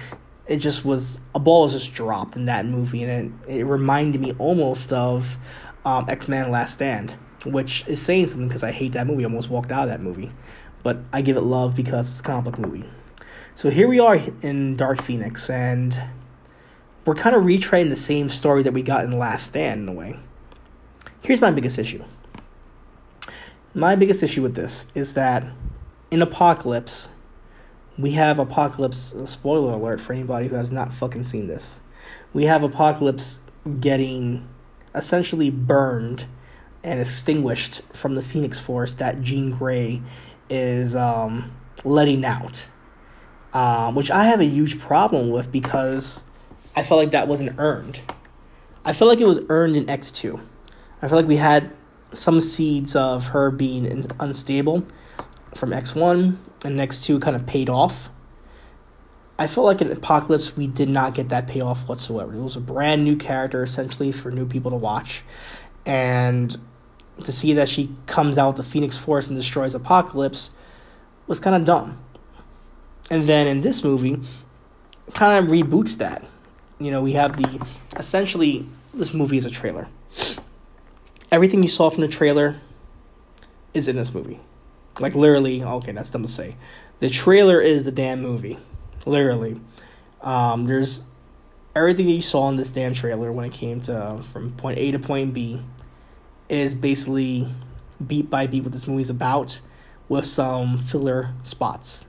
it 0.50 0.58
just 0.58 0.84
was 0.84 1.22
a 1.34 1.40
ball 1.40 1.64
was 1.64 1.72
just 1.72 1.94
dropped 1.94 2.36
in 2.36 2.46
that 2.46 2.66
movie 2.66 3.04
and 3.04 3.34
it, 3.48 3.60
it 3.60 3.64
reminded 3.64 4.20
me 4.20 4.34
almost 4.38 4.92
of 4.92 5.38
um, 5.86 6.10
x-men 6.10 6.52
last 6.52 6.74
stand 6.74 7.16
which 7.46 7.88
is 7.88 8.02
saying 8.02 8.28
something 8.28 8.50
because 8.50 8.64
i 8.64 8.72
hate 8.72 8.92
that 8.92 9.08
movie 9.08 9.24
i 9.24 9.28
almost 9.28 9.50
walked 9.50 9.72
out 9.72 9.84
of 9.84 9.90
that 9.90 10.02
movie 10.02 10.32
but 10.84 10.98
i 11.14 11.22
give 11.22 11.38
it 11.38 11.42
love 11.42 11.76
because 11.76 12.12
it's 12.12 12.20
a 12.20 12.24
comic 12.24 12.46
book 12.46 12.60
movie 12.60 12.84
so 13.56 13.70
here 13.70 13.88
we 13.88 14.00
are 14.00 14.20
in 14.42 14.76
dark 14.76 15.02
phoenix 15.02 15.50
and 15.50 16.04
we're 17.10 17.16
kind 17.16 17.36
of 17.36 17.44
retreading 17.44 17.90
the 17.90 17.96
same 17.96 18.30
story 18.30 18.62
that 18.62 18.72
we 18.72 18.84
got 18.84 19.04
in 19.04 19.18
Last 19.18 19.48
Stand 19.48 19.82
in 19.82 19.90
a 19.90 19.92
way. 19.92 20.20
Here's 21.24 21.42
my 21.42 21.50
biggest 21.50 21.80
issue. 21.80 22.04
My 23.74 23.96
biggest 23.96 24.22
issue 24.22 24.44
with 24.44 24.54
this 24.54 24.88
is 24.94 25.14
that 25.14 25.44
in 26.12 26.22
Apocalypse, 26.22 27.10
we 28.00 28.12
have 28.12 28.40
Apocalypse, 28.40 29.14
spoiler 29.26 29.74
alert 29.74 30.00
for 30.00 30.14
anybody 30.14 30.48
who 30.48 30.56
has 30.56 30.72
not 30.72 30.94
fucking 30.94 31.24
seen 31.24 31.48
this. 31.48 31.82
We 32.32 32.46
have 32.46 32.64
Apocalypse 32.64 33.42
getting 33.82 34.48
essentially 34.96 35.50
burned 35.50 36.26
and 36.82 37.02
extinguished 37.02 37.82
from 37.94 38.16
the 38.16 38.22
Phoenix 38.22 38.58
Force 38.58 38.94
that 38.96 39.22
Jean 39.22 39.52
Grey 39.52 40.02
is 40.50 40.96
um, 40.96 41.52
letting 41.84 42.24
out. 42.24 42.68
Uh, 43.52 43.92
which 43.92 44.12
I 44.12 44.26
have 44.26 44.40
a 44.40 44.46
huge 44.46 44.80
problem 44.80 45.32
with 45.32 45.52
because 45.52 46.22
I 46.76 46.84
felt 46.84 47.00
like 47.00 47.12
that 47.12 47.28
wasn't 47.28 47.56
earned. 47.58 48.00
I 48.86 48.94
felt 48.94 49.10
like 49.10 49.20
it 49.20 49.26
was 49.26 49.40
earned 49.50 49.76
in 49.76 49.88
X2. 49.88 50.40
I 51.02 51.08
feel 51.08 51.18
like 51.18 51.28
we 51.28 51.38
had 51.38 51.72
some 52.14 52.42
seeds 52.42 52.96
of 52.96 53.30
her 53.30 53.50
being 53.50 54.06
unstable 54.20 54.86
from 55.56 55.72
X1 55.72 56.38
and 56.64 56.80
X2 56.80 57.22
kind 57.22 57.36
of 57.36 57.46
paid 57.46 57.70
off. 57.70 58.10
I 59.38 59.48
felt 59.48 59.66
like 59.66 59.82
in 59.82 59.92
Apocalypse 59.92 60.58
we 60.58 60.68
did 60.68 60.90
not 60.90 61.16
get 61.16 61.30
that 61.30 61.48
payoff 61.48 61.88
whatsoever. 61.88 62.34
It 62.34 62.42
was 62.42 62.56
a 62.56 62.62
brand 62.62 63.04
new 63.04 63.16
character 63.16 63.64
essentially 63.64 64.12
for 64.12 64.32
new 64.32 64.46
people 64.46 64.72
to 64.72 64.78
watch. 64.78 65.24
And 65.86 66.56
to 67.24 67.32
see 67.32 67.54
that 67.54 67.70
she 67.70 67.96
comes 68.06 68.38
out 68.38 68.56
the 68.56 68.64
Phoenix 68.64 68.98
Force 68.98 69.28
and 69.28 69.36
destroys 69.36 69.74
Apocalypse 69.74 70.52
was 71.28 71.40
kind 71.40 71.56
of 71.56 71.66
dumb. 71.66 71.98
And 73.10 73.24
then 73.24 73.48
in 73.48 73.62
this 73.62 73.84
movie, 73.84 74.20
kind 75.14 75.44
of 75.44 75.52
reboots 75.52 75.98
that 75.98 76.24
you 76.80 76.92
know, 76.92 77.02
we 77.02 77.14
have 77.14 77.36
the 77.36 77.68
essentially 77.98 78.66
this 78.94 79.14
movie 79.14 79.38
is 79.38 79.46
a 79.46 79.50
trailer. 79.50 79.88
Everything 81.32 81.62
you 81.62 81.68
saw 81.68 81.90
from 81.90 82.02
the 82.02 82.08
trailer 82.08 82.60
is 83.74 83.88
in 83.88 83.96
this 83.96 84.14
movie. 84.14 84.40
Like 85.00 85.16
literally, 85.16 85.64
okay, 85.64 85.92
that's 85.92 86.10
dumb 86.10 86.24
to 86.24 86.28
say. 86.28 86.56
The 87.00 87.10
trailer 87.10 87.62
is 87.62 87.86
the 87.86 87.92
damn 87.92 88.22
movie. 88.22 88.60
Literally. 89.06 89.60
Um, 90.22 90.66
there's 90.66 91.08
everything 91.76 92.08
that 92.08 92.14
you 92.14 92.22
saw 92.22 92.50
in 92.50 92.58
this 92.58 92.72
damn 92.72 92.94
trailer 92.94 93.32
when 93.32 93.46
it 93.46 93.54
came 93.54 93.80
to 93.82 94.22
from 94.32 94.52
point 94.54 94.78
A 94.78 94.92
to 94.92 95.00
point 95.00 95.34
B 95.34 95.62
is 96.50 96.76
basically 96.76 97.48
beat 98.06 98.30
by 98.30 98.48
beat 98.48 98.64
what 98.64 98.72
this 98.72 98.88
movie's 98.88 99.10
about 99.10 99.62
with 100.10 100.26
some 100.26 100.78
filler 100.78 101.34
spots. 101.44 102.06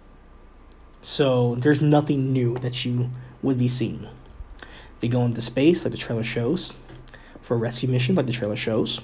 So 1.02 1.54
there's 1.56 1.80
nothing 1.80 2.32
new 2.32 2.56
that 2.58 2.84
you 2.84 3.10
would 3.42 3.58
be 3.58 3.68
seeing. 3.68 4.08
They 5.00 5.08
go 5.08 5.24
into 5.24 5.40
space, 5.40 5.84
like 5.84 5.92
the 5.92 5.98
trailer 5.98 6.24
shows, 6.24 6.74
for 7.40 7.54
a 7.54 7.58
rescue 7.58 7.88
mission, 7.88 8.14
like 8.14 8.26
the 8.26 8.32
trailer 8.32 8.56
shows. 8.56 9.00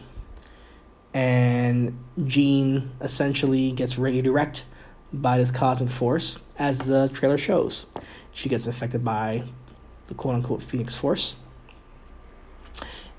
And 1.16 1.98
Jean 2.26 2.90
essentially 3.00 3.72
gets 3.72 3.96
redirect 3.96 4.66
by 5.14 5.38
this 5.38 5.50
cosmic 5.50 5.88
force, 5.88 6.38
as 6.58 6.80
the 6.80 7.08
trailer 7.08 7.38
shows. 7.38 7.86
She 8.32 8.50
gets 8.50 8.66
affected 8.66 9.02
by 9.02 9.44
the 10.08 10.14
quote 10.14 10.34
unquote 10.34 10.60
Phoenix 10.60 10.94
Force. 10.94 11.36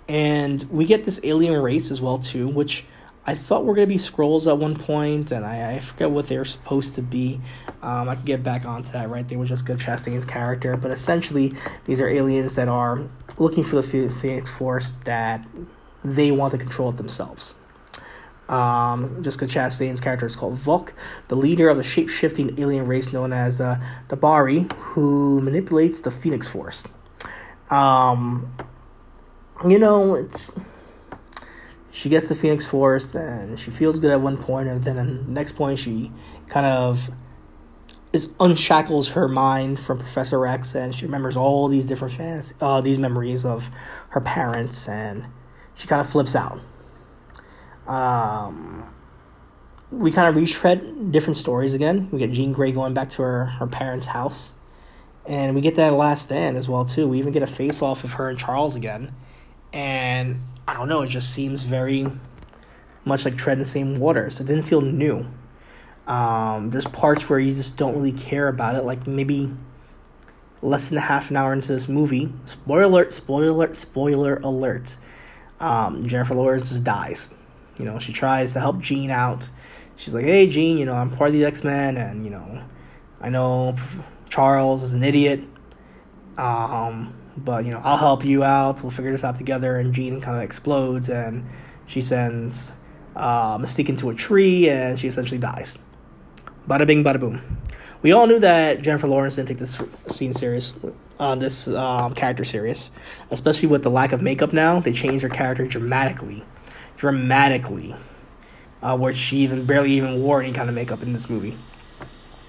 And 0.08 0.62
we 0.70 0.86
get 0.86 1.06
this 1.06 1.20
alien 1.24 1.60
race 1.60 1.90
as 1.90 2.00
well 2.00 2.20
too, 2.20 2.48
which 2.48 2.86
I 3.26 3.34
thought 3.34 3.66
were 3.66 3.74
gonna 3.74 3.88
be 3.88 3.96
Skrulls 3.96 4.46
at 4.46 4.60
one 4.60 4.76
point, 4.76 5.32
and 5.32 5.44
I, 5.44 5.78
I 5.78 5.80
forget 5.80 6.12
what 6.12 6.28
they 6.28 6.38
were 6.38 6.46
supposed 6.46 6.94
to 6.96 7.02
be. 7.02 7.42
Um, 7.82 8.10
I 8.10 8.14
can 8.14 8.26
get 8.26 8.44
back 8.44 8.64
onto 8.64 8.92
that, 8.92 9.10
right? 9.10 9.28
They 9.28 9.38
were 9.38 9.46
Jessica 9.46 9.74
Chastain's 9.74 10.24
character, 10.24 10.78
but 10.78 10.92
essentially 10.92 11.56
these 11.86 12.00
are 12.00 12.08
aliens 12.08 12.54
that 12.54 12.68
are 12.68 13.10
looking 13.40 13.64
for 13.64 13.82
the 13.82 14.10
Phoenix 14.12 14.52
Force 14.52 14.92
that 15.06 15.44
they 16.04 16.30
want 16.30 16.52
to 16.52 16.60
control 16.60 16.92
it 16.92 16.98
themselves. 16.98 17.56
Um, 18.50 19.22
Jessica 19.24 19.46
Chastain's 19.46 20.00
character 20.00 20.26
is 20.26 20.36
called 20.36 20.56
Vuk, 20.56 20.94
the 21.28 21.36
leader 21.36 21.70
of 21.70 21.78
the 21.78 21.84
shape-shifting 21.84 22.58
alien 22.60 22.88
race 22.88 23.12
known 23.12 23.34
as 23.34 23.60
uh, 23.60 23.78
Bari, 24.10 24.68
who 24.78 25.42
manipulates 25.42 26.02
the 26.02 26.12
Phoenix 26.12 26.48
Force. 26.48 26.88
Um, 27.70 28.56
you 29.68 29.80
know, 29.80 30.16
it's 30.16 30.52
she 31.92 32.10
gets 32.10 32.30
the 32.30 32.36
Phoenix 32.36 32.66
Force 32.66 33.16
and 33.16 33.60
she 33.60 33.72
feels 33.72 34.00
good 34.00 34.12
at 34.12 34.22
one 34.22 34.38
point, 34.38 34.70
and 34.70 34.84
then 34.84 34.98
at 34.98 35.08
the 35.08 35.32
next 35.32 35.54
point 35.54 35.80
she 35.80 36.12
kind 36.48 36.66
of 36.66 37.10
is 38.14 38.30
unshackles 38.40 39.10
her 39.10 39.28
mind 39.28 39.80
from 39.80 40.00
Professor 40.00 40.46
X, 40.46 40.76
and 40.76 40.96
she 40.96 41.06
remembers 41.06 41.36
all 41.36 41.68
these 41.68 41.88
different 41.88 42.14
fans, 42.14 42.54
uh, 42.62 42.80
these 42.80 42.98
memories 42.98 43.44
of 43.44 43.70
her 44.10 44.22
parents, 44.22 44.88
and 44.88 45.26
she 45.76 45.88
kind 45.88 46.00
of 46.00 46.10
flips 46.10 46.36
out. 46.36 46.62
Um, 47.88 48.94
we 49.92 50.12
kind 50.12 50.28
of 50.28 50.36
retread 50.36 51.12
different 51.12 51.38
stories 51.38 51.74
again. 51.74 52.10
We 52.12 52.20
get 52.20 52.32
Jean 52.32 52.52
Grey 52.52 52.72
going 52.72 52.94
back 52.94 53.10
to 53.12 53.22
her, 53.22 53.46
her 53.46 53.68
parents' 53.68 54.08
house. 54.08 54.54
And 55.26 55.56
we 55.56 55.62
get 55.62 55.76
that 55.76 55.94
last 55.94 56.24
stand 56.24 56.58
as 56.58 56.70
well 56.70 56.86
too. 56.86 57.08
We 57.08 57.20
even 57.20 57.34
get 57.34 57.44
a 57.44 57.48
face 57.48 57.82
off 57.82 58.04
of 58.04 58.14
her 58.14 58.30
and 58.30 58.40
Charles 58.40 58.76
again. 58.76 59.14
And 59.74 60.42
I 60.68 60.74
don't 60.74 60.90
know, 60.90 61.02
it 61.02 61.08
just 61.08 61.32
seems 61.32 61.64
very 61.64 62.08
much 63.06 63.26
like 63.26 63.38
treading 63.38 63.64
the 63.64 63.70
same 63.70 64.00
waters. 64.00 64.40
It 64.40 64.48
didn't 64.48 64.64
feel 64.64 64.82
new. 64.82 65.26
Um, 66.08 66.70
there's 66.70 66.88
parts 66.88 67.30
where 67.30 67.40
you 67.40 67.54
just 67.54 67.78
don't 67.78 67.96
really 67.96 68.14
care 68.14 68.48
about 68.48 68.76
it, 68.76 68.86
like 68.86 69.06
maybe 69.08 69.54
less 70.62 70.90
than 70.90 70.98
a 70.98 71.02
half 71.02 71.30
an 71.30 71.36
hour 71.36 71.52
into 71.52 71.68
this 71.68 71.88
movie. 71.90 72.32
Spoiler 72.46 72.84
alert! 72.84 73.12
Spoiler 73.12 73.50
alert! 73.50 73.76
Spoiler 73.76 74.36
alert! 74.38 74.98
Um, 75.60 76.06
Jennifer 76.08 76.36
Lawrence 76.36 76.70
just 76.70 76.84
dies. 76.84 77.34
You 77.78 77.86
know, 77.86 78.00
she 78.00 78.14
tries 78.14 78.54
to 78.54 78.60
help 78.60 78.80
Jean 78.80 79.12
out. 79.12 79.50
She's 79.96 80.14
like, 80.14 80.26
"Hey, 80.26 80.48
Jean, 80.48 80.78
you 80.78 80.86
know, 80.86 80.94
I'm 80.94 81.10
part 81.10 81.30
of 81.30 81.34
the 81.34 81.46
X 81.46 81.64
Men, 81.64 81.98
and 81.98 82.24
you 82.24 82.32
know, 82.32 82.64
I 83.22 83.30
know 83.30 83.76
Charles 84.30 84.84
is 84.84 84.94
an 84.94 85.04
idiot. 85.04 85.42
Um, 86.38 87.14
but 87.38 87.66
you 87.66 87.72
know, 87.72 87.82
I'll 87.84 87.98
help 87.98 88.26
you 88.26 88.44
out. 88.44 88.82
We'll 88.82 88.92
figure 88.92 89.12
this 89.12 89.24
out 89.24 89.36
together. 89.36 89.78
And 89.78 89.94
Jean 89.94 90.22
kind 90.22 90.38
of 90.38 90.44
explodes, 90.44 91.10
and 91.10 91.46
she 91.86 92.02
sends 92.02 92.74
uh, 93.16 93.58
Mystique 93.58 93.90
into 93.90 94.10
a 94.10 94.16
tree, 94.16 94.70
and 94.70 95.00
she 95.00 95.08
essentially 95.08 95.40
dies. 95.40 95.78
Bada 96.68 96.86
bing, 96.86 97.04
bada 97.04 97.20
boom. 97.20 97.42
We 98.02 98.12
all 98.12 98.28
knew 98.28 98.40
that 98.40 98.82
Jennifer 98.82 99.08
Lawrence 99.08 99.36
didn't 99.38 99.50
take 99.50 99.58
this 99.58 99.82
scene 100.08 100.34
serious, 100.34 100.78
uh, 101.20 101.36
this 101.36 101.68
um, 101.68 102.14
character 102.14 102.44
serious, 102.44 102.92
especially 103.32 103.70
with 103.70 103.82
the 103.82 103.90
lack 103.90 104.12
of 104.12 104.22
makeup. 104.22 104.54
Now 104.54 104.80
they 104.80 104.94
changed 104.94 105.24
her 105.24 105.30
character 105.30 105.66
dramatically, 105.66 106.44
dramatically, 106.98 107.96
uh, 108.82 108.98
where 108.98 109.14
she 109.14 109.38
even 109.38 109.66
barely 109.66 109.92
even 109.92 110.22
wore 110.22 110.42
any 110.42 110.52
kind 110.52 110.68
of 110.68 110.76
makeup 110.76 111.02
in 111.02 111.14
this 111.14 111.30
movie. 111.30 111.58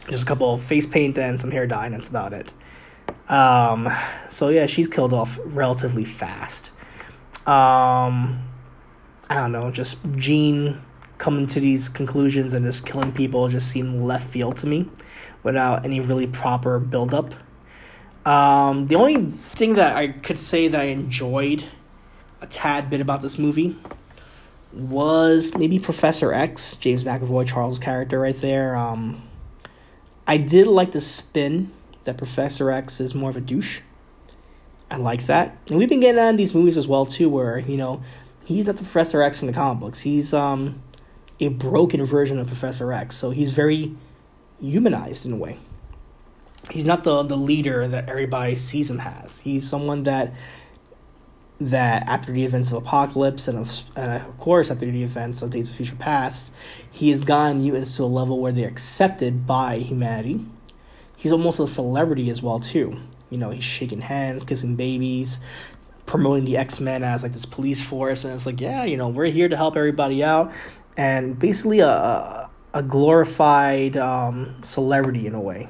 Just 0.09 0.25
a 0.25 0.27
couple 0.27 0.53
of 0.53 0.63
face 0.63 0.87
paint 0.87 1.17
and 1.19 1.39
some 1.39 1.51
hair 1.51 1.67
dye, 1.67 1.87
and 1.87 1.95
that's 1.95 2.09
about 2.09 2.33
it. 2.33 2.53
Um, 3.31 3.89
so 4.31 4.49
yeah, 4.49 4.67
she's 4.67 4.89
killed 4.89 5.13
off 5.13 5.39
relatively 5.45 6.05
fast. 6.05 6.73
Um, 7.47 8.43
I 9.31 9.35
don't 9.35 9.53
know, 9.53 9.71
just 9.71 9.99
Jean 10.17 10.81
coming 11.19 11.47
to 11.49 11.61
these 11.61 11.89
conclusions 11.89 12.55
and 12.55 12.65
just 12.65 12.87
killing 12.87 13.13
people 13.13 13.49
just 13.49 13.69
seemed 13.69 14.03
left 14.03 14.29
field 14.29 14.57
to 14.59 14.67
me, 14.67 14.89
without 15.43 15.85
any 15.85 16.01
really 16.01 16.27
proper 16.27 16.79
build 16.79 17.13
up. 17.13 17.35
Um, 18.27 18.87
the 18.87 18.97
only 18.97 19.33
thing 19.51 19.75
that 19.75 19.97
I 19.97 20.09
could 20.09 20.39
say 20.39 20.69
that 20.69 20.81
I 20.81 20.85
enjoyed 20.85 21.65
a 22.41 22.47
tad 22.47 22.89
bit 22.89 23.01
about 23.01 23.21
this 23.21 23.39
movie 23.39 23.77
was 24.73 25.55
maybe 25.57 25.79
Professor 25.79 26.33
X, 26.33 26.77
James 26.77 27.05
McAvoy, 27.05 27.47
Charles' 27.47 27.79
character 27.79 28.19
right 28.21 28.39
there. 28.41 28.77
Um, 28.77 29.23
I 30.27 30.37
did 30.37 30.67
like 30.67 30.93
the 30.93 31.01
spin 31.01 31.73
that 32.05 32.19
Professor 32.19 32.71
X 32.71 33.01
is 33.01 33.15
more 33.15 33.31
of 33.31 33.37
a 33.37 33.41
douche. 33.41 33.81
I 34.91 34.97
like 34.97 35.27
that, 35.27 35.57
and 35.69 35.79
we've 35.79 35.89
been 35.89 36.01
getting 36.01 36.17
that 36.17 36.31
in 36.31 36.37
these 36.37 36.55
movies 36.55 36.77
as 36.77 36.89
well 36.89 37.05
too, 37.05 37.29
where 37.29 37.59
you 37.59 37.77
know 37.77 38.03
he's 38.45 38.67
not 38.67 38.77
the 38.77 38.83
Professor 38.83 39.23
X 39.23 39.39
from 39.39 39.47
the 39.47 39.53
comic 39.53 39.81
books. 39.81 40.01
He's 40.01 40.33
um 40.33 40.83
a 41.41 41.49
broken 41.49 42.05
version 42.05 42.39
of 42.39 42.47
Professor 42.47 42.93
X, 42.93 43.17
so 43.17 43.31
he's 43.31 43.51
very 43.51 43.95
humanized 44.61 45.27
in 45.27 45.33
a 45.33 45.37
way. 45.37 45.59
He's 46.71 46.87
not 46.87 47.05
the 47.05 47.23
the 47.23 47.37
leader 47.37 47.87
that 47.87 48.09
everybody 48.09 48.57
sees 48.57 48.91
him 48.91 49.01
as. 49.01 49.41
He's 49.41 49.69
someone 49.69 50.05
that 50.05 50.33
that 51.61 52.05
after 52.07 52.33
the 52.33 52.45
events 52.45 52.71
of 52.71 52.77
Apocalypse 52.79 53.49
and 53.49 53.59
of, 53.59 53.83
and 53.97 54.23
of 54.23 54.39
course 54.39 54.71
after 54.71 54.87
the 54.87 55.03
events 55.03 55.43
of 55.43 55.51
Days 55.51 55.69
of 55.69 55.75
Future 55.75 55.97
Past, 55.97 56.51
he 56.91 57.11
has 57.11 57.23
gotten 57.23 57.59
mutants 57.59 57.97
to 57.97 58.05
a 58.05 58.07
level 58.07 58.39
where 58.39 58.53
they're 58.53 58.69
accepted 58.69 59.47
by 59.47 59.79
humanity. 59.79 60.45
He's 61.17 61.33
almost 61.33 61.59
a 61.59 61.67
celebrity 61.67 62.31
as 62.31 62.43
well 62.43 62.61
too. 62.61 63.01
You 63.31 63.39
know, 63.39 63.51
he's 63.51 63.65
shaking 63.65 64.01
hands, 64.01 64.45
kissing 64.45 64.77
babies, 64.77 65.41
promoting 66.07 66.45
the 66.45 66.57
X 66.57 66.81
Men 66.81 67.03
as 67.03 67.23
like 67.23 67.33
this 67.33 67.45
police 67.45 67.83
force, 67.83 68.25
and 68.25 68.33
it's 68.35 68.47
like, 68.47 68.61
yeah, 68.61 68.85
you 68.85 68.97
know, 68.97 69.09
we're 69.09 69.27
here 69.27 69.49
to 69.49 69.57
help 69.57 69.77
everybody 69.77 70.23
out, 70.23 70.53
and 70.97 71.39
basically 71.39 71.81
a 71.81 72.49
a 72.75 72.83
glorified 72.83 73.97
um, 73.97 74.55
celebrity 74.63 75.27
in 75.27 75.35
a 75.35 75.41
way, 75.41 75.69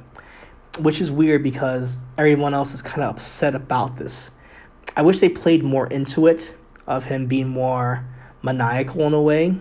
which 0.81 1.01
is 1.01 1.11
weird 1.11 1.43
because 1.43 2.07
everyone 2.19 2.55
else 2.55 2.75
is 2.75 2.83
kind 2.83 3.03
of 3.03 3.11
upset 3.11 3.55
about 3.55 3.97
this 3.97 4.33
I 4.99 5.03
wish 5.03 5.21
they 5.21 5.29
played 5.29 5.63
more 5.63 5.87
into 5.87 6.27
it 6.27 6.53
of 6.85 7.05
him 7.05 7.29
being 7.29 7.47
more 7.47 8.05
maniacal 8.43 9.03
in 9.03 9.15
a 9.15 9.23
way 9.23 9.55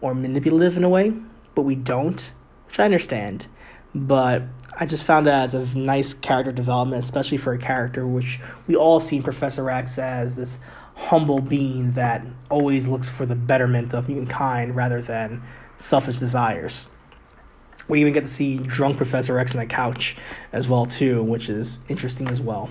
or 0.00 0.16
manipulative 0.16 0.76
in 0.76 0.82
a 0.82 0.88
way, 0.88 1.12
but 1.54 1.62
we 1.62 1.76
don't, 1.76 2.32
which 2.66 2.80
I 2.80 2.84
understand. 2.84 3.46
But 3.94 4.42
I 4.76 4.86
just 4.86 5.04
found 5.04 5.28
that 5.28 5.54
as 5.54 5.54
a 5.54 5.78
nice 5.78 6.12
character 6.12 6.50
development, 6.50 7.04
especially 7.04 7.38
for 7.38 7.52
a 7.52 7.58
character 7.58 8.04
which 8.04 8.40
we 8.66 8.74
all 8.74 8.98
see 8.98 9.22
Professor 9.22 9.70
X 9.70 9.96
as 9.96 10.34
this 10.34 10.58
humble 10.96 11.40
being 11.40 11.92
that 11.92 12.26
always 12.50 12.88
looks 12.88 13.08
for 13.08 13.26
the 13.26 13.36
betterment 13.36 13.94
of 13.94 14.08
mutant 14.08 14.30
kind 14.30 14.74
rather 14.74 15.00
than 15.00 15.40
selfish 15.76 16.18
desires. 16.18 16.88
We 17.86 18.00
even 18.00 18.12
get 18.12 18.24
to 18.24 18.30
see 18.30 18.58
drunk 18.58 18.96
Professor 18.96 19.38
X 19.38 19.54
on 19.54 19.60
the 19.60 19.66
couch 19.66 20.16
as 20.52 20.66
well 20.66 20.84
too, 20.84 21.22
which 21.22 21.48
is 21.48 21.78
interesting 21.88 22.26
as 22.26 22.40
well. 22.40 22.70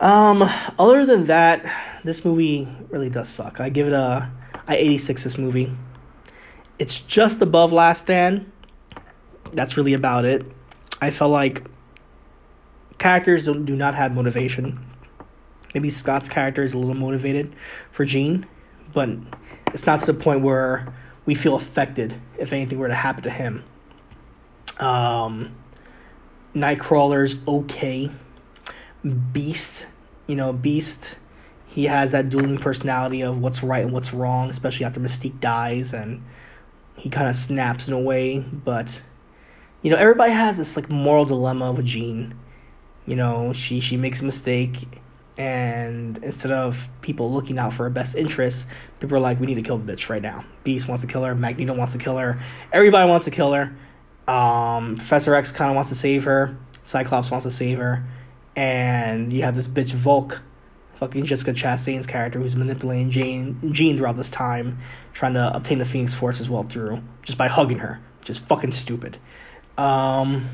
Um, 0.00 0.42
other 0.78 1.04
than 1.04 1.26
that, 1.26 2.00
this 2.04 2.24
movie 2.24 2.66
really 2.88 3.10
does 3.10 3.28
suck. 3.28 3.60
I 3.60 3.68
give 3.68 3.86
it 3.86 3.92
a 3.92 4.30
I 4.66 4.76
86 4.76 5.24
this 5.24 5.36
movie. 5.38 5.72
It's 6.78 6.98
just 7.00 7.42
above 7.42 7.72
Last 7.72 8.02
Stand. 8.02 8.50
That's 9.52 9.76
really 9.76 9.92
about 9.92 10.24
it. 10.24 10.46
I 11.00 11.10
felt 11.10 11.30
like 11.30 11.64
characters 12.98 13.44
don't, 13.44 13.64
do 13.64 13.76
not 13.76 13.94
have 13.94 14.14
motivation. 14.14 14.78
Maybe 15.74 15.90
Scott's 15.90 16.28
character 16.28 16.62
is 16.62 16.72
a 16.72 16.78
little 16.78 16.94
motivated 16.94 17.52
for 17.90 18.04
Jean, 18.04 18.46
but 18.94 19.10
it's 19.74 19.86
not 19.86 20.00
to 20.00 20.06
the 20.06 20.14
point 20.14 20.40
where 20.40 20.92
we 21.26 21.34
feel 21.34 21.54
affected 21.54 22.14
if 22.38 22.52
anything 22.52 22.78
were 22.78 22.88
to 22.88 22.94
happen 22.94 23.24
to 23.24 23.30
him. 23.30 23.64
Um, 24.78 25.54
Nightcrawler's 26.54 27.36
okay. 27.46 28.10
Beast, 29.32 29.86
you 30.26 30.36
know, 30.36 30.52
Beast, 30.52 31.16
he 31.66 31.84
has 31.84 32.12
that 32.12 32.28
dueling 32.28 32.58
personality 32.58 33.22
of 33.22 33.38
what's 33.38 33.62
right 33.62 33.84
and 33.84 33.92
what's 33.92 34.12
wrong, 34.12 34.50
especially 34.50 34.84
after 34.84 35.00
Mystique 35.00 35.40
dies 35.40 35.92
and 35.94 36.22
he 36.96 37.08
kind 37.08 37.28
of 37.28 37.36
snaps 37.36 37.88
in 37.88 37.94
a 37.94 38.00
way. 38.00 38.40
But, 38.40 39.00
you 39.82 39.90
know, 39.90 39.96
everybody 39.96 40.32
has 40.32 40.58
this 40.58 40.76
like 40.76 40.90
moral 40.90 41.24
dilemma 41.24 41.72
with 41.72 41.86
Jean. 41.86 42.34
You 43.06 43.16
know, 43.16 43.52
she, 43.52 43.80
she 43.80 43.96
makes 43.96 44.20
a 44.20 44.24
mistake 44.24 44.76
and 45.38 46.18
instead 46.22 46.52
of 46.52 46.88
people 47.00 47.32
looking 47.32 47.58
out 47.58 47.72
for 47.72 47.84
her 47.84 47.90
best 47.90 48.14
interests, 48.14 48.66
people 48.98 49.16
are 49.16 49.20
like, 49.20 49.40
we 49.40 49.46
need 49.46 49.54
to 49.54 49.62
kill 49.62 49.78
the 49.78 49.92
bitch 49.92 50.10
right 50.10 50.20
now. 50.20 50.44
Beast 50.64 50.86
wants 50.86 51.00
to 51.02 51.08
kill 51.08 51.24
her, 51.24 51.34
Magneto 51.34 51.72
wants 51.72 51.94
to 51.94 51.98
kill 51.98 52.18
her, 52.18 52.42
everybody 52.72 53.08
wants 53.08 53.24
to 53.24 53.30
kill 53.30 53.54
her. 53.54 53.74
Um, 54.28 54.96
Professor 54.96 55.34
X 55.34 55.50
kind 55.50 55.70
of 55.70 55.76
wants 55.76 55.88
to 55.88 55.94
save 55.94 56.24
her, 56.24 56.58
Cyclops 56.82 57.30
wants 57.30 57.46
to 57.46 57.50
save 57.50 57.78
her 57.78 58.04
and 58.56 59.32
you 59.32 59.42
have 59.42 59.56
this 59.56 59.68
bitch 59.68 59.92
Volk, 59.92 60.40
fucking 60.96 61.24
Jessica 61.24 61.52
Chastain's 61.52 62.06
character, 62.06 62.38
who's 62.38 62.54
manipulating 62.54 63.10
Jane 63.10 63.72
Jean 63.72 63.96
throughout 63.96 64.16
this 64.16 64.30
time, 64.30 64.78
trying 65.12 65.34
to 65.34 65.54
obtain 65.54 65.78
the 65.78 65.84
Phoenix 65.84 66.14
Force 66.14 66.40
as 66.40 66.48
well 66.48 66.62
through 66.62 67.02
just 67.22 67.38
by 67.38 67.48
hugging 67.48 67.78
her, 67.78 68.00
which 68.20 68.30
is 68.30 68.38
fucking 68.38 68.72
stupid. 68.72 69.18
Um, 69.78 70.50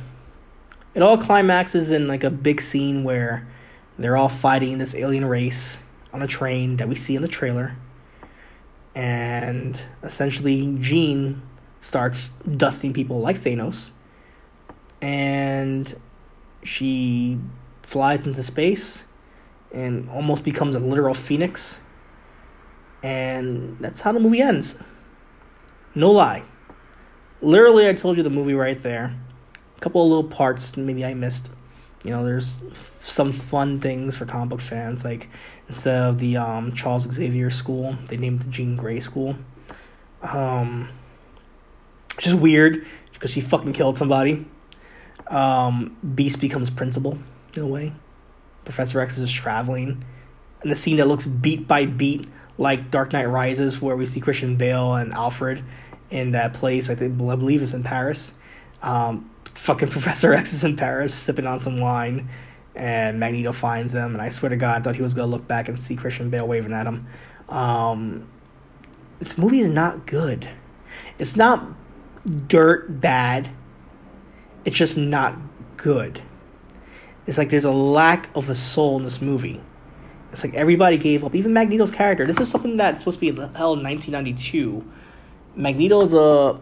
it 0.94 1.02
all 1.02 1.18
climaxes 1.18 1.90
in 1.90 2.06
like 2.06 2.22
a 2.22 2.30
big 2.30 2.60
scene 2.60 3.02
where 3.02 3.46
they're 3.98 4.16
all 4.16 4.28
fighting 4.28 4.78
this 4.78 4.94
alien 4.94 5.24
race 5.24 5.78
on 6.12 6.22
a 6.22 6.26
train 6.26 6.76
that 6.76 6.88
we 6.88 6.94
see 6.94 7.16
in 7.16 7.22
the 7.22 7.28
trailer, 7.28 7.76
and 8.94 9.82
essentially 10.02 10.76
Jean 10.80 11.42
starts 11.80 12.28
dusting 12.56 12.92
people 12.92 13.20
like 13.20 13.38
Thanos, 13.38 13.90
and 15.02 16.00
she 16.62 17.38
flies 17.86 18.26
into 18.26 18.42
space 18.42 19.04
and 19.72 20.10
almost 20.10 20.42
becomes 20.42 20.74
a 20.74 20.80
literal 20.80 21.14
phoenix. 21.14 21.78
And 23.02 23.78
that's 23.78 24.00
how 24.00 24.10
the 24.10 24.18
movie 24.18 24.42
ends. 24.42 24.76
No 25.94 26.10
lie. 26.10 26.42
Literally, 27.40 27.88
I 27.88 27.92
told 27.92 28.16
you 28.16 28.24
the 28.24 28.30
movie 28.30 28.54
right 28.54 28.82
there. 28.82 29.16
A 29.76 29.80
couple 29.80 30.02
of 30.02 30.08
little 30.08 30.28
parts 30.28 30.76
maybe 30.76 31.04
I 31.04 31.14
missed. 31.14 31.50
You 32.02 32.10
know, 32.10 32.24
there's 32.24 32.60
some 33.02 33.30
fun 33.30 33.80
things 33.80 34.16
for 34.16 34.26
comic 34.26 34.48
book 34.48 34.60
fans. 34.60 35.04
Like 35.04 35.28
instead 35.68 36.02
of 36.02 36.18
the 36.18 36.36
um, 36.38 36.72
Charles 36.72 37.04
Xavier 37.04 37.50
School, 37.50 37.96
they 38.08 38.16
named 38.16 38.42
the 38.42 38.50
Jean 38.50 38.74
Grey 38.76 38.98
School. 38.98 39.36
Um, 40.22 40.88
which 42.16 42.26
is 42.26 42.34
weird 42.34 42.84
because 43.12 43.30
she 43.30 43.40
fucking 43.40 43.74
killed 43.74 43.96
somebody. 43.96 44.44
Um, 45.28 45.96
Beast 46.14 46.40
becomes 46.40 46.68
principal 46.68 47.18
a 47.62 47.66
way. 47.66 47.92
Professor 48.66 49.00
X 49.00 49.16
is 49.16 49.30
just 49.30 49.40
traveling. 49.40 50.04
And 50.60 50.70
the 50.70 50.76
scene 50.76 50.96
that 50.98 51.06
looks 51.06 51.26
beat 51.26 51.66
by 51.66 51.86
beat 51.86 52.28
like 52.58 52.90
Dark 52.90 53.12
Knight 53.12 53.26
Rises, 53.26 53.80
where 53.80 53.96
we 53.96 54.04
see 54.04 54.20
Christian 54.20 54.56
Bale 54.56 54.94
and 54.94 55.12
Alfred 55.12 55.64
in 56.10 56.32
that 56.32 56.54
place, 56.54 56.90
I 56.90 56.94
think 56.94 57.20
I 57.20 57.36
believe 57.36 57.62
is 57.62 57.72
in 57.72 57.82
Paris. 57.82 58.34
Um, 58.82 59.30
fucking 59.54 59.88
Professor 59.90 60.34
X 60.34 60.52
is 60.52 60.64
in 60.64 60.76
Paris 60.76 61.14
sipping 61.14 61.46
on 61.46 61.60
some 61.60 61.80
wine, 61.80 62.28
and 62.74 63.18
Magneto 63.20 63.52
finds 63.52 63.94
him. 63.94 64.14
And 64.14 64.20
I 64.20 64.28
swear 64.28 64.50
to 64.50 64.56
God, 64.56 64.80
I 64.80 64.84
thought 64.84 64.96
he 64.96 65.02
was 65.02 65.14
gonna 65.14 65.30
look 65.30 65.46
back 65.46 65.68
and 65.68 65.78
see 65.78 65.96
Christian 65.96 66.28
Bale 66.30 66.46
waving 66.46 66.72
at 66.72 66.86
him. 66.86 67.06
Um, 67.48 68.28
this 69.18 69.38
movie 69.38 69.60
is 69.60 69.70
not 69.70 70.06
good. 70.06 70.48
It's 71.18 71.36
not 71.36 71.64
dirt 72.48 73.00
bad. 73.00 73.50
It's 74.64 74.76
just 74.76 74.98
not 74.98 75.36
good 75.76 76.22
it's 77.26 77.38
like 77.38 77.50
there's 77.50 77.64
a 77.64 77.72
lack 77.72 78.28
of 78.34 78.48
a 78.48 78.54
soul 78.54 78.96
in 78.96 79.02
this 79.02 79.20
movie. 79.20 79.60
It's 80.32 80.44
like 80.44 80.54
everybody 80.54 80.98
gave 80.98 81.24
up, 81.24 81.34
even 81.34 81.52
Magneto's 81.52 81.90
character. 81.90 82.26
This 82.26 82.38
is 82.38 82.50
something 82.50 82.76
that's 82.76 83.00
supposed 83.00 83.20
to 83.20 83.32
be 83.32 83.40
held 83.56 83.78
in 83.78 83.84
1992. 83.84 84.84
Magneto 85.54 86.00
is 86.02 86.12
a 86.12 86.60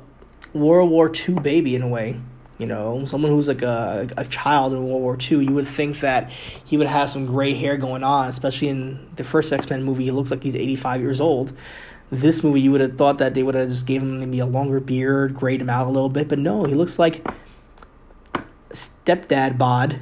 World 0.53 0.91
War 0.91 1.11
II 1.13 1.35
baby 1.41 1.75
in 1.75 1.83
a 1.83 1.89
way. 1.89 2.21
You 2.57 2.67
know, 2.67 3.05
someone 3.07 3.33
who's 3.33 3.49
like 3.49 3.63
a, 3.63 4.09
a 4.17 4.25
child 4.27 4.73
in 4.73 4.87
World 4.87 5.03
War 5.03 5.19
II. 5.21 5.45
You 5.45 5.53
would 5.55 5.67
think 5.67 6.01
that 6.01 6.31
he 6.31 6.77
would 6.77 6.87
have 6.87 7.11
some 7.11 7.27
gray 7.27 7.53
hair 7.53 7.77
going 7.77 8.05
on, 8.05 8.29
especially 8.29 8.69
in 8.69 9.11
the 9.17 9.25
first 9.25 9.53
X 9.53 9.69
Men 9.69 9.83
movie. 9.83 10.05
He 10.05 10.13
looks 10.13 10.31
like 10.31 10.43
he's 10.43 10.55
85 10.55 11.01
years 11.01 11.21
old. 11.21 11.53
This 12.13 12.45
movie, 12.45 12.61
you 12.61 12.71
would 12.71 12.81
have 12.81 12.97
thought 12.97 13.19
that 13.19 13.35
they 13.35 13.43
would 13.43 13.57
have 13.57 13.69
just 13.69 13.87
gave 13.87 14.03
him 14.03 14.21
maybe 14.21 14.39
a 14.39 14.47
longer 14.47 14.79
beard, 14.79 15.35
grayed 15.35 15.61
him 15.61 15.69
out 15.69 15.89
a 15.89 15.91
little 15.91 16.09
bit, 16.09 16.29
but 16.29 16.39
no, 16.39 16.63
he 16.65 16.75
looks 16.75 16.99
like 16.99 17.27
stepdad 18.71 19.59
bod 19.59 20.01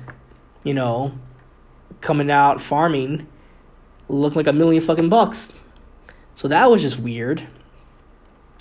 you 0.65 0.75
know, 0.75 1.13
coming 2.01 2.31
out 2.31 2.61
farming 2.61 3.27
looked 4.09 4.37
like 4.37 4.47
a 4.47 4.53
million 4.53 4.83
fucking 4.83 5.09
bucks. 5.09 5.53
So 6.35 6.49
that 6.49 6.71
was 6.71 6.83
just 6.83 6.99
weird. 6.99 7.47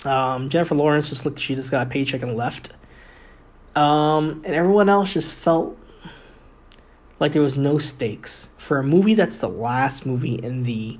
Um, 0.04 0.48
Jennifer 0.48 0.74
Lawrence 0.74 1.08
just 1.08 1.24
looked, 1.24 1.40
she 1.40 1.54
just 1.54 1.70
got 1.70 1.86
a 1.86 1.90
paycheck 1.90 2.22
and 2.22 2.36
left. 2.36 2.72
Um, 3.76 4.42
and 4.44 4.54
everyone 4.54 4.88
else 4.88 5.12
just 5.12 5.34
felt 5.34 5.78
like 7.20 7.32
there 7.32 7.42
was 7.42 7.56
no 7.56 7.78
stakes 7.78 8.48
for 8.58 8.78
a 8.78 8.84
movie 8.84 9.14
that's 9.14 9.38
the 9.38 9.48
last 9.48 10.04
movie 10.04 10.34
in 10.34 10.64
the 10.64 10.98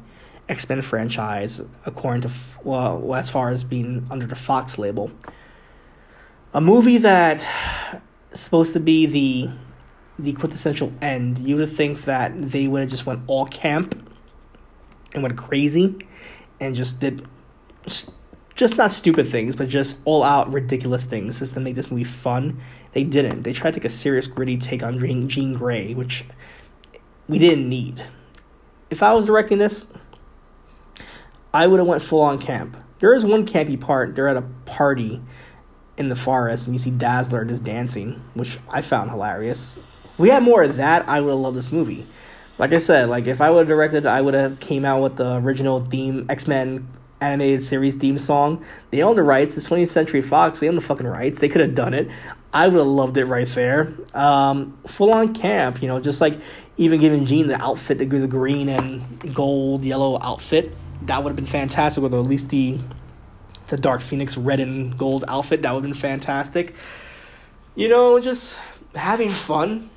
X 0.48 0.68
Men 0.68 0.82
franchise, 0.82 1.60
according 1.86 2.22
to, 2.22 2.30
well, 2.62 3.14
as 3.14 3.30
far 3.30 3.50
as 3.50 3.64
being 3.64 4.06
under 4.10 4.26
the 4.26 4.36
Fox 4.36 4.78
label. 4.78 5.10
A 6.54 6.60
movie 6.60 6.98
that 6.98 7.46
is 8.30 8.40
supposed 8.40 8.72
to 8.74 8.80
be 8.80 9.06
the 9.06 9.50
the 10.18 10.32
quintessential 10.32 10.92
end, 11.00 11.38
you 11.38 11.56
would 11.56 11.70
think 11.70 12.04
that 12.04 12.50
they 12.50 12.68
would 12.68 12.80
have 12.80 12.90
just 12.90 13.06
went 13.06 13.22
all 13.26 13.46
camp 13.46 14.10
and 15.14 15.22
went 15.22 15.36
crazy 15.36 15.98
and 16.60 16.76
just 16.76 17.00
did 17.00 17.26
just 18.54 18.76
not 18.76 18.92
stupid 18.92 19.28
things, 19.28 19.56
but 19.56 19.68
just 19.68 19.98
all 20.04 20.22
out 20.22 20.52
ridiculous 20.52 21.06
things 21.06 21.38
just 21.38 21.54
to 21.54 21.60
make 21.60 21.74
this 21.74 21.90
movie 21.90 22.04
fun. 22.04 22.60
They 22.92 23.04
didn't. 23.04 23.42
They 23.42 23.52
tried 23.52 23.72
to 23.72 23.80
take 23.80 23.86
a 23.86 23.90
serious, 23.90 24.26
gritty 24.26 24.58
take 24.58 24.82
on 24.82 24.98
Jean, 24.98 25.28
Jean 25.28 25.54
Grey, 25.54 25.94
which 25.94 26.24
we 27.28 27.38
didn't 27.38 27.68
need. 27.68 28.04
If 28.90 29.02
I 29.02 29.14
was 29.14 29.26
directing 29.26 29.58
this, 29.58 29.86
I 31.54 31.66
would 31.66 31.80
have 31.80 31.86
went 31.86 32.02
full 32.02 32.20
on 32.20 32.38
camp. 32.38 32.76
There 32.98 33.14
is 33.14 33.24
one 33.24 33.46
campy 33.46 33.80
part. 33.80 34.14
They're 34.14 34.28
at 34.28 34.36
a 34.36 34.42
party 34.66 35.22
in 35.96 36.08
the 36.08 36.16
forest, 36.16 36.66
and 36.66 36.74
you 36.74 36.78
see 36.78 36.90
Dazzler 36.90 37.44
just 37.44 37.64
dancing, 37.64 38.22
which 38.34 38.58
I 38.68 38.82
found 38.82 39.10
hilarious. 39.10 39.80
We 40.18 40.28
had 40.28 40.42
more 40.42 40.62
of 40.62 40.76
that, 40.76 41.08
I 41.08 41.20
would 41.20 41.30
have 41.30 41.38
loved 41.38 41.56
this 41.56 41.72
movie. 41.72 42.06
Like 42.58 42.72
I 42.72 42.78
said, 42.78 43.08
like 43.08 43.26
if 43.26 43.40
I 43.40 43.50
would 43.50 43.60
have 43.60 43.68
directed, 43.68 44.06
I 44.06 44.20
would 44.20 44.34
have 44.34 44.60
came 44.60 44.84
out 44.84 45.02
with 45.02 45.16
the 45.16 45.36
original 45.36 45.80
theme 45.80 46.26
X 46.28 46.46
Men 46.46 46.86
animated 47.20 47.62
series 47.62 47.96
theme 47.96 48.18
song. 48.18 48.62
They 48.90 49.02
own 49.02 49.16
the 49.16 49.22
rights. 49.22 49.56
It's 49.56 49.68
20th 49.68 49.88
Century 49.88 50.20
Fox. 50.20 50.60
They 50.60 50.68
own 50.68 50.74
the 50.74 50.80
fucking 50.80 51.06
rights. 51.06 51.40
They 51.40 51.48
could 51.48 51.60
have 51.60 51.74
done 51.74 51.94
it. 51.94 52.10
I 52.52 52.68
would 52.68 52.76
have 52.76 52.86
loved 52.86 53.16
it 53.16 53.24
right 53.24 53.46
there. 53.48 53.94
Um, 54.12 54.76
full 54.86 55.12
on 55.12 55.32
camp, 55.32 55.80
you 55.80 55.88
know, 55.88 56.00
just 56.00 56.20
like 56.20 56.38
even 56.76 57.00
giving 57.00 57.24
Jean 57.24 57.46
the 57.46 57.60
outfit, 57.62 57.98
the, 57.98 58.04
the 58.04 58.28
green 58.28 58.68
and 58.68 59.34
gold, 59.34 59.84
yellow 59.84 60.18
outfit. 60.20 60.76
That 61.02 61.22
would 61.22 61.30
have 61.30 61.36
been 61.36 61.46
fantastic, 61.46 62.02
with 62.02 62.12
at 62.14 62.20
least 62.20 62.50
the 62.50 62.78
the 63.68 63.76
Dark 63.78 64.02
Phoenix 64.02 64.36
red 64.36 64.60
and 64.60 64.96
gold 64.98 65.24
outfit. 65.28 65.62
That 65.62 65.72
would 65.72 65.82
have 65.82 65.90
been 65.90 65.98
fantastic. 65.98 66.74
You 67.74 67.88
know, 67.88 68.20
just 68.20 68.58
having 68.94 69.30
fun. 69.30 69.88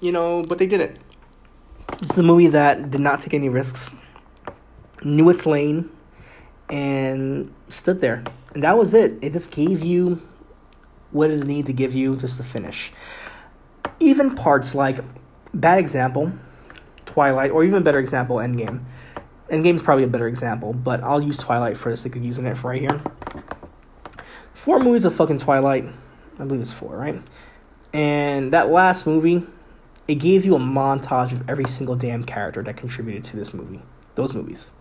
You 0.00 0.12
know, 0.12 0.42
but 0.42 0.58
they 0.58 0.66
didn't. 0.66 0.98
It's 2.00 2.16
a 2.18 2.22
movie 2.22 2.48
that 2.48 2.90
did 2.90 3.00
not 3.00 3.20
take 3.20 3.34
any 3.34 3.48
risks 3.48 3.94
knew 5.04 5.28
its 5.30 5.46
lane, 5.46 5.90
and 6.70 7.52
stood 7.68 8.00
there. 8.00 8.22
And 8.54 8.62
that 8.62 8.76
was 8.76 8.94
it. 8.94 9.18
It 9.22 9.32
just 9.32 9.50
gave 9.50 9.82
you 9.82 10.22
what 11.10 11.30
it 11.30 11.44
needed 11.44 11.66
to 11.66 11.72
give 11.72 11.94
you 11.94 12.16
just 12.16 12.36
to 12.36 12.42
finish. 12.42 12.92
Even 13.98 14.34
parts 14.34 14.74
like, 14.74 15.00
bad 15.52 15.78
example, 15.78 16.32
Twilight, 17.06 17.50
or 17.50 17.64
even 17.64 17.82
better 17.82 17.98
example, 17.98 18.36
Endgame. 18.36 18.82
Endgame's 19.50 19.82
probably 19.82 20.04
a 20.04 20.08
better 20.08 20.28
example, 20.28 20.72
but 20.72 21.02
I'll 21.02 21.20
use 21.20 21.36
Twilight 21.38 21.76
for 21.76 21.90
the 21.90 21.96
sake 21.96 22.14
of 22.14 22.24
using 22.24 22.46
it 22.46 22.56
for 22.56 22.68
right 22.68 22.80
here. 22.80 23.00
Four 24.54 24.78
movies 24.78 25.04
of 25.04 25.14
fucking 25.14 25.38
Twilight. 25.38 25.86
I 26.38 26.44
believe 26.44 26.60
it's 26.60 26.72
four, 26.72 26.96
right? 26.96 27.20
And 27.92 28.52
that 28.52 28.68
last 28.68 29.06
movie, 29.06 29.44
it 30.10 30.16
gave 30.16 30.44
you 30.44 30.56
a 30.56 30.58
montage 30.58 31.30
of 31.30 31.48
every 31.48 31.66
single 31.66 31.94
damn 31.94 32.24
character 32.24 32.64
that 32.64 32.76
contributed 32.76 33.22
to 33.22 33.36
this 33.36 33.54
movie. 33.54 33.80
Those 34.16 34.34
movies. 34.34 34.72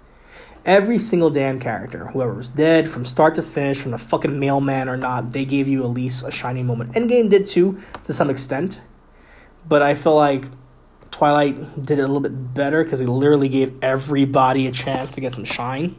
Every 0.65 0.97
single 0.97 1.29
damn 1.29 1.59
character, 1.59 2.07
whoever 2.07 2.33
was 2.33 2.49
dead 2.49 2.89
from 2.89 3.05
start 3.05 3.35
to 3.35 3.43
finish, 3.43 3.77
from 3.77 3.91
the 3.91 3.99
fucking 3.99 4.39
mailman 4.39 4.89
or 4.89 4.97
not, 4.97 5.31
they 5.31 5.45
gave 5.45 5.67
you 5.67 5.83
at 5.83 5.91
least 5.91 6.25
a 6.25 6.31
shining 6.31 6.65
moment. 6.65 6.93
Endgame 6.93 7.29
did 7.29 7.47
too, 7.47 7.79
to 8.05 8.13
some 8.13 8.31
extent, 8.31 8.81
but 9.67 9.83
I 9.83 9.93
feel 9.93 10.15
like 10.15 10.45
Twilight 11.11 11.85
did 11.85 11.99
it 11.99 12.01
a 12.01 12.07
little 12.07 12.21
bit 12.21 12.55
better 12.55 12.83
because 12.83 12.99
it 12.99 13.07
literally 13.07 13.49
gave 13.49 13.77
everybody 13.83 14.65
a 14.65 14.71
chance 14.71 15.11
to 15.11 15.21
get 15.21 15.35
some 15.35 15.45
shine. 15.45 15.95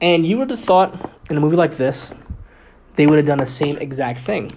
And 0.00 0.26
you 0.26 0.38
would 0.38 0.48
have 0.48 0.60
thought 0.60 1.12
in 1.28 1.36
a 1.36 1.40
movie 1.40 1.56
like 1.56 1.76
this, 1.76 2.14
they 2.94 3.06
would 3.06 3.18
have 3.18 3.26
done 3.26 3.38
the 3.38 3.46
same 3.46 3.76
exact 3.76 4.20
thing. 4.20 4.50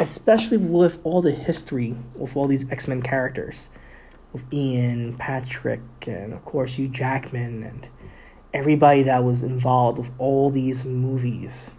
Especially 0.00 0.56
with 0.56 0.98
all 1.04 1.20
the 1.20 1.30
history 1.30 1.94
of 2.18 2.34
all 2.34 2.46
these 2.46 2.70
X 2.72 2.88
Men 2.88 3.02
characters 3.02 3.68
with 4.32 4.42
Ian, 4.52 5.16
Patrick, 5.16 5.82
and 6.06 6.32
of 6.32 6.42
course 6.44 6.74
Hugh 6.74 6.88
Jackman, 6.88 7.62
and 7.62 7.86
everybody 8.54 9.02
that 9.02 9.22
was 9.22 9.42
involved 9.42 9.98
with 9.98 10.10
all 10.18 10.50
these 10.50 10.84
movies. 10.86 11.70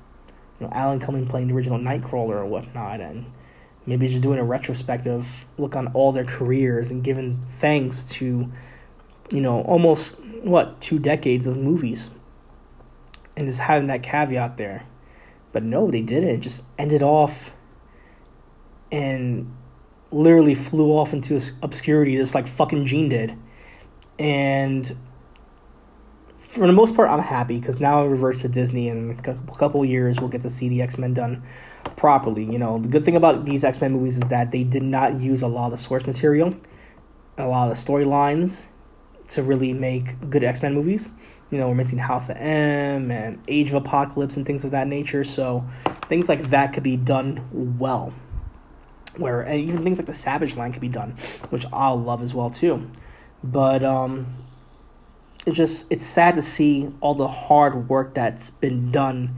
You 0.60 0.68
know, 0.68 0.73
Alan 0.73 0.99
Cumming 0.99 1.27
playing 1.27 1.48
the 1.48 1.56
original 1.56 1.80
Nightcrawler 1.80 2.35
or 2.35 2.45
whatnot, 2.45 3.02
and 3.02 3.26
maybe 3.88 4.07
just 4.07 4.22
doing 4.22 4.38
a 4.38 4.43
retrospective 4.43 5.45
look 5.57 5.76
on 5.76 5.88
all 5.88 6.11
their 6.11 6.26
careers 6.26 6.91
and 6.91 7.03
giving 7.03 7.43
thanks 7.48 8.06
to, 8.06 8.52
you 9.31 9.41
know, 9.41 9.61
almost 9.64 10.19
what 10.43 10.80
two 10.80 10.99
decades 10.99 11.48
of 11.48 11.57
movies, 11.57 12.11
and 13.35 13.48
just 13.48 13.61
having 13.61 13.88
that 13.88 14.03
caveat 14.03 14.57
there. 14.57 14.85
But 15.52 15.64
no, 15.64 15.89
they 15.89 16.02
didn't. 16.02 16.30
It 16.30 16.41
just 16.41 16.64
ended 16.77 17.02
off 17.02 17.52
and 18.91 19.51
literally 20.11 20.55
flew 20.55 20.91
off 20.91 21.13
into 21.13 21.39
obscurity 21.61 22.15
just 22.18 22.35
like 22.35 22.47
fucking 22.47 22.85
Jean 22.85 23.09
did. 23.09 23.38
And 24.19 24.97
for 26.38 26.68
the 26.68 26.73
most 26.73 26.95
part, 26.95 27.09
I'm 27.09 27.19
happy 27.19 27.59
because 27.59 27.80
now 27.80 28.03
it 28.03 28.09
reverts 28.09 28.41
to 28.41 28.49
Disney, 28.49 28.89
and 28.89 29.18
a 29.26 29.34
couple 29.57 29.84
years 29.85 30.19
we'll 30.19 30.30
get 30.30 30.41
to 30.41 30.49
see 30.49 30.68
the 30.68 30.81
X 30.81 30.97
Men 30.97 31.13
done 31.13 31.43
properly. 31.95 32.43
You 32.43 32.59
know, 32.59 32.77
the 32.77 32.89
good 32.89 33.05
thing 33.05 33.15
about 33.15 33.45
these 33.45 33.63
X 33.63 33.80
Men 33.80 33.93
movies 33.93 34.18
is 34.18 34.27
that 34.27 34.51
they 34.51 34.65
did 34.65 34.84
not 34.84 35.19
use 35.19 35.41
a 35.41 35.47
lot 35.47 35.68
of 35.68 35.72
the 35.72 35.77
source 35.77 36.05
material, 36.05 36.55
a 37.38 37.47
lot 37.47 37.72
of 37.72 37.77
the 37.77 37.91
storylines 37.91 38.68
to 39.30 39.41
really 39.41 39.72
make 39.72 40.30
good 40.30 40.43
X 40.43 40.61
Men 40.61 40.73
movies. 40.73 41.09
You 41.51 41.57
know, 41.57 41.69
we're 41.69 41.76
missing 41.76 41.99
House 41.99 42.30
of 42.30 42.35
M 42.35 43.11
and 43.11 43.41
Age 43.47 43.69
of 43.69 43.76
Apocalypse 43.76 44.35
and 44.35 44.45
things 44.45 44.65
of 44.65 44.72
that 44.72 44.88
nature, 44.88 45.23
so 45.23 45.65
things 46.09 46.27
like 46.27 46.49
that 46.49 46.73
could 46.73 46.84
be 46.84 46.97
done 46.97 47.77
well 47.80 48.13
where 49.17 49.41
and 49.41 49.59
even 49.59 49.83
things 49.83 49.97
like 49.97 50.07
the 50.07 50.13
Savage 50.13 50.55
Land 50.55 50.73
could 50.73 50.81
be 50.81 50.88
done, 50.88 51.11
which 51.49 51.65
I'll 51.71 51.99
love 51.99 52.21
as 52.21 52.33
well 52.33 52.49
too. 52.49 52.89
But 53.43 53.83
um, 53.83 54.35
it's 55.45 55.57
just 55.57 55.91
it's 55.91 56.05
sad 56.05 56.35
to 56.35 56.41
see 56.41 56.93
all 57.01 57.15
the 57.15 57.27
hard 57.27 57.89
work 57.89 58.13
that's 58.13 58.49
been 58.49 58.91
done 58.91 59.38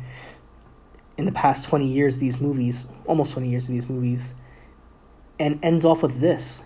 in 1.18 1.26
the 1.26 1.32
past 1.32 1.68
twenty 1.68 1.91
years. 1.91 2.20
These 2.20 2.40
movies, 2.40 2.88
almost 3.06 3.34
twenty 3.34 3.50
years 3.50 3.64
of 3.64 3.72
these 3.72 3.90
movies, 3.90 4.34
and 5.40 5.60
ends 5.64 5.86
off 5.86 6.04
with 6.04 6.20
this. 6.20 6.64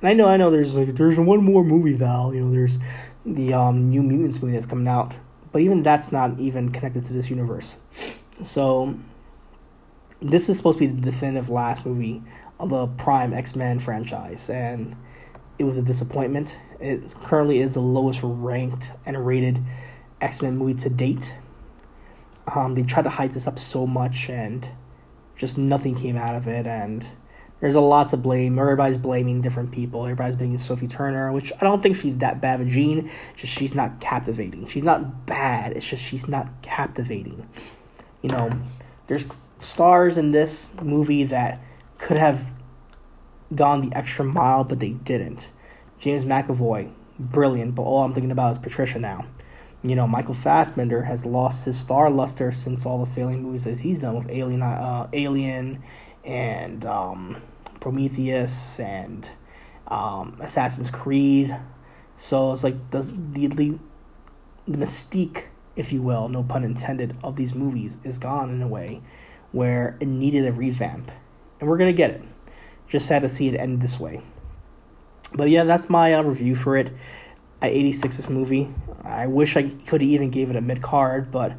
And 0.00 0.08
I 0.08 0.12
know, 0.12 0.28
I 0.28 0.36
know, 0.36 0.50
there's 0.50 0.76
like 0.76 0.94
there's 0.94 1.18
one 1.18 1.42
more 1.42 1.64
movie, 1.64 1.94
Val. 1.94 2.32
You 2.32 2.44
know, 2.44 2.52
there's 2.52 2.78
the 3.26 3.52
um, 3.52 3.90
New 3.90 4.02
Mutants 4.02 4.40
movie 4.40 4.54
that's 4.54 4.66
coming 4.66 4.88
out, 4.88 5.16
but 5.52 5.60
even 5.60 5.82
that's 5.82 6.12
not 6.12 6.38
even 6.38 6.70
connected 6.70 7.04
to 7.04 7.12
this 7.12 7.30
universe. 7.30 7.76
So 8.42 8.98
this 10.20 10.48
is 10.48 10.56
supposed 10.56 10.78
to 10.78 10.88
be 10.88 10.94
the 10.94 11.00
definitive 11.00 11.48
last 11.48 11.86
movie 11.86 12.22
of 12.58 12.70
the 12.70 12.86
Prime 12.86 13.32
X 13.32 13.54
Men 13.54 13.78
franchise, 13.78 14.50
and 14.50 14.96
it 15.58 15.64
was 15.64 15.78
a 15.78 15.82
disappointment. 15.82 16.58
It 16.80 17.14
currently 17.24 17.58
is 17.58 17.74
the 17.74 17.80
lowest 17.80 18.20
ranked 18.22 18.92
and 19.06 19.26
rated 19.26 19.60
X 20.20 20.42
Men 20.42 20.56
movie 20.56 20.74
to 20.80 20.90
date. 20.90 21.36
Um, 22.54 22.74
they 22.74 22.82
tried 22.82 23.02
to 23.02 23.10
hype 23.10 23.32
this 23.32 23.46
up 23.46 23.58
so 23.58 23.86
much, 23.86 24.28
and 24.28 24.68
just 25.36 25.58
nothing 25.58 25.94
came 25.94 26.16
out 26.16 26.34
of 26.34 26.46
it. 26.46 26.66
And 26.66 27.06
there's 27.60 27.74
a 27.74 27.80
lot 27.80 28.08
to 28.08 28.16
blame. 28.16 28.58
Everybody's 28.58 28.96
blaming 28.96 29.40
different 29.40 29.72
people. 29.72 30.04
Everybody's 30.04 30.36
blaming 30.36 30.58
Sophie 30.58 30.86
Turner, 30.86 31.32
which 31.32 31.52
I 31.60 31.64
don't 31.64 31.82
think 31.82 31.96
she's 31.96 32.18
that 32.18 32.40
bad 32.40 32.60
of 32.60 32.68
Jean. 32.68 33.10
Just 33.36 33.52
she's 33.52 33.74
not 33.74 34.00
captivating. 34.00 34.66
She's 34.66 34.84
not 34.84 35.26
bad. 35.26 35.76
It's 35.76 35.88
just 35.88 36.04
she's 36.04 36.28
not 36.28 36.62
captivating. 36.62 37.48
You 38.22 38.30
know, 38.30 38.50
there's 39.06 39.26
stars 39.58 40.16
in 40.16 40.32
this 40.32 40.72
movie 40.82 41.24
that 41.24 41.60
could 41.98 42.16
have 42.16 42.52
gone 43.54 43.88
the 43.88 43.96
extra 43.96 44.24
mile, 44.24 44.64
but 44.64 44.78
they 44.78 44.90
didn't. 44.90 45.50
James 45.98 46.24
McAvoy, 46.24 46.92
brilliant, 47.18 47.74
but 47.74 47.82
all 47.82 48.04
I'm 48.04 48.14
thinking 48.14 48.30
about 48.30 48.52
is 48.52 48.58
Patricia 48.58 48.98
now. 48.98 49.26
You 49.82 49.94
know, 49.94 50.06
Michael 50.06 50.34
Fassbender 50.34 51.02
has 51.02 51.24
lost 51.24 51.64
his 51.64 51.78
star 51.78 52.10
luster 52.10 52.50
since 52.52 52.84
all 52.84 52.98
the 52.98 53.06
failing 53.06 53.42
movies 53.42 53.64
that 53.64 53.78
he's 53.78 54.02
done 54.02 54.16
with 54.16 54.30
Alien, 54.30 54.62
uh, 54.62 55.08
Alien, 55.12 55.82
and 56.24 56.84
um, 56.84 57.40
Prometheus 57.80 58.80
and 58.80 59.30
um, 59.86 60.36
Assassin's 60.40 60.90
Creed. 60.90 61.56
So 62.16 62.52
it's 62.52 62.64
like 62.64 62.90
does 62.90 63.12
the, 63.12 63.46
the 63.46 63.78
the 64.66 64.78
mystique, 64.78 65.46
if 65.76 65.92
you 65.92 66.02
will, 66.02 66.28
no 66.28 66.42
pun 66.42 66.64
intended, 66.64 67.16
of 67.22 67.36
these 67.36 67.54
movies 67.54 67.98
is 68.02 68.18
gone 68.18 68.50
in 68.50 68.60
a 68.60 68.68
way 68.68 69.00
where 69.52 69.96
it 70.00 70.06
needed 70.06 70.46
a 70.46 70.52
revamp. 70.52 71.10
And 71.60 71.68
we're 71.68 71.78
going 71.78 71.92
to 71.92 71.96
get 71.96 72.10
it. 72.10 72.22
Just 72.88 73.06
sad 73.06 73.22
to 73.22 73.28
see 73.28 73.48
it 73.48 73.54
end 73.54 73.80
this 73.80 73.98
way. 73.98 74.22
But 75.32 75.50
yeah, 75.50 75.64
that's 75.64 75.90
my 75.90 76.14
uh, 76.14 76.22
review 76.22 76.54
for 76.54 76.76
it. 76.76 76.92
I 77.60 77.68
86 77.68 78.16
this 78.16 78.28
movie. 78.30 78.72
I 79.02 79.26
wish 79.26 79.56
I 79.56 79.70
could 79.86 80.02
even 80.02 80.30
gave 80.30 80.48
it 80.48 80.56
a 80.56 80.60
mid 80.60 80.80
card, 80.80 81.30
but 81.30 81.54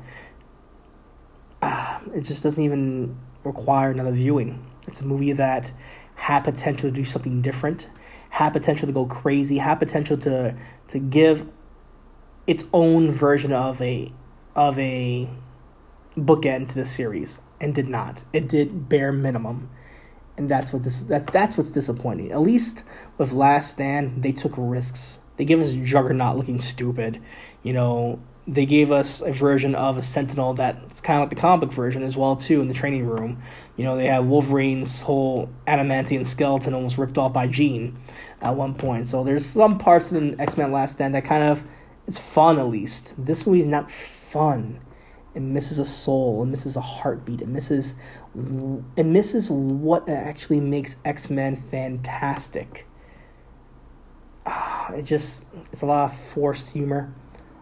uh, 1.62 2.00
it 2.14 2.22
just 2.22 2.42
doesn't 2.42 2.64
even 2.64 3.18
require 3.44 3.92
another 3.92 4.12
viewing. 4.12 4.66
It's 4.88 5.02
a 5.02 5.06
movie 5.06 5.34
that 5.34 5.72
had 6.16 6.42
potential 6.42 6.90
to 6.90 6.96
do 6.96 7.04
something 7.04 7.42
different, 7.42 7.88
had 8.30 8.52
potential 8.52 8.88
to 8.88 8.94
go 8.94 9.06
crazy, 9.06 9.58
had 9.58 9.76
potential 9.76 10.18
to 10.20 10.56
to 10.88 11.00
give 11.00 11.48
its 12.48 12.66
own 12.74 13.12
version 13.12 13.52
of 13.52 13.82
a 13.82 14.12
of 14.56 14.80
a 14.80 15.30
bookend 16.18 16.70
to 16.70 16.76
the 16.76 16.86
series 16.86 17.42
and 17.62 17.76
did 17.76 17.88
not. 17.88 18.22
It 18.34 18.48
did 18.48 18.90
bare 18.90 19.12
minimum. 19.12 19.70
And 20.38 20.50
that's 20.50 20.72
what 20.72 20.84
this 20.84 21.00
that's 21.02 21.30
that's 21.32 21.58
what's 21.58 21.72
disappointing. 21.72 22.32
At 22.32 22.40
least 22.40 22.84
with 23.18 23.34
Last 23.34 23.72
Stand, 23.72 24.24
they 24.24 24.32
took 24.32 24.54
risks 24.58 25.20
They 25.38 25.46
gave 25.46 25.60
us 25.60 25.74
Juggernaut 25.74 26.38
looking 26.38 26.62
stupid. 26.62 27.22
You 27.62 27.74
know, 27.74 28.22
they 28.48 28.66
gave 28.66 28.90
us 28.90 29.22
a 29.22 29.34
version 29.34 29.76
of 29.76 29.98
a 29.98 30.02
Sentinel 30.02 30.54
that's 30.54 31.02
kind 31.02 31.22
of 31.22 31.24
like 31.24 31.36
the 31.36 31.42
comic 31.42 31.72
version 31.74 32.04
as 32.04 32.16
well 32.16 32.38
too 32.38 32.62
in 32.62 32.70
the 32.70 32.74
training 32.74 33.06
room. 33.06 33.42
You 33.76 33.84
know, 33.84 33.98
they 33.98 34.06
have 34.06 34.26
Wolverine's 34.26 35.02
whole 35.02 35.50
adamantium 35.68 36.26
skeleton 36.26 36.74
almost 36.74 36.98
ripped 36.98 37.18
off 37.18 37.34
by 37.34 37.48
Jean 37.48 38.00
at 38.42 38.56
one 38.56 38.76
point. 38.76 39.10
So 39.10 39.24
there's 39.26 39.46
some 39.46 39.78
parts 39.78 40.12
in 40.14 40.40
X 40.40 40.58
Men 40.58 40.72
Last 40.72 40.94
Stand 40.94 41.16
that 41.16 41.26
kind 41.26 41.44
of 41.44 41.66
it's 42.08 42.18
fun 42.18 42.58
at 42.58 42.68
least. 42.68 43.14
This 43.24 43.46
movie's 43.46 43.68
not 43.68 43.92
fun. 43.92 44.80
It 45.36 45.42
is 45.42 45.80
a 45.80 45.86
soul. 45.86 46.42
and 46.44 46.52
this 46.52 46.66
is 46.66 46.76
a 46.76 46.82
heartbeat. 46.82 47.42
It 47.42 47.48
misses 47.48 47.96
it 48.96 49.06
misses 49.06 49.50
what 49.50 50.10
actually 50.10 50.60
makes 50.60 50.98
X 51.06 51.30
Men 51.30 51.56
fantastic. 51.56 52.88
Uh, 54.46 54.92
it 54.96 55.04
just 55.04 55.46
it's 55.72 55.82
a 55.82 55.86
lot 55.86 56.12
of 56.12 56.18
forced 56.18 56.74
humor 56.74 57.14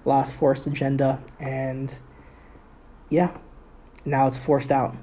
a 0.07 0.10
lot 0.10 0.27
of 0.27 0.34
forced 0.34 0.65
agenda, 0.68 1.22
and 1.38 1.94
yeah, 3.10 3.35
now 4.06 4.26
it's 4.26 4.38
forced 4.38 4.72
out. 4.72 4.95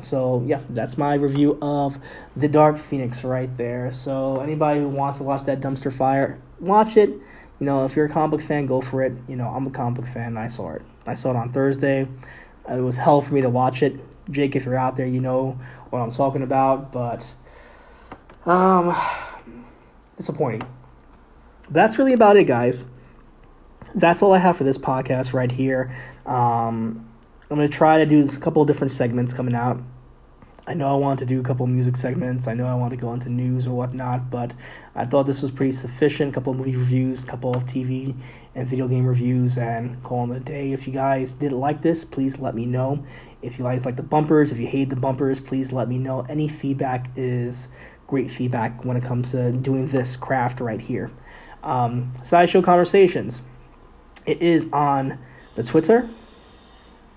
So 0.00 0.42
yeah, 0.44 0.60
that's 0.68 0.98
my 0.98 1.14
review 1.14 1.56
of 1.62 1.98
The 2.36 2.48
Dark 2.48 2.78
Phoenix 2.78 3.22
right 3.22 3.54
there. 3.56 3.92
So 3.92 4.40
anybody 4.40 4.80
who 4.80 4.88
wants 4.88 5.18
to 5.18 5.24
watch 5.24 5.44
that 5.44 5.60
dumpster 5.60 5.92
fire, 5.92 6.42
watch 6.58 6.96
it. 6.96 7.10
You 7.60 7.66
know, 7.66 7.84
if 7.84 7.96
you're 7.96 8.06
a 8.06 8.08
comic 8.08 8.32
book 8.32 8.46
fan, 8.46 8.66
go 8.66 8.80
for 8.80 9.02
it. 9.02 9.12
You 9.28 9.36
know, 9.36 9.48
I'm 9.48 9.66
a 9.66 9.70
comic 9.70 10.00
book 10.00 10.06
fan. 10.06 10.36
I 10.36 10.48
saw 10.48 10.72
it. 10.72 10.82
I 11.06 11.14
saw 11.14 11.30
it 11.30 11.36
on 11.36 11.52
Thursday. 11.52 12.08
It 12.68 12.80
was 12.80 12.96
hell 12.96 13.20
for 13.20 13.32
me 13.34 13.40
to 13.40 13.50
watch 13.50 13.82
it. 13.82 13.98
Jake, 14.30 14.56
if 14.56 14.64
you're 14.64 14.76
out 14.76 14.96
there, 14.96 15.06
you 15.06 15.20
know 15.20 15.58
what 15.90 16.00
I'm 16.00 16.10
talking 16.10 16.42
about. 16.42 16.92
But 16.92 17.34
um, 18.44 18.94
disappointing. 20.16 20.62
That's 21.70 21.98
really 21.98 22.12
about 22.12 22.36
it, 22.36 22.44
guys 22.44 22.86
that's 23.96 24.22
all 24.22 24.34
I 24.34 24.38
have 24.38 24.56
for 24.56 24.64
this 24.64 24.78
podcast 24.78 25.32
right 25.32 25.50
here. 25.50 25.96
Um, 26.26 27.08
I'm 27.50 27.58
to 27.58 27.68
try 27.68 27.98
to 27.98 28.06
do 28.06 28.24
a 28.24 28.36
couple 28.38 28.62
of 28.62 28.68
different 28.68 28.90
segments 28.90 29.32
coming 29.32 29.54
out. 29.54 29.80
I 30.68 30.74
know 30.74 30.92
I 30.92 30.96
want 30.96 31.20
to 31.20 31.26
do 31.26 31.38
a 31.40 31.44
couple 31.44 31.64
music 31.68 31.96
segments. 31.96 32.48
I 32.48 32.54
know 32.54 32.66
I 32.66 32.74
want 32.74 32.90
to 32.90 32.96
go 32.96 33.12
into 33.12 33.28
news 33.28 33.68
or 33.68 33.76
whatnot, 33.76 34.30
but 34.30 34.52
I 34.96 35.04
thought 35.04 35.22
this 35.22 35.40
was 35.40 35.52
pretty 35.52 35.70
sufficient. 35.70 36.32
A 36.32 36.34
couple 36.34 36.54
movie 36.54 36.74
reviews, 36.74 37.22
a 37.22 37.26
couple 37.26 37.54
of 37.54 37.66
TV 37.66 38.16
and 38.56 38.68
video 38.68 38.88
game 38.88 39.06
reviews, 39.06 39.58
and 39.58 40.02
call 40.02 40.32
it 40.32 40.36
a 40.36 40.40
day. 40.40 40.72
If 40.72 40.88
you 40.88 40.92
guys 40.92 41.34
did 41.34 41.52
like 41.52 41.82
this, 41.82 42.04
please 42.04 42.40
let 42.40 42.56
me 42.56 42.66
know. 42.66 43.06
If 43.42 43.58
you 43.58 43.64
guys 43.64 43.86
like 43.86 43.94
the 43.94 44.02
bumpers, 44.02 44.50
if 44.50 44.58
you 44.58 44.66
hate 44.66 44.90
the 44.90 44.96
bumpers, 44.96 45.38
please 45.38 45.72
let 45.72 45.88
me 45.88 45.98
know. 45.98 46.26
Any 46.28 46.48
feedback 46.48 47.10
is 47.14 47.68
great 48.08 48.32
feedback 48.32 48.84
when 48.84 48.96
it 48.96 49.04
comes 49.04 49.30
to 49.32 49.52
doing 49.52 49.86
this 49.86 50.16
craft 50.16 50.58
right 50.58 50.80
here. 50.80 51.12
Um, 51.62 52.12
Sideshow 52.24 52.60
Conversations. 52.60 53.40
It 54.24 54.42
is 54.42 54.68
on 54.72 55.20
the 55.54 55.62
Twitter 55.62 56.08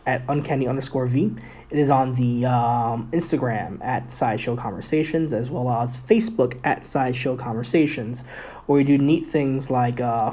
at 0.06 0.24
uncanny 0.28 0.68
underscore 0.68 1.08
V. 1.08 1.36
It 1.70 1.78
is 1.78 1.90
on 1.90 2.16
the 2.16 2.46
um, 2.46 3.10
Instagram 3.12 3.84
at 3.84 4.12
Sideshow 4.12 4.56
Conversations, 4.56 5.34
as 5.34 5.50
well 5.50 5.70
as 5.70 5.96
Facebook 5.96 6.60
at 6.64 6.84
Sideshow 6.84 7.36
Conversations, 7.38 8.24
where 8.66 8.78
we 8.78 8.84
do 8.84 8.98
neat 8.98 9.28
things 9.28 9.70
like 9.70 10.02
uh, 10.02 10.32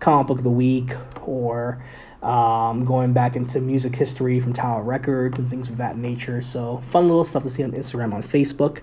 comic 0.00 0.26
book 0.26 0.38
of 0.38 0.44
the 0.44 0.50
week 0.50 0.92
or 1.22 1.84
um, 2.22 2.86
going 2.86 3.12
back 3.12 3.36
into 3.36 3.60
music 3.60 3.94
history 3.94 4.40
from 4.40 4.54
Tower 4.54 4.82
Records 4.82 5.38
and 5.38 5.48
things 5.48 5.68
of 5.68 5.76
that 5.76 5.98
nature. 5.98 6.40
So, 6.40 6.78
fun 6.78 7.08
little 7.08 7.24
stuff 7.24 7.42
to 7.42 7.50
see 7.50 7.62
on 7.62 7.72
Instagram, 7.72 8.14
on 8.14 8.22
Facebook. 8.22 8.80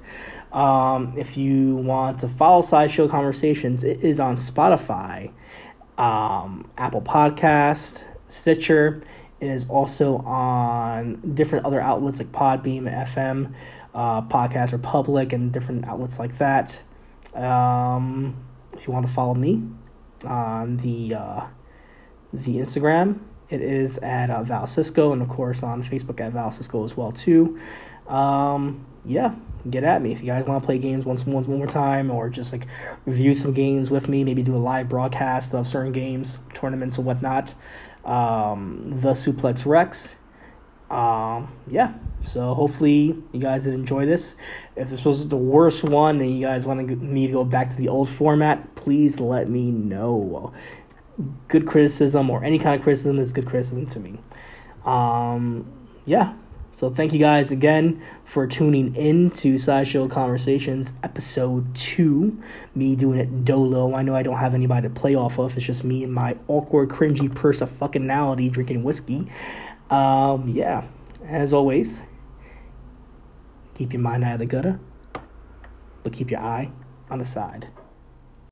Um, 0.56 1.14
if 1.18 1.36
you 1.36 1.78
want 1.78 2.20
to 2.20 2.28
follow 2.28 2.62
Sideshow 2.62 3.08
Conversations, 3.08 3.84
it 3.84 4.04
is 4.04 4.20
on 4.20 4.36
Spotify 4.36 5.32
um, 5.98 6.70
Apple 6.78 7.02
Podcast, 7.02 8.04
Stitcher. 8.28 9.02
It 9.42 9.48
is 9.48 9.68
also 9.68 10.18
on 10.18 11.34
different 11.34 11.66
other 11.66 11.82
outlets 11.82 12.20
like 12.20 12.32
Podbean, 12.32 12.84
FM, 12.84 13.54
uh, 13.94 14.22
Podcast 14.22 14.72
Republic, 14.72 15.34
and 15.34 15.52
different 15.52 15.86
outlets 15.86 16.20
like 16.20 16.38
that. 16.38 16.80
Um, 17.34 18.36
if 18.74 18.88
you 18.88 18.94
want 18.94 19.08
to 19.08 19.12
follow 19.12 19.34
me 19.34 19.64
on 20.26 20.78
the 20.78 21.16
uh, 21.16 21.46
the 22.32 22.58
Instagram, 22.58 23.20
it 23.50 23.62
is 23.62 23.98
at 23.98 24.30
uh, 24.30 24.44
Val 24.44 24.68
Cisco, 24.68 25.12
and 25.12 25.24
of 25.24 25.30
course 25.30 25.64
on 25.64 25.82
Facebook 25.82 26.22
at 26.22 26.34
Val 26.34 26.52
Cisco 26.52 26.84
as 26.84 26.96
well 26.96 27.12
too. 27.12 27.60
Um, 28.08 28.86
yeah, 29.04 29.34
get 29.70 29.84
at 29.84 30.02
me 30.02 30.12
if 30.12 30.22
you 30.22 30.28
guys 30.28 30.46
want 30.46 30.62
to 30.62 30.66
play 30.66 30.78
games 30.78 31.06
once, 31.06 31.26
once 31.26 31.48
one 31.48 31.58
more 31.58 31.68
time 31.68 32.12
or 32.12 32.30
just 32.30 32.52
like 32.52 32.68
review 33.06 33.34
some 33.34 33.54
games 33.54 33.92
with 33.92 34.08
me 34.10 34.24
maybe 34.24 34.42
do 34.42 34.56
a 34.56 34.58
live 34.58 34.90
broadcast 34.90 35.54
of 35.54 35.68
certain 35.68 35.92
games 35.92 36.40
tournaments 36.54 36.98
and 36.98 37.06
whatnot 37.06 37.54
um, 38.06 38.84
the 38.86 39.12
suplex 39.12 39.66
rex. 39.66 40.16
Um, 40.90 41.56
yeah. 41.68 41.94
So 42.24 42.54
hopefully 42.54 43.24
you 43.32 43.40
guys 43.40 43.64
did 43.64 43.74
enjoy 43.74 44.06
this. 44.06 44.36
If 44.76 44.90
this 44.90 45.06
was 45.06 45.28
the 45.28 45.38
worst 45.38 45.84
one 45.84 46.20
and 46.20 46.36
you 46.36 46.46
guys 46.46 46.66
want 46.66 46.88
me 47.02 47.28
to 47.28 47.34
go 47.34 47.44
back 47.44 47.70
to 47.70 47.76
the 47.76 47.88
old 47.88 48.10
format 48.10 48.76
please 48.76 49.20
let 49.20 49.50
me 49.50 49.72
know. 49.72 50.54
Good 51.48 51.66
criticism 51.66 52.30
or 52.30 52.44
any 52.44 52.60
kind 52.60 52.76
of 52.76 52.82
criticism 52.84 53.20
is 53.20 53.32
good 53.32 53.48
criticism 53.48 53.88
to 53.88 54.00
me. 54.00 54.20
Um, 54.86 55.72
yeah 56.06 56.34
so 56.82 56.90
thank 56.90 57.14
you 57.14 57.20
guys 57.20 57.52
again 57.52 58.02
for 58.26 58.48
tuning 58.48 58.96
in 58.96 59.30
to 59.30 59.60
Sideshow 59.60 60.08
Conversations 60.08 60.94
episode 61.04 61.76
two. 61.76 62.42
Me 62.74 62.96
doing 62.96 63.20
it 63.20 63.46
dolo. 63.46 63.94
I 63.94 64.02
know 64.02 64.16
I 64.16 64.24
don't 64.24 64.40
have 64.40 64.56
anybody 64.56 64.88
to 64.88 64.90
play 64.92 65.14
off 65.14 65.38
of. 65.38 65.56
It's 65.56 65.64
just 65.64 65.84
me 65.84 66.04
and 66.04 66.12
my 66.12 66.38
awkward, 66.48 66.90
cringy 66.90 67.32
purse 67.36 67.62
of 67.62 67.70
fuckingality 67.70 68.52
drinking 68.52 68.82
whiskey. 68.82 69.32
Um, 69.92 70.50
yeah. 70.50 70.88
As 71.24 71.54
always, 71.54 72.02
keep 73.76 73.94
your 73.94 74.02
mind 74.02 74.24
out 74.24 74.34
of 74.34 74.40
the 74.40 74.48
gutter, 74.48 74.80
but 76.02 76.14
keep 76.14 76.32
your 76.32 76.40
eye 76.40 76.72
on 77.12 77.20
the 77.20 77.26
side. 77.26 77.68